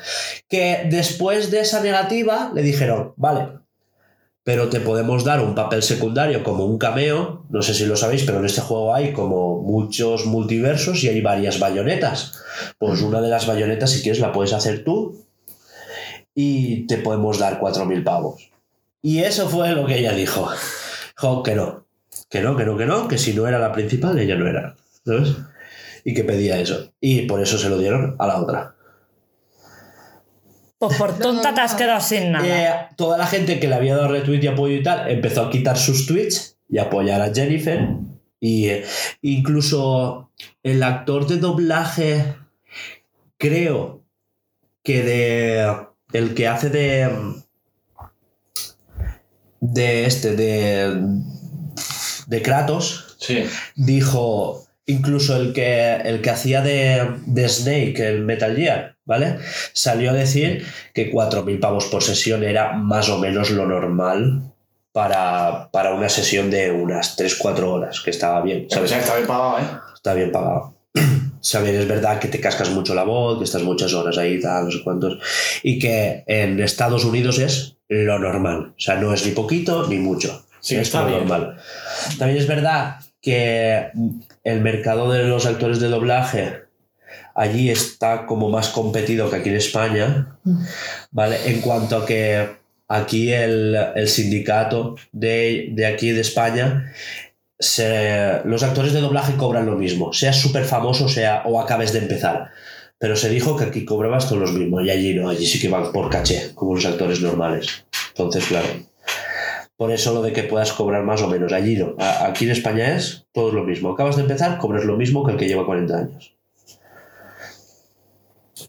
Que 0.48 0.86
después 0.90 1.50
de 1.50 1.60
esa 1.60 1.80
negativa 1.82 2.50
le 2.54 2.62
dijeron, 2.62 3.12
vale, 3.16 3.48
pero 4.42 4.68
te 4.68 4.80
podemos 4.80 5.24
dar 5.24 5.40
un 5.40 5.54
papel 5.54 5.82
secundario 5.82 6.42
como 6.44 6.64
un 6.66 6.78
cameo. 6.78 7.46
No 7.50 7.62
sé 7.62 7.72
si 7.74 7.86
lo 7.86 7.96
sabéis, 7.96 8.24
pero 8.24 8.38
en 8.40 8.46
este 8.46 8.60
juego 8.60 8.94
hay 8.94 9.12
como 9.12 9.60
muchos 9.62 10.26
multiversos 10.26 11.02
y 11.04 11.08
hay 11.08 11.20
varias 11.20 11.58
bayonetas. 11.58 12.40
Pues 12.78 13.00
una 13.02 13.20
de 13.20 13.28
las 13.28 13.46
bayonetas, 13.46 13.90
si 13.90 14.02
quieres, 14.02 14.20
la 14.20 14.32
puedes 14.32 14.52
hacer 14.52 14.84
tú 14.84 15.23
y 16.34 16.86
te 16.86 16.98
podemos 16.98 17.38
dar 17.38 17.60
4.000 17.60 18.04
pavos. 18.04 18.50
Y 19.02 19.20
eso 19.20 19.48
fue 19.48 19.72
lo 19.72 19.86
que 19.86 19.98
ella 19.98 20.12
dijo. 20.12 20.48
Dijo 21.16 21.42
que 21.42 21.54
no, 21.54 21.86
que 22.28 22.40
no, 22.40 22.56
que 22.56 22.64
no, 22.64 22.76
que 22.76 22.86
no, 22.86 23.08
que 23.08 23.18
si 23.18 23.34
no 23.34 23.46
era 23.46 23.58
la 23.58 23.72
principal, 23.72 24.18
ella 24.18 24.34
no 24.36 24.48
era. 24.48 24.76
¿Sabes? 25.04 25.36
y 26.04 26.14
que 26.14 26.22
pedía 26.22 26.60
eso. 26.60 26.92
Y 27.00 27.22
por 27.22 27.40
eso 27.40 27.58
se 27.58 27.68
lo 27.68 27.78
dieron 27.78 28.14
a 28.18 28.26
la 28.26 28.40
otra. 28.40 28.76
Pues 30.78 30.96
por 30.98 31.18
tonta 31.18 31.54
te 31.54 31.60
has 31.62 31.74
quedado 31.74 32.00
sin 32.00 32.32
nada. 32.32 32.46
Eh, 32.46 32.88
toda 32.96 33.16
la 33.16 33.26
gente 33.26 33.58
que 33.58 33.68
le 33.68 33.74
había 33.74 33.96
dado 33.96 34.08
retweet 34.08 34.42
y 34.42 34.46
apoyo 34.46 34.76
y 34.76 34.82
tal 34.82 35.10
empezó 35.10 35.42
a 35.42 35.50
quitar 35.50 35.78
sus 35.78 36.06
tweets 36.06 36.58
y 36.68 36.78
apoyar 36.78 37.22
a 37.22 37.32
Jennifer. 37.34 37.88
Y 38.38 38.68
eh, 38.68 38.84
incluso 39.22 40.30
el 40.62 40.82
actor 40.82 41.26
de 41.26 41.38
doblaje, 41.38 42.36
creo 43.38 44.04
que 44.82 45.02
de. 45.02 45.86
El 46.14 46.34
que 46.34 46.48
hace 46.48 46.70
de. 46.70 47.10
De 49.60 50.06
este, 50.06 50.36
de. 50.36 51.02
De 52.26 52.40
Kratos, 52.40 53.16
Sí. 53.18 53.44
dijo 53.74 54.64
incluso 54.86 55.36
el 55.36 55.52
que, 55.52 55.94
el 55.96 56.20
que 56.22 56.30
hacía 56.30 56.62
de, 56.62 57.16
de 57.26 57.48
Snake, 57.48 57.96
el 57.98 58.22
Metal 58.22 58.54
Gear, 58.54 58.96
¿vale? 59.04 59.38
Salió 59.72 60.10
a 60.10 60.14
decir 60.14 60.64
que 60.94 61.10
4.000 61.12 61.58
pavos 61.60 61.86
por 61.86 62.02
sesión 62.02 62.44
era 62.44 62.72
más 62.72 63.08
o 63.08 63.18
menos 63.18 63.50
lo 63.50 63.66
normal 63.66 64.42
para, 64.92 65.70
para 65.72 65.94
una 65.94 66.08
sesión 66.08 66.50
de 66.50 66.70
unas 66.70 67.18
3-4 67.18 67.62
horas, 67.64 68.00
que 68.00 68.10
estaba 68.10 68.40
bien, 68.42 68.66
está 68.70 68.80
bien 69.16 69.26
pagado, 69.26 69.58
¿eh? 69.58 69.64
Está 69.94 70.14
bien 70.14 70.30
pagado. 70.32 70.73
Saber, 71.44 71.74
es 71.74 71.86
verdad 71.86 72.18
que 72.18 72.28
te 72.28 72.40
cascas 72.40 72.70
mucho 72.70 72.94
la 72.94 73.04
voz, 73.04 73.36
que 73.36 73.44
estás 73.44 73.62
muchas 73.62 73.92
horas 73.92 74.16
ahí, 74.16 74.40
tal, 74.40 74.64
no 74.64 74.70
sé 74.70 74.82
cuántos. 74.82 75.18
Y 75.62 75.78
que 75.78 76.24
en 76.26 76.58
Estados 76.58 77.04
Unidos 77.04 77.38
es 77.38 77.76
lo 77.86 78.18
normal. 78.18 78.72
O 78.74 78.80
sea, 78.80 78.94
no 78.94 79.12
es 79.12 79.26
ni 79.26 79.32
poquito 79.32 79.86
ni 79.86 79.98
mucho. 79.98 80.46
Sí, 80.60 80.74
es 80.76 80.82
está 80.82 81.02
lo 81.02 81.10
normal. 81.10 81.58
También 82.18 82.40
es 82.40 82.46
verdad 82.46 82.96
que 83.20 83.90
el 84.42 84.60
mercado 84.62 85.12
de 85.12 85.24
los 85.24 85.44
actores 85.44 85.80
de 85.80 85.88
doblaje 85.88 86.62
allí 87.34 87.68
está 87.68 88.24
como 88.24 88.48
más 88.48 88.70
competido 88.70 89.28
que 89.28 89.36
aquí 89.36 89.50
en 89.50 89.56
España. 89.56 90.38
¿Vale? 91.10 91.36
En 91.44 91.60
cuanto 91.60 91.98
a 91.98 92.06
que 92.06 92.48
aquí 92.88 93.30
el, 93.30 93.76
el 93.94 94.08
sindicato 94.08 94.96
de, 95.12 95.68
de 95.72 95.84
aquí 95.84 96.10
de 96.10 96.22
España 96.22 96.90
los 98.44 98.62
actores 98.62 98.92
de 98.92 99.00
doblaje 99.00 99.36
cobran 99.36 99.66
lo 99.66 99.76
mismo, 99.76 100.12
seas 100.12 100.36
súper 100.36 100.64
famoso 100.64 101.08
sea, 101.08 101.42
o 101.46 101.60
acabes 101.60 101.92
de 101.92 102.00
empezar. 102.00 102.50
Pero 102.98 103.16
se 103.16 103.28
dijo 103.28 103.56
que 103.56 103.64
aquí 103.64 103.84
cobrabas 103.84 104.28
todos 104.28 104.40
los 104.40 104.52
mismos 104.52 104.84
y 104.84 104.90
allí 104.90 105.14
no, 105.14 105.28
allí 105.28 105.46
sí 105.46 105.60
que 105.60 105.68
van 105.68 105.92
por 105.92 106.10
caché, 106.10 106.52
como 106.54 106.74
los 106.74 106.86
actores 106.86 107.20
normales. 107.20 107.84
Entonces, 108.10 108.46
claro. 108.46 108.68
Por 109.76 109.90
eso 109.90 110.14
lo 110.14 110.22
de 110.22 110.32
que 110.32 110.44
puedas 110.44 110.72
cobrar 110.72 111.02
más 111.02 111.20
o 111.20 111.28
menos, 111.28 111.52
allí 111.52 111.76
no. 111.76 111.96
Aquí 111.98 112.44
en 112.44 112.52
España 112.52 112.96
es 112.96 113.26
todo 113.32 113.52
lo 113.52 113.64
mismo. 113.64 113.90
Acabas 113.90 114.16
de 114.16 114.22
empezar, 114.22 114.58
cobras 114.58 114.84
lo 114.84 114.96
mismo 114.96 115.24
que 115.24 115.32
el 115.32 115.38
que 115.38 115.48
lleva 115.48 115.66
40 115.66 115.98
años. 115.98 116.36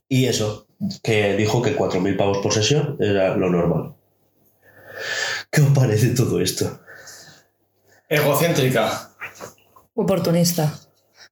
Y 0.10 0.26
eso, 0.26 0.68
que 1.04 1.36
dijo 1.36 1.62
que 1.62 1.78
4.000 1.78 2.18
pavos 2.18 2.40
por 2.40 2.54
sesión 2.54 2.98
era 3.00 3.36
lo 3.38 3.50
normal. 3.50 3.94
¿Qué 5.52 5.62
os 5.62 5.70
parece 5.70 6.10
todo 6.10 6.42
esto? 6.42 6.80
Egocéntrica. 8.10 9.12
Oportunista. 9.94 10.74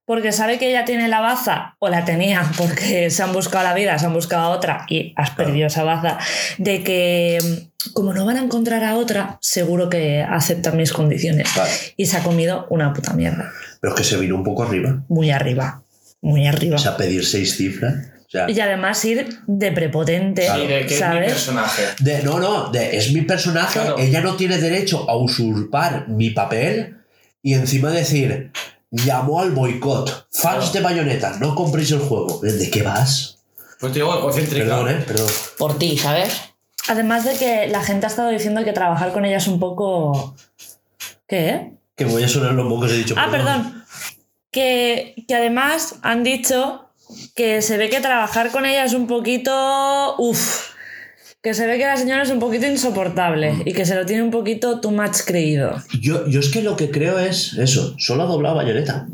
porque 0.06 0.32
sabe 0.32 0.58
que 0.58 0.68
ella 0.68 0.84
tiene 0.84 1.08
la 1.08 1.20
baza, 1.20 1.76
o 1.78 1.88
la 1.88 2.04
tenía, 2.04 2.50
porque 2.58 3.10
se 3.10 3.22
han 3.22 3.32
buscado 3.32 3.64
la 3.64 3.74
vida, 3.74 3.98
se 3.98 4.06
han 4.06 4.12
buscado 4.12 4.44
a 4.44 4.48
otra 4.50 4.84
y 4.88 5.14
has 5.16 5.30
perdido 5.30 5.66
esa 5.66 5.82
baza, 5.84 6.18
de 6.58 6.82
que 6.82 7.38
mm, 7.42 7.92
como 7.92 8.12
no 8.12 8.24
van 8.24 8.36
a 8.36 8.42
encontrar 8.42 8.84
a 8.84 8.96
otra, 8.96 9.38
seguro 9.40 9.88
que 9.88 10.22
aceptan 10.22 10.76
mis 10.76 10.92
condiciones. 10.92 11.48
Y 11.96 12.06
se 12.06 12.16
ha 12.16 12.22
comido 12.22 12.66
una 12.70 12.92
puta 12.92 13.12
mierda. 13.12 13.52
Pero 13.80 13.94
es 13.94 13.98
que 13.98 14.04
se 14.04 14.16
vino 14.16 14.36
un 14.36 14.44
poco 14.44 14.62
arriba. 14.62 15.02
Muy 15.08 15.30
arriba. 15.30 15.82
Muy 16.22 16.46
arriba. 16.46 16.76
O 16.76 16.78
sea, 16.78 16.96
pedir 16.96 17.24
seis 17.26 17.56
cifras. 17.56 18.13
Sea, 18.34 18.50
y 18.50 18.58
además 18.60 19.04
ir 19.04 19.38
de 19.46 19.70
prepotente, 19.70 20.44
Y 20.62 20.66
de 20.66 20.86
que 20.86 20.86
es 20.86 20.90
mi 20.92 20.96
¿sabes? 20.98 21.32
personaje. 21.32 21.82
de, 22.00 22.22
no, 22.24 22.40
no, 22.40 22.70
de, 22.70 22.96
es 22.96 23.12
mi 23.12 23.22
personaje, 23.22 23.78
Claro. 23.78 23.96
ella 23.98 24.20
no 24.22 24.34
tiene 24.34 24.58
derecho 24.58 25.08
a 25.08 25.16
usurpar 25.16 26.08
mi 26.08 26.30
papel 26.30 26.98
y 27.42 27.54
encima 27.54 27.90
decir, 27.90 28.50
llamó 28.90 29.40
al 29.40 29.52
boicot. 29.52 30.26
Fans 30.32 30.70
Claro. 30.70 30.72
de 30.72 30.80
Bayonetta, 30.80 31.36
no 31.38 31.54
compréis 31.54 31.92
el 31.92 32.00
juego. 32.00 32.40
¿De 32.42 32.70
qué 32.70 32.82
vas? 32.82 33.38
Pues 33.78 33.92
te 33.92 34.00
digo, 34.00 34.12
egocéntrica. 34.18 34.64
Perdón, 34.64 34.88
eh, 34.90 35.04
perdón. 35.06 35.28
Por 35.56 35.78
ti, 35.78 35.96
¿sabes? 35.96 36.34
Además 36.88 37.24
de 37.24 37.36
que 37.36 37.68
la 37.68 37.82
gente 37.84 38.06
ha 38.06 38.08
estado 38.08 38.30
diciendo 38.30 38.64
que 38.64 38.72
trabajar 38.72 39.12
con 39.12 39.24
ella 39.24 39.36
es 39.36 39.46
un 39.46 39.60
poco... 39.60 40.34
¿Qué? 41.28 41.72
Que 41.96 42.04
voy 42.04 42.22
a 42.24 42.28
sonar 42.28 42.52
los 42.52 42.66
mocos, 42.66 42.90
he 42.90 42.96
dicho. 42.96 43.14
Ah, 43.16 43.28
perdón. 43.30 43.84
Que, 44.50 45.14
que 45.26 45.34
además 45.34 45.96
han 46.02 46.22
dicho 46.24 46.90
que 47.34 47.62
se 47.62 47.76
ve 47.76 47.90
que 47.90 48.00
trabajar 48.00 48.50
con 48.50 48.66
ella 48.66 48.84
es 48.84 48.92
un 48.94 49.06
poquito. 49.06 50.16
Uff. 50.18 50.72
Que 51.42 51.52
se 51.52 51.66
ve 51.66 51.76
que 51.76 51.84
la 51.84 51.96
señora 51.98 52.22
es 52.22 52.30
un 52.30 52.38
poquito 52.38 52.66
insoportable 52.66 53.54
y 53.66 53.74
que 53.74 53.84
se 53.84 53.94
lo 53.94 54.06
tiene 54.06 54.22
un 54.22 54.30
poquito 54.30 54.80
too 54.80 54.90
much 54.90 55.18
creído. 55.26 55.76
Yo, 56.00 56.26
yo 56.26 56.40
es 56.40 56.48
que 56.50 56.62
lo 56.62 56.74
que 56.74 56.90
creo 56.90 57.18
es 57.18 57.52
eso, 57.58 57.94
solo 57.98 58.22
ha 58.22 58.26
doblado 58.26 58.56
Bayonetta. 58.56 59.06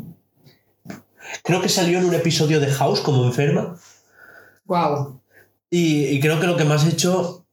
Creo 1.43 1.61
que 1.61 1.67
salió 1.67 1.99
en 1.99 2.05
un 2.05 2.13
episodio 2.13 2.61
de 2.61 2.67
House 2.71 3.01
como 3.01 3.25
enferma 3.25 3.77
Wow. 4.65 5.19
y, 5.69 6.05
y 6.05 6.19
creo 6.21 6.39
que 6.39 6.47
lo 6.47 6.55
que 6.55 6.63
más 6.63 6.85
ha 6.85 6.89
hecho, 6.89 7.45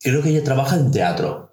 creo 0.00 0.22
que 0.22 0.28
ella 0.28 0.44
trabaja 0.44 0.76
en 0.76 0.92
teatro. 0.92 1.50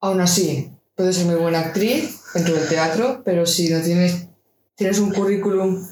Aún 0.00 0.20
así, 0.20 0.72
puedes 0.96 1.14
ser 1.16 1.26
muy 1.26 1.36
buena 1.36 1.60
actriz 1.60 2.20
dentro 2.34 2.54
del 2.54 2.68
teatro, 2.68 3.22
pero 3.24 3.46
si 3.46 3.68
no 3.68 3.80
tienes, 3.82 4.26
tienes 4.74 4.98
un 4.98 5.12
currículum 5.12 5.86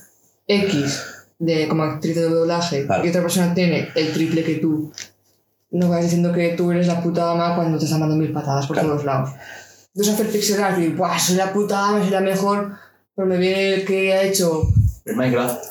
X 0.48 1.04
de 1.38 1.68
como 1.68 1.84
actriz 1.84 2.16
de 2.16 2.22
doblaje 2.22 2.84
Claro. 2.86 3.04
y 3.04 3.08
otra 3.10 3.20
persona 3.22 3.54
tiene 3.54 3.90
el 3.94 4.12
triple 4.12 4.42
que 4.42 4.54
tú, 4.56 4.90
no 5.70 5.88
vas 5.88 6.02
diciendo 6.02 6.32
que 6.32 6.54
tú 6.56 6.72
eres 6.72 6.86
la 6.88 7.00
puta 7.02 7.30
ama 7.30 7.54
cuando 7.54 7.78
te 7.78 7.84
están 7.84 8.00
dando 8.00 8.16
mil 8.16 8.32
patadas 8.32 8.66
por 8.66 8.74
Claro. 8.74 8.88
todos 8.90 9.04
lados. 9.04 9.30
Entonces 9.94 10.14
hacer 10.14 10.30
pixel 10.32 10.62
art 10.62 10.78
y 10.80 10.88
¡buah! 10.88 11.18
Soy 11.18 11.36
la 11.36 11.52
puta 11.52 11.88
ama, 11.88 12.00
soy 12.00 12.10
la 12.10 12.20
mejor, 12.20 12.72
pero 13.14 13.28
me 13.28 13.36
viene 13.36 13.74
el 13.74 13.84
que 13.84 14.12
ha 14.14 14.22
hecho. 14.22 14.62
El 15.04 15.16
Minecraft. 15.16 15.62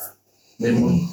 Del 0.58 0.74
mundo. 0.74 1.08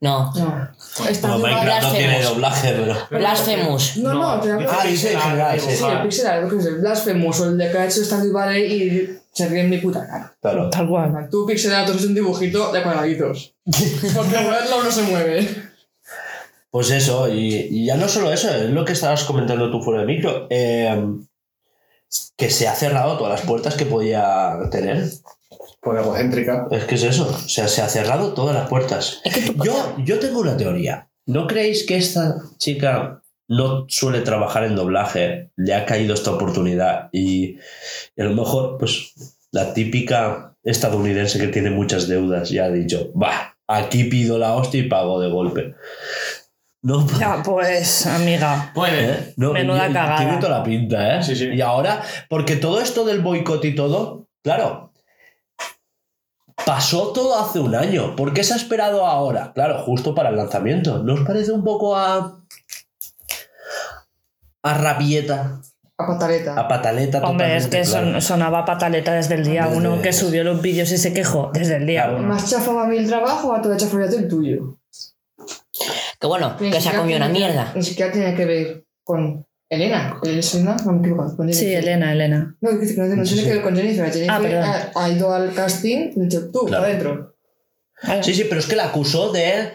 No. 0.00 0.32
No. 0.34 0.68
Muy 0.98 1.12
mal- 1.22 1.40
Minecraft 1.40 1.82
no 1.82 1.92
tiene 1.92 2.22
doblaje, 2.22 2.72
pero... 2.72 2.96
Blasphemous. 3.10 3.96
No, 3.98 4.14
no, 4.14 4.40
te 4.40 4.52
hablo 4.52 4.70
Ah, 4.70 4.84
dice 4.86 5.12
en 5.12 5.20
general, 5.20 5.60
sí. 5.60 5.84
El 5.84 6.02
pixel 6.02 6.26
art, 6.26 6.42
lo 6.42 6.48
que 6.48 6.56
es 6.56 6.66
el 6.66 6.78
Blasphemous 6.80 7.40
o 7.40 7.44
el 7.48 7.58
de 7.58 7.70
que 7.70 7.78
ha 7.78 7.84
hecho 7.86 8.04
Stardew 8.04 8.32
Valley 8.32 8.62
y 8.72 9.18
se 9.32 9.48
ríe 9.48 9.60
en 9.60 9.70
mi 9.70 9.78
puta 9.78 10.06
cara. 10.06 10.34
Claro. 10.40 10.70
Tal 10.70 10.88
cual. 10.88 11.28
Tú 11.30 11.44
pixel 11.46 11.74
art 11.74 11.88
es 11.94 12.04
un 12.04 12.14
dibujito 12.14 12.72
de 12.72 12.82
cuadraditos. 12.82 13.54
Porque 14.14 14.38
moverlo 14.38 14.82
no 14.84 14.90
se 14.90 15.02
mueve. 15.02 15.48
Pues 16.70 16.90
eso, 16.90 17.28
y, 17.28 17.54
y 17.70 17.86
ya 17.86 17.96
no 17.96 18.08
solo 18.08 18.32
eso, 18.32 18.50
es 18.54 18.68
lo 18.70 18.84
que 18.84 18.92
estabas 18.92 19.24
comentando 19.24 19.70
tú 19.70 19.80
fuera 19.82 20.00
de 20.02 20.06
micro, 20.06 20.46
eh, 20.50 21.04
que 22.36 22.50
se 22.50 22.68
ha 22.68 22.74
cerrado 22.74 23.16
todas 23.16 23.38
las 23.40 23.48
puertas 23.48 23.74
que 23.76 23.86
podía 23.86 24.58
tener. 24.70 25.04
Egocéntrica. 25.94 26.66
Es 26.70 26.84
que 26.84 26.94
es 26.96 27.02
eso, 27.04 27.28
o 27.28 27.48
sea, 27.48 27.68
se 27.68 27.82
ha 27.82 27.88
cerrado 27.88 28.32
todas 28.34 28.54
las 28.56 28.68
puertas. 28.68 29.20
Es 29.24 29.34
que 29.34 29.52
tú- 29.52 29.64
Yo, 29.64 29.94
yo 30.04 30.18
tengo 30.18 30.40
una 30.40 30.56
teoría. 30.56 31.08
¿No 31.26 31.46
creéis 31.46 31.84
que 31.86 31.96
esta 31.96 32.36
chica 32.58 33.22
no 33.48 33.84
suele 33.88 34.20
trabajar 34.22 34.64
en 34.64 34.76
doblaje? 34.76 35.50
Le 35.56 35.74
ha 35.74 35.84
caído 35.84 36.14
esta 36.14 36.30
oportunidad 36.32 37.08
y, 37.12 37.58
y 38.16 38.20
a 38.20 38.24
lo 38.24 38.34
mejor, 38.34 38.78
pues, 38.78 39.12
la 39.52 39.74
típica 39.74 40.54
estadounidense 40.64 41.38
que 41.38 41.48
tiene 41.48 41.70
muchas 41.70 42.08
deudas 42.08 42.50
ya 42.50 42.64
ha 42.64 42.70
dicho, 42.70 43.12
va, 43.14 43.56
aquí 43.68 44.04
pido 44.04 44.38
la 44.38 44.54
hostia 44.54 44.80
y 44.80 44.88
pago 44.88 45.20
de 45.20 45.30
golpe. 45.30 45.74
No, 46.82 47.04
Ya, 47.18 47.42
pues, 47.42 48.06
amiga. 48.06 48.70
Puede. 48.74 49.10
¿Eh? 49.10 49.34
No, 49.36 49.52
Menuda 49.52 49.86
cagada. 49.92 50.18
Tiene 50.18 50.36
toda 50.38 50.58
la 50.58 50.62
pinta, 50.64 51.16
¿eh? 51.18 51.22
Sí, 51.22 51.34
sí. 51.34 51.48
Y 51.52 51.60
ahora, 51.60 52.02
porque 52.28 52.56
todo 52.56 52.80
esto 52.80 53.04
del 53.04 53.20
boicot 53.22 53.64
y 53.64 53.74
todo, 53.74 54.28
claro, 54.44 54.92
pasó 56.66 57.12
todo 57.12 57.38
hace 57.38 57.60
un 57.60 57.74
año. 57.74 58.14
¿Por 58.16 58.34
qué 58.34 58.44
se 58.44 58.52
ha 58.52 58.56
esperado 58.56 59.06
ahora? 59.06 59.52
Claro, 59.54 59.78
justo 59.84 60.14
para 60.14 60.28
el 60.30 60.36
lanzamiento. 60.36 60.98
¿No 61.02 61.14
os 61.14 61.20
parece 61.20 61.52
un 61.52 61.64
poco 61.64 61.96
a. 61.96 62.42
a 64.62 64.74
rabieta, 64.74 65.60
A 65.96 66.06
pataleta. 66.06 66.58
a 66.60 66.66
pataleta? 66.68 67.20
Hombre, 67.24 67.56
es 67.56 67.68
que 67.68 67.82
claro. 67.82 68.20
sonaba 68.20 68.64
pataleta 68.64 69.12
desde 69.14 69.36
el 69.36 69.44
día 69.44 69.66
Desde- 69.66 69.76
uno 69.76 70.02
que 70.02 70.12
subió 70.12 70.42
los 70.44 70.60
vídeos 70.60 70.90
y 70.90 70.98
se 70.98 71.12
quejó. 71.14 71.50
Desde 71.54 71.76
el 71.76 71.86
día 71.86 72.02
Claro. 72.04 72.18
uno. 72.18 72.28
¿Me 72.28 72.34
has 72.34 72.50
chafado 72.50 72.80
a 72.80 72.86
mí 72.88 72.96
el 72.96 73.06
trabajo 73.06 73.48
o 73.48 73.52
a 73.54 73.62
tu 73.62 73.72
he 73.72 73.76
chafado 73.76 74.02
el 74.04 74.28
tuyo? 74.28 74.78
Que 76.20 76.26
bueno, 76.26 76.56
Ni 76.58 76.70
que 76.70 76.80
se 76.80 76.88
ha 76.88 76.96
comido 76.96 77.16
una 77.18 77.28
mierda. 77.28 77.70
Ni 77.76 77.82
siquiera 77.82 78.10
tiene 78.10 78.34
que 78.34 78.44
ver 78.44 78.84
con 79.04 79.45
Elena. 79.68 80.20
¿Es 80.24 80.54
Elena? 80.54 80.76
No 80.84 80.92
me 80.92 80.98
equivoco. 81.00 81.36
Con 81.36 81.52
Sí. 81.52 81.74
Elena, 81.74 82.12
Elena. 82.12 82.56
No, 82.60 82.70
que 82.78 82.86
no, 82.96 83.04
no 83.16 83.24
Sí, 83.26 83.34
tiene 83.34 83.42
sí. 83.42 83.44
que 83.48 83.54
ver 83.54 83.62
con 83.62 83.76
Jennifer. 83.76 84.12
Jennifer 84.12 84.30
Ah, 84.30 84.40
perdón. 84.40 84.64
ha, 84.64 85.04
ha 85.04 85.10
ido 85.10 85.32
al 85.34 85.52
casting 85.54 86.10
y 86.14 86.20
ha 86.20 86.22
dicho 86.24 86.50
tú, 86.52 86.66
Claro. 86.66 86.84
adentro. 86.84 87.36
Sí, 88.22 88.34
sí, 88.34 88.44
pero 88.48 88.60
es 88.60 88.66
que 88.66 88.76
la 88.76 88.86
acusó 88.86 89.32
de. 89.32 89.72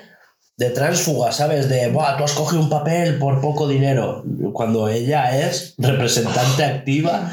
de 0.58 0.70
tránsfuga, 0.70 1.32
¿sabes? 1.32 1.70
De, 1.70 1.90
Buah, 1.90 2.18
tú 2.18 2.24
has 2.24 2.34
cogido 2.34 2.62
un 2.62 2.70
papel 2.70 3.18
por 3.18 3.42
poco 3.42 3.68
dinero. 3.68 4.24
Cuando 4.54 4.88
ella 4.90 5.40
es 5.40 5.74
representante 5.80 6.64
activa 6.64 7.32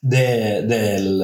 de, 0.00 0.62
del. 0.62 1.22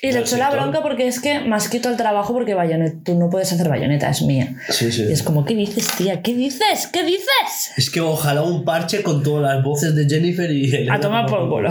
Y 0.00 0.12
le 0.12 0.20
echó 0.20 0.36
la 0.36 0.50
bronca 0.50 0.80
porque 0.82 1.08
es 1.08 1.20
que 1.20 1.40
me 1.40 1.56
has 1.56 1.68
quitado 1.68 1.92
el 1.92 1.96
trabajo 1.96 2.32
porque 2.32 2.54
bayoneta, 2.54 2.96
tú 3.04 3.14
no 3.14 3.28
puedes 3.30 3.52
hacer 3.52 3.68
bayoneta, 3.68 4.08
es 4.08 4.22
mía. 4.22 4.54
Sí, 4.68 4.92
sí. 4.92 5.06
Y 5.08 5.12
es 5.12 5.22
como, 5.22 5.44
¿qué 5.44 5.54
dices, 5.54 5.88
tía? 5.96 6.22
¿Qué 6.22 6.34
dices? 6.34 6.88
¿Qué 6.92 7.02
dices? 7.04 7.72
Es 7.76 7.90
que 7.90 8.00
ojalá 8.00 8.42
un 8.42 8.64
parche 8.64 9.02
con 9.02 9.22
todas 9.22 9.54
las 9.54 9.64
voces 9.64 9.94
de 9.94 10.06
Jennifer 10.08 10.50
y 10.50 10.66
Elena. 10.72 10.94
A 10.94 11.00
tomar 11.00 11.26
por 11.26 11.48
culo. 11.48 11.70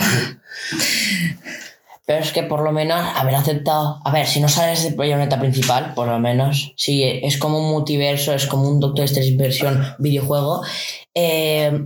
Pero 2.06 2.20
es 2.20 2.32
que 2.32 2.44
por 2.44 2.62
lo 2.64 2.72
menos 2.72 3.06
haber 3.16 3.36
aceptado. 3.36 4.00
A 4.04 4.12
ver, 4.12 4.28
si 4.28 4.40
no 4.40 4.48
sales 4.48 4.84
de 4.84 4.96
bayoneta 4.96 5.40
principal, 5.40 5.94
por 5.94 6.08
lo 6.08 6.20
menos. 6.20 6.74
Si 6.78 7.04
es 7.04 7.38
como 7.38 7.60
un 7.60 7.70
multiverso, 7.70 8.34
es 8.34 8.48
como 8.48 8.70
un 8.70 8.80
Doctor 8.80 9.06
Strange 9.06 9.36
versión 9.36 9.84
videojuego. 10.00 10.64
eh, 11.14 11.86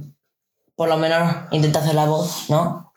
por 0.75 0.89
lo 0.89 0.97
menos 0.97 1.35
intenta 1.51 1.79
hacer 1.79 1.93
la 1.93 2.05
voz, 2.05 2.49
¿no? 2.49 2.91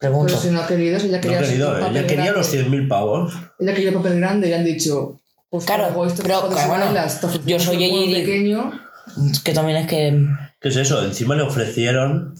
Pregunto. 0.00 0.26
Pero 0.28 0.40
si 0.40 0.48
no 0.50 0.60
ha 0.62 0.66
querido, 0.66 0.98
si 0.98 1.06
ella 1.08 1.16
No 1.18 1.20
quería, 1.22 1.40
he 1.40 1.44
querido, 1.44 1.68
un 1.68 1.80
papel 1.80 1.96
ella 1.96 2.06
quería 2.06 2.24
grande, 2.24 2.38
los 2.40 2.54
100.000 2.54 2.88
pavos. 2.88 3.34
Ella 3.58 3.74
quería 3.74 3.92
papel 3.92 4.16
grande 4.18 4.48
y 4.48 4.52
han 4.54 4.64
dicho. 4.64 5.20
Pues 5.50 5.64
Claro, 5.66 5.84
hago 5.84 6.06
esto, 6.06 6.22
pero, 6.22 6.48
claro, 6.48 6.68
bueno, 6.68 6.84
ofrecemos 6.86 7.40
yo 7.44 7.60
soy 7.60 7.76
J.J. 7.76 8.12
pequeño. 8.14 8.72
Es 9.30 9.40
que 9.40 9.52
también 9.52 9.76
es 9.78 9.86
que. 9.86 10.26
¿Qué 10.60 10.68
es 10.68 10.76
eso? 10.76 11.04
Encima 11.04 11.34
le 11.34 11.42
ofrecieron. 11.42 12.34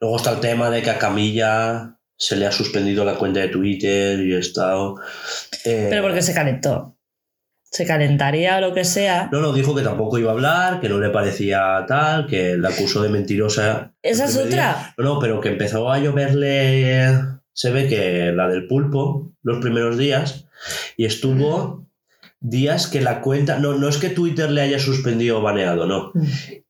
Luego 0.00 0.16
está 0.16 0.32
el 0.32 0.40
tema 0.40 0.68
de 0.70 0.82
que 0.82 0.90
a 0.90 0.98
Camilla 0.98 1.96
se 2.16 2.36
le 2.36 2.46
ha 2.46 2.52
suspendido 2.52 3.04
la 3.04 3.14
cuenta 3.14 3.40
de 3.40 3.48
Twitter 3.48 4.20
y 4.20 4.34
ha 4.34 4.38
estado. 4.38 4.96
eh, 5.64 5.86
Pero 5.88 6.02
porque 6.02 6.20
se 6.20 6.34
calentó. 6.34 6.97
Se 7.70 7.86
calentaría 7.86 8.56
o 8.56 8.60
lo 8.60 8.72
que 8.72 8.84
sea. 8.84 9.28
No, 9.30 9.40
no, 9.40 9.52
dijo 9.52 9.74
que 9.74 9.82
tampoco 9.82 10.18
iba 10.18 10.30
a 10.30 10.34
hablar, 10.34 10.80
que 10.80 10.88
no 10.88 10.98
le 10.98 11.10
parecía 11.10 11.84
tal, 11.86 12.26
que 12.26 12.56
la 12.56 12.70
acusó 12.70 13.02
de 13.02 13.10
mentirosa. 13.10 13.92
¿Esa 14.02 14.24
es 14.24 14.34
día. 14.34 14.44
otra? 14.44 14.94
No, 14.96 15.04
no, 15.04 15.18
pero 15.18 15.40
que 15.40 15.50
empezó 15.50 15.90
a 15.90 15.98
lloverle. 15.98 17.12
Se 17.52 17.70
ve 17.70 17.88
que 17.88 18.32
la 18.32 18.48
del 18.48 18.66
pulpo, 18.66 19.32
los 19.42 19.58
primeros 19.58 19.98
días, 19.98 20.46
y 20.96 21.04
estuvo 21.04 21.86
días 22.40 22.86
que 22.86 23.00
la 23.00 23.20
cuenta. 23.20 23.58
No, 23.58 23.74
no 23.74 23.88
es 23.88 23.98
que 23.98 24.10
Twitter 24.10 24.50
le 24.50 24.62
haya 24.62 24.78
suspendido 24.78 25.38
o 25.38 25.42
baneado, 25.42 25.86
no. 25.86 26.12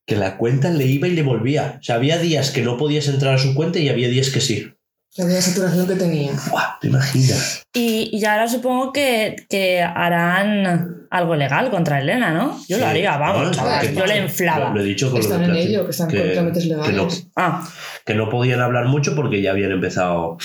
Que 0.06 0.16
la 0.16 0.36
cuenta 0.36 0.70
le 0.70 0.86
iba 0.86 1.06
y 1.06 1.12
le 1.12 1.22
volvía. 1.22 1.76
O 1.78 1.82
sea, 1.82 1.96
había 1.96 2.18
días 2.18 2.50
que 2.50 2.62
no 2.62 2.76
podías 2.76 3.08
entrar 3.08 3.34
a 3.34 3.38
su 3.38 3.54
cuenta 3.54 3.78
y 3.78 3.88
había 3.88 4.08
días 4.08 4.30
que 4.30 4.40
sí. 4.40 4.72
La 5.16 5.24
de 5.24 5.42
saturación 5.42 5.86
que 5.88 5.94
tenía. 5.96 6.32
Buah, 6.50 6.78
¿Te 6.80 6.86
imaginas? 6.88 7.62
Y, 7.72 8.10
y 8.16 8.24
ahora 8.24 8.46
supongo 8.46 8.92
que, 8.92 9.34
que 9.48 9.80
harán 9.82 11.06
algo 11.10 11.34
legal 11.34 11.70
contra 11.70 12.00
Elena, 12.00 12.30
¿no? 12.32 12.60
Yo 12.68 12.78
lo 12.78 12.86
haría, 12.86 13.16
vamos, 13.16 13.46
No, 13.48 13.50
chaval, 13.52 13.80
que- 13.80 13.94
yo 13.94 14.06
le 14.06 14.18
inflaba. 14.18 14.68
Lo, 14.68 14.74
lo 14.74 14.80
he 14.80 14.84
dicho 14.84 15.10
con 15.10 15.18
Están 15.20 15.48
lo 15.48 15.54
de 15.54 15.60
en 15.62 15.68
ello, 15.68 15.84
que 15.86 15.90
están 15.90 16.08
que 16.08 16.16
legales. 16.16 16.94
no, 16.94 17.08
Ah, 17.34 17.68
que 18.04 18.14
no 18.14 18.28
podían 18.28 18.60
hablar 18.60 18.84
mucho 18.86 19.16
porque 19.16 19.42
ya 19.42 19.50
habían 19.52 19.72
empezado. 19.72 20.36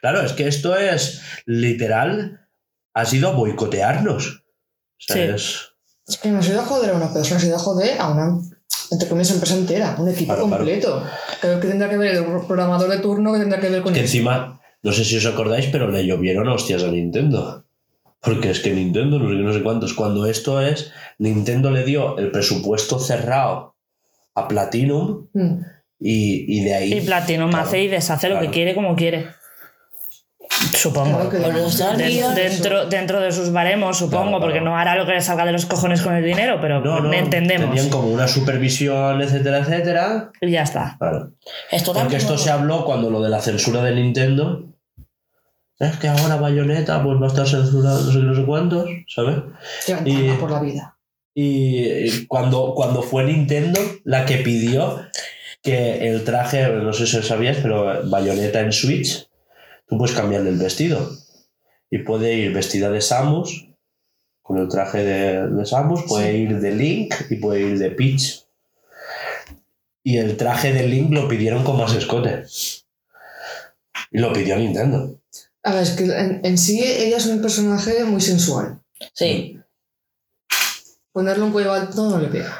Claro, 0.00 0.20
es 0.20 0.32
que 0.34 0.46
esto 0.46 0.76
es 0.76 1.22
literal, 1.46 2.46
ha 2.94 3.04
sido 3.06 3.32
boicotearnos. 3.34 4.44
Sea, 4.98 5.16
Sí. 5.16 5.22
es- 6.06 6.18
que 6.20 6.28
no 6.30 6.42
se 6.42 6.50
ha 6.50 6.52
ido 6.52 6.62
a 6.62 6.66
joder 6.66 6.90
a 6.90 6.94
una 6.94 7.12
persona, 7.12 7.40
se 7.40 7.46
ha 7.46 7.48
ido 7.48 7.56
a 7.56 7.60
joder 7.60 7.98
a 8.00 8.08
una, 8.08 8.38
entre 8.92 9.08
comillas, 9.08 9.32
empresa 9.32 9.56
entera, 9.56 9.96
un 9.98 10.08
equipo 10.08 10.34
Claro, 10.34 10.46
claro. 10.46 10.56
completo. 10.64 11.02
Creo 11.40 11.58
que 11.58 11.66
tendrá 11.68 11.88
que 11.90 11.96
ver 11.96 12.14
el 12.14 12.24
programador 12.46 12.88
de 12.90 12.98
turno, 12.98 13.32
que 13.32 13.40
tendrá 13.40 13.58
que 13.58 13.68
ver 13.70 13.82
con 13.82 13.92
que 13.94 14.00
encima, 14.00 14.60
no 14.82 14.92
sé 14.92 15.04
si 15.04 15.16
os 15.16 15.26
acordáis, 15.26 15.66
pero 15.72 15.90
le 15.90 16.06
llovieron 16.06 16.46
hostias 16.48 16.84
a 16.84 16.88
Nintendo. 16.88 17.64
Porque 18.20 18.50
es 18.50 18.60
que 18.60 18.70
Nintendo, 18.70 19.18
no 19.18 19.28
sé 19.28 19.36
qué, 19.36 19.42
no 19.42 19.52
sé 19.52 19.62
cuántos. 19.64 19.94
Cuando 19.94 20.26
esto 20.26 20.60
es, 20.60 20.92
Nintendo 21.18 21.70
le 21.72 21.84
dio 21.84 22.16
el 22.18 22.30
presupuesto 22.30 23.00
cerrado 23.00 23.74
a 24.34 24.46
Platinum 24.46 25.26
Mm. 25.32 25.60
y, 25.98 26.58
y 26.60 26.64
de 26.64 26.74
ahí. 26.74 26.92
Y 26.94 27.00
Platinum 27.00 27.50
Claro, 27.50 27.64
hace 27.66 27.82
y 27.82 27.88
deshace 27.88 28.28
lo 28.28 28.34
claro. 28.36 28.46
que 28.46 28.52
quiere 28.54 28.74
como 28.74 28.94
quiere. 28.94 29.26
Supongo. 30.74 31.28
Claro 31.28 31.30
que 31.30 31.38
De- 31.38 32.34
dentro, 32.34 32.86
dentro 32.86 33.20
de 33.20 33.32
sus 33.32 33.52
baremos, 33.52 33.98
supongo, 33.98 34.24
Claro, 34.24 34.40
porque 34.40 34.58
claro. 34.58 34.70
no 34.70 34.76
hará 34.78 34.94
lo 34.96 35.06
que 35.06 35.12
le 35.12 35.20
salga 35.20 35.44
de 35.44 35.52
los 35.52 35.66
cojones 35.66 36.02
con 36.02 36.14
el 36.14 36.24
dinero, 36.24 36.58
pero 36.60 36.80
No, 36.80 37.00
no, 37.00 37.12
entendemos. 37.12 37.68
Tenían 37.70 37.88
como 37.90 38.08
una 38.08 38.28
supervisión, 38.28 39.20
etcétera, 39.22 39.58
etcétera. 39.58 40.30
Y 40.40 40.50
ya 40.50 40.62
está. 40.62 40.96
Claro. 40.98 41.32
Esto 41.70 41.92
Porque 41.92 42.16
esto 42.16 42.38
se 42.38 42.50
habló 42.50 42.84
cuando 42.84 43.10
lo 43.10 43.20
de 43.22 43.30
la 43.30 43.40
censura 43.40 43.82
de 43.82 43.94
Nintendo. 43.94 44.64
Es 45.78 45.96
que 45.96 46.06
ahora 46.08 46.36
Bayonetta 46.36 47.02
pues 47.02 47.20
va 47.20 47.24
a 47.26 47.28
estar 47.28 47.46
censurado 47.48 48.00
no 48.02 48.12
sé 48.12 48.18
qué, 48.20 48.24
no 48.24 48.34
sé 48.36 48.44
cuántos, 48.44 48.88
¿sabes? 49.08 49.36
Y- 50.04 50.30
por 50.32 50.50
la 50.50 50.60
vida. 50.60 50.96
Y 51.34 52.26
cuando, 52.26 52.74
cuando 52.74 53.02
fue 53.02 53.24
Nintendo 53.24 53.80
la 54.04 54.24
que 54.26 54.36
pidió 54.38 55.00
que 55.62 56.08
el 56.08 56.24
traje, 56.24 56.68
no 56.68 56.92
sé 56.92 57.06
si 57.06 57.16
lo 57.16 57.22
sabías, 57.22 57.56
pero 57.62 58.02
Bayonetta 58.08 58.60
en 58.60 58.70
Switch, 58.72 59.26
tú 59.92 59.98
puedes 59.98 60.16
cambiarle 60.16 60.48
el 60.48 60.56
vestido. 60.56 61.06
Y 61.90 61.98
puede 61.98 62.32
ir 62.32 62.54
vestida 62.54 62.90
de 62.90 63.02
Samus, 63.02 63.68
con 64.40 64.56
el 64.56 64.66
traje 64.66 65.04
de, 65.04 65.48
de 65.48 65.66
Samus, 65.66 66.04
puede 66.08 66.34
ir 66.34 66.60
de 66.60 66.74
Link 66.74 67.14
y 67.28 67.36
puede 67.36 67.60
ir 67.60 67.78
de 67.78 67.90
Peach. 67.90 68.46
Y 70.02 70.16
el 70.16 70.38
traje 70.38 70.72
de 70.72 70.88
Link 70.88 71.12
lo 71.12 71.28
pidieron 71.28 71.62
como 71.62 71.86
escote. 71.86 72.44
Y 74.10 74.18
lo 74.18 74.32
pidió 74.32 74.56
Nintendo. 74.56 75.20
A 75.62 75.74
ver, 75.74 75.82
es 75.82 75.90
que 75.90 76.04
en, 76.04 76.40
en 76.42 76.56
sí 76.56 76.82
ella 76.82 77.18
es 77.18 77.26
un 77.26 77.42
personaje 77.42 78.02
muy 78.04 78.22
sensual. 78.22 78.80
Sí. 79.12 79.60
Ponerle 81.12 81.44
un 81.44 81.52
cuello 81.52 81.74
alto 81.74 82.08
no 82.08 82.18
le 82.18 82.28
pega. 82.28 82.58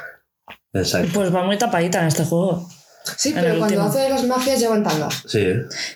Exacto. 0.71 1.09
Pues 1.15 1.33
va 1.33 1.43
muy 1.43 1.57
tapadita 1.57 1.99
en 1.99 2.09
este 2.09 2.25
juego. 2.25 2.69
Sí, 3.17 3.29
En 3.29 3.35
pero 3.35 3.59
cuando 3.59 3.65
último. 3.65 3.83
hace 3.83 4.09
las 4.09 4.23
magias 4.25 4.59
lleva 4.59 4.75
en 4.75 4.83
tanga. 4.83 5.09
Sí. 5.27 5.45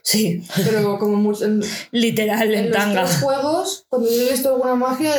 Sí, 0.04 0.48
Pero 0.56 1.00
como 1.00 1.16
mucho, 1.18 1.46
en, 1.46 1.62
literal, 1.92 2.54
en 2.54 2.60
en 2.60 2.70
los 2.70 2.78
tanga. 2.78 3.04
tres 3.06 3.20
juegos, 3.22 3.86
cuando 3.90 4.10
yo 4.10 4.22
he 4.24 4.32
visto 4.32 4.50
alguna 4.50 4.76
magia, 4.76 5.12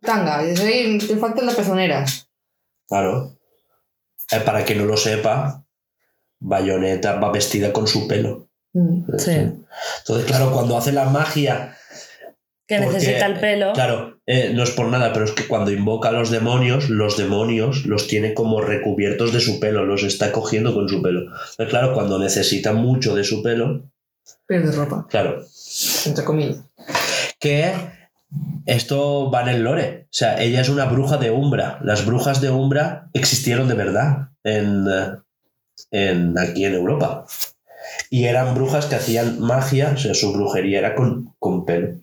tanga. 0.00 0.42
Y 0.42 0.46
desde 0.48 0.64
ahí 0.66 0.98
te 0.98 1.16
faltan 1.16 1.46
las 1.46 1.54
pezoneras. 1.54 2.28
Claro. 2.88 3.36
Eh, 4.30 4.40
para 4.40 4.64
que 4.64 4.74
no 4.74 4.84
lo 4.86 4.96
sepa, 4.96 5.64
Bayonetta 6.40 7.14
va 7.20 7.30
vestida 7.30 7.72
con 7.72 7.86
su 7.86 8.08
pelo. 8.08 8.48
Mm. 8.72 9.04
Sí. 9.18 9.30
Entonces, 9.32 10.26
claro, 10.26 10.50
cuando 10.52 10.76
hace 10.76 10.92
la 10.92 11.04
magia, 11.06 11.76
Que 12.66 12.78
Porque, 12.78 12.94
necesita 12.94 13.26
el 13.26 13.40
pelo. 13.40 13.72
claro, 13.74 14.20
eh, 14.26 14.52
no 14.54 14.62
es 14.62 14.70
por 14.70 14.86
nada, 14.86 15.12
pero 15.12 15.26
es 15.26 15.32
que 15.32 15.46
cuando 15.46 15.70
invoca 15.70 16.08
a 16.08 16.12
los 16.12 16.30
demonios, 16.30 16.88
los 16.88 17.18
demonios 17.18 17.84
los 17.84 18.06
tiene 18.08 18.32
como 18.32 18.62
recubiertos 18.62 19.32
de 19.34 19.40
su 19.40 19.60
pelo, 19.60 19.84
los 19.84 20.02
está 20.02 20.32
cogiendo 20.32 20.72
con 20.72 20.88
su 20.88 21.02
pelo. 21.02 21.20
Entonces, 21.20 21.68
claro, 21.68 21.92
cuando 21.92 22.18
necesita 22.18 22.72
mucho 22.72 23.14
de 23.14 23.24
su 23.24 23.42
pelo, 23.42 23.90
Pierde 24.46 24.72
ropa, 24.72 25.06
claro, 25.10 25.44
entre 26.06 26.24
comillas. 26.24 26.64
que 27.38 27.72
esto 28.64 29.30
va 29.30 29.42
en 29.42 29.48
el 29.48 29.62
lore. 29.64 30.04
O 30.04 30.08
sea, 30.16 30.40
ella 30.40 30.60
es 30.62 30.68
una 30.70 30.86
bruja 30.86 31.18
de 31.18 31.30
Umbra. 31.30 31.78
Las 31.82 32.06
brujas 32.06 32.40
de 32.40 32.50
Umbra 32.50 33.08
existieron 33.12 33.68
de 33.68 33.74
verdad 33.74 34.28
en, 34.42 34.86
eh, 34.88 35.18
en, 35.90 36.38
aquí 36.38 36.64
en 36.64 36.74
Europa. 36.74 37.26
Y 38.10 38.24
eran 38.24 38.54
brujas 38.54 38.86
que 38.86 38.94
hacían 38.94 39.38
magia, 39.40 39.92
o 39.94 39.98
sea, 39.98 40.14
su 40.14 40.32
brujería 40.32 40.78
era 40.78 40.94
con, 40.94 41.34
con 41.38 41.64
pelo. 41.66 41.98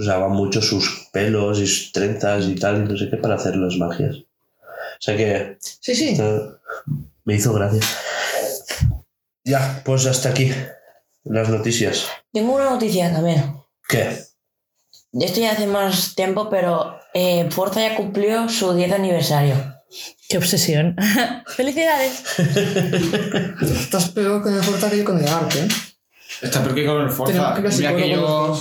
Usaban 0.00 0.32
mucho 0.32 0.62
sus 0.62 1.08
pelos 1.12 1.58
y 1.58 1.66
sus 1.66 1.92
trenzas 1.92 2.46
y 2.46 2.54
tal, 2.54 2.82
y 2.84 2.88
no 2.92 2.96
sé 2.96 3.08
qué, 3.10 3.16
para 3.18 3.34
hacer 3.34 3.56
las 3.56 3.76
magias. 3.76 4.16
O 4.16 4.98
sea 5.02 5.16
que 5.16 5.56
Sí, 5.60 5.94
sí. 5.94 6.08
esto 6.10 6.58
me 7.24 7.34
hizo 7.34 7.52
gracia. 7.52 7.80
Ya, 9.44 9.82
pues 9.84 10.06
hasta 10.06 10.30
aquí 10.30 10.52
las 11.24 11.48
noticias. 11.48 12.06
Tengo 12.32 12.54
una 12.54 12.70
noticia 12.70 13.12
también. 13.12 13.56
¿Qué? 13.88 14.18
Esto 15.12 15.40
ya 15.40 15.52
hace 15.52 15.66
más 15.66 16.14
tiempo, 16.14 16.48
pero 16.48 16.98
eh, 17.14 17.48
Forza 17.50 17.80
ya 17.80 17.96
cumplió 17.96 18.48
su 18.48 18.72
10 18.74 18.92
aniversario. 18.92 19.56
Qué 20.28 20.38
obsesión. 20.38 20.94
Felicidades. 21.46 22.22
Estás 23.62 24.10
peor 24.10 24.42
con 24.42 24.54
el 24.54 24.62
Forza 24.62 24.88
que 24.88 24.98
yo 24.98 25.04
con 25.04 25.18
el 25.18 25.28
arte. 25.28 25.58
¿eh? 25.60 25.68
Está 26.42 26.62
peor 26.62 26.74
que 26.74 26.86
con 26.86 27.02
el 27.02 27.10
Forza. 27.10 27.54
Tenemos 27.54 27.76
que 27.76 27.88
Mira 27.88 28.06
yo... 28.06 28.58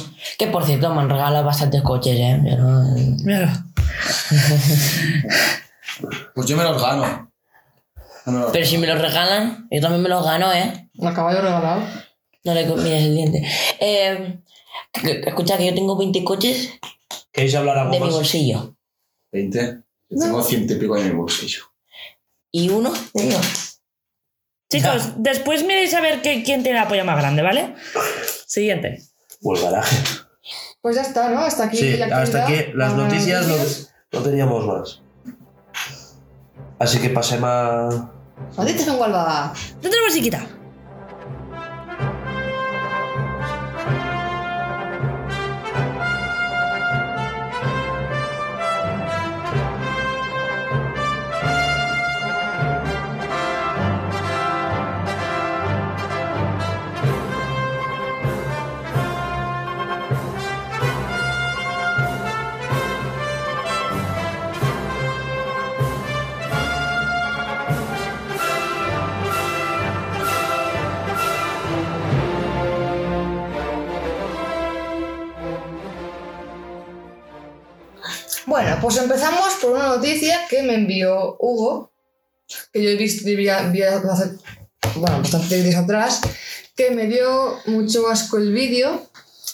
por 0.52 0.66
cierto, 0.66 0.94
me 0.94 1.02
han 1.02 1.10
regalado 1.10 1.46
bastantes 1.46 1.82
coches, 1.82 2.18
¿eh? 2.20 2.42
Yo 2.46 2.58
no- 2.58 2.94
Míralo. 3.24 3.52
Pues 6.34 6.48
yo 6.48 6.56
me 6.56 6.64
los 6.64 6.82
gano. 6.82 7.32
No 8.26 8.32
me 8.32 8.40
los 8.40 8.52
Pero 8.52 8.66
si 8.66 8.78
me 8.78 8.88
los 8.88 9.02
regalan, 9.02 9.68
yo 9.72 9.82
también 9.82 10.02
me 10.02 10.10
los 10.10 10.24
gano, 10.24 10.52
¿eh? 10.54 10.90
Un 10.98 11.14
caballo 11.14 11.42
regalado. 11.42 11.82
No 12.46 12.54
le 12.54 12.66
mires 12.66 13.04
el 13.04 13.16
diente. 13.16 13.46
Eh, 13.80 14.40
que- 14.94 15.22
que- 15.22 15.30
escucha, 15.30 15.58
que 15.58 15.66
yo 15.68 15.74
tengo 15.76 15.98
20 15.98 16.24
coches 16.24 16.70
¿Queréis 17.32 17.54
hablar 17.56 17.78
algo 17.78 17.92
de 17.94 18.00
mi 18.00 18.10
bolsillo. 18.10 18.76
20. 19.32 19.80
Yo 20.10 20.20
Tengo 20.20 20.42
ciento 20.42 20.74
y 20.74 20.78
pico 20.78 20.98
en 20.98 21.10
mi 21.10 21.16
bolsillo. 21.16 21.64
Y 22.52 22.70
uno 22.70 22.92
de 23.14 23.24
mío. 23.24 23.38
Chicos, 24.70 25.14
después 25.18 25.64
miréis 25.64 25.94
a 25.96 26.02
ver 26.02 26.22
qué- 26.22 26.44
quién 26.44 26.62
tiene 26.64 26.80
la 26.80 26.88
polla 26.88 27.04
más 27.04 27.18
grande, 27.18 27.42
¿vale? 27.42 27.76
Siguiente. 28.46 29.02
O 29.44 29.56
el 29.56 29.62
garaje. 29.64 29.98
Pues 30.82 30.96
ya 30.96 31.02
está, 31.02 31.30
¿no? 31.30 31.40
Hasta 31.40 31.66
aquí 31.66 31.78
Sí, 31.78 31.98
la 31.98 32.22
hasta 32.22 32.44
aquí 32.46 32.66
las 32.74 32.94
noticias 32.94 33.48
no, 33.48 33.56
noticias. 33.58 33.94
no 34.12 34.22
teníamos 34.22 34.66
más. 34.66 35.02
Así 36.80 37.00
que 37.00 37.10
pasemos 37.10 37.50
a... 37.50 38.12
Maldita 38.56 38.84
San 38.86 38.98
Gualba. 38.98 39.54
Dentro 39.82 40.00
musiquita. 40.08 40.48
Bueno, 78.62 78.78
pues 78.82 78.98
empezamos 78.98 79.54
por 79.62 79.72
una 79.72 79.88
noticia 79.88 80.46
que 80.50 80.62
me 80.64 80.76
envió 80.76 81.38
Hugo, 81.40 81.94
que 82.74 82.84
yo 82.84 82.90
he 82.90 82.98
visto 82.98 83.26
vi, 83.26 83.36
vi 83.36 83.84
hace 83.84 84.36
bueno, 84.96 85.20
bastante 85.20 85.64
días 85.64 85.82
atrás, 85.82 86.20
que 86.76 86.92
me 86.92 87.06
dio 87.06 87.58
mucho 87.68 88.10
asco 88.10 88.38
el 88.38 88.52
vídeo. 88.52 89.08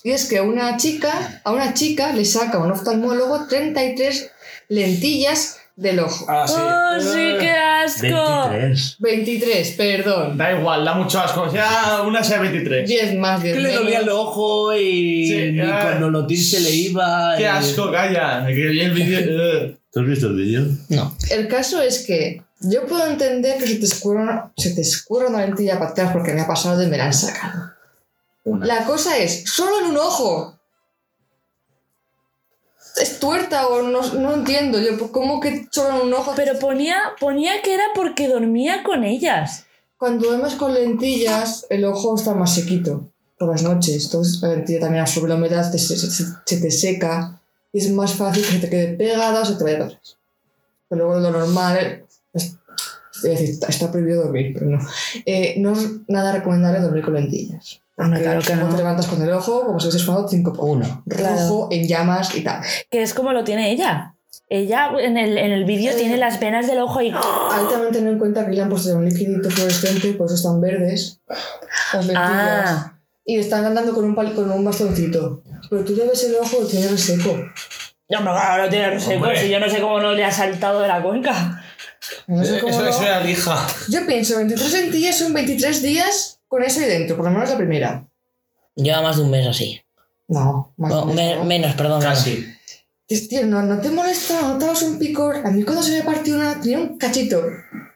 Y 0.04 0.10
es 0.10 0.26
que 0.26 0.42
una 0.42 0.76
chica, 0.78 1.40
a 1.44 1.52
una 1.52 1.76
chica 1.76 2.14
le 2.14 2.26
saca 2.26 2.58
un 2.58 2.72
oftalmólogo 2.72 3.46
33 3.46 4.32
lentillas 4.70 5.60
del 5.76 6.00
ojo. 6.00 6.26
Ah, 6.30 6.46
sí. 6.48 6.56
¡Oh, 6.58 7.00
sí, 7.02 7.36
qué 7.40 7.52
asco! 7.52 8.50
23. 8.50 8.96
23, 9.00 9.72
perdón. 9.72 10.38
Da 10.38 10.58
igual, 10.58 10.86
da 10.86 10.94
mucho 10.94 11.20
asco. 11.20 11.52
Ya 11.54 12.02
una 12.06 12.24
sea 12.24 12.40
23. 12.40 12.88
10 12.88 13.16
más 13.18 13.44
10 13.44 13.56
Que 13.56 13.62
le 13.62 13.74
dolía 13.74 14.00
el 14.00 14.10
ojo 14.10 14.74
y, 14.74 15.28
Sí, 15.28 15.36
y 15.56 15.60
ah. 15.60 15.80
cuando 15.82 16.10
lo 16.10 16.30
se 16.30 16.62
le 16.62 16.72
iba. 16.72 17.36
Qué 17.38 17.44
y- 17.44 17.46
asco, 17.46 17.92
calla. 17.92 18.46
Que 18.48 18.54
vi 18.54 18.80
el 18.80 18.92
vídeo. 18.92 19.20
eh. 19.20 19.78
¿Tú 19.92 20.02
has 20.02 20.08
visto 20.08 20.28
el 20.28 20.36
vídeo? 20.36 20.66
No. 20.90 21.16
El 21.30 21.48
caso 21.48 21.82
es 21.82 22.06
que 22.06 22.42
yo 22.62 22.86
puedo 22.86 23.08
entender 23.08 23.58
que 23.58 23.68
se 23.68 23.76
te 23.76 23.86
escurra, 23.86 24.52
se 24.58 24.74
te 24.74 24.82
escurra 24.82 25.28
una 25.28 25.46
lentilla 25.46 25.78
para 25.78 25.92
atrás 25.92 26.12
porque 26.12 26.34
me 26.34 26.42
ha 26.42 26.48
pasado 26.48 26.82
y 26.84 26.88
me 26.88 26.98
la 26.98 27.06
han 27.06 27.14
sacado. 27.14 27.72
Una. 28.44 28.66
La 28.66 28.86
cosa 28.86 29.18
es, 29.18 29.44
solo 29.46 29.80
en 29.80 29.86
un 29.88 29.98
ojo. 29.98 30.55
Es 33.02 33.20
tuerta 33.20 33.68
o 33.68 33.82
no, 33.82 34.02
no 34.14 34.34
entiendo 34.34 34.80
yo, 34.80 35.12
¿cómo 35.12 35.40
que 35.42 35.68
solo 35.72 36.04
un 36.04 36.14
ojo? 36.14 36.34
Pero 36.36 36.58
ponía, 36.60 36.98
ponía 37.20 37.62
que 37.62 37.74
era 37.74 37.84
porque 37.94 38.28
dormía 38.28 38.84
con 38.84 39.04
ellas. 39.04 39.66
Cuando 39.98 40.28
duermes 40.30 40.56
con 40.56 40.74
lentillas, 40.74 41.66
el 41.70 41.84
ojo 41.86 42.16
está 42.16 42.34
más 42.34 42.56
sequito 42.56 43.10
por 43.38 43.50
las 43.50 43.64
noches. 43.64 44.06
Entonces 44.06 44.42
la 44.42 44.50
lentilla 44.56 44.80
también 44.82 45.02
absorbe 45.02 45.30
la 45.30 45.36
humedad, 45.36 45.70
te- 45.72 45.78
se, 45.80 45.98
se- 45.98 46.26
se 46.46 46.58
te 46.62 46.72
seca 46.72 47.42
y 47.74 47.80
es 47.80 47.92
más 47.92 48.14
fácil 48.14 48.46
que 48.50 48.58
te 48.60 48.70
quede 48.70 48.94
pegada 48.96 49.42
o 49.42 49.46
se 49.46 49.56
te 49.56 49.64
vaya 49.64 49.78
para 49.80 49.90
atrás. 49.92 50.18
Pero 50.88 51.06
luego 51.06 51.20
lo 51.20 51.32
normal 51.32 52.06
es, 52.34 52.56
es 53.16 53.22
decir, 53.22 53.50
está, 53.50 53.68
está 53.68 53.92
prohibido 53.92 54.24
dormir, 54.24 54.52
pero 54.54 54.68
no. 54.68 54.80
Eh, 55.26 55.56
no 55.58 55.74
es 55.74 55.80
nada 56.08 56.32
recomendable 56.34 56.80
dormir 56.80 57.04
con 57.04 57.16
lentillas. 57.16 57.82
Claro 57.96 58.42
que 58.42 58.56
no. 58.56 58.70
te 58.70 58.78
levantas 58.78 59.08
con 59.08 59.22
el 59.22 59.32
ojo 59.32 59.66
como 59.66 59.80
si 59.80 59.88
hubieses 59.88 60.06
fumado 60.06 60.28
cinco 60.28 60.52
por 60.54 60.66
Uno. 60.70 61.04
Rojo, 61.06 61.70
en 61.72 61.88
llamas 61.88 62.36
y 62.36 62.44
tal. 62.44 62.62
Que 62.90 63.02
es 63.02 63.14
como 63.14 63.32
lo 63.32 63.44
tiene 63.44 63.72
ella. 63.72 64.16
Ella 64.50 64.92
en 65.00 65.18
el, 65.18 65.38
en 65.38 65.52
el 65.54 65.64
vídeo 65.66 65.92
Eh. 65.92 65.96
tiene 65.96 66.18
las 66.18 66.40
venas 66.40 66.68
del 66.68 66.80
ojo 66.80 67.02
y. 67.02 67.10
Ahí 67.10 67.66
también 67.72 67.92
ten 67.94 68.08
en 68.08 68.20
cuenta 68.20 68.46
que 68.46 68.52
le 68.52 68.62
han 68.62 68.70
puesto 68.70 68.96
un 68.96 69.06
liquidito 69.06 69.50
fluorescente, 69.50 70.14
por 70.14 70.26
eso 70.28 70.36
están 70.36 70.60
verdes. 70.62 71.22
Ah, 72.16 72.94
Y 73.26 73.40
están 73.40 73.66
andando 73.66 73.94
con 73.94 74.06
un, 74.06 74.16
pal- 74.16 74.34
con 74.36 74.52
un 74.52 74.64
bastoncito. 74.64 75.42
Pero 75.70 75.84
tú 75.84 75.96
le 75.96 76.06
ves 76.08 76.24
el 76.26 76.36
ojo 76.36 76.58
y 76.64 76.68
tiene 76.70 76.88
reseco. 76.90 77.30
no, 77.36 77.48
pero 78.20 78.22
claro, 78.24 78.64
lo 78.64 78.70
tiene 78.70 78.90
reseco. 78.92 79.26
Si 79.36 79.50
yo 79.50 79.60
no 79.60 79.70
sé 79.70 79.82
cómo 79.82 80.00
no 80.00 80.12
le 80.12 80.24
ha 80.24 80.32
saltado 80.32 80.82
de 80.82 80.88
la 80.90 81.02
cuenca. 81.02 81.64
No 82.28 82.44
sé 82.44 82.60
cómo 82.60 82.70
Eso, 82.72 82.84
no. 82.84 82.90
eso 82.90 83.02
era 83.02 83.22
lija. 83.22 83.66
Yo 83.90 84.06
pienso, 84.06 84.36
23 84.38 84.74
lentillas 84.74 85.18
son 85.18 85.34
23 85.34 85.82
días 85.82 86.40
con 86.48 86.64
eso 86.64 86.80
ahí 86.80 86.88
dentro, 86.88 87.16
por 87.16 87.26
lo 87.26 87.32
menos 87.32 87.50
la 87.50 87.58
primera. 87.58 88.08
Lleva 88.76 89.02
más 89.02 89.18
de 89.18 89.24
un 89.24 89.32
mes 89.32 89.48
así. 89.48 89.82
No, 90.28 90.74
más 90.78 90.92
No, 90.92 91.02
o 91.04 91.06
menos, 91.06 91.16
me- 91.16 91.36
¿no? 91.36 91.44
menos, 91.46 91.76
perdón. 91.76 92.00
menos. 92.00 92.16
Casi. 92.20 92.46
Dices, 93.08 93.28
Tío, 93.30 93.46
¿no, 93.46 93.62
¿no 93.62 93.80
te 93.80 93.90
molesta? 93.90 94.42
¿No 94.42 94.58
te 94.58 94.66
das 94.66 94.82
un 94.82 94.98
picor? 94.98 95.38
A 95.46 95.52
mí 95.52 95.64
cuando 95.64 95.84
se 95.84 95.98
me 96.00 96.04
partió 96.04 96.36
una, 96.36 96.60
tenía 96.60 96.80
un 96.80 96.98
cachito. 96.98 97.44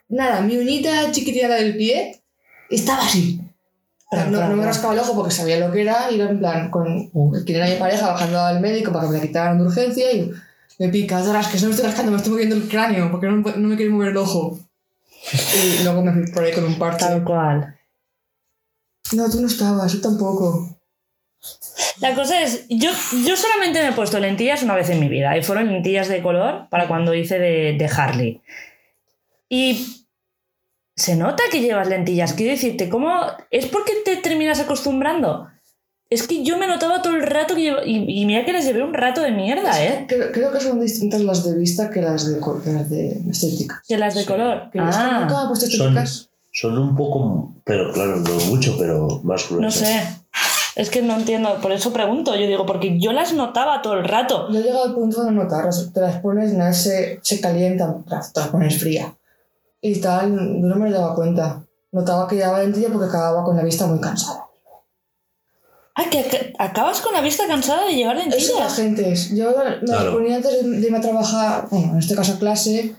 Nada, 0.10 0.42
mi 0.42 0.58
uñita 0.58 1.12
chiquitita 1.12 1.48
del 1.56 1.76
pie 1.76 2.22
estaba 2.70 3.04
así. 3.04 3.42
Pero, 4.12 4.26
no, 4.32 4.48
no 4.50 4.56
me 4.56 4.66
rascaba 4.66 4.94
el 4.94 5.00
ojo 5.00 5.16
porque 5.16 5.32
sabía 5.34 5.60
lo 5.60 5.72
que 5.72 5.82
era 5.82 6.10
y 6.12 6.16
era 6.20 6.30
en 6.32 6.40
plan 6.40 6.72
con 6.72 7.10
quien 7.46 7.58
era 7.58 7.68
mi 7.68 7.76
pareja 7.76 8.08
bajando 8.12 8.40
al 8.40 8.60
médico 8.60 8.92
para 8.92 9.06
que 9.06 9.12
me 9.12 9.18
la 9.18 9.24
quitaran 9.24 9.58
de 9.60 9.66
urgencia 9.66 10.12
y 10.12 10.32
me 10.80 10.90
pica, 10.90 11.20
"Ostras, 11.20 11.48
que 11.48 11.60
no 11.60 11.66
me 11.68 11.72
estoy 11.72 11.86
rascando, 11.86 12.12
me 12.12 12.18
estoy 12.18 12.32
moviendo 12.34 12.56
el 12.56 12.68
cráneo 12.68 13.12
porque 13.12 13.28
no, 13.28 13.38
me- 13.38 13.52
no 13.58 13.68
me 13.68 13.76
quiere 13.76 13.92
mover 13.92 14.10
el 14.10 14.18
ojo. 14.18 14.60
Y 15.34 15.84
luego 15.84 16.02
me 16.04 16.12
fui 16.14 16.32
por 16.32 16.44
ahí 16.44 16.54
con 16.54 16.64
un 16.66 16.80
parche. 16.80 17.06
Tal 17.06 17.24
cual. 17.24 17.79
No, 19.14 19.30
tú 19.30 19.42
no 19.42 19.48
estabas, 19.48 19.94
yo 19.94 20.02
tampoco. 20.02 20.78
La 22.02 22.14
cosa 22.16 22.42
es, 22.42 22.66
yo, 22.70 22.92
yo 23.26 23.36
solamente 23.38 23.82
me 23.82 23.90
he 23.90 23.94
puesto 23.94 24.20
lentillas 24.20 24.64
una 24.64 24.76
vez 24.76 24.90
en 24.90 25.00
mi 25.00 25.08
vida 25.10 25.38
y 25.38 25.44
fueron 25.44 25.68
lentillas 25.72 26.08
de 26.10 26.22
color 26.22 26.68
para 26.70 26.88
cuando 26.88 27.14
hice 27.14 27.40
de, 27.40 27.74
de 27.78 27.86
Harley. 27.86 28.42
Y 29.50 30.06
se 30.96 31.16
nota 31.16 31.44
que 31.52 31.62
llevas 31.62 31.88
lentillas. 31.88 32.34
Quiero 32.34 32.52
decirte, 32.52 32.90
¿cómo 32.90 33.14
es 33.52 33.66
porque 33.68 33.94
te 34.06 34.18
terminas 34.18 34.60
acostumbrando? 34.60 35.48
Es 36.10 36.28
que 36.28 36.44
yo 36.44 36.58
me 36.58 36.68
notaba 36.68 37.02
todo 37.02 37.16
el 37.16 37.22
rato 37.24 37.56
que 37.56 37.62
llevo- 37.62 37.86
y, 37.86 38.22
y 38.22 38.26
mira 38.26 38.44
que 38.44 38.52
les 38.54 38.66
llevé 38.66 38.84
un 38.84 38.94
rato 38.96 39.22
de 39.22 39.32
mierda, 39.32 39.84
¿eh? 39.84 40.06
Creo, 40.08 40.32
creo 40.32 40.52
que 40.52 40.60
son 40.60 40.80
distintas 40.80 41.22
las 41.22 41.44
de 41.46 41.56
vista 41.58 41.90
que 41.92 42.02
las 42.02 42.28
de, 42.28 42.40
que 42.64 42.72
las 42.72 42.90
de 42.90 43.22
estética. 43.30 43.82
Que 43.88 43.98
las 43.98 44.16
de 44.16 44.26
color. 44.26 44.70
Que 44.72 44.80
que 44.80 44.80
nunca 44.80 44.98
me 45.30 45.36
Ah, 45.36 45.44
he 45.46 45.48
puesto 45.48 45.66
estéticas. 45.68 46.10
Son 46.14 46.29
un 46.64 46.96
poco, 46.96 47.54
pero 47.64 47.92
claro, 47.94 48.18
no 48.18 48.34
mucho, 48.48 48.76
pero 48.78 49.08
más 49.24 49.48
gruesas. 49.50 49.60
no 49.82 49.88
sé. 49.88 50.16
Es 50.76 50.90
que 50.90 51.02
no 51.02 51.16
entiendo, 51.18 51.58
por 51.62 51.72
eso 51.72 51.92
pregunto. 51.92 52.36
Yo 52.36 52.48
digo, 52.48 52.66
porque 52.66 53.00
yo 53.00 53.12
las 53.12 53.34
notaba 53.34 53.82
todo 53.82 53.96
el 53.96 54.06
rato. 54.06 54.48
Yo 54.50 54.60
he 54.60 54.64
llegado 54.64 54.86
al 54.86 54.94
punto 54.96 55.24
de 55.26 55.32
notarlas. 55.32 55.92
Te 55.94 56.00
las 56.00 56.18
pones, 56.22 56.54
nada, 56.54 56.72
se, 56.74 57.20
se 57.22 57.42
calientan, 57.42 58.04
te 58.06 58.12
las 58.16 58.32
te 58.32 58.40
las 58.40 58.50
pones 58.50 58.80
fría. 58.80 59.14
Y 59.82 60.00
tal, 60.00 60.32
yo 60.32 60.68
no 60.68 60.76
me 60.78 60.90
daba 60.92 61.16
cuenta. 61.16 61.64
Notaba 61.92 62.28
que 62.28 62.36
llevaba 62.38 62.60
lentilla 62.60 62.90
porque 62.92 63.08
acababa 63.08 63.44
con 63.44 63.58
la 63.58 63.64
vista 63.64 63.88
muy 63.88 64.00
cansada. 64.00 64.46
Ah, 65.96 66.06
que 66.10 66.20
ac- 66.30 66.54
acabas 66.60 67.02
con 67.02 67.14
la 67.14 67.22
vista 67.22 67.46
cansada 67.48 67.86
de 67.86 67.96
llevar 67.96 68.18
Eso 68.18 68.58
la 68.60 68.70
gente 68.70 69.12
es. 69.12 69.36
Yo 69.36 69.50
me 69.58 69.64
las 69.66 69.80
Claro. 69.80 70.14
ponía 70.14 70.36
antes 70.38 70.64
de, 70.64 70.70
de 70.70 70.86
irme 70.86 71.00
a 71.00 71.02
trabajar, 71.02 71.68
bueno, 71.70 71.92
en 71.94 71.98
este 72.00 72.16
caso 72.16 72.34
a 72.34 72.40
clase. 72.40 72.96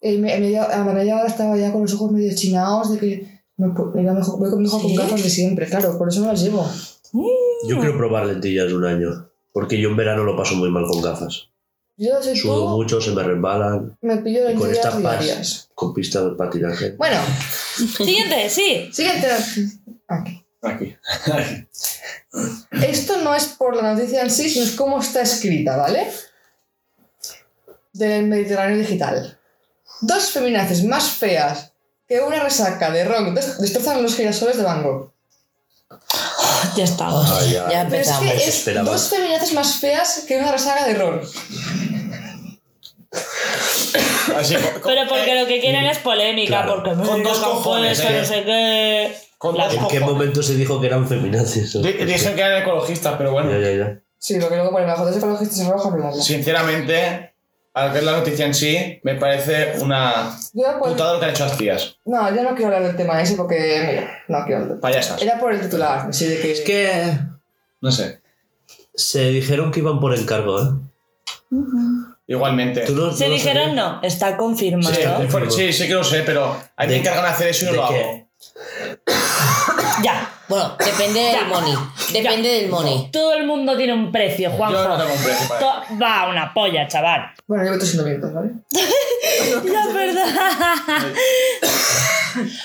Y 0.00 0.18
me- 0.18 0.32
a 0.34 0.38
media- 0.38 0.64
a 0.64 0.84
la 0.84 0.92
media 0.92 1.16
hora 1.16 1.26
estaba 1.26 1.56
ya 1.56 1.72
con 1.72 1.82
los 1.82 1.94
ojos 1.94 2.12
medio 2.12 2.34
chinados 2.34 2.92
de 2.92 2.98
que 2.98 3.40
mejor, 3.56 3.92
voy 3.92 4.50
con, 4.50 4.62
mejor 4.62 4.80
con 4.80 4.90
¿Sí? 4.90 4.96
gafas 4.96 5.22
de 5.22 5.30
siempre. 5.30 5.66
Claro, 5.66 5.98
por 5.98 6.08
eso 6.08 6.20
no 6.20 6.28
las 6.28 6.40
llevo. 6.42 6.64
Yo 7.68 7.78
quiero 7.78 7.96
probar 7.96 8.26
lentillas 8.26 8.72
un 8.72 8.84
año, 8.84 9.28
porque 9.52 9.80
yo 9.80 9.88
en 9.88 9.96
verano 9.96 10.22
lo 10.24 10.36
paso 10.36 10.54
muy 10.54 10.70
mal 10.70 10.84
con 10.86 11.00
gafas. 11.02 11.48
Yo 11.96 12.22
soy 12.22 12.36
Sudo 12.36 12.60
tú, 12.62 12.68
mucho, 12.76 13.00
se 13.00 13.10
me 13.10 13.24
resbalan, 13.24 13.96
me 14.02 14.18
pillo 14.18 14.48
y 14.50 14.54
con 14.54 14.68
lentillas 14.70 14.94
estas 14.94 15.02
pas- 15.02 15.68
con 15.74 15.92
pistas 15.94 16.24
de 16.26 16.30
patinaje. 16.32 16.92
Bueno, 16.92 17.16
Siguiente, 17.96 18.48
sí. 18.50 18.88
siguiente. 18.92 19.26
Aquí. 20.06 20.44
Aquí. 20.62 20.96
Esto 22.82 23.20
no 23.22 23.34
es 23.34 23.46
por 23.46 23.74
la 23.76 23.94
noticia 23.94 24.22
en 24.22 24.30
sí, 24.30 24.48
sino 24.48 24.64
es 24.64 24.72
cómo 24.76 25.00
está 25.00 25.22
escrita, 25.22 25.76
¿vale? 25.76 26.06
Del 27.92 28.26
Mediterráneo 28.28 28.78
Digital. 28.78 29.37
Dos 30.00 30.30
feminaces 30.30 30.84
más 30.84 31.04
feas 31.10 31.72
que 32.06 32.20
una 32.20 32.40
resaca 32.40 32.90
de 32.90 33.04
ron 33.04 33.34
des- 33.34 33.58
destrozan 33.60 34.02
los 34.02 34.14
girasoles 34.16 34.56
de 34.56 34.62
Van 34.62 34.82
Gogh. 34.82 35.12
Ya 36.76 36.84
estamos. 36.84 37.30
Ay, 37.30 37.52
ya. 37.52 37.68
Ya 37.70 37.86
Pero 37.88 38.02
es 38.02 38.08
empezamos. 38.08 38.30
que 38.30 38.36
es 38.36 38.48
esperaba. 38.48 38.90
dos 38.90 39.08
feminaces 39.08 39.52
más 39.54 39.74
feas 39.76 40.24
que 40.26 40.38
una 40.38 40.52
resaca 40.52 40.84
de 40.86 40.94
ron. 40.94 41.20
Así, 44.36 44.54
con- 44.56 44.72
con- 44.72 44.82
Pero 44.84 45.08
porque 45.08 45.32
eh, 45.36 45.40
lo 45.40 45.46
que 45.46 45.60
quieren 45.60 45.84
es 45.86 45.98
polémica, 45.98 46.62
Claro. 46.62 46.82
porque 46.82 46.90
Con 47.08 47.22
dos 47.22 47.38
cojones, 47.38 48.00
campones, 48.00 48.00
eh. 48.00 48.18
no 48.20 48.24
sé 48.26 48.44
qué. 48.44 49.16
Con 49.38 49.60
¿En 49.60 49.70
qué 49.70 49.76
cojones. 49.78 50.00
momento 50.02 50.42
se 50.42 50.54
dijo 50.54 50.80
que 50.80 50.86
eran 50.88 51.08
feminaces? 51.08 51.72
Di- 51.82 51.92
Dije 51.92 52.34
que 52.34 52.40
eran 52.40 52.62
ecologistas, 52.62 53.14
pero 53.16 53.32
bueno. 53.32 53.50
Ya, 53.52 53.58
ya, 53.58 53.76
ya. 53.76 54.00
Sí, 54.18 54.38
lo 54.38 54.48
que 54.48 54.56
luego 54.56 54.72
ponen 54.72 54.88
las 54.88 54.98
fotos 54.98 55.16
ecologistas 55.16 55.66
bla, 55.66 55.90
bla. 56.10 56.12
Sinceramente, 56.12 57.27
a 57.84 57.92
que 57.92 57.98
es 57.98 58.04
la 58.04 58.12
noticia 58.12 58.46
en 58.46 58.54
sí, 58.54 59.00
me 59.02 59.14
parece 59.16 59.74
una 59.80 60.30
Yo 60.52 60.64
pues, 60.78 60.92
putada 60.92 61.14
lo 61.14 61.20
que 61.20 61.24
han 61.26 61.30
hecho 61.32 61.44
las 61.46 61.56
tías. 61.58 61.96
No, 62.04 62.34
yo 62.34 62.42
no 62.42 62.50
quiero 62.54 62.66
hablar 62.74 62.82
del 62.84 62.96
tema 62.96 63.20
ese 63.22 63.34
porque, 63.34 63.84
mira, 63.88 64.22
no 64.28 64.44
quiero 64.46 64.62
hablar. 64.62 64.80
Payasas. 64.80 65.20
Era 65.22 65.38
por 65.38 65.52
el 65.52 65.60
titular, 65.60 66.06
así 66.08 66.26
de 66.26 66.40
que... 66.40 66.52
Es 66.52 66.60
que 66.62 67.18
No 67.80 67.90
sé. 67.90 68.20
se 68.94 69.28
dijeron 69.30 69.70
que 69.70 69.80
iban 69.80 70.00
por 70.00 70.14
encargo, 70.14 70.60
¿eh? 70.60 70.64
Igualmente. 72.26 72.82
¿Tú 72.82 72.94
no- 72.94 73.12
Se 73.12 73.26
no 73.28 73.34
dijeron 73.34 73.74
no, 73.74 74.00
está 74.02 74.36
confirmado. 74.36 74.94
Sí, 74.94 75.02
sí, 75.50 75.72
sí 75.72 75.86
que 75.88 75.94
lo 75.94 76.04
sé, 76.04 76.22
pero 76.24 76.54
ahí 76.76 76.86
me 76.88 76.92
¿De- 76.94 76.98
encargan 77.00 77.24
de 77.24 77.30
hacer 77.30 77.48
eso 77.48 77.64
y 77.64 77.68
no 77.70 77.82
lo 77.82 77.88
qué? 77.88 78.00
hago. 78.00 78.28
Ya. 80.04 80.30
Bueno, 80.48 80.76
depende 80.78 81.20
del 81.20 81.46
money. 81.46 81.74
Depende 82.12 82.48
del 82.48 82.68
money. 82.70 83.10
Todo 83.12 83.34
el 83.34 83.46
mundo 83.46 83.76
tiene 83.76 83.92
un 83.92 84.10
precio, 84.10 84.50
Juanjo. 84.50 84.74
Yo 84.82 84.88
no 84.88 84.96
tengo 84.96 85.12
un 85.14 85.22
precio 85.22 85.48
para 85.48 85.60
eso. 85.60 85.68
To- 85.90 85.98
Va 86.02 86.28
una 86.30 86.54
polla, 86.54 86.88
chaval. 86.88 87.20
Bueno, 87.46 87.64
yo 87.66 87.78
tosiendo 87.78 88.04
vientos, 88.04 88.32
¿vale? 88.32 88.50
La 89.64 89.86
verdad. 89.92 91.12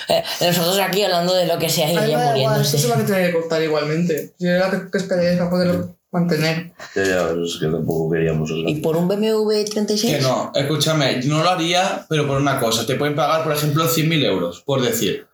Eh, 0.09 0.23
nosotros 0.41 0.79
aquí 0.79 1.03
hablando 1.03 1.33
de 1.33 1.45
lo 1.47 1.57
que 1.57 1.69
sea 1.69 1.87
y 1.87 1.91
ella 1.91 2.01
da 2.01 2.07
igual, 2.07 2.61
esto 2.61 2.77
muriéndose. 2.77 2.77
se 2.77 2.87
va 2.87 2.95
a 2.95 3.05
tener 3.05 3.27
que 3.31 3.39
cortar 3.39 3.61
igualmente. 3.63 4.33
Yo 4.39 4.49
era 4.49 4.69
que 4.69 4.89
cascaría 4.89 5.37
para 5.37 5.49
poderlo 5.49 5.95
mantener. 6.11 6.73
Ya, 6.95 7.03
ya, 7.03 7.29
es 7.43 7.57
que 7.59 7.67
tampoco 7.67 8.11
queríamos 8.11 8.49
hablar. 8.51 8.69
¿Y 8.69 8.75
por 8.75 8.95
un 8.97 9.07
BMW 9.07 9.63
Que 9.65 9.71
36? 9.71 10.21
no, 10.21 10.51
escúchame, 10.53 11.21
yo 11.21 11.29
no 11.33 11.43
lo 11.43 11.49
haría, 11.49 12.05
pero 12.09 12.27
por 12.27 12.37
una 12.39 12.59
cosa. 12.59 12.85
Te 12.85 12.95
pueden 12.95 13.15
pagar, 13.15 13.43
por 13.43 13.53
ejemplo, 13.53 13.85
100.000 13.85 14.25
euros, 14.25 14.61
por 14.61 14.81
decir. 14.81 15.25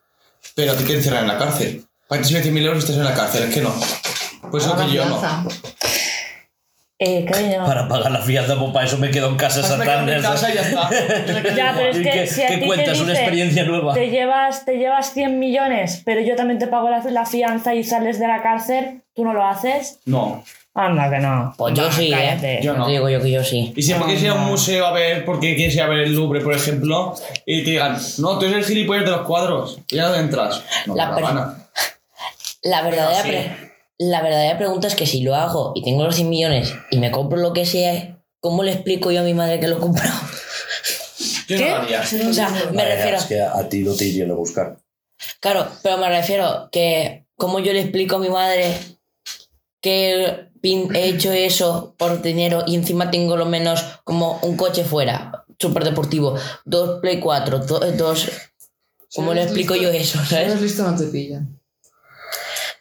Pero 0.54 0.72
te 0.72 0.78
quieren 0.84 0.98
encerrar 0.98 1.22
en 1.22 1.28
la 1.28 1.38
cárcel. 1.38 1.84
Para 2.10 2.20
que 2.22 2.28
te 2.28 2.34
suben 2.40 2.54
100.000 2.54 2.64
euros 2.66 2.76
y 2.78 2.80
estás 2.80 2.96
en 2.96 3.04
la 3.04 3.14
cárcel, 3.14 3.44
es 3.44 3.54
que 3.54 3.60
no. 3.62 3.72
Pues 4.50 4.64
eso 4.64 4.76
que 4.76 4.90
yo 4.92 5.04
no. 5.06 5.22
Eh, 6.98 7.24
cariño. 7.24 7.64
Para 7.64 7.88
pagar 7.88 8.10
la 8.12 8.20
fianza, 8.20 8.58
pues 8.58 8.72
para 8.72 8.84
eso 8.84 8.98
me 8.98 9.10
quedo 9.10 9.28
en 9.28 9.36
casa 9.36 9.60
Hazme 9.60 9.84
quedar 9.84 10.00
en 10.00 10.06
tarde. 10.06 10.16
mi 10.16 10.22
casa 10.22 10.50
y 10.50 10.54
ya 10.54 10.60
está. 10.60 10.90
Ya, 11.56 11.72
pero 11.74 11.90
es 11.92 11.96
¿Y 11.98 12.02
que 12.02 12.10
qué- 12.10 12.26
si 12.26 12.42
a 12.42 12.48
qué 12.48 12.54
ti 12.56 12.60
te 12.60 12.66
cuentas? 12.66 12.98
¿Una 13.00 13.10
dice, 13.10 13.20
experiencia 13.22 13.64
nueva? 13.64 13.94
Te 13.94 14.10
llevas, 14.10 14.64
te 14.66 14.76
llevas 14.76 15.14
100 15.14 15.38
millones, 15.38 16.02
pero 16.04 16.20
yo 16.20 16.36
también 16.36 16.58
te 16.58 16.66
pago 16.66 16.90
la, 16.90 16.98
la 17.10 17.24
fianza 17.24 17.74
y 17.74 17.84
sales 17.84 18.18
de 18.18 18.26
la 18.28 18.42
cárcel, 18.42 19.00
¿tú 19.14 19.24
no 19.24 19.32
lo 19.32 19.46
haces? 19.46 20.00
No. 20.04 20.44
Anda, 20.74 21.08
que 21.08 21.18
no. 21.20 21.54
Pues 21.56 21.74
yo 21.74 21.90
sí, 21.90 22.10
cállate. 22.10 22.54
¿eh? 22.58 22.60
Yo 22.62 22.74
no. 22.74 22.84
Te 22.84 22.92
digo 22.92 23.08
yo 23.08 23.20
que 23.22 23.30
yo 23.30 23.42
sí. 23.44 23.72
Y 23.74 23.82
siempre 23.82 24.04
quieres 24.06 24.22
ir 24.24 24.30
a 24.30 24.34
un 24.34 24.44
museo 24.46 24.84
a 24.84 24.92
ver, 24.92 25.24
porque 25.24 25.56
quieres 25.56 25.74
ir 25.76 25.82
a 25.82 25.86
ver 25.86 26.00
el 26.00 26.12
Louvre, 26.14 26.40
por 26.42 26.54
ejemplo, 26.54 27.14
y 27.46 27.64
te 27.64 27.70
digan, 27.70 27.96
no, 28.18 28.38
tú 28.38 28.44
eres 28.44 28.58
el 28.58 28.64
gilipollas 28.64 29.04
de 29.06 29.10
los 29.12 29.22
cuadros, 29.22 29.78
y 29.88 29.96
ya 29.96 30.08
no 30.08 30.16
entras. 30.16 30.62
No, 30.86 30.94
La 30.96 31.14
per-. 31.14 31.24
La 32.62 32.82
verdadera, 32.82 33.22
sí. 33.58 33.64
la 33.98 34.22
verdadera 34.22 34.58
pregunta 34.58 34.86
es 34.88 34.94
que 34.94 35.06
si 35.06 35.22
lo 35.22 35.34
hago 35.34 35.72
y 35.74 35.82
tengo 35.82 36.04
los 36.04 36.14
100 36.16 36.28
millones 36.28 36.72
y 36.90 36.98
me 36.98 37.10
compro 37.10 37.38
lo 37.38 37.52
que 37.52 37.64
sea, 37.66 38.18
¿cómo 38.40 38.62
le 38.62 38.72
explico 38.72 39.10
yo 39.10 39.20
a 39.20 39.24
mi 39.24 39.34
madre 39.34 39.60
que 39.60 39.68
lo 39.68 39.76
he 39.76 39.80
comprado? 39.80 40.14
Yo 41.48 41.56
¿Qué? 41.58 41.68
no. 41.68 42.30
O 42.30 42.32
sea, 42.32 42.48
me 42.50 42.76
Vaya, 42.76 42.94
refiero... 42.94 43.16
Es 43.18 43.24
que 43.24 43.40
a 43.42 43.68
ti 43.68 43.80
no 43.80 43.92
te 43.94 44.04
irían 44.04 44.30
a 44.30 44.34
buscar. 44.34 44.78
Claro, 45.40 45.66
pero 45.82 45.98
me 45.98 46.08
refiero 46.08 46.68
que 46.70 47.26
cómo 47.36 47.58
yo 47.58 47.72
le 47.72 47.80
explico 47.80 48.16
a 48.16 48.18
mi 48.20 48.28
madre 48.30 48.72
que 49.80 50.46
he 50.62 51.08
hecho 51.08 51.32
eso 51.32 51.94
por 51.98 52.22
dinero 52.22 52.62
y 52.66 52.76
encima 52.76 53.10
tengo 53.10 53.36
lo 53.36 53.46
menos 53.46 53.82
como 54.04 54.38
un 54.42 54.56
coche 54.56 54.84
fuera, 54.84 55.44
súper 55.58 55.84
deportivo, 55.84 56.36
dos 56.64 57.00
Play 57.00 57.18
4, 57.20 57.58
do- 57.60 57.80
dos... 57.92 58.28
¿Cómo 59.14 59.34
le 59.34 59.42
explico 59.42 59.74
listo- 59.74 59.90
yo 59.92 59.98
eso, 59.98 60.24
Si 60.24 60.34
eres 60.36 60.48
sabes? 60.52 60.62
listo, 60.62 60.82
no 60.88 60.96
te 60.96 61.06
pillan. 61.06 61.59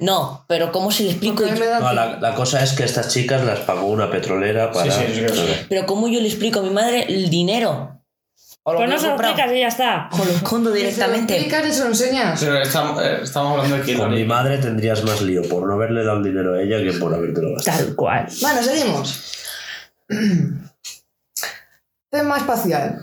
No, 0.01 0.45
pero 0.47 0.71
¿cómo 0.71 0.91
se 0.91 1.03
le 1.03 1.09
explico 1.11 1.45
yo? 1.45 1.53
No, 1.55 1.91
la, 1.93 2.17
la 2.19 2.33
cosa 2.33 2.63
es 2.63 2.71
que 2.71 2.85
estas 2.85 3.09
chicas 3.09 3.43
las 3.43 3.59
pagó 3.59 3.87
una 3.87 4.09
petrolera 4.09 4.71
para. 4.71 4.89
sí, 4.89 5.01
sí, 5.13 5.25
sí, 5.27 5.35
sí. 5.35 5.65
Pero 5.67 5.85
¿cómo 5.85 6.07
yo 6.07 6.21
le 6.21 6.27
explico 6.29 6.59
a 6.59 6.63
mi 6.63 6.69
madre 6.69 7.05
el 7.09 7.29
dinero? 7.29 7.97
O 8.63 8.71
lo 8.73 8.77
Pues 8.79 8.89
no 8.89 8.95
que 8.95 9.01
se 9.01 9.07
lo 9.07 9.13
explicas 9.15 9.51
y 9.51 9.59
ya 9.59 9.67
está. 9.67 10.09
O 10.13 10.17
lo 10.23 10.31
escondo 10.31 10.69
¿Se 10.71 10.75
lo 10.77 10.81
directamente. 10.85 11.33
explicas 11.35 11.67
y 11.67 11.73
se 11.73 11.79
lo 11.81 11.87
enseñas? 11.87 12.39
Pero 12.39 12.61
estamos, 12.61 13.03
eh, 13.03 13.19
estamos 13.23 13.51
hablando 13.57 13.75
de 13.77 13.83
quién 13.83 13.97
Con 13.97 14.11
lo 14.11 14.15
mi 14.15 14.23
madre 14.23 14.57
tendrías 14.59 15.03
más 15.03 15.21
lío 15.21 15.41
por 15.49 15.67
no 15.67 15.73
haberle 15.73 16.05
dado 16.05 16.17
el 16.19 16.23
dinero 16.23 16.53
a 16.55 16.61
ella 16.61 16.77
que 16.77 16.97
por 16.97 17.13
habértelo 17.13 17.55
gastado. 17.55 17.77
Tal 17.85 17.95
cual. 17.95 18.27
Bueno, 18.41 18.63
seguimos. 18.63 19.33
Tema 22.09 22.37
espacial. 22.37 23.01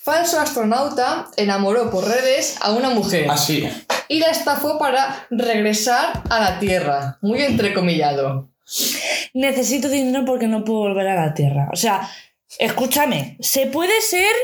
Falso 0.00 0.40
astronauta 0.40 1.28
enamoró 1.36 1.90
por 1.90 2.04
redes 2.06 2.56
a 2.60 2.72
una 2.72 2.90
mujer 2.90 3.26
Así. 3.30 3.68
Y 4.08 4.18
la 4.18 4.30
estafó 4.30 4.78
para 4.78 5.26
regresar 5.30 6.22
a 6.28 6.40
la 6.40 6.58
Tierra. 6.58 7.18
Muy 7.22 7.42
entrecomillado. 7.42 8.50
Necesito 9.34 9.88
dinero 9.88 10.24
porque 10.24 10.46
no 10.46 10.64
puedo 10.64 10.80
volver 10.80 11.08
a 11.08 11.26
la 11.26 11.34
Tierra. 11.34 11.68
O 11.72 11.76
sea, 11.76 12.08
escúchame, 12.58 13.36
se 13.40 13.66
puede 13.66 14.00
ser. 14.00 14.34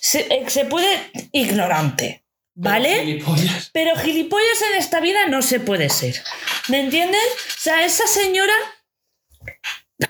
Se, 0.00 0.20
eh, 0.20 0.44
se 0.48 0.66
puede 0.66 0.86
ignorante, 1.32 2.24
¿vale? 2.54 3.00
Gilipollas. 3.04 3.70
Pero 3.72 3.96
gilipollas 3.96 4.62
en 4.70 4.78
esta 4.78 5.00
vida 5.00 5.26
no 5.28 5.42
se 5.42 5.60
puede 5.60 5.88
ser. 5.88 6.22
¿Me 6.68 6.80
entiendes? 6.80 7.22
O 7.48 7.60
sea, 7.60 7.84
esa 7.84 8.06
señora. 8.06 8.52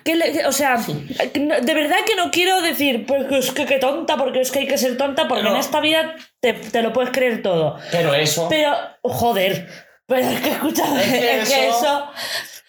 Que 0.03 0.15
le- 0.17 0.47
o 0.47 0.53
sea, 0.53 0.79
que 0.79 1.39
de 1.41 1.75
verdad 1.75 1.97
que 2.07 2.17
no 2.17 2.31
quiero 2.31 2.63
decir, 2.63 3.05
pues 3.07 3.27
que 3.27 3.39
es 3.39 3.51
que 3.53 3.67
qué 3.67 3.79
tonta, 3.79 4.17
porque 4.17 4.41
es 4.41 4.51
que 4.51 4.61
hay 4.61 4.67
que 4.67 4.79
ser 4.79 4.97
tonta, 4.97 5.29
porque 5.29 5.43
Pero- 5.43 5.55
en 5.55 5.61
esta 5.61 5.81
vida 5.81 6.15
te, 6.41 6.55
te 6.55 6.83
lo 6.83 6.93
puedes 6.93 7.11
creer 7.11 7.43
todo. 7.43 7.79
Pero 7.93 8.15
eso. 8.15 8.47
Pero, 8.49 8.75
joder, 9.03 9.69
pero 10.07 10.27
es 10.27 10.41
que 10.41 10.51
escúchame, 10.53 11.03
Es 11.03 11.11
que 11.11 11.41
es 11.43 11.49
que 11.51 11.69
eso- 11.69 11.79
eso. 11.79 12.11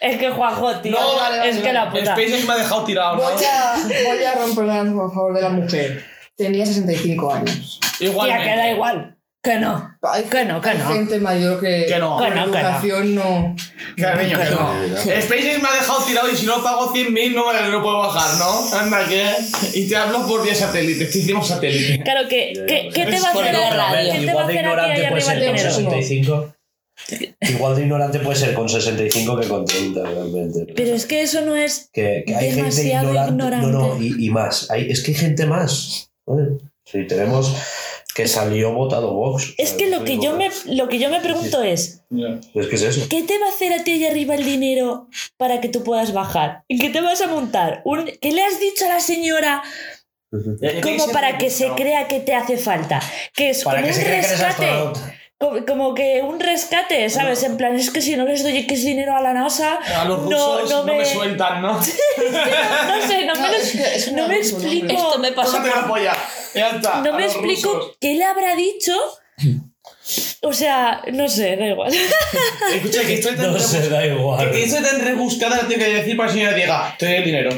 Es 0.01 0.17
que 0.17 0.29
Juanjo, 0.29 0.75
tío, 0.81 0.91
No, 0.91 1.15
vale, 1.15 1.37
vale, 1.39 1.49
es 1.51 1.57
que 1.59 1.71
la 1.73 1.89
puta. 1.89 2.05
SpaceX 2.15 2.45
me 2.45 2.53
ha 2.53 2.57
dejado 2.57 2.83
tirado, 2.83 3.15
¿no? 3.15 3.21
Voy 3.23 3.43
a, 3.45 3.75
voy 4.07 4.23
a 4.23 4.33
romper 4.35 4.69
a 4.69 4.83
favor 5.09 5.33
de 5.33 5.41
la 5.41 5.49
mujer. 5.49 6.05
Tenía 6.35 6.65
65 6.65 7.33
años. 7.33 7.79
Tía, 7.97 8.43
que 8.43 8.55
da 8.57 8.71
igual. 8.71 9.14
Que 9.45 9.59
no. 9.59 9.95
Hay, 10.01 10.23
Que 10.23 10.43
no, 10.43 10.59
que 10.59 10.69
hay 10.69 10.77
no. 10.79 10.87
gente 10.91 11.19
mayor 11.19 11.59
que, 11.61 11.85
Que 11.87 11.99
no. 11.99 12.17
con 12.17 12.23
Que 12.27 12.35
no, 12.35 12.45
que 12.45 12.49
no. 12.51 12.57
educación 12.57 13.13
no. 13.15 13.55
Cariño, 13.95 14.39
que 14.39 14.43
Que 14.45 14.49
no. 15.15 15.21
SpaceX 15.21 15.61
me 15.61 15.69
ha 15.69 15.73
dejado 15.73 16.03
tirado 16.03 16.31
y 16.31 16.35
si 16.35 16.47
no 16.47 16.63
pago 16.63 16.91
100.000 16.91 17.35
no, 17.35 17.53
me- 17.53 17.69
no 17.69 17.83
puedo 17.83 17.99
bajar, 17.99 18.37
¿no? 18.39 18.75
Anda, 18.77 19.07
que. 19.07 19.23
Y 19.75 19.87
te 19.87 19.95
hablo 19.95 20.25
por 20.27 20.43
vía 20.43 20.55
satélite, 20.55 21.05
te 21.05 21.19
hicimos 21.19 21.47
satélite. 21.47 22.01
Claro 22.03 22.27
que, 22.27 22.53
¿qué, 22.67 22.89
qué 22.91 23.05
te 23.05 23.19
va 23.21 23.27
a 23.27 23.31
hacer? 23.31 23.53
la 23.53 23.69
radio. 23.69 24.11
¿Qué 24.13 24.25
te 24.25 24.33
va 24.33 24.47
a 24.47 24.51
igual 24.51 24.51
de 24.51 24.53
hacer 24.53 24.65
ignorante 24.65 25.09
puede 25.09 25.21
ser 25.21 25.33
con 25.35 25.41
dinero? 25.53 25.71
65. 25.71 26.51
Igual 27.41 27.75
de 27.75 27.81
ignorante 27.83 28.19
puede 28.19 28.35
ser 28.37 28.53
con 28.55 28.67
65 28.69 29.39
que 29.39 29.47
con 29.47 29.65
30 29.65 30.01
realmente. 30.01 30.73
Pero 30.75 30.95
es 30.95 31.05
que 31.05 31.21
eso 31.21 31.41
no 31.41 31.55
es. 31.55 31.89
que, 31.93 32.23
que 32.25 32.33
hay 32.35 32.51
gente 32.51 32.81
demasiado 32.81 33.27
ignorante. 33.27 33.67
No, 33.67 33.95
no, 33.95 34.01
y, 34.01 34.25
y 34.25 34.29
más. 34.29 34.71
Hay, 34.71 34.89
es 34.89 35.03
que 35.03 35.11
hay 35.11 35.17
gente 35.17 35.45
más. 35.45 36.09
Sí, 36.85 37.05
tenemos 37.07 37.53
que 38.15 38.29
salió 38.29 38.71
votado 38.73 39.13
Vox. 39.13 39.53
Es 39.57 39.73
que 39.73 39.89
lo 39.89 40.05
que 40.05 40.17
yo 40.19 40.37
me, 40.37 40.49
lo 40.67 40.87
que 40.87 40.99
yo 40.99 41.09
me 41.09 41.19
pregunto 41.19 41.61
es, 41.61 42.01
Es 42.55 42.67
que 42.67 42.75
es 42.75 42.81
eso. 42.81 43.07
¿qué 43.09 43.23
te 43.23 43.37
va 43.37 43.47
a 43.47 43.49
hacer 43.49 43.73
a 43.73 43.83
ti 43.83 43.91
ahí 43.91 44.05
arriba 44.05 44.35
el 44.35 44.45
dinero 44.45 45.09
para 45.35 45.59
que 45.59 45.67
tú 45.67 45.83
puedas 45.83 46.13
bajar? 46.13 46.63
¿En 46.69 46.79
qué 46.79 46.89
te 46.89 47.01
vas 47.01 47.19
a 47.21 47.27
montar? 47.27 47.81
Un- 47.83 48.09
¿Qué 48.21 48.31
le 48.31 48.41
has 48.41 48.57
dicho 48.61 48.85
a 48.85 48.87
la 48.87 48.99
señora 49.01 49.61
como 50.81 51.07
para 51.11 51.37
que 51.37 51.49
se 51.49 51.67
crea 51.75 52.07
que 52.07 52.21
te 52.21 52.33
hace 52.33 52.57
falta? 52.57 53.01
Que 53.33 53.49
es 53.49 53.65
Para 53.65 53.81
como 53.81 53.87
que 53.87 53.93
un 53.93 53.99
se 53.99 54.05
crea 54.05 54.21
que 54.21 54.27
eres 54.27 54.39
rescate. 54.39 54.65
Como, 55.37 55.65
como 55.65 55.93
que 55.93 56.21
un 56.21 56.39
rescate, 56.39 57.09
¿sabes? 57.09 57.43
En 57.43 57.57
plan, 57.57 57.75
es 57.75 57.89
que 57.91 58.01
si 58.01 58.15
no 58.15 58.23
les 58.25 58.41
doy 58.41 58.55
X 58.59 58.85
dinero 58.85 59.15
a 59.15 59.21
la 59.21 59.33
NASA, 59.33 59.75
A 59.99 60.05
los 60.05 60.19
no, 60.29 60.59
rusos 60.59 60.69
no 60.71 60.77
no, 60.79 60.83
me, 60.85 60.97
me 60.99 61.05
sueltan, 61.05 61.61
¿no? 61.61 61.73
no 61.77 61.83
sé, 61.83 63.25
no, 63.25 63.33
No, 63.35 63.41
me, 63.41 63.47
lo- 63.49 63.53
es 63.55 63.71
que 63.73 63.95
es 63.95 64.11
me 64.13 64.37
explico. 64.37 64.93
Esto 64.93 65.19
me 65.19 65.31
pasó 65.33 65.61
polla. 65.87 66.13
Ya 66.53 66.69
está. 66.69 67.01
No 67.01 67.13
me 67.13 67.25
explico 67.25 67.73
rusos. 67.73 67.97
qué 67.99 68.15
le 68.15 68.23
habrá 68.23 68.55
dicho. 68.55 68.93
O 70.41 70.53
sea, 70.53 71.01
no 71.11 71.27
sé, 71.27 71.57
da 71.57 71.65
igual. 71.67 71.91
Escucha, 72.73 73.01
que 73.01 73.15
estoy 73.15 73.35
tan 73.35 73.51
No 73.51 73.59
se 73.59 73.89
da 73.89 74.05
igual. 74.05 74.51
Que 74.51 74.63
estoy 74.63 74.83
tan 74.83 75.01
rebuscada, 75.01 75.57
la 75.57 75.67
tengo 75.67 75.83
que 75.83 75.93
decir 75.95 76.15
para 76.15 76.27
la 76.29 76.33
señora 76.33 76.55
diga, 76.55 76.95
te 76.97 77.05
doy 77.07 77.15
el 77.15 77.25
dinero. 77.25 77.49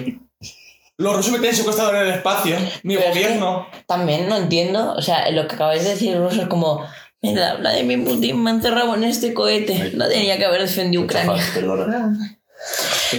Los 0.98 1.16
rusos 1.16 1.32
me 1.32 1.38
tienen 1.40 1.56
secuestrado 1.56 1.92
en 1.96 2.08
el 2.08 2.14
espacio. 2.16 2.56
Mi 2.84 2.96
Pero 2.96 3.10
es 3.10 3.14
que- 3.14 3.22
gobierno. 3.24 3.68
También 3.86 4.28
no 4.28 4.36
entiendo, 4.38 4.94
o 4.96 5.02
sea, 5.02 5.30
lo 5.30 5.48
que 5.48 5.56
acabáis 5.56 5.84
de 5.84 5.92
decir, 5.92 6.18
Rosa, 6.18 6.44
es 6.44 6.48
como, 6.48 6.84
mira, 7.22 7.56
Vladimir 7.56 8.04
Putin 8.04 8.44
me 8.44 8.52
ha 8.52 8.54
encerrado 8.54 8.96
en 8.96 9.04
este 9.04 9.34
cohete, 9.34 9.92
no 9.96 10.08
tenía 10.08 10.38
que 10.38 10.46
haber 10.46 10.62
defendido 10.62 11.04
Ucrania. 11.04 11.44
Perdona. 11.54 12.34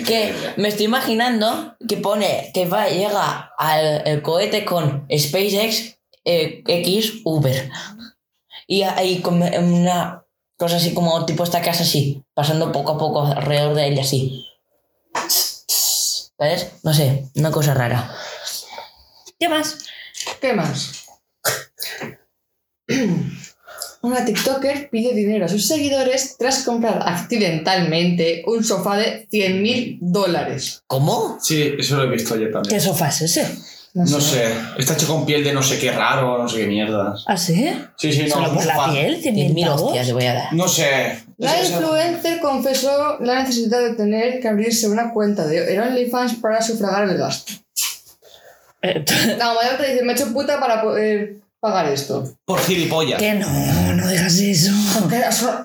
Que 0.05 0.35
me 0.57 0.69
estoy 0.69 0.87
imaginando 0.87 1.77
que 1.89 1.97
pone 1.97 2.51
que 2.53 2.67
va, 2.67 2.89
llega 2.89 3.53
al 3.57 4.03
el 4.05 4.21
cohete 4.21 4.65
con 4.65 5.07
SpaceX 5.17 5.97
eh, 6.25 6.63
X 6.67 7.23
Uber. 7.25 7.71
Y 8.67 8.83
ahí 8.83 9.21
con 9.23 9.41
una 9.43 10.27
cosa 10.59 10.77
así 10.77 10.93
como 10.93 11.25
tipo 11.25 11.45
esta 11.45 11.63
casa 11.63 11.85
así, 11.85 12.23
pasando 12.35 12.73
poco 12.73 12.93
a 12.93 12.99
poco 12.99 13.23
alrededor 13.25 13.75
de 13.75 13.87
ella 13.87 14.03
así. 14.03 14.45
¿Sabes? 16.37 16.73
No 16.83 16.93
sé, 16.93 17.31
una 17.37 17.51
cosa 17.51 17.75
rara. 17.75 18.15
¿Qué 19.39 19.49
más? 19.49 19.79
¿Qué 20.41 20.53
más? 20.53 21.07
Una 24.09 24.25
TikToker 24.25 24.89
pide 24.91 25.13
dinero 25.15 25.45
a 25.45 25.49
sus 25.49 25.67
seguidores 25.69 26.37
tras 26.39 26.63
comprar 26.65 27.03
accidentalmente 27.05 28.43
un 28.47 28.65
sofá 28.65 28.97
de 28.97 29.29
100.000 29.31 29.99
dólares. 30.01 30.83
¿Cómo? 30.87 31.37
Sí, 31.43 31.75
eso 31.79 31.97
lo 31.97 32.05
he 32.05 32.09
visto 32.11 32.35
ayer 32.35 32.47
¿Qué 32.49 32.53
también. 32.55 32.81
sofá 32.81 33.09
es 33.09 33.21
ese? 33.23 33.47
No 33.93 34.07
sé. 34.07 34.13
No 34.15 34.21
sé. 34.21 34.45
Está 34.79 34.95
hecho 34.95 35.07
con 35.07 35.27
piel 35.27 35.45
de 35.45 35.53
no 35.53 35.63
sé 35.63 35.79
qué 35.79 35.91
raro, 35.93 36.39
no 36.43 36.49
sé 36.49 36.59
qué 36.61 36.67
mierdas. 36.67 37.25
¿Ah, 37.27 37.37
sí? 37.37 37.69
Sí, 37.99 38.13
sí, 38.13 38.23
no. 38.23 38.29
¿Solo 38.35 38.47
es 38.47 38.53
por 38.53 38.59
un 38.63 38.67
la 38.67 38.75
sofá. 38.77 38.93
piel? 38.93 39.23
¿100.000 39.23 39.55
10.000 39.55 39.65
pavos? 39.67 39.83
hostias 39.83 40.07
le 40.07 40.13
voy 40.15 40.25
a 40.25 40.35
dar. 40.35 40.53
No 40.55 40.69
sé. 40.69 41.19
La 41.37 41.61
influencer 41.63 42.41
confesó 42.41 43.19
la 43.21 43.43
necesidad 43.43 43.81
de 43.81 43.95
tener 43.95 44.41
que 44.41 44.49
abrirse 44.49 44.89
una 44.89 45.13
cuenta 45.13 45.47
de 45.47 45.79
OnlyFans 45.81 46.37
para 46.37 46.63
sufragar 46.63 47.09
el 47.09 47.19
gasto. 47.19 47.53
Eh, 48.83 49.05
La 49.39 49.53
mayor 49.55 49.77
te 49.79 49.93
dice, 49.93 50.05
me 50.05 50.13
he 50.13 50.17
hecho 50.17 50.33
puta 50.33 50.59
para 50.61 50.81
poder 50.83 51.37
pagar 51.61 51.87
esto. 51.87 52.25
Por 52.45 52.59
gilipollas. 52.61 53.19
que 53.19 53.35
no, 53.35 53.49
no 53.95 54.09
digas 54.09 54.39
eso. 54.39 54.71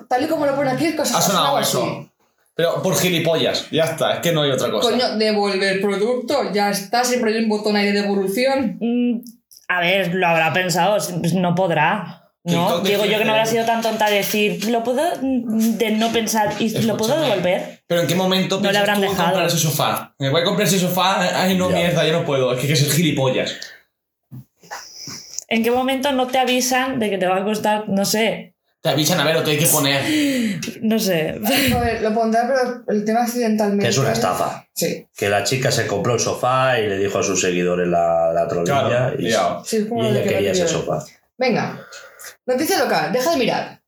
Tal 0.08 0.24
y 0.24 0.26
como 0.26 0.46
lo 0.46 0.54
pone 0.56 0.70
aquí, 0.70 0.86
es 0.86 0.98
Ha 1.00 1.20
sonado 1.20 1.56
así. 1.56 1.70
eso. 1.70 2.10
Pero 2.56 2.82
por 2.82 2.96
gilipollas. 2.96 3.66
Ya 3.70 3.84
está, 3.84 4.14
es 4.14 4.20
que 4.20 4.32
no 4.32 4.42
hay 4.42 4.50
otra 4.52 4.70
cosa. 4.70 4.88
Coño, 4.90 5.16
devolver 5.16 5.80
producto, 5.80 6.52
ya 6.52 6.70
está, 6.70 7.02
siempre 7.02 7.32
hay 7.34 7.42
un 7.42 7.48
botón 7.48 7.74
ahí 7.76 7.86
de 7.86 8.02
devolución. 8.02 8.76
Mm, 8.80 9.20
A 9.68 9.80
ver, 9.80 10.14
lo 10.14 10.26
habrá 10.28 10.52
pensado, 10.52 10.96
pues 11.20 11.34
no 11.34 11.54
podrá. 11.54 12.20
No, 12.46 12.80
digo 12.80 13.06
yo 13.06 13.16
que 13.18 13.24
no 13.24 13.30
habrá 13.30 13.44
dice- 13.44 13.54
sido 13.54 13.64
tan 13.64 13.80
tonta 13.80 14.10
de 14.10 14.16
decir, 14.16 14.66
lo 14.68 14.84
puedo 14.84 15.00
mm, 15.22 15.78
de 15.78 15.92
no 15.92 16.12
pensar 16.12 16.52
y 16.60 16.68
lo 16.82 16.96
puedo 16.96 17.18
devolver. 17.18 17.82
Pero 17.88 18.02
¿en 18.02 18.06
qué 18.06 18.14
momento 18.14 18.60
No 18.60 18.70
le 18.70 18.78
habrán 18.78 18.96
tú 18.96 19.00
dejado. 19.02 19.22
comprar 19.30 19.46
ese 19.46 19.58
sofá? 19.58 20.14
Me 20.18 20.28
voy 20.30 20.42
a 20.42 20.44
comprar 20.44 20.68
ese 20.68 20.78
sofá. 20.78 21.42
Ay, 21.42 21.56
no, 21.56 21.70
Ya. 21.70 21.76
mierda, 21.76 22.06
yo 22.06 22.12
no 22.12 22.24
puedo. 22.26 22.52
Es 22.52 22.58
que 22.60 22.66
hay 22.66 22.72
que 22.74 22.76
ser 22.76 22.90
gilipollas. 22.92 23.56
¿En 25.48 25.62
qué 25.62 25.70
momento 25.70 26.12
no 26.12 26.26
te 26.26 26.38
avisan 26.38 26.98
de 26.98 27.10
que 27.10 27.18
te 27.18 27.26
va 27.26 27.38
a 27.38 27.44
costar, 27.44 27.88
no 27.88 28.04
sé, 28.04 28.54
Te 28.80 28.90
avisan 28.90 29.18
a 29.20 29.24
ver, 29.24 29.34
lo 29.34 29.44
que 29.44 29.52
hay 29.52 29.58
que 29.58 29.66
poner. 29.66 30.02
no 30.82 30.98
sé? 30.98 31.40
A 31.74 31.80
ver, 31.80 32.02
lo 32.02 32.12
pondrá, 32.14 32.46
pero 32.46 32.84
el 32.88 33.04
tema 33.04 33.22
accidentalmente. 33.22 33.84
Que 33.84 33.90
es 33.90 33.98
una 33.98 34.12
estafa. 34.12 34.68
Sí. 34.74 35.06
Que 35.16 35.28
la 35.28 35.44
chica 35.44 35.70
se 35.70 35.86
compró 35.86 36.14
el 36.14 36.20
sofá 36.20 36.78
y 36.78 36.88
le 36.88 36.98
dijo 36.98 37.18
a 37.18 37.22
sus 37.22 37.40
seguidores 37.40 37.88
la, 37.88 38.32
la 38.32 38.46
trolilla 38.46 38.86
Claro, 38.86 39.14
y. 39.18 39.32
Sí, 39.64 39.88
y 39.90 40.06
ella 40.06 40.22
que 40.22 40.28
quería 40.28 40.52
ese 40.52 40.68
sofá. 40.68 41.04
Venga. 41.38 41.86
Noticia 42.46 42.78
local, 42.78 43.12
deja 43.12 43.30
de 43.30 43.36
mirar. 43.36 43.80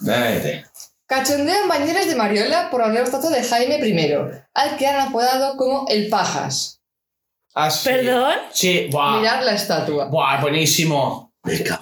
Vete. 0.00 0.64
Cachondeo 1.06 1.62
en 1.62 1.68
bañeras 1.68 2.08
de 2.08 2.16
Mariola 2.16 2.70
por 2.70 2.80
la 2.80 2.88
nueva 2.88 3.04
estatua 3.04 3.30
de 3.30 3.42
Jaime 3.42 3.86
I, 3.86 4.14
al 4.54 4.76
que 4.76 4.86
han 4.86 5.08
apodado 5.08 5.56
como 5.56 5.86
el 5.88 6.08
Pajas. 6.08 6.80
Ah, 7.54 7.70
sí. 7.70 7.88
¿Perdón? 7.88 8.34
Sí, 8.52 8.88
buah. 8.90 9.18
Mirar 9.18 9.42
la 9.44 9.52
estatua. 9.54 10.06
Buah, 10.06 10.40
buenísimo. 10.40 11.32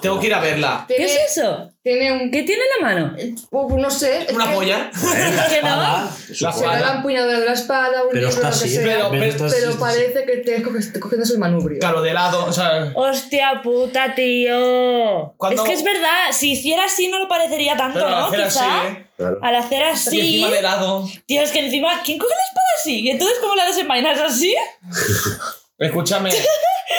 Tengo 0.01 0.19
que 0.19 0.27
ir 0.27 0.35
a 0.35 0.41
verla. 0.41 0.85
¿Qué 0.89 1.05
es 1.05 1.17
eso? 1.37 1.69
tiene 1.85 2.11
un... 2.13 2.31
¿Qué 2.33 2.43
tiene 2.43 2.63
en 2.63 2.83
la 2.83 2.89
mano? 2.89 3.17
uh, 3.51 3.79
no 3.79 3.91
sé. 3.91 4.23
es 4.23 4.33
¿Una 4.33 4.49
que 4.49 4.55
polla? 4.55 4.91
¿Que 5.51 5.63
no? 5.63 5.69
La 5.69 6.11
espada. 6.51 6.81
la 6.81 6.93
empuñadura 6.97 7.39
de 7.41 7.47
la 7.47 7.53
espada, 7.53 8.03
un 8.03 8.09
Pero 8.11 8.29
libro, 8.29 8.29
está 8.29 8.51
lo 8.51 8.59
que 8.59 8.65
así. 8.65 8.69
sea. 8.69 8.83
Pero- 8.85 9.11
pero, 9.11 9.21
pero- 9.21 9.25
está 9.33 9.47
así, 9.47 9.57
Pero 9.61 9.79
parece 9.79 10.25
que 10.25 10.37
te 10.39 10.63
coges- 10.65 10.93
te 10.93 10.99
cogiendo 11.01 11.33
el 11.33 11.39
manubrio. 11.39 11.79
Claro, 11.79 12.03
de 12.03 12.13
lado, 12.13 12.45
o 12.45 12.53
sea. 12.53 12.91
Hostia 12.97 13.61
puta, 13.63 14.15
tío. 14.17 15.33
Cuando- 15.37 15.63
Es 15.63 15.69
que 15.69 15.75
es 15.75 15.85
verdad, 15.85 16.33
si 16.33 16.53
hiciera 16.53 16.85
así 16.87 17.07
no 17.07 17.21
lo 17.21 17.29
parecería 17.29 17.77
tanto, 17.77 18.01
Pero 18.01 18.11
¿no? 18.11 18.31
Quizá. 18.33 18.45
así, 18.47 18.59
¿eh? 18.89 19.07
Claro. 19.17 19.39
Al 19.43 19.55
hacer 19.57 19.81
Y 19.83 19.85
así. 19.91 20.21
encima 20.21 20.49
de 20.51 20.63
lado. 20.63 21.09
Tío, 21.27 21.41
es 21.43 21.53
que 21.53 21.61
encima, 21.65 22.01
¿quién 22.05 22.19
coge 22.19 22.33
la 22.35 22.43
espada 22.49 22.67
así? 22.81 23.01
¿Y 23.03 23.11
entonces 23.11 23.39
cómo 23.41 23.55
la 23.55 23.67
desenvainas 23.67 24.19
así? 24.21 24.55
Escúchame. 25.79 26.31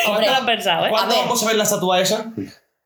¿Cómo 0.05 0.19
te 0.19 0.25
lo 0.27 0.35
han 0.35 0.45
pensado, 0.45 0.85
eh? 0.85 0.89
¿Cuándo 0.89 1.13
A 1.13 1.17
ver. 1.17 1.25
vamos 1.25 1.43
a 1.43 1.47
ver 1.47 1.55
la 1.55 1.63
estatua 1.63 1.99
esa? 2.01 2.33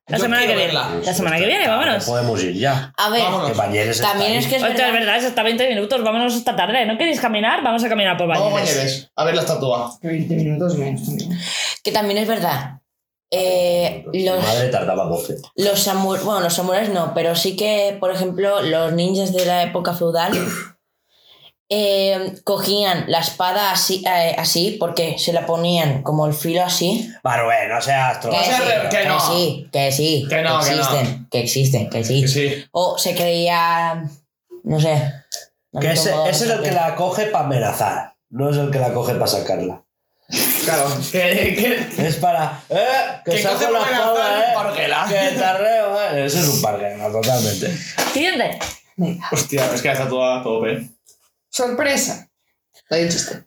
La 0.10 0.18
Yo 0.18 0.24
semana 0.24 0.42
que 0.42 0.48
quiero 0.48 0.60
viene. 0.62 0.74
verla. 0.74 1.02
La 1.04 1.14
semana 1.14 1.38
que 1.38 1.46
viene, 1.46 1.68
vámonos. 1.68 2.06
Podemos 2.06 2.42
ir 2.44 2.54
ya. 2.54 2.94
A 2.96 3.10
ver, 3.10 3.24
Vámonos. 3.24 3.52
Que 3.52 3.58
Bañeres 3.58 3.98
está 3.98 4.10
también 4.12 4.32
ahí. 4.34 4.38
es 4.38 4.48
que 4.48 4.56
es 4.56 4.64
Hostia, 4.64 4.88
es 4.88 4.94
verdad. 4.94 5.00
verdad, 5.00 5.18
es 5.18 5.26
hasta 5.26 5.44
20 5.44 5.68
minutos, 5.70 6.04
vámonos 6.04 6.34
esta 6.36 6.56
tarde. 6.56 6.86
¿No 6.86 6.98
queréis 6.98 7.20
caminar? 7.20 7.62
Vamos 7.64 7.84
a 7.84 7.90
caminar 7.90 8.16
por 8.16 8.28
Vamos, 8.28 8.54
Valles. 8.54 8.70
Bañeres, 8.76 9.12
a 9.16 9.26
ver 9.26 9.36
la 9.36 9.42
estatua. 9.42 9.98
Que 10.02 10.08
20 10.08 10.36
minutos 10.36 10.78
menos 10.78 11.06
también. 11.06 11.38
que 11.84 11.92
también 11.92 12.18
es 12.20 12.28
verdad 12.28 12.80
eh, 13.32 14.06
Mi 14.14 14.24
los, 14.26 14.42
madre 14.42 14.70
tardaba 14.70 15.04
12. 15.06 15.36
los 15.58 15.78
samuráis, 15.82 16.24
bueno, 16.26 16.40
los 16.40 16.54
samuráis 16.54 16.88
no, 16.90 17.14
pero 17.14 17.36
sí 17.36 17.58
que, 17.58 17.98
por 18.00 18.10
ejemplo, 18.12 18.62
los 18.62 18.94
ninjas 18.94 19.34
de 19.34 19.46
la 19.46 19.64
época 19.64 19.94
feudal 19.94 20.32
eh, 21.70 22.34
cogían 22.44 23.06
la 23.08 23.20
espada 23.20 23.72
así, 23.72 24.04
eh, 24.08 24.36
así, 24.38 24.78
porque 24.80 25.18
se 25.20 25.34
la 25.34 25.46
ponían 25.46 26.02
como 26.02 26.26
el 26.26 26.34
filo 26.34 26.64
así. 26.64 27.12
Bueno, 27.24 27.46
bueno, 27.46 27.76
no 27.76 27.82
seas 27.82 28.18
Que, 28.20 28.32
sí, 28.32 28.62
que 28.90 29.06
no. 29.06 29.20
sí, 29.20 29.70
que 29.72 29.92
sí, 29.92 30.26
Que 30.30 30.42
no, 30.42 30.60
que 30.62 30.72
no. 30.72 30.82
existen, 30.82 31.28
que 31.30 31.40
existen, 31.40 31.90
que 31.90 32.04
sí. 32.04 32.22
Que 32.22 32.28
sí. 32.28 32.66
O 32.72 32.98
se 32.98 33.16
creía, 33.16 34.06
no 34.64 34.80
sé. 34.80 35.12
no 35.74 35.82
Que 35.82 35.92
ese, 35.92 36.14
ese 36.30 36.46
es 36.46 36.52
el 36.52 36.62
que 36.62 36.72
la 36.72 36.96
coge 36.96 37.26
para 37.26 37.46
amenazar, 37.46 38.14
no 38.30 38.50
es 38.50 38.58
el 38.58 38.72
que 38.72 38.80
la 38.80 38.94
coge 38.94 39.14
para 39.14 39.28
sacarla. 39.28 39.84
Claro. 40.66 40.86
Que, 41.12 41.90
que, 41.96 42.08
Es 42.08 42.18
para. 42.18 42.62
¡Eh! 42.70 43.22
Que, 43.24 43.32
Que 43.32 43.42
saco 43.42 43.72
la 43.72 43.80
espada, 43.80 44.76
eh. 44.76 45.32
Que 45.32 45.40
tarreo, 45.40 46.02
eh. 46.02 46.26
Ese 46.26 46.40
es 46.40 46.48
un 46.50 46.62
parguela, 46.62 47.10
totalmente. 47.10 47.74
Siguiente. 48.14 48.60
Hostia, 49.32 49.74
es 49.74 49.82
que 49.82 49.92
está 49.92 50.10
todo 50.10 50.26
a 50.26 50.44
tope. 50.44 50.97
Sorpresa. 51.58 52.30
Ahí 52.92 53.02
el 53.02 53.10
chiste. 53.10 53.44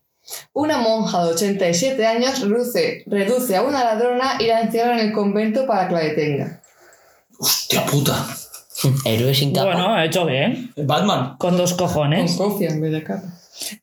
Una 0.52 0.78
monja 0.78 1.24
de 1.24 1.32
87 1.32 2.04
años 2.04 2.40
reduce, 2.40 3.04
reduce 3.06 3.54
a 3.56 3.62
una 3.62 3.84
ladrona 3.84 4.34
y 4.40 4.46
la 4.46 4.62
encierra 4.62 4.94
en 5.00 5.08
el 5.08 5.12
convento 5.12 5.64
para 5.64 5.86
que 5.86 5.94
la 5.94 6.00
detenga. 6.00 6.60
Hostia 7.38 7.86
puta. 7.86 8.26
Héroe 9.04 9.32
sin 9.32 9.54
capa. 9.54 9.66
Bueno, 9.66 9.94
ha 9.94 10.04
hecho 10.04 10.26
bien. 10.26 10.72
Batman. 10.76 11.36
Con 11.38 11.56
dos 11.56 11.74
Con 11.74 11.86
cojones. 11.86 12.32
cofia 12.32 12.70
en 12.70 12.80
vez 12.80 12.92
de 12.92 13.04
capa. 13.04 13.28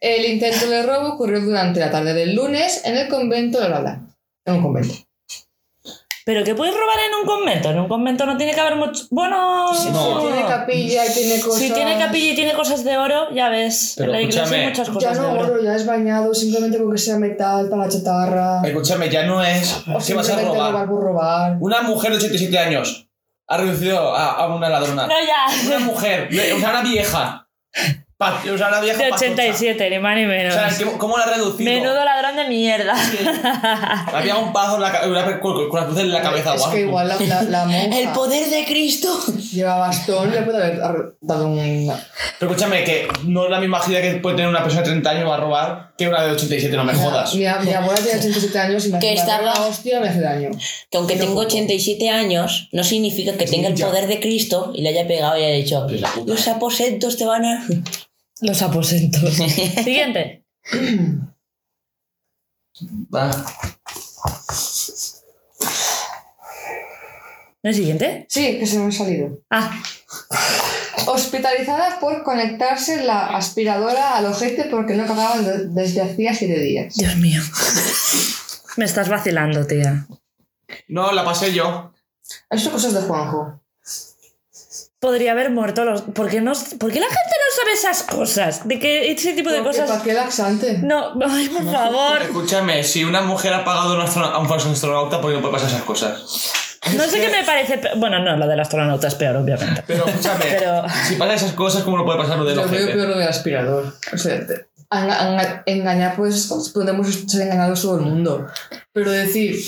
El 0.02 0.26
intento 0.26 0.70
de 0.70 0.84
robo 0.84 1.14
ocurrió 1.14 1.40
durante 1.40 1.80
la 1.80 1.90
tarde 1.90 2.14
del 2.14 2.36
lunes 2.36 2.82
en 2.84 2.98
el 2.98 3.08
convento 3.08 3.62
de 3.62 3.70
Lala. 3.70 4.08
En 4.44 4.56
un 4.56 4.62
convento. 4.62 4.94
¿Pero 6.28 6.44
qué 6.44 6.54
puedes 6.56 6.76
robar 6.76 6.98
en 7.08 7.16
un 7.22 7.26
convento? 7.26 7.70
En 7.70 7.80
un 7.80 7.88
convento 7.88 8.26
no 8.26 8.36
tiene 8.36 8.54
que 8.54 8.60
haber 8.60 8.76
mucho... 8.76 9.06
Bueno... 9.12 9.74
Si 9.74 9.90
No. 9.91 10.20
tiene 10.20 10.45
capilla 10.45 11.06
y 11.06 11.14
tiene 11.14 11.40
cosas. 11.41 11.60
Si 11.62 11.72
tiene 11.72 11.98
capilla 11.98 12.32
y 12.34 12.36
tiene 12.36 12.54
cosas 12.54 12.84
de 12.84 12.98
oro, 12.98 13.34
ya 13.34 13.48
ves. 13.48 13.94
Pero 13.95 14.08
en 14.08 14.12
la 14.12 14.22
iglesia 14.22 14.44
escúchame, 14.44 14.62
hay 14.64 14.70
muchas 14.70 14.88
Ya 14.88 14.94
cosas 14.94 15.16
de 15.16 15.22
no 15.24 15.32
oro. 15.32 15.54
oro, 15.54 15.64
ya 15.64 15.76
es 15.78 15.86
bañado, 15.86 16.34
simplemente 16.34 16.78
con 16.80 16.91
que 16.91 16.98
sea 16.98 17.18
metal 17.18 17.70
para 17.70 17.84
la 17.86 17.90
chatarra. 17.90 18.62
Escúchame, 18.66 19.10
ya 19.10 19.24
no 19.24 19.41
es. 19.41 19.74
O 19.74 19.84
¿Qué 19.86 19.91
vas 19.94 20.04
a 20.04 20.12
simplemente 20.36 20.44
robar? 20.54 20.72
robar 20.74 20.90
por 20.90 21.02
robar. 21.02 21.58
Una 21.62 21.82
mujer 21.84 22.12
de 22.12 22.18
87 22.18 22.60
años 22.60 23.08
ha 23.48 23.56
reducido 23.58 24.14
a, 24.14 24.32
a 24.34 24.54
una 24.54 24.68
ladrona. 24.68 25.08
No, 25.08 25.14
ya. 25.26 25.68
Una 25.68 25.80
mujer, 25.80 26.28
de- 26.30 26.52
o 26.52 26.60
sea, 26.60 26.72
una 26.72 26.82
vieja. 26.84 27.47
Pa- 28.18 28.41
o 28.52 28.57
sea, 28.57 28.69
una 28.69 28.81
vieja 28.81 28.98
De 28.98 29.10
pachocha. 29.11 29.31
87, 29.31 29.89
ni 29.91 29.99
más 29.99 30.15
ni 30.15 30.26
O 30.26 30.27
menos. 30.27 30.52
sea, 30.53 30.69
¿qué- 30.76 30.98
¿cómo 30.98 31.19
la 31.19 31.26
ha 31.26 31.34
reducido? 31.35 31.69
Menudo 31.72 32.03
ladrón 32.03 32.35
de 32.35 32.48
mierda. 32.48 32.95
Había 34.14 34.38
un 34.38 34.52
pazo 34.52 34.76
en 34.77 34.81
la, 34.81 35.02
una- 35.07 35.39
con, 35.39 35.69
con 35.69 35.80
las 35.80 35.88
luces 35.89 36.03
en 36.06 36.11
la 36.11 36.22
cabeza. 36.22 36.56
Es 36.56 36.64
que 36.64 36.81
igual 36.81 37.07
la, 37.10 37.15
la, 37.19 37.44
la 37.44 37.65
monja 37.68 37.99
El 37.99 38.10
poder 38.10 38.49
de 38.49 38.65
Cristo. 38.65 39.10
lleva 39.53 39.77
bastón, 39.77 40.31
le 40.31 40.41
puede 40.41 40.57
haber 40.64 41.15
dado 41.22 41.48
un. 41.48 41.94
Pero 42.39 42.52
escúchame, 42.52 42.84
que 42.84 43.07
no 43.26 43.45
es 43.45 43.52
la 43.52 43.60
misma 43.60 43.77
agilidad 43.77 44.02
que 44.02 44.11
puede 44.15 44.35
tener 44.38 44.49
una 44.49 44.64
persona 44.64 44.81
de 44.81 44.89
30 44.89 45.10
años 45.11 45.31
a 45.31 45.38
robar 45.38 45.94
que 45.95 46.07
una 46.07 46.23
de 46.23 46.31
87, 46.31 46.76
no 46.76 46.84
me 46.85 46.94
jodas. 46.95 47.34
Mi, 47.35 47.41
mi 47.41 47.73
abuela 47.73 47.99
tiene 48.02 48.19
87 48.19 48.60
años 48.60 48.85
y 48.88 48.89
me 48.94 48.99
Que 48.99 49.11
hace 49.11 49.19
estaba- 49.19 49.53
hostia 49.68 49.99
me 49.99 50.10
hace 50.10 50.22
daño. 50.22 50.49
Que 50.89 50.98
aunque 50.98 51.15
No 51.15 51.19
tengo 51.22 51.34
poco. 51.35 51.45
87 51.45 52.10
años, 52.10 52.69
no 52.72 52.84
significa 52.84 53.34
que 53.38 53.45
tenga 53.45 53.68
el 53.68 53.76
poder 53.76 54.07
de 54.07 54.19
Cristo 54.19 54.72
y 54.73 54.81
le 54.81 54.89
haya 54.89 55.07
pegado 55.07 55.38
y 55.38 55.44
haya 55.44 55.56
dicho: 55.56 55.85
Pues 55.88 56.02
la. 56.02 56.10
Los 56.26 56.48
aposentos 56.48 57.15
te 57.18 57.26
van 57.26 57.45
a. 57.45 57.64
Los 58.41 58.61
aposentos. 58.61 59.34
Siguiente. 59.84 60.45
Va. 63.14 63.31
¿No 67.64 67.72
es 67.72 67.76
siguiente? 67.76 68.26
Sí, 68.30 68.59
que 68.59 68.68
se 68.68 68.80
me 68.80 68.88
ha 68.88 68.91
salido. 68.91 69.39
Ah, 69.49 69.81
Hospitalizada 71.07 71.99
por 71.99 72.23
conectarse 72.23 73.03
la 73.03 73.27
aspiradora 73.35 74.15
al 74.18 74.26
ojete 74.27 74.65
porque 74.65 74.93
no 74.93 75.07
cagaban 75.07 75.43
de- 75.43 75.68
desde 75.69 76.01
hacía 76.01 76.34
7 76.34 76.59
días. 76.59 76.93
Dios 76.95 77.15
mío. 77.18 77.41
Me 78.77 78.85
estás 78.85 79.09
vacilando, 79.09 79.65
tía. 79.65 80.05
No, 80.88 81.11
la 81.11 81.23
pasé 81.26 81.53
yo. 81.53 81.93
Eso 82.49 82.64
son 82.65 82.73
cosas 82.73 82.93
de 82.93 83.01
Juanjo. 83.01 83.61
Podría 84.99 85.31
haber 85.31 85.49
muerto 85.51 85.85
los... 85.85 86.01
¿Por 86.01 86.30
qué, 86.30 86.41
no... 86.41 86.53
¿Por 86.80 86.91
qué 86.91 86.99
la 86.99 87.07
gente 87.07 87.22
no 87.47 87.47
sabe 87.60 87.72
esas 87.74 88.04
cosas? 88.04 88.68
De 88.68 88.80
que 88.80 89.12
ese 89.12 89.34
tipo 89.34 89.50
de 89.50 89.62
Porque, 89.62 89.78
¿Para 89.80 89.88
cosas... 89.90 90.04
qué 90.04 90.14
laxante? 90.14 90.78
No, 90.84 91.14
ay, 91.28 91.50
por 91.54 91.64
favor. 91.72 92.22
Escúchame, 92.22 92.84
si 92.84 93.04
una 93.04 93.22
mujer 93.22 93.54
ha 93.54 93.64
pagado 93.66 93.94
a 93.94 93.96
un 93.96 94.02
a 94.46 94.48
falso 94.50 94.70
astronauta, 94.70 95.20
¿por 95.22 95.32
qué 95.32 95.36
no 95.38 95.42
puede 95.42 95.54
pasar 95.54 95.70
esas 95.70 95.84
cosas? 95.84 96.22
No 96.96 97.04
sé 97.04 97.20
qué 97.20 97.30
me 97.30 97.44
parece... 97.44 97.78
pe- 97.80 97.90
Bueno, 97.98 98.20
no, 98.20 98.38
lo 98.38 98.48
del 98.48 98.60
astronauta 98.60 99.08
es 99.08 99.16
peor, 99.16 99.36
obviamente. 99.38 99.84
Pero 99.86 100.06
escúchame, 100.08 100.46
Pero- 100.60 100.84
si 101.08 101.16
pasa 101.16 101.34
esas 101.34 101.52
cosas, 101.54 101.84
¿cómo 101.84 101.98
no 101.98 102.06
puede 102.06 102.20
pasar 102.20 102.38
lo 102.38 102.46
del 102.46 102.56
Yo 102.56 102.62
veo 102.68 102.80
ojete? 102.84 102.94
peor 102.94 103.10
lo 103.10 103.18
del 103.18 103.28
aspirador. 103.28 103.94
O 104.14 104.18
sea, 104.18 104.46
te- 104.48 104.68
enga- 104.90 105.20
enga- 105.20 105.64
engañar, 105.66 106.16
pues 106.16 106.48
podemos 106.74 107.08
ser 107.28 107.42
engañados 107.42 107.82
todo 107.82 107.98
el 107.98 108.04
mundo. 108.06 108.48
Pero 108.94 109.12
decir. 109.12 109.60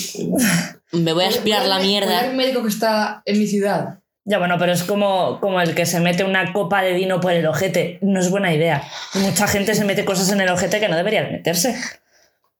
Me 0.92 1.12
voy 1.12 1.24
a 1.24 1.28
aspirar 1.28 1.66
la 1.66 1.76
Poner 1.76 1.86
mierda. 1.88 2.20
el 2.26 2.36
médico 2.36 2.62
que 2.62 2.68
está 2.68 3.22
en 3.26 3.38
mi 3.38 3.46
ciudad. 3.46 3.99
Ya, 4.30 4.38
bueno, 4.38 4.56
pero 4.60 4.70
es 4.72 4.84
como, 4.84 5.40
como 5.40 5.60
el 5.60 5.74
que 5.74 5.86
se 5.86 5.98
mete 5.98 6.22
una 6.22 6.52
copa 6.52 6.82
de 6.82 6.92
vino 6.94 7.20
por 7.20 7.32
el 7.32 7.44
ojete. 7.46 7.98
No 8.00 8.20
es 8.20 8.30
buena 8.30 8.54
idea. 8.54 8.80
Mucha 9.14 9.48
gente 9.48 9.74
se 9.74 9.84
mete 9.84 10.04
cosas 10.04 10.30
en 10.30 10.40
el 10.40 10.48
ojete 10.48 10.78
que 10.78 10.88
no 10.88 10.96
debería 10.96 11.24
de 11.24 11.32
meterse. 11.32 11.74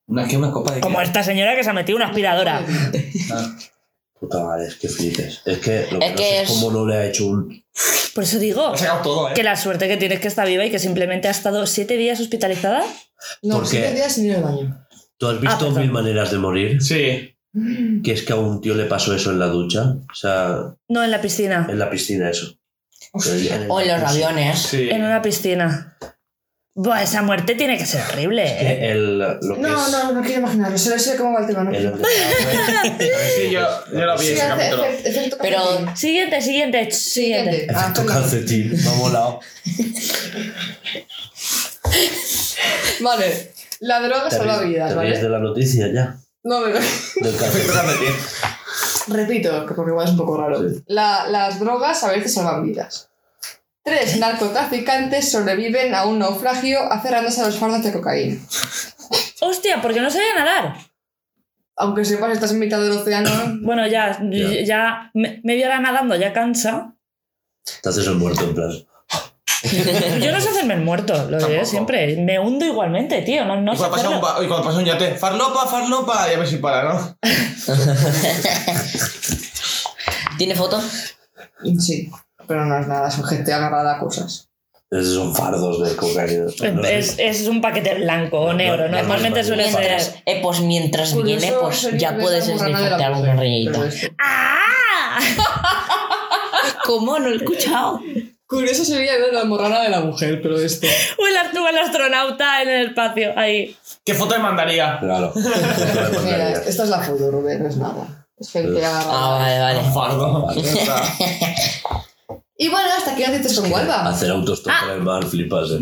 Una, 0.09 0.27
¿qué? 0.27 0.37
una 0.37 0.51
copa 0.51 0.75
de 0.75 0.81
Como 0.81 0.99
qué? 0.99 1.05
esta 1.05 1.23
señora 1.23 1.55
que 1.55 1.63
se 1.63 1.71
ha 1.71 1.73
metido 1.73 1.95
una 1.97 2.07
aspiradora. 2.07 2.65
Ah. 3.33 3.57
Puta 4.19 4.43
madre, 4.43 4.67
es 4.67 4.75
que 4.75 4.89
flipes. 4.89 5.43
Es 5.47 5.59
que 5.59 5.87
lo 5.93 5.99
que, 6.01 6.07
Es 6.07 6.11
no 6.11 6.17
que 6.17 6.23
sé 6.25 6.43
es- 6.43 6.51
es 6.51 6.57
cómo 6.57 6.71
no 6.73 6.87
le 6.87 6.97
ha 6.97 7.07
hecho 7.07 7.27
un. 7.29 7.65
Por 8.17 8.25
eso 8.25 8.39
digo 8.41 8.63
Lo 8.63 8.73
ha 8.73 8.77
sacado 8.77 9.03
todo, 9.03 9.31
¿eh? 9.31 9.35
que 9.35 9.43
la 9.45 9.55
suerte 9.57 9.87
que 9.87 9.97
tienes 9.97 10.19
que 10.19 10.27
está 10.29 10.45
viva 10.45 10.65
y 10.67 10.71
que 10.73 10.81
simplemente 10.81 11.29
ha 11.29 11.31
estado 11.31 11.65
siete 11.69 11.97
días 11.97 12.19
hospitalizada. 12.21 12.83
No, 13.43 13.55
¿Por 13.61 13.63
qué? 13.65 13.71
siete 13.79 13.95
días 13.95 14.13
sin 14.13 14.27
ir 14.27 14.35
al 14.35 14.43
baño. 14.43 14.87
¿Tú 15.19 15.29
has 15.29 15.41
visto 15.41 15.55
Ah, 15.55 15.59
perdón. 15.61 15.83
mil 15.83 15.91
maneras 15.93 16.33
de 16.33 16.39
morir? 16.39 16.83
Sí. 16.83 17.37
Que 18.05 18.13
es 18.13 18.23
que 18.23 18.33
a 18.33 18.37
un 18.37 18.61
tío 18.61 18.75
le 18.75 18.85
pasó 18.85 19.15
eso 19.15 19.31
en 19.31 19.39
la 19.39 19.47
ducha. 19.47 19.95
O 20.11 20.15
sea, 20.15 20.75
No, 20.89 21.05
en 21.05 21.11
la 21.11 21.21
piscina. 21.21 21.67
en 21.69 21.79
la 21.79 21.91
piscina, 21.91 22.31
eso. 22.31 22.57
O 23.13 23.81
en 23.81 23.89
los 23.89 24.03
aviones. 24.03 24.59
Sí. 24.61 24.89
En 24.91 25.03
una 25.05 25.21
piscina. 25.21 25.97
Buah, 26.73 27.03
esa 27.03 27.21
muerte 27.23 27.57
tiene 27.57 27.77
que 27.77 27.85
ser 27.85 28.01
horrible. 28.09 28.45
¿eh? 28.47 28.79
Que 28.79 28.93
el, 28.93 29.19
lo 29.19 29.41
que 29.41 29.61
No, 29.61 29.85
es 29.87 29.91
no, 29.93 30.13
no 30.13 30.23
quiero 30.23 30.43
imaginarlo. 30.43 30.79
Sé, 30.79 30.97
sé 31.01 31.17
cómo 31.17 31.33
va 31.35 31.41
el 31.41 31.47
tema. 31.49 31.65
No 31.65 31.71
el 31.73 31.77
quiero. 31.77 31.99
Sí, 33.37 33.51
yo, 33.51 33.61
yo 33.93 34.07
lo 34.07 34.17
vi 34.17 34.25
Sí, 34.27 34.33
ese 34.33 34.43
hace 34.43 34.57
capítulo. 34.71 34.85
efecto- 34.85 35.37
Pero- 35.43 35.59
calcetín. 35.65 35.97
Siguiente, 35.97 36.41
siguiente, 36.41 36.91
siguiente. 36.93 37.67
Ah, 37.75 37.81
Efecto 37.83 38.03
perdón. 38.07 38.23
calcetín, 38.23 38.73
me 38.81 38.89
ha 38.89 38.93
molado. 38.95 39.41
Vale. 43.01 43.53
La 43.81 44.01
droga 44.01 44.29
¿Te 44.29 44.37
salva 44.37 44.61
vidas, 44.63 44.95
¿vale? 44.95 45.19
de 45.19 45.29
la 45.29 45.39
noticia 45.39 45.89
ya? 45.93 46.17
No, 46.43 46.61
me. 46.61 46.73
Repito, 49.09 49.67
que 49.67 49.75
porque 49.75 49.91
igual 49.91 50.07
es 50.07 50.13
un 50.13 50.19
poco 50.19 50.37
raro. 50.37 50.61
Sí. 50.69 50.83
La- 50.87 51.27
las 51.29 51.59
drogas 51.61 52.03
a 52.05 52.13
veces 52.13 52.35
salvan 52.35 52.63
vidas. 52.65 53.09
Tres 53.83 54.19
narcotraficantes 54.19 55.31
sobreviven 55.33 55.95
a 55.95 56.05
un 56.05 56.19
naufragio 56.19 56.81
aferrándose 56.93 57.41
a 57.41 57.47
los 57.47 57.59
fardos 57.59 57.83
de 57.83 57.93
cocaína. 57.93 58.41
Hostia, 59.41 59.81
porque 59.81 60.01
no 60.01 60.11
sabía 60.11 60.35
nadar. 60.37 60.77
Aunque 61.77 62.05
sepas, 62.05 62.33
estás 62.33 62.53
en 62.53 62.59
mitad 62.59 62.81
del 62.81 62.93
océano. 62.93 63.31
Bueno, 63.63 63.87
ya, 63.87 64.21
Ya. 64.31 64.65
ya, 64.65 65.11
me- 65.15 65.41
media 65.45 65.67
hora 65.67 65.81
nadando 65.81 66.15
ya 66.17 66.33
cansa. 66.33 66.95
Te 67.83 67.89
haces 67.89 68.07
el 68.07 68.17
muerto 68.17 68.45
en 68.45 68.55
plan. 68.55 68.71
Yo 70.21 70.33
no 70.33 70.41
sé 70.41 70.49
hacerme 70.49 70.75
el 70.75 70.81
muerto, 70.83 71.29
lo 71.29 71.39
diré 71.39 71.67
siempre. 71.67 72.17
Me 72.17 72.39
hundo 72.39 72.65
igualmente, 72.65 73.21
tío. 73.23 73.45
No, 73.45 73.61
no 73.61 73.75
y, 73.75 73.77
sé 73.77 73.85
cuando 73.89 74.21
pasa 74.21 74.39
un, 74.39 74.45
y 74.45 74.49
cuando 74.49 74.67
pasa 74.67 74.79
un 74.79 74.85
yate, 74.85 75.15
farlopa, 75.17 75.67
farlopa, 75.67 76.31
y 76.31 76.35
a 76.35 76.39
ver 76.39 76.47
si 76.49 76.57
para, 76.57 76.85
¿no? 76.95 77.19
¿Tiene 80.39 80.55
foto? 80.55 80.81
Sí, 81.79 82.11
pero 82.47 82.65
no 82.65 82.79
es 82.79 82.87
nada, 82.87 83.11
son 83.11 83.25
gente 83.25 83.53
agarrada 83.53 83.97
a 83.97 84.01
cosas. 84.01 84.49
Esos 84.91 85.15
son 85.15 85.35
fardos 85.37 85.85
de 85.89 85.95
cocaína. 85.95 86.45
No 86.73 86.83
sé. 86.83 86.99
Es, 86.99 87.15
es 87.19 87.47
un 87.47 87.61
paquete 87.61 87.95
blanco 87.97 88.41
o 88.41 88.53
negro. 88.53 88.89
no, 88.89 88.97
Normalmente 88.97 89.41
no, 89.43 89.47
suele 89.47 89.65
Mientras, 89.65 90.05
ser. 90.07 90.23
eh, 90.27 90.41
pues 90.43 90.61
mientras 90.63 91.13
Curioso 91.13 91.47
viene, 91.47 91.59
pues 91.61 91.77
sería 91.79 91.99
ya 91.99 92.11
ver 92.13 92.21
puedes 92.23 92.49
la 92.49 92.55
burrana 92.55 92.67
de 92.67 92.73
esnifarte 92.87 93.03
la 93.03 93.07
alguna 93.07 93.35
mujer, 93.35 93.39
rayita. 93.39 94.15
¡Ah! 94.19 95.21
¿Cómo? 96.87 97.19
No 97.21 97.29
lo 97.29 97.35
he 97.35 97.37
escuchado. 97.37 98.01
Curioso 98.51 98.85
sería 98.85 99.17
ver 99.17 99.33
la 99.33 99.45
morrana 99.45 99.81
de 99.83 99.91
la 99.91 100.01
mujer, 100.01 100.41
pero 100.43 100.59
esto. 100.61 100.87
O 101.19 101.27
el, 101.27 101.59
o 101.59 101.69
el 101.69 101.79
astronauta 101.79 102.63
en 102.63 102.69
el 102.69 102.87
espacio, 102.89 103.33
ahí. 103.37 103.77
¿Qué 104.05 104.13
foto 104.15 104.35
me 104.37 104.43
mandaría? 104.43 104.99
Claro. 104.99 105.33
Mira, 106.25 106.53
esta 106.67 106.83
es 106.83 106.89
la 106.89 107.01
foto, 107.01 107.31
Rubén, 107.31 107.63
no 107.63 107.69
es 107.69 107.77
nada. 107.77 108.27
Es 108.39 108.51
gente 108.51 108.83
Ah, 108.85 109.39
vale, 109.41 109.61
vale. 109.61 109.79
Un 109.79 109.95
fardo. 109.95 110.49
Y 112.63 112.69
bueno, 112.69 112.91
hasta 112.95 113.13
aquí 113.13 113.23
noticias 113.23 113.59
con 113.59 113.71
Gualba. 113.71 114.07
Hacer 114.07 114.29
autostop 114.31 114.71
por 114.83 114.91
el 114.91 115.01
mar, 115.01 115.25
flipas. 115.25 115.71
eh. 115.71 115.79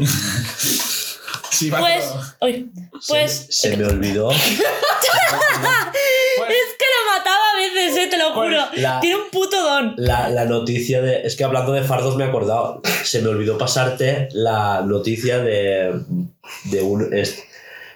Sí, 1.51 1.73
Pues, 1.73 2.05
uy, 2.41 2.71
pues 3.09 3.47
Se, 3.51 3.71
se 3.71 3.77
me 3.77 3.85
olvidó. 3.87 4.29
Pues, 4.29 4.61
te 8.09 8.19
lo 8.19 8.35
Pues 8.35 8.49
juro. 8.51 8.63
la- 8.83 9.01
Tiene 9.01 9.17
un 9.17 9.31
puto 9.31 9.61
don. 9.63 9.95
La, 9.97 10.29
la 10.29 10.45
noticia 10.45 11.01
de. 11.03 11.23
Es 11.23 11.37
que 11.37 11.45
hablando 11.45 11.73
de 11.73 11.83
fardos 11.83 12.17
me 12.17 12.25
he 12.25 12.29
acordado. 12.29 12.81
Se 13.05 13.21
me 13.23 13.29
olvidó 13.29 13.57
pasarte 13.59 14.29
la 14.33 14.83
noticia 14.83 15.39
de. 15.39 16.01
de 16.65 16.83
un. 16.83 17.13
es- 17.15 17.43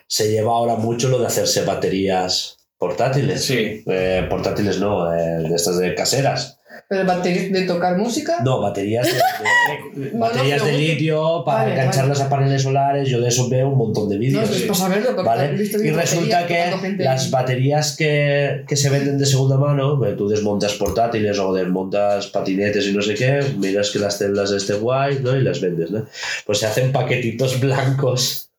se 0.06 0.30
lleva 0.30 0.52
ahora 0.52 0.74
mucho 0.76 1.08
lo 1.08 1.18
de 1.18 1.26
hacerse 1.26 1.62
baterías 1.64 2.58
portátiles. 2.78 3.44
Sí. 3.44 3.82
Eh, 3.86 4.26
portátiles 4.28 4.78
no, 4.78 5.12
eh, 5.14 5.48
de 5.48 5.54
estas 5.54 5.78
de 5.78 5.94
caseras. 5.94 6.58
Pero 6.92 7.06
baterías 7.06 7.50
de 7.50 7.62
tocar 7.62 7.96
música. 7.96 8.36
No, 8.44 8.60
baterías 8.60 9.06
de, 9.06 9.12
de- 9.14 10.10
No, 10.12 10.18
baterías 10.18 10.60
no, 10.60 10.66
de 10.66 10.72
litio 10.78 11.42
para 11.44 11.60
Vale, 11.60 11.72
engancharlas 11.72 12.20
a 12.20 12.28
paneles 12.28 12.60
solares. 12.62 13.08
Yo 13.08 13.18
de 13.20 13.28
eso 13.28 13.48
veo 13.48 13.68
un 13.70 13.78
montón 13.78 14.10
de 14.10 14.16
No, 14.16 14.20
vídeos. 14.20 14.50
es 14.50 14.62
para 14.62 14.74
saberlo, 14.74 15.06
porque 15.16 15.22
¿Vale? 15.28 15.64
Y 15.84 15.90
resulta 15.90 16.46
que 16.46 16.70
las 16.98 17.30
baterías 17.30 17.96
que, 17.96 18.64
que 18.68 18.76
se 18.76 18.90
venden 18.90 19.16
de 19.16 19.24
segunda 19.24 19.56
mano, 19.56 19.98
tú 20.18 20.28
desmontas 20.28 20.74
portátiles 20.74 21.38
o 21.38 21.54
desmontas 21.54 22.26
patinetes 22.26 22.86
y 22.86 22.92
no 22.92 23.00
sé 23.00 23.14
qué, 23.14 23.40
miras 23.56 23.90
que 23.90 23.98
las 23.98 24.18
celdas 24.18 24.50
de 24.50 24.58
este 24.58 24.74
guay, 24.74 25.20
¿no? 25.22 25.34
Y 25.34 25.42
las 25.42 25.62
vendes, 25.62 25.90
¿no? 25.90 26.04
Pues 26.44 26.58
se 26.58 26.66
hacen 26.66 26.92
paquetitos 26.92 27.58
blancos 27.60 28.50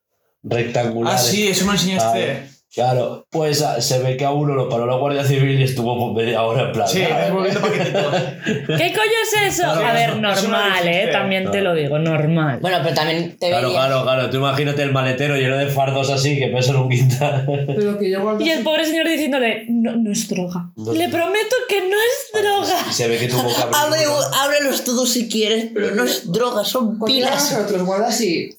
Ah, 0.46 0.56
rectangulares. 0.56 1.22
sí, 1.22 1.48
eso 1.48 1.66
me 1.66 1.74
enseñaste. 1.74 2.50
Claro, 2.74 3.28
pues 3.30 3.62
ah, 3.62 3.80
se 3.80 4.00
ve 4.00 4.18
que 4.18 4.26
a 4.26 4.32
uno 4.32 4.56
lo 4.56 4.68
paró 4.68 4.88
la 4.88 4.96
Guardia 4.96 5.24
Civil 5.24 5.60
y 5.60 5.64
estuvo 5.64 5.96
por 5.96 6.16
media 6.16 6.42
hora 6.42 6.64
en 6.64 6.72
plan. 6.72 6.88
Sí, 6.88 7.04
"Ah, 7.04 7.26
devolviendo 7.26 7.62
paquetitos. 7.62 8.16
¿Qué 8.44 8.94
coño 8.94 9.20
es 9.22 9.42
eso? 9.48 9.62
Claro, 9.62 9.86
A 9.86 9.94
ver, 9.94 10.16
normal, 10.18 10.88
eh. 10.88 11.10
También 11.12 11.52
te 11.52 11.62
lo 11.62 11.76
digo, 11.76 12.00
normal. 12.00 12.58
Bueno, 12.62 12.80
pero 12.82 12.96
también 12.96 13.38
te 13.38 13.50
Claro, 13.50 13.70
claro, 13.70 14.02
claro. 14.02 14.28
Tú 14.32 14.38
imagínate 14.38 14.82
el 14.82 14.92
maletero 14.92 15.36
lleno 15.36 15.56
de 15.56 15.68
fardos 15.68 16.10
así 16.10 16.40
que 16.40 16.48
pesan 16.48 16.78
un 16.78 16.90
quintal. 16.90 17.46
Pero 17.76 18.00
que 18.00 18.10
yo 18.10 18.22
guardo. 18.22 18.44
Y 18.44 18.50
el 18.50 18.64
pobre 18.64 18.86
señor 18.86 19.08
diciéndole, 19.08 19.66
no, 19.70 19.96
no 19.96 20.12
es 20.12 20.28
droga. 20.28 20.72
No 20.76 20.94
Le 20.94 21.10
prometo 21.10 21.56
que 21.70 21.80
no 21.82 21.96
es 21.96 22.44
droga. 22.44 22.92
Se 22.92 23.08
ve 23.08 23.20
que 23.20 23.28
tuvo 23.28 23.54
que 23.54 23.62
abrir 23.62 23.76
Abre, 23.76 24.00
ábrelos 24.42 24.84
todos 24.84 25.12
si 25.12 25.30
quieres, 25.30 25.68
pero 25.76 25.94
no 25.94 26.06
es 26.06 26.32
droga, 26.32 26.64
son 26.66 27.00
pilas. 27.06 27.54
pero 27.56 27.68
te 27.68 27.74
los 27.78 27.86
guardas 27.86 28.20
y. 28.22 28.50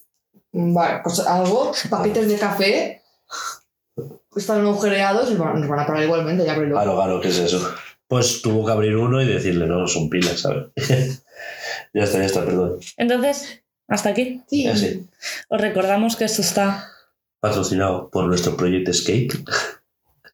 Vale, 0.53 1.01
pues 1.03 1.19
algo, 1.19 1.73
paquetes 1.89 2.29
de 2.29 2.37
café. 2.37 3.01
Están 4.35 4.61
agujereados 4.61 5.31
y 5.31 5.35
van- 5.35 5.59
nos 5.61 5.69
van 5.69 5.79
a 5.79 5.87
parar 5.87 6.03
igualmente, 6.03 6.45
ya 6.45 6.55
pero 6.55 6.71
Claro, 6.71 6.95
claro, 6.95 7.21
¿qué 7.21 7.29
es 7.29 7.37
eso? 7.39 7.73
Pues 8.07 8.41
tuvo 8.41 8.65
que 8.65 8.71
abrir 8.71 8.95
uno 8.97 9.21
y 9.21 9.25
decirle, 9.25 9.65
no, 9.65 9.87
son 9.87 10.09
pilas, 10.09 10.41
¿sabes? 10.41 10.67
ya 11.93 12.03
está, 12.03 12.19
ya 12.19 12.25
está, 12.25 12.45
perdón. 12.45 12.77
Entonces, 12.97 13.63
hasta 13.87 14.09
aquí. 14.09 14.41
Sí. 14.47 14.63
Ya 14.63 14.75
sí. 14.75 15.05
Os 15.49 15.59
recordamos 15.61 16.15
que 16.15 16.25
esto 16.25 16.41
está. 16.41 16.89
Patrocinado 17.39 18.09
por 18.09 18.25
nuestro 18.25 18.55
proyecto 18.57 18.91
Escape. 18.91 19.29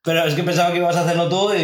Pero 0.04 0.24
es 0.26 0.34
que 0.34 0.42
pensaba 0.44 0.72
que 0.72 0.78
ibas 0.80 0.96
a 0.96 1.02
hacerlo 1.04 1.30
tú 1.30 1.54
y... 1.54 1.60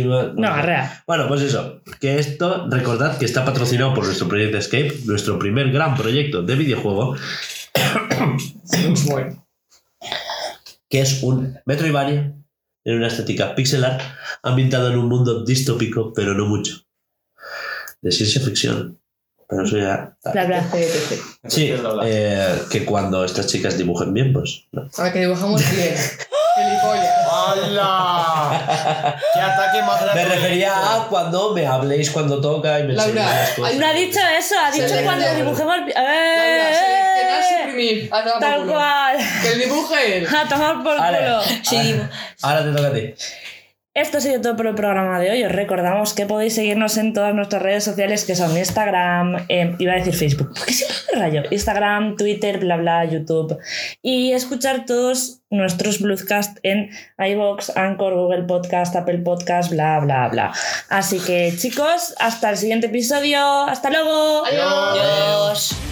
y- 0.00 0.04
No, 0.04 0.48
arrea. 0.48 1.04
Bueno, 1.06 1.28
pues 1.28 1.42
eso, 1.42 1.82
que 2.00 2.18
esto, 2.18 2.66
recordad 2.70 3.18
que 3.18 3.26
está 3.26 3.44
patrocinado 3.44 3.92
por 3.92 4.06
nuestro 4.06 4.28
proyecto 4.28 4.56
Escape, 4.56 4.94
nuestro 5.04 5.38
primer 5.38 5.70
gran 5.72 5.94
proyecto 5.94 6.42
de 6.42 6.54
videojuego, 6.56 7.16
Bueno. 9.10 9.41
Que 10.92 11.00
es 11.00 11.22
un 11.22 11.58
Metroidvania 11.64 12.34
en 12.84 12.96
una 12.96 13.06
estética 13.06 13.54
pixel 13.54 13.82
art 13.82 14.02
ambientado 14.42 14.90
en 14.90 14.98
un 14.98 15.08
mundo 15.08 15.42
distópico, 15.42 16.12
pero 16.12 16.34
no 16.34 16.44
mucho. 16.44 16.82
De 18.02 18.12
ciencia 18.12 18.42
ficción. 18.42 19.00
Pero 19.48 19.64
eso 19.64 19.78
ya... 19.78 20.18
Bla, 20.34 20.44
bla. 20.44 20.70
Sí, 21.48 21.72
eh, 22.04 22.58
que 22.70 22.84
cuando 22.84 23.24
estas 23.24 23.46
chicas 23.46 23.78
dibujen 23.78 24.12
bien, 24.12 24.34
pues... 24.34 24.66
¿no? 24.72 24.90
A 24.98 25.04
ver, 25.04 25.12
que 25.14 25.20
dibujamos 25.20 25.62
bien. 25.74 25.94
¡Hala! 27.30 29.16
¡Qué 29.34 29.40
ataque 29.40 29.82
más 29.82 30.00
Me 30.00 30.06
gratuito! 30.06 30.34
refería 30.34 30.72
a 30.94 31.06
cuando 31.08 31.52
me 31.54 31.66
habléis 31.66 32.10
cuando 32.10 32.40
toca 32.40 32.80
y 32.80 32.84
me 32.84 32.92
Laura, 32.94 33.24
cosas. 33.56 33.72
hay 33.72 33.78
No 33.78 33.86
ha 33.86 33.92
dicho 33.92 34.20
eso, 34.38 34.54
ha 34.58 34.70
dicho 34.70 34.86
Seleccionar. 34.88 35.04
cuando 35.18 35.34
dibujemos. 35.34 35.76
¡Eh! 35.88 35.94
Laura, 35.96 36.74
seleccionar, 36.74 37.42
suprimir. 37.62 38.08
A 38.12 38.18
tomar 38.22 38.32
por 38.32 38.40
Tal 38.40 38.60
culo. 38.60 38.72
cual. 38.74 39.16
Que 39.42 39.48
el 39.52 39.58
dibuje 39.60 40.18
él. 40.18 40.26
A 40.36 40.48
tomar 40.48 40.82
por 40.82 40.98
Vale. 40.98 41.18
culo. 41.18 41.42
Sí, 41.42 41.76
Ahora- 41.76 41.82
digo- 41.82 42.04
Ahora 42.42 42.62
te 42.64 42.72
toca 42.72 42.88
a 42.88 42.92
ti. 42.92 43.14
Esto 43.94 44.16
ha 44.16 44.20
sido 44.22 44.40
todo 44.40 44.56
por 44.56 44.66
el 44.66 44.74
programa 44.74 45.20
de 45.20 45.30
hoy. 45.30 45.44
Os 45.44 45.52
recordamos 45.52 46.14
que 46.14 46.24
podéis 46.24 46.54
seguirnos 46.54 46.96
en 46.96 47.12
todas 47.12 47.34
nuestras 47.34 47.60
redes 47.60 47.84
sociales 47.84 48.24
que 48.24 48.34
son 48.34 48.56
Instagram, 48.56 49.44
eh, 49.50 49.76
iba 49.78 49.92
a 49.92 49.96
decir 49.96 50.14
Facebook, 50.14 50.50
porque 50.56 50.72
siempre 50.72 50.96
me 51.12 51.20
rayo. 51.20 51.42
Instagram, 51.50 52.16
Twitter, 52.16 52.58
bla 52.58 52.78
bla, 52.78 53.04
YouTube. 53.04 53.58
Y 54.00 54.32
escuchar 54.32 54.86
todos 54.86 55.42
nuestros 55.50 56.00
Bluescast 56.00 56.56
en 56.62 56.88
iVoox, 57.18 57.76
Anchor, 57.76 58.14
Google 58.14 58.44
Podcast, 58.44 58.96
Apple 58.96 59.18
Podcast, 59.18 59.70
bla 59.70 60.00
bla 60.00 60.28
bla. 60.28 60.52
Así 60.88 61.18
que 61.18 61.52
chicos, 61.54 62.14
hasta 62.18 62.48
el 62.48 62.56
siguiente 62.56 62.86
episodio. 62.86 63.38
¡Hasta 63.64 63.90
luego! 63.90 64.46
Adiós. 64.46 65.00
Adiós. 65.00 65.91